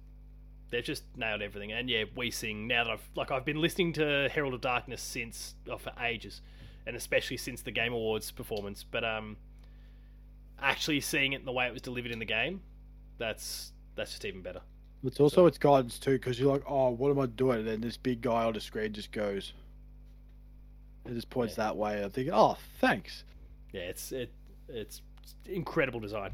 they've 0.70 0.84
just 0.84 1.04
nailed 1.16 1.42
everything, 1.42 1.72
and 1.72 1.90
yeah, 1.90 2.04
we 2.16 2.30
sing 2.30 2.68
now 2.68 2.84
that 2.84 2.92
I've 2.92 3.10
like 3.16 3.32
I've 3.32 3.46
been 3.46 3.62
listening 3.62 3.94
to 3.94 4.30
Herald 4.32 4.54
of 4.54 4.62
Darkness 4.62 5.02
since 5.02 5.56
oh, 5.72 5.78
for 5.78 5.94
ages, 6.04 6.42
and 6.86 6.96
especially 6.96 7.38
since 7.38 7.62
the 7.62 7.72
Game 7.72 7.94
Awards 7.94 8.32
performance. 8.32 8.84
But 8.84 9.04
um, 9.06 9.38
actually 10.60 11.00
seeing 11.00 11.34
it 11.34 11.40
in 11.40 11.46
the 11.46 11.54
way 11.54 11.66
it 11.68 11.74
was 11.74 11.82
delivered 11.82 12.12
in 12.12 12.20
the 12.20 12.26
game, 12.26 12.62
that's 13.18 13.72
that's 13.96 14.12
just 14.12 14.26
even 14.26 14.42
better. 14.42 14.62
It's 15.06 15.20
also 15.22 15.46
its 15.46 15.58
guidance 15.58 15.98
too, 15.98 16.14
because 16.14 16.40
you're 16.40 16.52
like, 16.52 16.64
oh, 16.68 16.90
what 16.90 17.12
am 17.12 17.20
I 17.20 17.28
doing? 17.28 17.60
And 17.60 17.68
then 17.68 17.80
this 17.82 17.96
big 17.96 18.22
guy 18.22 18.44
on 18.44 18.54
the 18.54 18.60
screen 18.60 18.92
just 18.92 19.12
goes, 19.12 19.54
it 21.06 21.14
just 21.14 21.30
points 21.30 21.58
Yeah. 21.58 21.66
that 21.66 21.78
way. 21.78 22.04
I 22.04 22.10
think, 22.10 22.30
oh, 22.34 22.58
thanks. 22.82 23.24
Yeah, 23.72 23.82
it's 23.82 24.12
it 24.12 24.32
it's 24.68 25.02
incredible 25.46 26.00
design. 26.02 26.32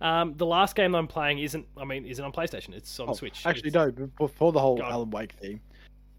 Um, 0.00 0.34
the 0.36 0.46
last 0.46 0.76
game 0.76 0.92
that 0.92 0.98
I'm 0.98 1.08
playing 1.08 1.40
isn't 1.40 1.66
I 1.76 1.84
mean 1.84 2.06
isn't 2.06 2.24
on 2.24 2.32
PlayStation. 2.32 2.74
It's 2.74 2.98
on 3.00 3.08
Oh, 3.10 3.14
Switch. 3.14 3.44
Actually, 3.46 3.68
It's- 3.68 3.94
no. 3.98 4.06
Before 4.18 4.52
the 4.52 4.60
whole 4.60 4.82
Alan 4.82 5.10
Wake 5.10 5.32
thing, 5.32 5.60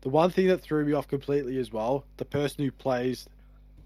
the 0.01 0.09
one 0.09 0.29
thing 0.31 0.47
that 0.47 0.61
threw 0.61 0.83
me 0.85 0.93
off 0.93 1.07
completely 1.07 1.57
as 1.57 1.71
well, 1.71 2.05
the 2.17 2.25
person 2.25 2.63
who 2.65 2.71
plays 2.71 3.27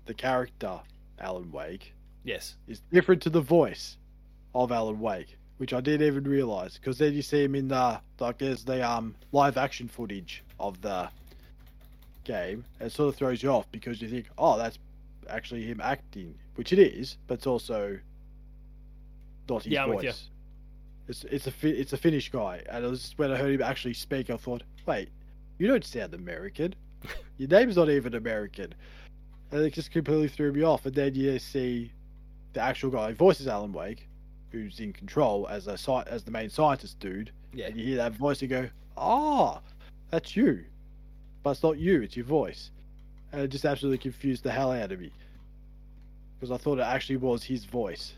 the 0.06 0.14
character 0.14 0.80
Alan 1.20 1.52
Wake 1.52 1.94
Yes. 2.24 2.56
is 2.68 2.82
different 2.92 3.22
to 3.24 3.30
the 3.30 3.42
voice 3.42 3.98
of 4.56 4.72
Alan 4.72 5.00
Wake, 5.00 5.38
which 5.58 5.74
I 5.74 5.82
didn't 5.82 6.08
even 6.08 6.24
realize. 6.24 6.76
Because 6.78 6.98
then 6.98 7.14
you 7.14 7.22
see 7.22 7.44
him 7.44 7.54
in 7.56 7.68
the 7.68 8.00
like, 8.20 8.40
there's 8.40 8.64
the 8.66 8.88
um 8.88 9.16
live 9.32 9.58
action 9.58 9.88
footage 9.88 10.44
of 10.60 10.82
the 10.82 11.10
game, 12.24 12.66
and 12.80 12.88
it 12.88 12.92
sort 12.92 13.10
of 13.10 13.16
throws 13.16 13.44
you 13.44 13.50
off 13.50 13.72
because 13.72 14.02
you 14.02 14.08
think, 14.08 14.28
oh, 14.38 14.58
that's 14.58 14.80
actually 15.30 15.64
him 15.66 15.80
acting, 15.82 16.34
which 16.56 16.74
it 16.74 16.80
is, 16.80 17.18
but 17.28 17.36
it's 17.36 17.48
also 17.48 18.00
his 19.50 19.68
Yeah, 19.68 19.84
I'm 19.84 19.90
with 19.90 20.04
you. 20.04 20.10
voice. 20.12 20.30
It's 21.08 21.24
it's 21.26 21.48
a 21.48 21.54
it's 21.68 21.94
a 21.94 21.98
Finnish 21.98 22.30
guy, 22.32 22.62
and 22.70 22.86
it 22.86 22.88
was 22.90 23.14
when 23.18 23.32
I 23.32 23.36
heard 23.36 23.54
him 23.54 23.62
actually 23.62 23.94
speak, 23.94 24.30
I 24.30 24.38
thought, 24.38 24.64
wait, 24.86 25.10
you 25.58 25.68
don't 25.68 25.84
sound 25.84 26.14
American. 26.14 26.74
Your 27.38 27.50
name's 27.50 27.76
not 27.76 27.90
even 27.90 28.14
American, 28.16 28.74
and 29.52 29.62
it 29.62 29.74
just 29.74 29.92
completely 29.92 30.30
threw 30.30 30.54
me 30.54 30.64
off. 30.64 30.86
And 30.86 30.96
then 30.96 31.14
you 31.16 31.38
see 31.40 31.92
the 32.54 32.62
actual 32.62 32.90
guy 32.90 33.10
who 33.10 33.16
voices 33.16 33.48
Alan 33.48 33.74
Wake, 33.74 34.08
who's 34.52 34.80
in 34.80 34.94
control 34.94 35.46
as 35.50 35.68
a 35.68 35.78
as 36.08 36.24
the 36.24 36.32
main 36.32 36.50
scientist 36.50 37.00
dude, 37.00 37.32
Yeah. 37.54 37.66
and 37.68 37.76
you 37.78 37.84
hear 37.86 37.98
that 37.98 38.14
voice 38.14 38.40
and 38.42 38.50
go, 38.50 38.70
ah, 38.96 39.60
that's 40.10 40.38
you, 40.38 40.64
but 41.44 41.50
it's 41.52 41.64
not 41.64 41.78
you, 41.80 42.02
it's 42.02 42.16
your 42.16 42.26
voice, 42.26 42.72
and 43.34 43.42
it 43.42 43.50
just 43.50 43.66
absolutely 43.66 43.98
confused 43.98 44.44
the 44.44 44.52
hell 44.52 44.72
out 44.72 44.94
of 44.94 45.02
me 45.02 45.12
because 46.40 46.52
I 46.52 46.58
thought 46.58 46.78
it 46.80 46.84
actually 46.84 47.18
was 47.18 47.44
his 47.44 47.66
voice, 47.66 48.14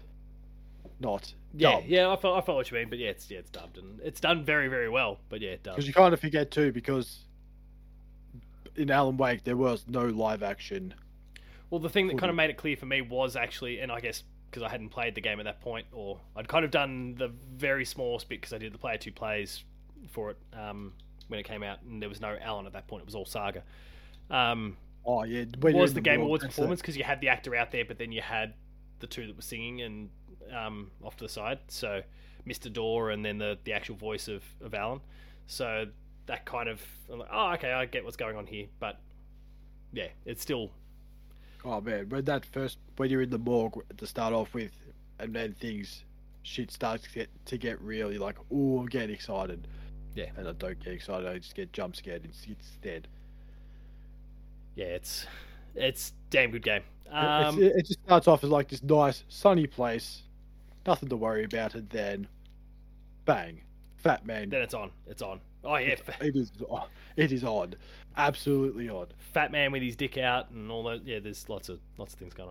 not 1.00 1.34
Yeah, 1.54 1.72
dubbed. 1.72 1.88
yeah, 1.88 2.10
I 2.12 2.16
follow, 2.16 2.38
I 2.38 2.42
follow 2.42 2.60
what 2.60 2.72
you 2.72 2.78
mean, 2.78 2.90
but 2.90 3.00
yeah, 3.00 3.10
it's 3.10 3.30
yeah, 3.30 3.40
it's 3.40 3.50
dubbed 3.50 3.78
and 3.78 4.00
it's 4.02 4.20
done 4.20 4.44
very, 4.44 4.68
very 4.68 4.90
well. 4.90 5.20
But 5.30 5.42
yeah, 5.42 5.52
it 5.52 5.64
dubbed. 5.64 5.78
Because 5.78 5.88
you 5.88 5.94
kind 5.94 6.14
of 6.14 6.20
forget 6.20 6.52
too, 6.52 6.72
because 6.72 7.20
in 8.76 8.92
Alan 8.92 9.18
Wake 9.18 9.44
there 9.44 9.58
was 9.58 9.86
no 9.88 10.06
live 10.06 10.44
action. 10.44 10.94
Well, 11.70 11.80
the 11.80 11.90
thing 11.90 12.08
that 12.08 12.18
kind 12.18 12.30
of 12.30 12.36
made 12.36 12.50
it 12.50 12.58
clear 12.58 12.78
for 12.78 12.86
me 12.86 13.02
was 13.02 13.36
actually, 13.36 13.80
and 13.80 13.92
I 13.92 14.00
guess 14.00 14.24
because 14.50 14.64
I 14.64 14.70
hadn't 14.70 14.90
played 14.90 15.16
the 15.16 15.22
game 15.22 15.40
at 15.40 15.46
that 15.46 15.62
point, 15.62 15.88
or 15.92 16.20
I'd 16.36 16.48
kind 16.48 16.64
of 16.64 16.72
done 16.72 17.16
the 17.16 17.30
very 17.56 17.84
small 17.84 18.18
bit 18.20 18.42
because 18.42 18.54
I 18.54 18.58
did 18.58 18.74
the 18.74 18.78
player 18.78 18.98
two 18.98 19.12
plays 19.12 19.64
for 20.12 20.32
it 20.32 20.38
um, 20.54 20.94
when 21.28 21.40
it 21.40 21.44
came 21.44 21.64
out, 21.64 21.82
and 21.82 22.02
there 22.02 22.10
was 22.10 22.22
no 22.22 22.38
Alan 22.42 22.66
at 22.66 22.74
that 22.74 22.88
point; 22.88 23.02
it 23.02 23.06
was 23.06 23.16
all 23.16 23.26
Saga. 23.26 23.64
Um, 24.30 24.78
Oh 25.06 25.24
yeah, 25.24 25.46
was 25.62 25.94
the 25.94 26.02
Game 26.02 26.22
Awards 26.22 26.44
performance 26.44 26.82
because 26.82 26.98
you 26.98 27.04
had 27.04 27.22
the 27.22 27.30
actor 27.30 27.56
out 27.56 27.72
there, 27.72 27.86
but 27.86 27.98
then 28.00 28.12
you 28.12 28.22
had 28.22 28.54
the 29.00 29.08
two 29.08 29.28
that 29.28 29.36
were 29.36 29.42
singing 29.42 29.82
and 29.82 30.10
um, 30.54 30.92
off 31.04 31.16
to 31.18 31.26
the 31.26 31.30
side. 31.30 31.60
So 31.68 32.02
Mr. 32.48 32.72
Door 32.72 33.12
and 33.12 33.24
then 33.26 33.38
the, 33.38 33.58
the 33.64 33.74
actual 33.74 33.96
voice 33.96 34.28
of, 34.28 34.44
of 34.62 34.74
Alan. 34.74 35.00
So 35.48 35.86
that 36.26 36.46
kind 36.46 36.70
of 36.70 36.82
I'm 37.12 37.20
like, 37.20 37.30
oh 37.32 37.54
okay, 37.54 37.72
I 37.72 37.86
get 37.86 38.04
what's 38.04 38.18
going 38.18 38.36
on 38.36 38.48
here, 38.48 38.66
but 38.80 39.00
yeah, 39.94 40.08
it's 40.26 40.42
still 40.42 40.72
Oh 41.66 41.82
man, 41.82 42.10
when 42.10 42.24
that 42.26 42.46
first 42.46 42.78
when 42.98 43.10
you're 43.10 43.24
in 43.24 43.32
the 43.32 43.40
morgue 43.40 43.84
to 43.98 44.06
start 44.06 44.34
off 44.34 44.54
with, 44.54 44.72
and 45.20 45.34
then 45.34 45.54
things 45.54 46.04
shit 46.44 46.72
starts 46.72 47.04
to 47.04 47.10
get 47.10 47.30
to 47.46 47.58
get 47.58 47.82
real, 47.82 48.12
you're 48.12 48.22
like, 48.22 48.38
oh, 48.52 48.80
I'm 48.80 48.86
getting 48.86 49.14
excited. 49.14 49.68
Yeah. 50.14 50.30
And 50.38 50.48
I 50.48 50.52
don't 50.52 50.80
get 50.80 50.94
excited. 50.94 51.28
I 51.28 51.40
just 51.40 51.56
get 51.56 51.74
jump 51.74 51.96
scared 51.96 52.24
instead. 52.24 53.08
yeah, 54.76 54.86
it's 54.86 55.26
it's 55.74 56.14
damn 56.30 56.52
good 56.52 56.64
game. 56.64 56.84
Um, 57.12 57.62
it, 57.62 57.76
it 57.78 57.88
just 57.88 58.00
starts 58.04 58.28
off 58.28 58.44
as 58.44 58.52
like 58.52 58.68
this 58.70 58.84
nice 58.84 59.24
sunny 59.28 59.66
place, 59.66 60.22
nothing 60.86 61.10
to 61.10 61.16
worry 61.16 61.44
about, 61.44 61.76
and 61.76 61.90
then, 61.90 62.28
bang, 63.26 63.62
Fat 63.98 64.26
Man. 64.26 64.50
then 64.50 64.62
it's 64.62 64.74
on. 64.74 64.92
It's 65.08 65.22
on. 65.22 65.40
Oh 65.64 65.78
yeah, 65.78 65.96
It 66.22 66.36
is. 66.36 66.52
on. 66.70 66.88
It 67.16 67.32
is 67.32 67.44
on. 67.44 67.74
Absolutely 68.18 68.90
on. 68.90 69.08
fat 69.34 69.52
man 69.52 69.72
with 69.72 69.82
his 69.82 69.96
dick 69.96 70.18
out 70.18 70.50
and 70.52 70.72
all 70.72 70.84
that. 70.84 71.06
Yeah, 71.06 71.20
there's 71.20 71.50
lots 71.50 71.70
of 71.70 71.80
lots 71.98 72.14
of 72.14 72.20
things 72.20 72.34
going 72.34 72.50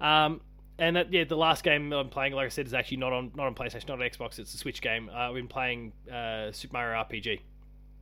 on. 0.00 0.24
Um, 0.26 0.40
and 0.78 0.96
that, 0.96 1.12
yeah, 1.12 1.22
the 1.24 1.36
last 1.36 1.62
game 1.62 1.92
I'm 1.92 2.08
playing, 2.08 2.32
like 2.32 2.46
I 2.46 2.48
said, 2.48 2.66
is 2.66 2.74
actually 2.74 2.96
not 2.98 3.12
on 3.12 3.30
not 3.36 3.46
on 3.46 3.54
PlayStation, 3.54 3.88
not 3.88 4.00
on 4.02 4.08
Xbox. 4.08 4.38
It's 4.40 4.52
a 4.52 4.58
Switch 4.58 4.82
game. 4.82 5.08
Uh, 5.08 5.28
I've 5.28 5.34
been 5.34 5.46
playing 5.48 5.92
uh, 6.12 6.50
Super 6.52 6.72
Mario 6.72 6.98
RPG 7.02 7.40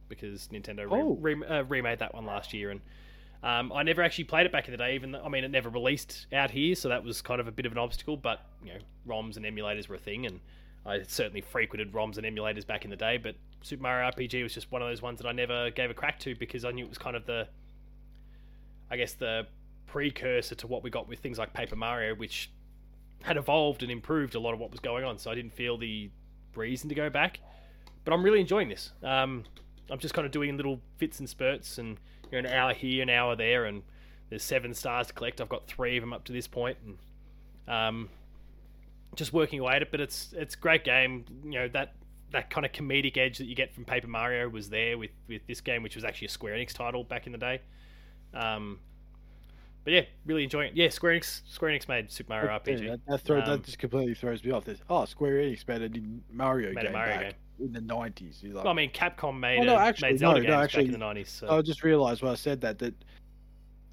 because 0.08 0.48
Nintendo 0.48 0.90
re- 0.90 1.02
Oh. 1.02 1.16
re- 1.20 1.44
uh, 1.46 1.62
remade 1.64 1.98
that 1.98 2.14
one 2.14 2.24
last 2.24 2.52
year, 2.54 2.70
and 2.70 2.80
um, 3.42 3.72
I 3.72 3.82
never 3.82 4.02
actually 4.02 4.24
played 4.24 4.46
it 4.46 4.52
back 4.52 4.68
in 4.68 4.72
the 4.72 4.78
day. 4.78 4.94
Even 4.94 5.12
though, 5.12 5.22
I 5.24 5.28
mean, 5.28 5.44
it 5.44 5.50
never 5.50 5.68
released 5.68 6.26
out 6.32 6.50
here, 6.50 6.74
so 6.74 6.88
that 6.88 7.02
was 7.02 7.20
kind 7.20 7.40
of 7.40 7.48
a 7.48 7.52
bit 7.52 7.66
of 7.66 7.72
an 7.72 7.78
obstacle. 7.78 8.16
But 8.16 8.40
you 8.64 8.72
know, 8.72 8.80
ROMs 9.06 9.36
and 9.36 9.44
emulators 9.44 9.88
were 9.88 9.96
a 9.96 9.98
thing, 9.98 10.26
and 10.26 10.40
I 10.86 11.02
certainly 11.02 11.40
frequented 11.40 11.92
ROMs 11.92 12.18
and 12.18 12.26
emulators 12.26 12.66
back 12.66 12.84
in 12.84 12.90
the 12.90 12.96
day. 12.96 13.16
But 13.16 13.34
Super 13.62 13.82
Mario 13.82 14.10
RPG 14.10 14.42
was 14.42 14.54
just 14.54 14.70
one 14.70 14.80
of 14.80 14.88
those 14.88 15.02
ones 15.02 15.20
that 15.20 15.26
I 15.26 15.32
never 15.32 15.70
gave 15.70 15.90
a 15.90 15.94
crack 15.94 16.20
to 16.20 16.34
because 16.36 16.64
I 16.64 16.70
knew 16.70 16.84
it 16.84 16.88
was 16.88 16.98
kind 16.98 17.16
of 17.16 17.26
the, 17.26 17.48
I 18.90 18.96
guess 18.96 19.14
the 19.14 19.46
precursor 19.86 20.54
to 20.54 20.66
what 20.66 20.82
we 20.82 20.90
got 20.90 21.08
with 21.08 21.18
things 21.18 21.38
like 21.38 21.52
Paper 21.52 21.76
Mario, 21.76 22.14
which 22.14 22.50
had 23.22 23.36
evolved 23.36 23.82
and 23.82 23.90
improved 23.90 24.34
a 24.34 24.40
lot 24.40 24.54
of 24.54 24.60
what 24.60 24.70
was 24.70 24.80
going 24.80 25.04
on. 25.04 25.18
So 25.18 25.30
I 25.30 25.34
didn't 25.34 25.52
feel 25.52 25.76
the 25.76 26.10
reason 26.54 26.88
to 26.88 26.94
go 26.94 27.10
back. 27.10 27.40
But 28.04 28.14
I'm 28.14 28.22
really 28.22 28.40
enjoying 28.40 28.68
this. 28.68 28.92
Um, 29.02 29.44
I'm 29.90 29.98
just 29.98 30.14
kind 30.14 30.26
of 30.26 30.32
doing 30.32 30.56
little 30.56 30.80
fits 30.96 31.20
and 31.20 31.28
spurts, 31.28 31.78
and 31.78 31.98
you 32.32 32.40
know, 32.40 32.48
an 32.48 32.54
hour 32.54 32.74
here, 32.74 33.02
an 33.02 33.10
hour 33.10 33.36
there, 33.36 33.66
and 33.66 33.82
there's 34.30 34.42
seven 34.42 34.74
stars 34.74 35.08
to 35.08 35.12
collect. 35.12 35.40
I've 35.40 35.48
got 35.48 35.66
three 35.66 35.96
of 35.98 36.02
them 36.02 36.12
up 36.12 36.24
to 36.24 36.32
this 36.32 36.48
point, 36.48 36.78
and 36.84 36.98
um, 37.68 38.08
just 39.14 39.32
working 39.32 39.60
away 39.60 39.74
at 39.74 39.82
it. 39.82 39.90
But 39.90 40.00
it's 40.00 40.32
it's 40.36 40.54
a 40.54 40.58
great 40.58 40.84
game. 40.84 41.24
You 41.44 41.52
know 41.52 41.68
that 41.68 41.94
that 42.32 42.50
kind 42.50 42.64
of 42.64 42.72
comedic 42.72 43.18
edge 43.18 43.38
that 43.38 43.44
you 43.44 43.54
get 43.54 43.74
from 43.74 43.84
Paper 43.84 44.08
Mario 44.08 44.48
was 44.48 44.70
there 44.70 44.96
with 44.96 45.10
with 45.28 45.46
this 45.46 45.60
game, 45.60 45.82
which 45.82 45.94
was 45.94 46.04
actually 46.04 46.26
a 46.26 46.30
Square 46.30 46.54
Enix 46.56 46.72
title 46.72 47.04
back 47.04 47.26
in 47.26 47.32
the 47.32 47.38
day. 47.38 47.60
Um, 48.34 48.78
but 49.84 49.92
yeah, 49.92 50.02
really 50.24 50.44
enjoying 50.44 50.70
it. 50.70 50.76
Yeah, 50.76 50.88
Square 50.88 51.18
Enix 51.18 51.42
Square 51.48 51.72
Enix 51.72 51.88
made 51.88 52.10
Super 52.10 52.30
Mario 52.30 52.52
Yeah, 52.52 52.58
RPG. 52.58 52.90
that, 52.90 53.00
that, 53.06 53.20
throw, 53.20 53.40
Um, 53.40 53.44
that 53.46 53.62
just 53.64 53.78
completely 53.78 54.14
throws 54.14 54.42
me 54.44 54.52
off. 54.52 54.64
This 54.64 54.78
oh, 54.88 55.04
Square 55.04 55.34
Enix 55.34 55.66
made 55.68 55.82
a 55.82 56.32
Mario 56.32 56.72
Made 56.72 56.86
a 56.86 56.90
Mario 56.90 57.14
back 57.16 57.22
game. 57.22 57.32
In 57.62 57.72
the 57.72 57.80
nineties. 57.80 58.42
Like, 58.44 58.64
Well, 58.64 58.72
I 58.72 58.76
mean, 58.76 58.90
Capcom 58.90 59.38
made, 59.38 59.60
Oh, 59.60 59.62
no, 59.64 59.76
actually, 59.76 60.10
made 60.10 60.18
Zelda 60.18 60.40
no, 60.42 60.48
no, 60.48 60.60
actually, 60.60 60.84
back 60.84 60.86
in 60.86 60.92
the 60.92 60.98
nineties. 61.06 61.30
So. 61.30 61.48
I 61.48 61.62
just 61.62 61.82
realized 61.82 62.22
when 62.22 62.32
I 62.32 62.34
said 62.36 62.60
that 62.62 62.78
that 62.80 62.94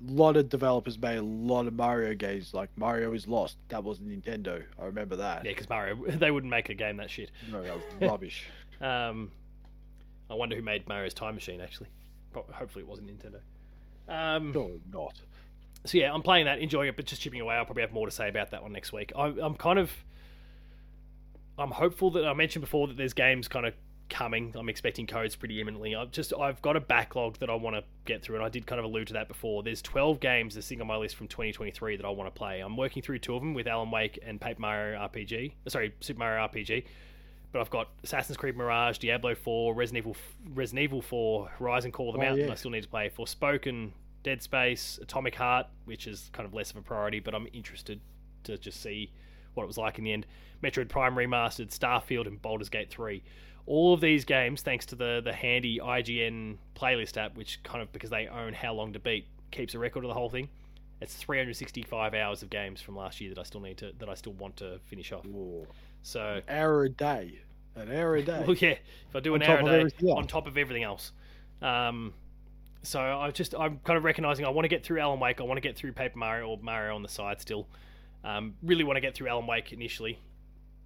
a 0.07 0.11
lot 0.11 0.37
of 0.37 0.47
developers 0.49 0.97
made 0.97 1.17
a 1.17 1.21
lot 1.21 1.67
of 1.67 1.73
Mario 1.73 2.13
games. 2.15 2.53
Like 2.53 2.69
Mario 2.77 3.13
is 3.13 3.27
Lost. 3.27 3.57
That 3.69 3.83
was 3.83 3.99
Nintendo. 3.99 4.63
I 4.81 4.85
remember 4.85 5.15
that. 5.17 5.43
yeah, 5.45 5.51
because 5.51 5.69
Mario, 5.69 5.95
they 6.07 6.31
wouldn't 6.31 6.51
make 6.51 6.69
a 6.69 6.73
game 6.73 6.97
that 6.97 7.09
shit. 7.09 7.31
No, 7.51 7.61
that 7.61 7.75
was 7.75 7.83
rubbish. 8.01 8.45
Um, 8.81 9.31
I 10.29 10.35
wonder 10.35 10.55
who 10.55 10.61
made 10.61 10.87
Mario's 10.87 11.13
Time 11.13 11.35
Machine. 11.35 11.59
Actually, 11.61 11.89
hopefully 12.33 12.83
it 12.83 12.87
wasn't 12.87 13.07
Nintendo. 13.07 13.39
Um, 14.07 14.51
No, 14.53 14.71
not. 14.91 15.19
so 15.85 15.97
yeah, 15.97 16.13
I'm 16.13 16.21
playing 16.21 16.45
that, 16.45 16.59
enjoying 16.59 16.87
it, 16.89 16.95
but 16.95 17.05
just 17.05 17.21
chipping 17.21 17.41
away. 17.41 17.55
I'll 17.55 17.65
probably 17.65 17.81
have 17.83 17.91
more 17.93 18.07
to 18.07 18.11
say 18.11 18.29
about 18.29 18.51
that 18.51 18.63
one 18.63 18.71
next 18.71 18.91
week. 18.93 19.11
I, 19.15 19.25
I'm 19.41 19.55
kind 19.55 19.77
of, 19.79 19.91
I'm 21.59 21.71
hopeful 21.71 22.11
that 22.11 22.25
I 22.25 22.33
mentioned 22.33 22.61
before 22.61 22.87
that 22.87 22.97
there's 22.97 23.13
games 23.13 23.47
kind 23.47 23.65
of 23.65 23.73
coming. 24.09 24.55
I'm 24.57 24.69
expecting 24.69 25.05
codes 25.05 25.35
pretty 25.35 25.61
imminently. 25.61 25.95
I've 25.95 26.11
just 26.11 26.33
I've 26.33 26.61
got 26.61 26.75
a 26.75 26.79
backlog 26.79 27.37
that 27.39 27.49
I 27.49 27.53
want 27.55 27.75
to 27.75 27.83
get 28.05 28.23
through, 28.23 28.37
and 28.37 28.45
I 28.45 28.49
did 28.49 28.65
kind 28.65 28.79
of 28.79 28.85
allude 28.85 29.07
to 29.07 29.13
that 29.13 29.27
before. 29.27 29.61
There's 29.61 29.81
12 29.81 30.19
games 30.19 30.55
that 30.55 30.63
sitting 30.63 30.81
on 30.81 30.87
my 30.87 30.95
list 30.97 31.15
from 31.15 31.27
2023 31.27 31.97
that 31.97 32.05
I 32.05 32.09
want 32.09 32.33
to 32.33 32.37
play. 32.37 32.61
I'm 32.61 32.75
working 32.77 33.03
through 33.03 33.19
two 33.19 33.35
of 33.35 33.41
them 33.41 33.53
with 33.53 33.67
Alan 33.67 33.91
Wake 33.91 34.17
and 34.25 34.39
Paper 34.41 34.61
Mario 34.61 34.99
RPG. 34.99 35.53
Sorry, 35.67 35.93
Super 35.99 36.19
Mario 36.19 36.47
RPG. 36.47 36.85
But 37.51 37.61
I've 37.61 37.69
got 37.71 37.89
Assassin's 38.03 38.37
Creed 38.37 38.55
Mirage, 38.55 38.99
Diablo 38.99 39.33
4, 39.33 39.73
Resident 39.73 40.03
Evil, 40.05 40.15
Resident 40.53 40.83
Evil 40.83 41.01
4, 41.01 41.47
Horizon 41.57 41.91
Call 41.91 42.09
of 42.09 42.13
the 42.15 42.19
Oh, 42.21 42.25
Mountain. 42.25 42.45
yeah. 42.45 42.51
I 42.51 42.55
still 42.55 42.69
need 42.71 42.83
to 42.83 42.89
play 42.89 43.09
Forspoken, 43.09 43.91
Dead 44.21 44.41
Space, 44.43 44.99
Atomic 45.01 45.33
Heart, 45.35 45.65
which 45.85 46.05
is 46.05 46.29
kind 46.31 46.45
of 46.45 46.53
less 46.53 46.69
of 46.69 46.77
a 46.77 46.81
priority, 46.83 47.19
but 47.19 47.33
I'm 47.33 47.47
interested 47.51 48.01
to 48.43 48.57
just 48.57 48.81
see 48.83 49.11
what 49.55 49.63
it 49.63 49.67
was 49.67 49.79
like 49.79 49.97
in 49.97 50.03
the 50.03 50.13
end. 50.13 50.27
Metroid 50.63 50.89
Prime 50.89 51.15
Remastered, 51.15 51.77
Starfield, 51.77 52.27
and 52.27 52.41
Baldur's 52.41 52.69
Gate 52.69 52.89
3. 52.89 53.23
All 53.65 53.93
of 53.93 54.01
these 54.01 54.25
games, 54.25 54.61
thanks 54.61 54.85
to 54.87 54.95
the 54.95 55.21
the 55.23 55.33
handy 55.33 55.79
IGN 55.79 56.57
playlist 56.75 57.17
app, 57.17 57.37
which 57.37 57.61
kind 57.63 57.81
of 57.81 57.91
because 57.91 58.09
they 58.09 58.27
own 58.27 58.53
How 58.53 58.73
Long 58.73 58.93
to 58.93 58.99
Beat, 58.99 59.27
keeps 59.51 59.75
a 59.75 59.79
record 59.79 60.03
of 60.03 60.07
the 60.07 60.13
whole 60.13 60.29
thing. 60.29 60.49
It's 61.01 61.15
365 61.15 62.13
hours 62.13 62.43
of 62.43 62.49
games 62.49 62.81
from 62.81 62.95
last 62.95 63.21
year 63.21 63.29
that 63.29 63.39
I 63.39 63.43
still 63.43 63.61
need 63.61 63.77
to 63.77 63.93
that 63.99 64.09
I 64.09 64.15
still 64.15 64.33
want 64.33 64.57
to 64.57 64.79
finish 64.85 65.11
off. 65.11 65.25
Whoa. 65.25 65.67
So 66.01 66.41
Hour 66.49 66.85
a 66.85 66.89
day. 66.89 67.39
An 67.75 67.91
hour 67.91 68.15
a 68.15 68.23
day. 68.23 68.43
well, 68.47 68.55
yeah, 68.55 68.75
if 69.07 69.15
I 69.15 69.19
do 69.19 69.35
On 69.35 69.41
an 69.41 69.49
hour 69.49 69.85
a 69.85 69.89
day 69.89 70.07
on 70.09 70.27
top 70.27 70.47
of 70.47 70.57
everything 70.57 70.83
else. 70.83 71.11
Um, 71.61 72.13
so 72.81 72.99
I 72.99 73.29
just 73.31 73.53
I'm 73.53 73.79
kind 73.83 73.97
of 73.97 74.03
recognizing 74.03 74.45
I 74.45 74.49
want 74.49 74.65
to 74.65 74.69
get 74.69 74.83
through 74.83 74.99
Alan 74.99 75.19
Wake. 75.19 75.39
I 75.39 75.43
want 75.43 75.57
to 75.57 75.61
get 75.61 75.75
through 75.75 75.93
Paper 75.93 76.17
Mario 76.17 76.47
or 76.47 76.57
Mario 76.61 76.95
on 76.95 77.03
the 77.03 77.09
side 77.09 77.39
still. 77.39 77.67
Um, 78.23 78.55
really 78.63 78.83
want 78.83 78.97
to 78.97 79.01
get 79.01 79.15
through 79.15 79.29
Alan 79.29 79.47
Wake 79.47 79.71
initially 79.71 80.19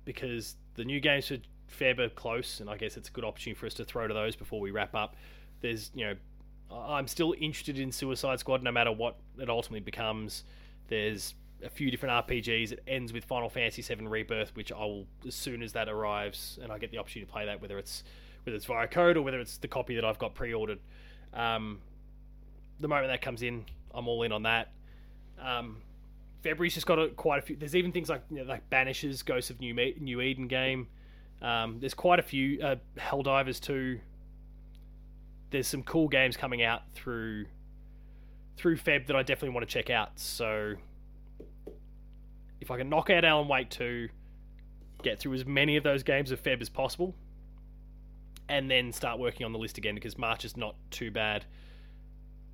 because 0.05 0.55
the 0.75 0.83
new 0.83 0.99
games 0.99 1.31
are 1.31 1.39
fair 1.67 1.95
bit 1.95 2.15
close, 2.15 2.59
and 2.59 2.69
I 2.69 2.77
guess 2.77 2.97
it's 2.97 3.09
a 3.09 3.11
good 3.11 3.23
opportunity 3.23 3.59
for 3.59 3.65
us 3.65 3.73
to 3.75 3.85
throw 3.85 4.07
to 4.07 4.13
those 4.13 4.35
before 4.35 4.59
we 4.59 4.71
wrap 4.71 4.95
up. 4.95 5.15
There's 5.61 5.91
you 5.93 6.05
know 6.05 6.15
I'm 6.71 7.07
still 7.07 7.35
interested 7.39 7.79
in 7.79 7.91
Suicide 7.91 8.39
Squad 8.39 8.63
no 8.63 8.71
matter 8.71 8.91
what 8.91 9.17
it 9.39 9.49
ultimately 9.49 9.81
becomes. 9.81 10.43
There's 10.87 11.35
a 11.63 11.69
few 11.69 11.89
different 11.91 12.27
RPGs. 12.27 12.71
It 12.71 12.83
ends 12.87 13.13
with 13.13 13.23
Final 13.25 13.49
Fantasy 13.49 13.81
VII 13.81 14.05
Rebirth, 14.07 14.55
which 14.55 14.71
I 14.71 14.79
will 14.79 15.07
as 15.27 15.35
soon 15.35 15.63
as 15.63 15.73
that 15.73 15.87
arrives 15.87 16.59
and 16.61 16.71
I 16.71 16.77
get 16.77 16.91
the 16.91 16.97
opportunity 16.97 17.25
to 17.25 17.31
play 17.31 17.45
that, 17.45 17.61
whether 17.61 17.77
it's 17.77 18.03
whether 18.43 18.55
it's 18.55 18.65
via 18.65 18.87
code 18.87 19.17
or 19.17 19.21
whether 19.21 19.39
it's 19.39 19.57
the 19.57 19.67
copy 19.67 19.95
that 19.95 20.03
I've 20.03 20.19
got 20.19 20.35
pre-ordered. 20.35 20.79
Um, 21.33 21.79
the 22.79 22.87
moment 22.87 23.07
that 23.07 23.21
comes 23.21 23.41
in, 23.41 23.65
I'm 23.93 24.07
all 24.07 24.23
in 24.23 24.31
on 24.31 24.43
that. 24.43 24.71
Um, 25.41 25.77
February's 26.43 26.73
just 26.73 26.85
got 26.85 26.99
a, 26.99 27.07
quite 27.09 27.39
a 27.39 27.41
few. 27.41 27.55
There's 27.55 27.75
even 27.75 27.91
things 27.91 28.09
like 28.09 28.21
you 28.29 28.37
know, 28.37 28.43
like 28.43 28.69
Banishers, 28.69 29.23
Ghosts 29.23 29.49
of 29.49 29.59
New 29.59 29.73
Me- 29.73 29.95
New 29.99 30.21
Eden 30.21 30.47
game. 30.47 30.87
Um, 31.41 31.79
there's 31.79 31.93
quite 31.93 32.19
a 32.19 32.23
few 32.23 32.61
uh, 32.61 32.75
Helldivers 32.97 33.59
2. 33.61 33.99
There's 35.51 35.67
some 35.67 35.83
cool 35.83 36.09
games 36.09 36.35
coming 36.35 36.61
out 36.61 36.81
through 36.93 37.45
through 38.57 38.77
Feb 38.77 39.07
that 39.07 39.15
I 39.15 39.23
definitely 39.23 39.55
want 39.55 39.67
to 39.67 39.73
check 39.73 39.89
out. 39.89 40.11
So 40.19 40.75
if 42.59 42.69
I 42.69 42.77
can 42.77 42.89
knock 42.89 43.09
out 43.09 43.25
Alan 43.25 43.47
Wake 43.47 43.69
2, 43.69 44.09
get 45.01 45.19
through 45.19 45.33
as 45.33 45.45
many 45.45 45.77
of 45.77 45.83
those 45.83 46.03
games 46.03 46.31
of 46.31 46.43
Feb 46.43 46.61
as 46.61 46.69
possible, 46.69 47.15
and 48.49 48.69
then 48.69 48.91
start 48.91 49.17
working 49.17 49.45
on 49.45 49.53
the 49.53 49.59
list 49.59 49.77
again 49.77 49.95
because 49.95 50.17
March 50.17 50.43
is 50.43 50.57
not 50.57 50.75
too 50.91 51.09
bad. 51.09 51.45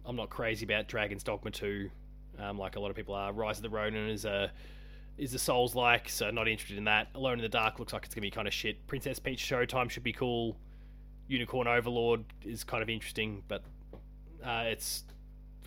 I'm 0.05 0.15
not 0.15 0.29
crazy 0.29 0.65
about 0.65 0.87
Dragon's 0.87 1.23
Dogma 1.23 1.51
2, 1.51 1.89
um, 2.39 2.57
like 2.57 2.75
a 2.75 2.79
lot 2.79 2.89
of 2.89 2.95
people 2.95 3.15
are. 3.15 3.31
Rise 3.31 3.57
of 3.57 3.63
the 3.63 3.69
Ronin 3.69 4.09
is 4.09 4.25
a 4.25 4.51
is 5.17 5.33
a 5.33 5.39
Souls 5.39 5.75
like, 5.75 6.07
so 6.07 6.31
not 6.31 6.47
interested 6.47 6.77
in 6.77 6.85
that. 6.85 7.07
Alone 7.15 7.33
in 7.33 7.41
the 7.41 7.49
Dark 7.49 7.79
looks 7.79 7.93
like 7.93 8.05
it's 8.05 8.15
gonna 8.15 8.21
be 8.21 8.31
kind 8.31 8.47
of 8.47 8.53
shit. 8.53 8.85
Princess 8.87 9.19
Peach 9.19 9.43
Showtime 9.43 9.89
should 9.89 10.03
be 10.03 10.13
cool. 10.13 10.57
Unicorn 11.27 11.67
Overlord 11.67 12.25
is 12.43 12.63
kind 12.63 12.81
of 12.81 12.89
interesting, 12.89 13.43
but 13.47 13.63
uh, 14.43 14.63
it's 14.65 15.03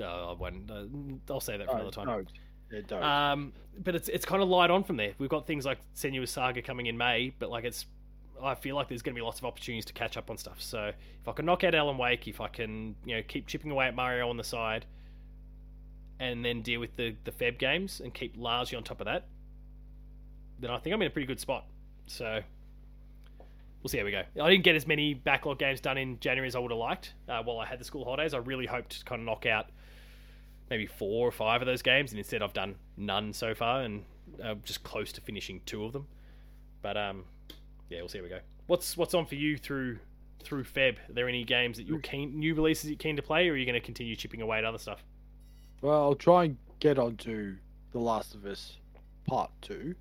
uh, 0.01 0.31
I 0.31 0.33
won't, 0.33 0.71
uh, 0.71 0.85
I'll 1.33 1.41
say 1.41 1.57
that 1.57 1.69
for 1.69 1.77
another 1.77 1.91
time. 1.91 2.27
Yeah, 2.71 2.81
don't. 2.87 3.03
Um, 3.03 3.53
but 3.79 3.95
it's 3.95 4.09
it's 4.09 4.25
kind 4.25 4.43
of 4.43 4.49
light 4.49 4.71
on 4.71 4.85
from 4.85 4.97
there. 4.97 5.13
We've 5.19 5.31
got 5.31 5.47
things 5.47 5.65
like 5.65 5.79
Senua's 5.95 6.31
Saga 6.31 6.63
coming 6.63 6.87
in 6.87 6.97
May, 6.97 7.33
but 7.39 7.51
like 7.51 7.65
it's, 7.65 7.87
I 8.43 8.55
feel 8.55 8.77
like 8.77 8.89
there's 8.89 9.03
going 9.03 9.15
to 9.15 9.19
be 9.19 9.25
lots 9.25 9.39
of 9.39 9.45
opportunities 9.45 9.85
to 9.87 9.93
catch 9.93 10.17
up 10.17 10.31
on 10.31 10.37
stuff. 10.37 10.61
So 10.61 10.87
if 11.21 11.29
I 11.29 11.33
can 11.33 11.47
knock 11.47 11.65
out 11.65 11.75
Alan 11.75 11.99
Wake, 11.99 12.27
if 12.29 12.41
I 12.41 12.49
can 12.49 12.97
you 13.05 13.17
know 13.17 13.23
keep 13.23 13.47
chipping 13.47 13.71
away 13.71 13.87
at 13.87 13.95
Mario 13.95 14.29
on 14.29 14.37
the 14.37 14.45
side, 14.45 14.87
and 16.23 16.45
then 16.45 16.63
deal 16.63 16.79
with 16.79 16.95
the 16.97 17.17
the 17.25 17.33
Feb 17.33 17.59
games 17.59 18.01
and 18.01 18.15
keep 18.15 18.35
largely 18.37 18.77
on 18.77 18.85
top 18.85 19.01
of 19.01 19.07
that, 19.07 19.25
then 20.61 20.71
I 20.71 20.79
think 20.79 20.95
I'm 20.95 21.03
in 21.03 21.09
a 21.09 21.11
pretty 21.11 21.27
good 21.27 21.41
spot. 21.41 21.67
So 22.07 22.41
we'll 23.83 23.89
see 23.89 23.99
how 23.99 24.05
we 24.05 24.13
go. 24.13 24.23
I 24.41 24.51
didn't 24.51 24.63
get 24.63 24.77
as 24.77 24.87
many 24.87 25.15
backlog 25.15 25.59
games 25.59 25.81
done 25.81 25.99
in 25.99 26.21
January 26.21 26.47
as 26.47 26.55
I 26.55 26.61
would 26.61 26.71
have 26.71 26.79
liked 26.79 27.15
uh, 27.29 27.43
while 27.43 27.59
I 27.59 27.67
had 27.67 27.81
the 27.81 27.85
school 27.85 28.05
holidays. 28.05 28.35
I 28.35 28.39
really 28.39 28.67
hoped 28.67 29.01
to 29.01 29.05
kind 29.05 29.21
of 29.21 29.27
knock 29.27 29.47
out 29.47 29.67
maybe 30.71 30.87
four 30.87 31.27
or 31.27 31.33
five 31.33 31.61
of 31.61 31.67
those 31.67 31.83
games, 31.83 32.13
and 32.13 32.19
instead 32.19 32.41
I've 32.41 32.53
done 32.53 32.77
none 32.97 33.33
so 33.33 33.55
far, 33.55 33.83
and 33.83 34.05
uh, 34.43 34.55
just 34.63 34.85
close 34.85 35.13
to 35.13 35.21
finishing 35.21 35.61
two 35.67 35.85
of 35.85 35.93
them. 35.93 36.07
But 36.83 36.97
um, 36.97 37.25
yeah, 37.91 37.99
we'll 37.99 38.09
see 38.09 38.19
how 38.19 38.25
we 38.25 38.31
go. 38.31 38.41
What's 38.69 38.97
what's 38.97 39.15
on 39.15 39.27
for 39.27 39.35
you 39.35 39.59
through 39.59 39.99
through 40.45 40.65
Feb? 40.65 40.99
Are 41.09 41.13
there 41.13 41.29
any 41.29 41.43
games 41.43 41.79
that 41.79 41.87
you're 41.87 41.99
keen, 41.99 42.39
new 42.39 42.55
releases 42.55 42.91
you're 42.91 42.97
keen 42.97 43.17
to 43.17 43.23
play, 43.23 43.49
or 43.49 43.55
are 43.55 43.57
you 43.57 43.67
going 43.67 43.75
to 43.75 43.85
continue 43.85 44.15
chipping 44.15 44.41
away 44.41 44.59
at 44.59 44.65
other 44.65 44.79
stuff? 44.79 45.05
Well, 45.83 46.01
I'll 46.01 46.15
try 46.15 46.45
and 46.45 46.57
get 46.79 46.99
onto 46.99 47.57
The 47.91 47.99
Last 47.99 48.35
of 48.35 48.47
Us 48.47 48.79
Part 49.27 49.51
2. 49.63 49.95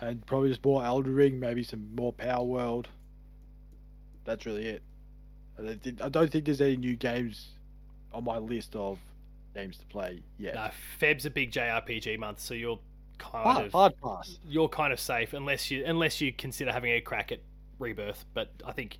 And 0.00 0.24
probably 0.26 0.48
just 0.48 0.64
more 0.64 0.84
Elden 0.84 1.14
Ring, 1.14 1.38
maybe 1.38 1.62
some 1.62 1.94
more 1.94 2.12
Palworld. 2.12 2.86
That's 4.24 4.44
really 4.46 4.66
it. 4.66 4.82
I 5.58 5.62
don't 5.62 5.82
think, 5.82 6.02
I 6.02 6.08
don't 6.08 6.32
think 6.32 6.46
there's 6.46 6.60
any 6.60 6.76
new 6.76 6.96
games 6.96 7.48
on 8.12 8.24
my 8.24 8.38
list 8.38 8.74
of 8.74 8.98
games 9.54 9.76
to 9.76 9.86
play 9.86 10.22
yet. 10.38 10.54
No, 10.54 10.70
Feb's 10.98 11.26
a 11.26 11.30
big 11.30 11.52
JRPG 11.52 12.18
month, 12.18 12.40
so 12.40 12.54
you're 12.54 12.80
kind 13.18 13.44
hard, 13.44 13.66
of 13.66 13.72
hard 13.72 13.92
pass. 14.02 14.38
you're 14.44 14.68
kind 14.68 14.92
of 14.92 14.98
safe 14.98 15.32
unless 15.34 15.70
you 15.70 15.84
unless 15.86 16.20
you 16.20 16.32
consider 16.32 16.72
having 16.72 16.92
a 16.92 17.00
crack 17.00 17.30
at 17.30 17.40
Rebirth. 17.78 18.24
But 18.34 18.50
I 18.66 18.72
think 18.72 18.98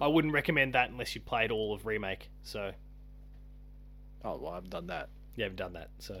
I 0.00 0.06
wouldn't 0.06 0.32
recommend 0.32 0.74
that 0.74 0.90
unless 0.90 1.14
you 1.14 1.20
played 1.20 1.50
all 1.50 1.74
of 1.74 1.86
Remake. 1.86 2.30
So 2.44 2.70
Oh, 4.26 4.36
well, 4.36 4.52
I 4.52 4.54
haven't 4.56 4.70
done 4.70 4.86
that. 4.88 5.08
you 5.36 5.44
haven't 5.44 5.56
done 5.56 5.72
that. 5.74 5.90
So 5.98 6.20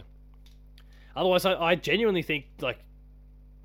otherwise, 1.14 1.44
I, 1.44 1.54
I 1.54 1.74
genuinely 1.74 2.22
think 2.22 2.44
like 2.60 2.78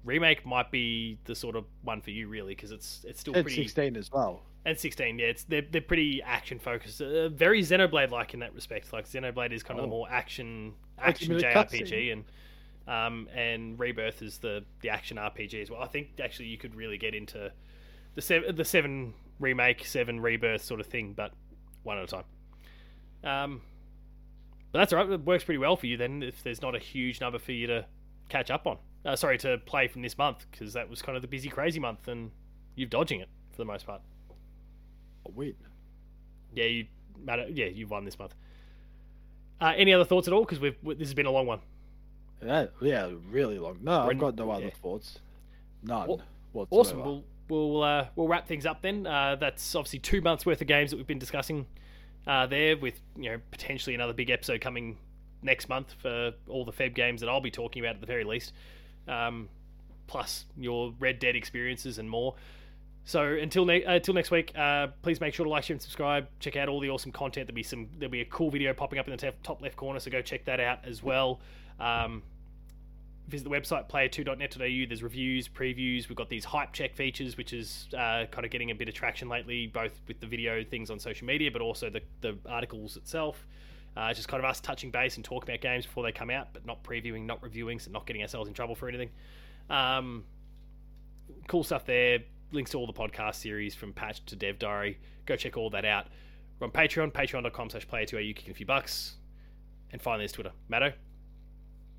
remake 0.04 0.46
might 0.46 0.72
be 0.72 1.18
the 1.26 1.36
sort 1.36 1.56
of 1.56 1.66
one 1.84 2.02
for 2.02 2.12
you, 2.12 2.28
really, 2.28 2.56
because 2.56 2.72
it's 2.72 3.06
it's 3.08 3.20
still 3.20 3.36
And 3.36 3.44
pretty 3.46 3.62
16 3.64 3.96
as 3.98 4.12
well. 4.12 4.42
and 4.66 4.78
16 4.78 5.18
yeah 5.20 5.26
it's 5.28 5.44
they're, 5.46 5.64
they're 5.72 5.82
pretty 5.82 6.22
action 6.24 6.60
focused 6.60 7.02
uh, 7.02 7.30
very 7.30 7.62
xenoblade 7.64 8.12
like 8.12 8.34
in 8.36 8.40
that 8.42 8.54
respect 8.54 8.94
like 8.94 9.08
xenoblade 9.10 9.52
is 9.52 9.64
kind 9.64 9.80
of 9.80 9.84
the 9.84 9.88
Oh. 9.88 9.98
more 9.98 10.08
action 10.12 10.74
action 11.00 11.32
jrpg 11.40 12.12
and 12.14 12.24
um 12.88 13.28
and 13.34 13.80
rebirth 13.80 14.22
is 14.22 14.38
the 14.38 14.64
the 14.82 14.90
action 14.92 15.18
rpg 15.18 15.60
as 15.62 15.72
well 15.72 15.82
i 15.82 15.88
think 15.88 16.10
actually 16.24 16.46
you 16.48 16.58
could 16.60 16.76
really 16.76 16.98
get 17.00 17.16
into 17.16 17.52
the 18.16 18.22
seven 18.22 18.56
the 18.56 18.64
seven 18.66 19.14
remake 19.40 19.84
seven 19.86 20.20
rebirth 20.20 20.64
sort 20.64 20.80
of 20.80 20.86
thing 20.86 21.14
but 21.14 21.32
one 21.84 21.98
at 21.98 22.04
a 22.04 22.08
time 22.08 22.24
um 23.24 23.62
but 24.72 24.80
that's 24.80 24.94
all 24.94 25.00
right 25.00 25.10
it 25.10 25.22
works 25.26 25.44
pretty 25.44 25.58
well 25.58 25.76
for 25.76 25.88
you 25.88 25.98
then 25.98 26.24
if 26.24 26.44
there's 26.44 26.62
not 26.62 26.76
a 26.76 26.80
huge 26.80 27.20
number 27.22 27.40
for 27.40 27.52
you 27.52 27.68
to 27.68 27.86
catch 28.30 28.50
up 28.50 28.66
on 28.68 28.78
uh, 29.06 29.16
sorry 29.16 29.38
to 29.38 29.58
play 29.66 29.88
from 29.88 30.02
this 30.02 30.18
month 30.18 30.46
because 30.52 30.74
that 30.74 30.90
was 30.90 31.02
kind 31.02 31.16
of 31.16 31.22
the 31.22 31.28
busy 31.28 31.50
crazy 31.50 31.80
month 31.80 32.08
and 32.08 32.32
you're 32.76 32.88
dodging 32.90 33.20
it 33.20 33.30
for 33.52 33.58
the 33.58 33.66
most 33.66 33.86
part 33.86 34.02
A 35.28 35.32
win. 35.32 35.56
yeah, 36.54 36.66
you, 36.66 36.86
matter. 37.24 37.48
Yeah, 37.50 37.66
you 37.66 37.88
won 37.88 38.06
this 38.06 38.18
month. 38.18 38.34
Uh, 39.60 39.74
any 39.76 39.94
other 39.94 40.06
thoughts 40.06 40.28
at 40.28 40.34
all? 40.34 40.42
Because 40.42 40.60
we've 40.60 40.76
this 40.84 41.10
has 41.10 41.14
been 41.14 41.26
a 41.26 41.32
long 41.32 41.46
one. 41.46 41.60
Yeah, 42.44 42.68
yeah, 42.82 43.10
really 43.30 43.60
long. 43.60 43.80
No, 43.82 44.06
We're 44.06 44.12
I've 44.12 44.20
got 44.20 44.36
no 44.36 44.50
other 44.50 44.66
yeah. 44.66 44.72
thoughts. 44.82 45.20
None. 45.84 46.22
Whatsoever. 46.54 46.68
Awesome. 46.72 47.04
We'll 47.04 47.24
we'll 47.50 47.84
uh, 47.84 48.08
we'll 48.16 48.28
wrap 48.28 48.48
things 48.48 48.66
up 48.66 48.82
then. 48.82 49.06
Uh, 49.06 49.36
that's 49.40 49.76
obviously 49.76 50.00
two 50.00 50.22
months 50.22 50.46
worth 50.46 50.62
of 50.62 50.68
games 50.68 50.92
that 50.92 50.98
we've 50.98 51.08
been 51.08 51.20
discussing 51.20 51.66
uh, 52.28 52.46
there, 52.48 52.78
with 52.78 53.00
you 53.16 53.32
know 53.32 53.40
potentially 53.52 53.96
another 53.96 54.14
big 54.14 54.30
episode 54.30 54.62
coming 54.62 54.98
next 55.42 55.70
month 55.70 55.96
for 56.00 56.34
all 56.48 56.66
the 56.66 56.72
Feb 56.72 56.94
games 56.94 57.22
that 57.22 57.30
I'll 57.30 57.42
be 57.42 57.52
talking 57.52 57.84
about 57.84 57.96
at 57.96 58.02
the 58.02 58.08
very 58.08 58.24
least, 58.24 58.54
um, 59.08 59.50
plus 60.08 60.46
your 60.58 60.94
Red 61.00 61.20
Dead 61.20 61.36
experiences 61.36 61.98
and 61.98 62.10
more. 62.10 62.36
So 63.04 63.24
until 63.24 63.66
ne- 63.66 63.84
uh, 63.84 63.96
until 63.96 64.14
next 64.14 64.30
week, 64.30 64.52
uh, 64.56 64.88
please 65.02 65.20
make 65.20 65.34
sure 65.34 65.44
to 65.44 65.50
like, 65.50 65.64
share, 65.64 65.74
and 65.74 65.82
subscribe. 65.82 66.28
Check 66.40 66.56
out 66.56 66.70
all 66.70 66.80
the 66.80 66.90
awesome 66.90 67.12
content. 67.12 67.48
There'll 67.48 67.56
be 67.56 67.64
some 67.64 67.90
there'll 67.98 68.12
be 68.12 68.22
a 68.22 68.26
cool 68.26 68.52
video 68.52 68.74
popping 68.74 69.00
up 69.00 69.08
in 69.08 69.16
the 69.16 69.34
top 69.44 69.62
left 69.62 69.76
corner, 69.76 70.00
so 70.00 70.12
go 70.12 70.22
check 70.22 70.46
that 70.46 70.60
out 70.60 70.80
as 70.86 71.02
well. 71.02 71.40
Um, 71.80 72.22
visit 73.32 73.46
the 73.46 73.50
website 73.50 73.90
player2.net.au. 73.90 74.88
There's 74.88 75.02
reviews, 75.02 75.48
previews. 75.48 76.10
We've 76.10 76.18
got 76.18 76.30
these 76.30 76.46
hype 76.46 76.74
check 76.74 76.96
features, 76.96 77.38
which 77.38 77.54
is 77.54 77.88
uh, 77.94 78.26
kind 78.30 78.46
of 78.46 78.52
getting 78.52 78.72
a 78.72 78.76
bit 78.76 78.88
of 78.88 78.94
traction 78.94 79.30
lately, 79.30 79.68
both 79.68 80.00
with 80.08 80.20
the 80.20 80.28
video 80.28 80.64
things 80.64 80.92
on 80.92 81.00
social 81.00 81.26
media, 81.26 81.50
but 81.50 81.62
also 81.62 81.90
the, 81.90 82.02
the 82.20 82.38
articles 82.48 82.98
itself. 82.98 83.48
Uh, 83.98 84.14
just 84.14 84.28
kind 84.28 84.44
of 84.44 84.50
us 84.50 84.60
touching 84.60 84.92
base 84.92 85.16
and 85.16 85.26
talking 85.26 85.50
about 85.50 85.62
games 85.62 85.86
before 85.86 86.04
they 86.04 86.12
come 86.12 86.30
out, 86.30 86.50
but 86.54 86.66
not 86.66 86.84
previewing, 86.84 87.26
not 87.26 87.42
reviewing, 87.42 87.80
so 87.80 87.92
not 87.92 88.06
getting 88.06 88.22
ourselves 88.22 88.48
in 88.48 88.54
trouble 88.54 88.76
for 88.76 88.88
anything. 88.88 89.10
Um, 89.70 90.24
cool 91.48 91.64
stuff 91.64 91.86
there. 91.86 92.20
Links 92.52 92.72
to 92.72 92.78
all 92.78 92.88
the 92.88 92.94
podcast 92.94 93.36
series 93.36 93.74
from 93.76 93.94
Patch 93.94 94.24
to 94.26 94.36
Dev 94.36 94.60
Diary. 94.60 94.98
Go 95.26 95.36
check 95.36 95.58
all 95.58 95.70
that 95.72 95.86
out. 95.86 96.08
We're 96.60 96.68
on 96.68 96.72
Patreon, 96.72 97.12
patreon.com 97.12 97.70
slash 97.70 97.88
player2au, 97.88 98.36
kicking 98.36 98.52
a 98.52 98.54
few 98.54 98.66
bucks. 98.66 99.16
And 99.92 100.02
finally, 100.02 100.24
there's 100.24 100.34
Twitter. 100.34 100.52
Matto? 100.70 100.94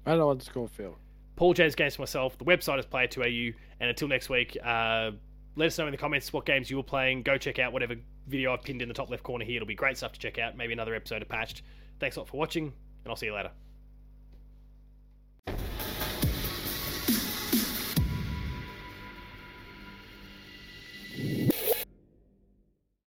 Know 0.07 0.31
underscore 0.31 0.69
Phil. 0.69 0.97
Paul 1.43 1.55
James 1.55 1.75
Games 1.75 1.97
for 1.97 2.03
myself. 2.03 2.39
The 2.39 2.45
website 2.45 2.79
is 2.79 2.87
player2au. 2.87 3.53
And 3.81 3.91
until 3.91 4.07
next 4.07 4.29
week, 4.29 4.57
uh, 4.63 5.11
let 5.57 5.67
us 5.67 5.77
know 5.77 5.87
in 5.87 5.91
the 5.91 5.99
comments 5.99 6.33
what 6.33 6.47
games 6.47 6.71
you 6.71 6.77
were 6.77 6.85
playing. 6.85 7.25
Go 7.25 7.37
check 7.37 7.59
out 7.59 7.73
whatever 7.73 7.97
video 8.29 8.53
I've 8.53 8.63
pinned 8.63 8.81
in 8.81 8.87
the 8.87 8.95
top 8.95 9.11
left 9.11 9.25
corner 9.25 9.45
here. 9.45 9.57
It'll 9.57 9.67
be 9.67 9.75
great 9.75 9.97
stuff 9.97 10.13
to 10.13 10.21
check 10.21 10.39
out. 10.39 10.57
Maybe 10.57 10.73
another 10.73 10.95
episode 10.95 11.21
of 11.21 11.29
Patched. 11.29 11.63
Thanks 11.99 12.15
a 12.15 12.21
lot 12.21 12.29
for 12.29 12.37
watching, 12.37 12.67
and 12.67 13.09
I'll 13.09 13.17
see 13.17 13.27
you 13.27 13.35
later. 13.35 13.51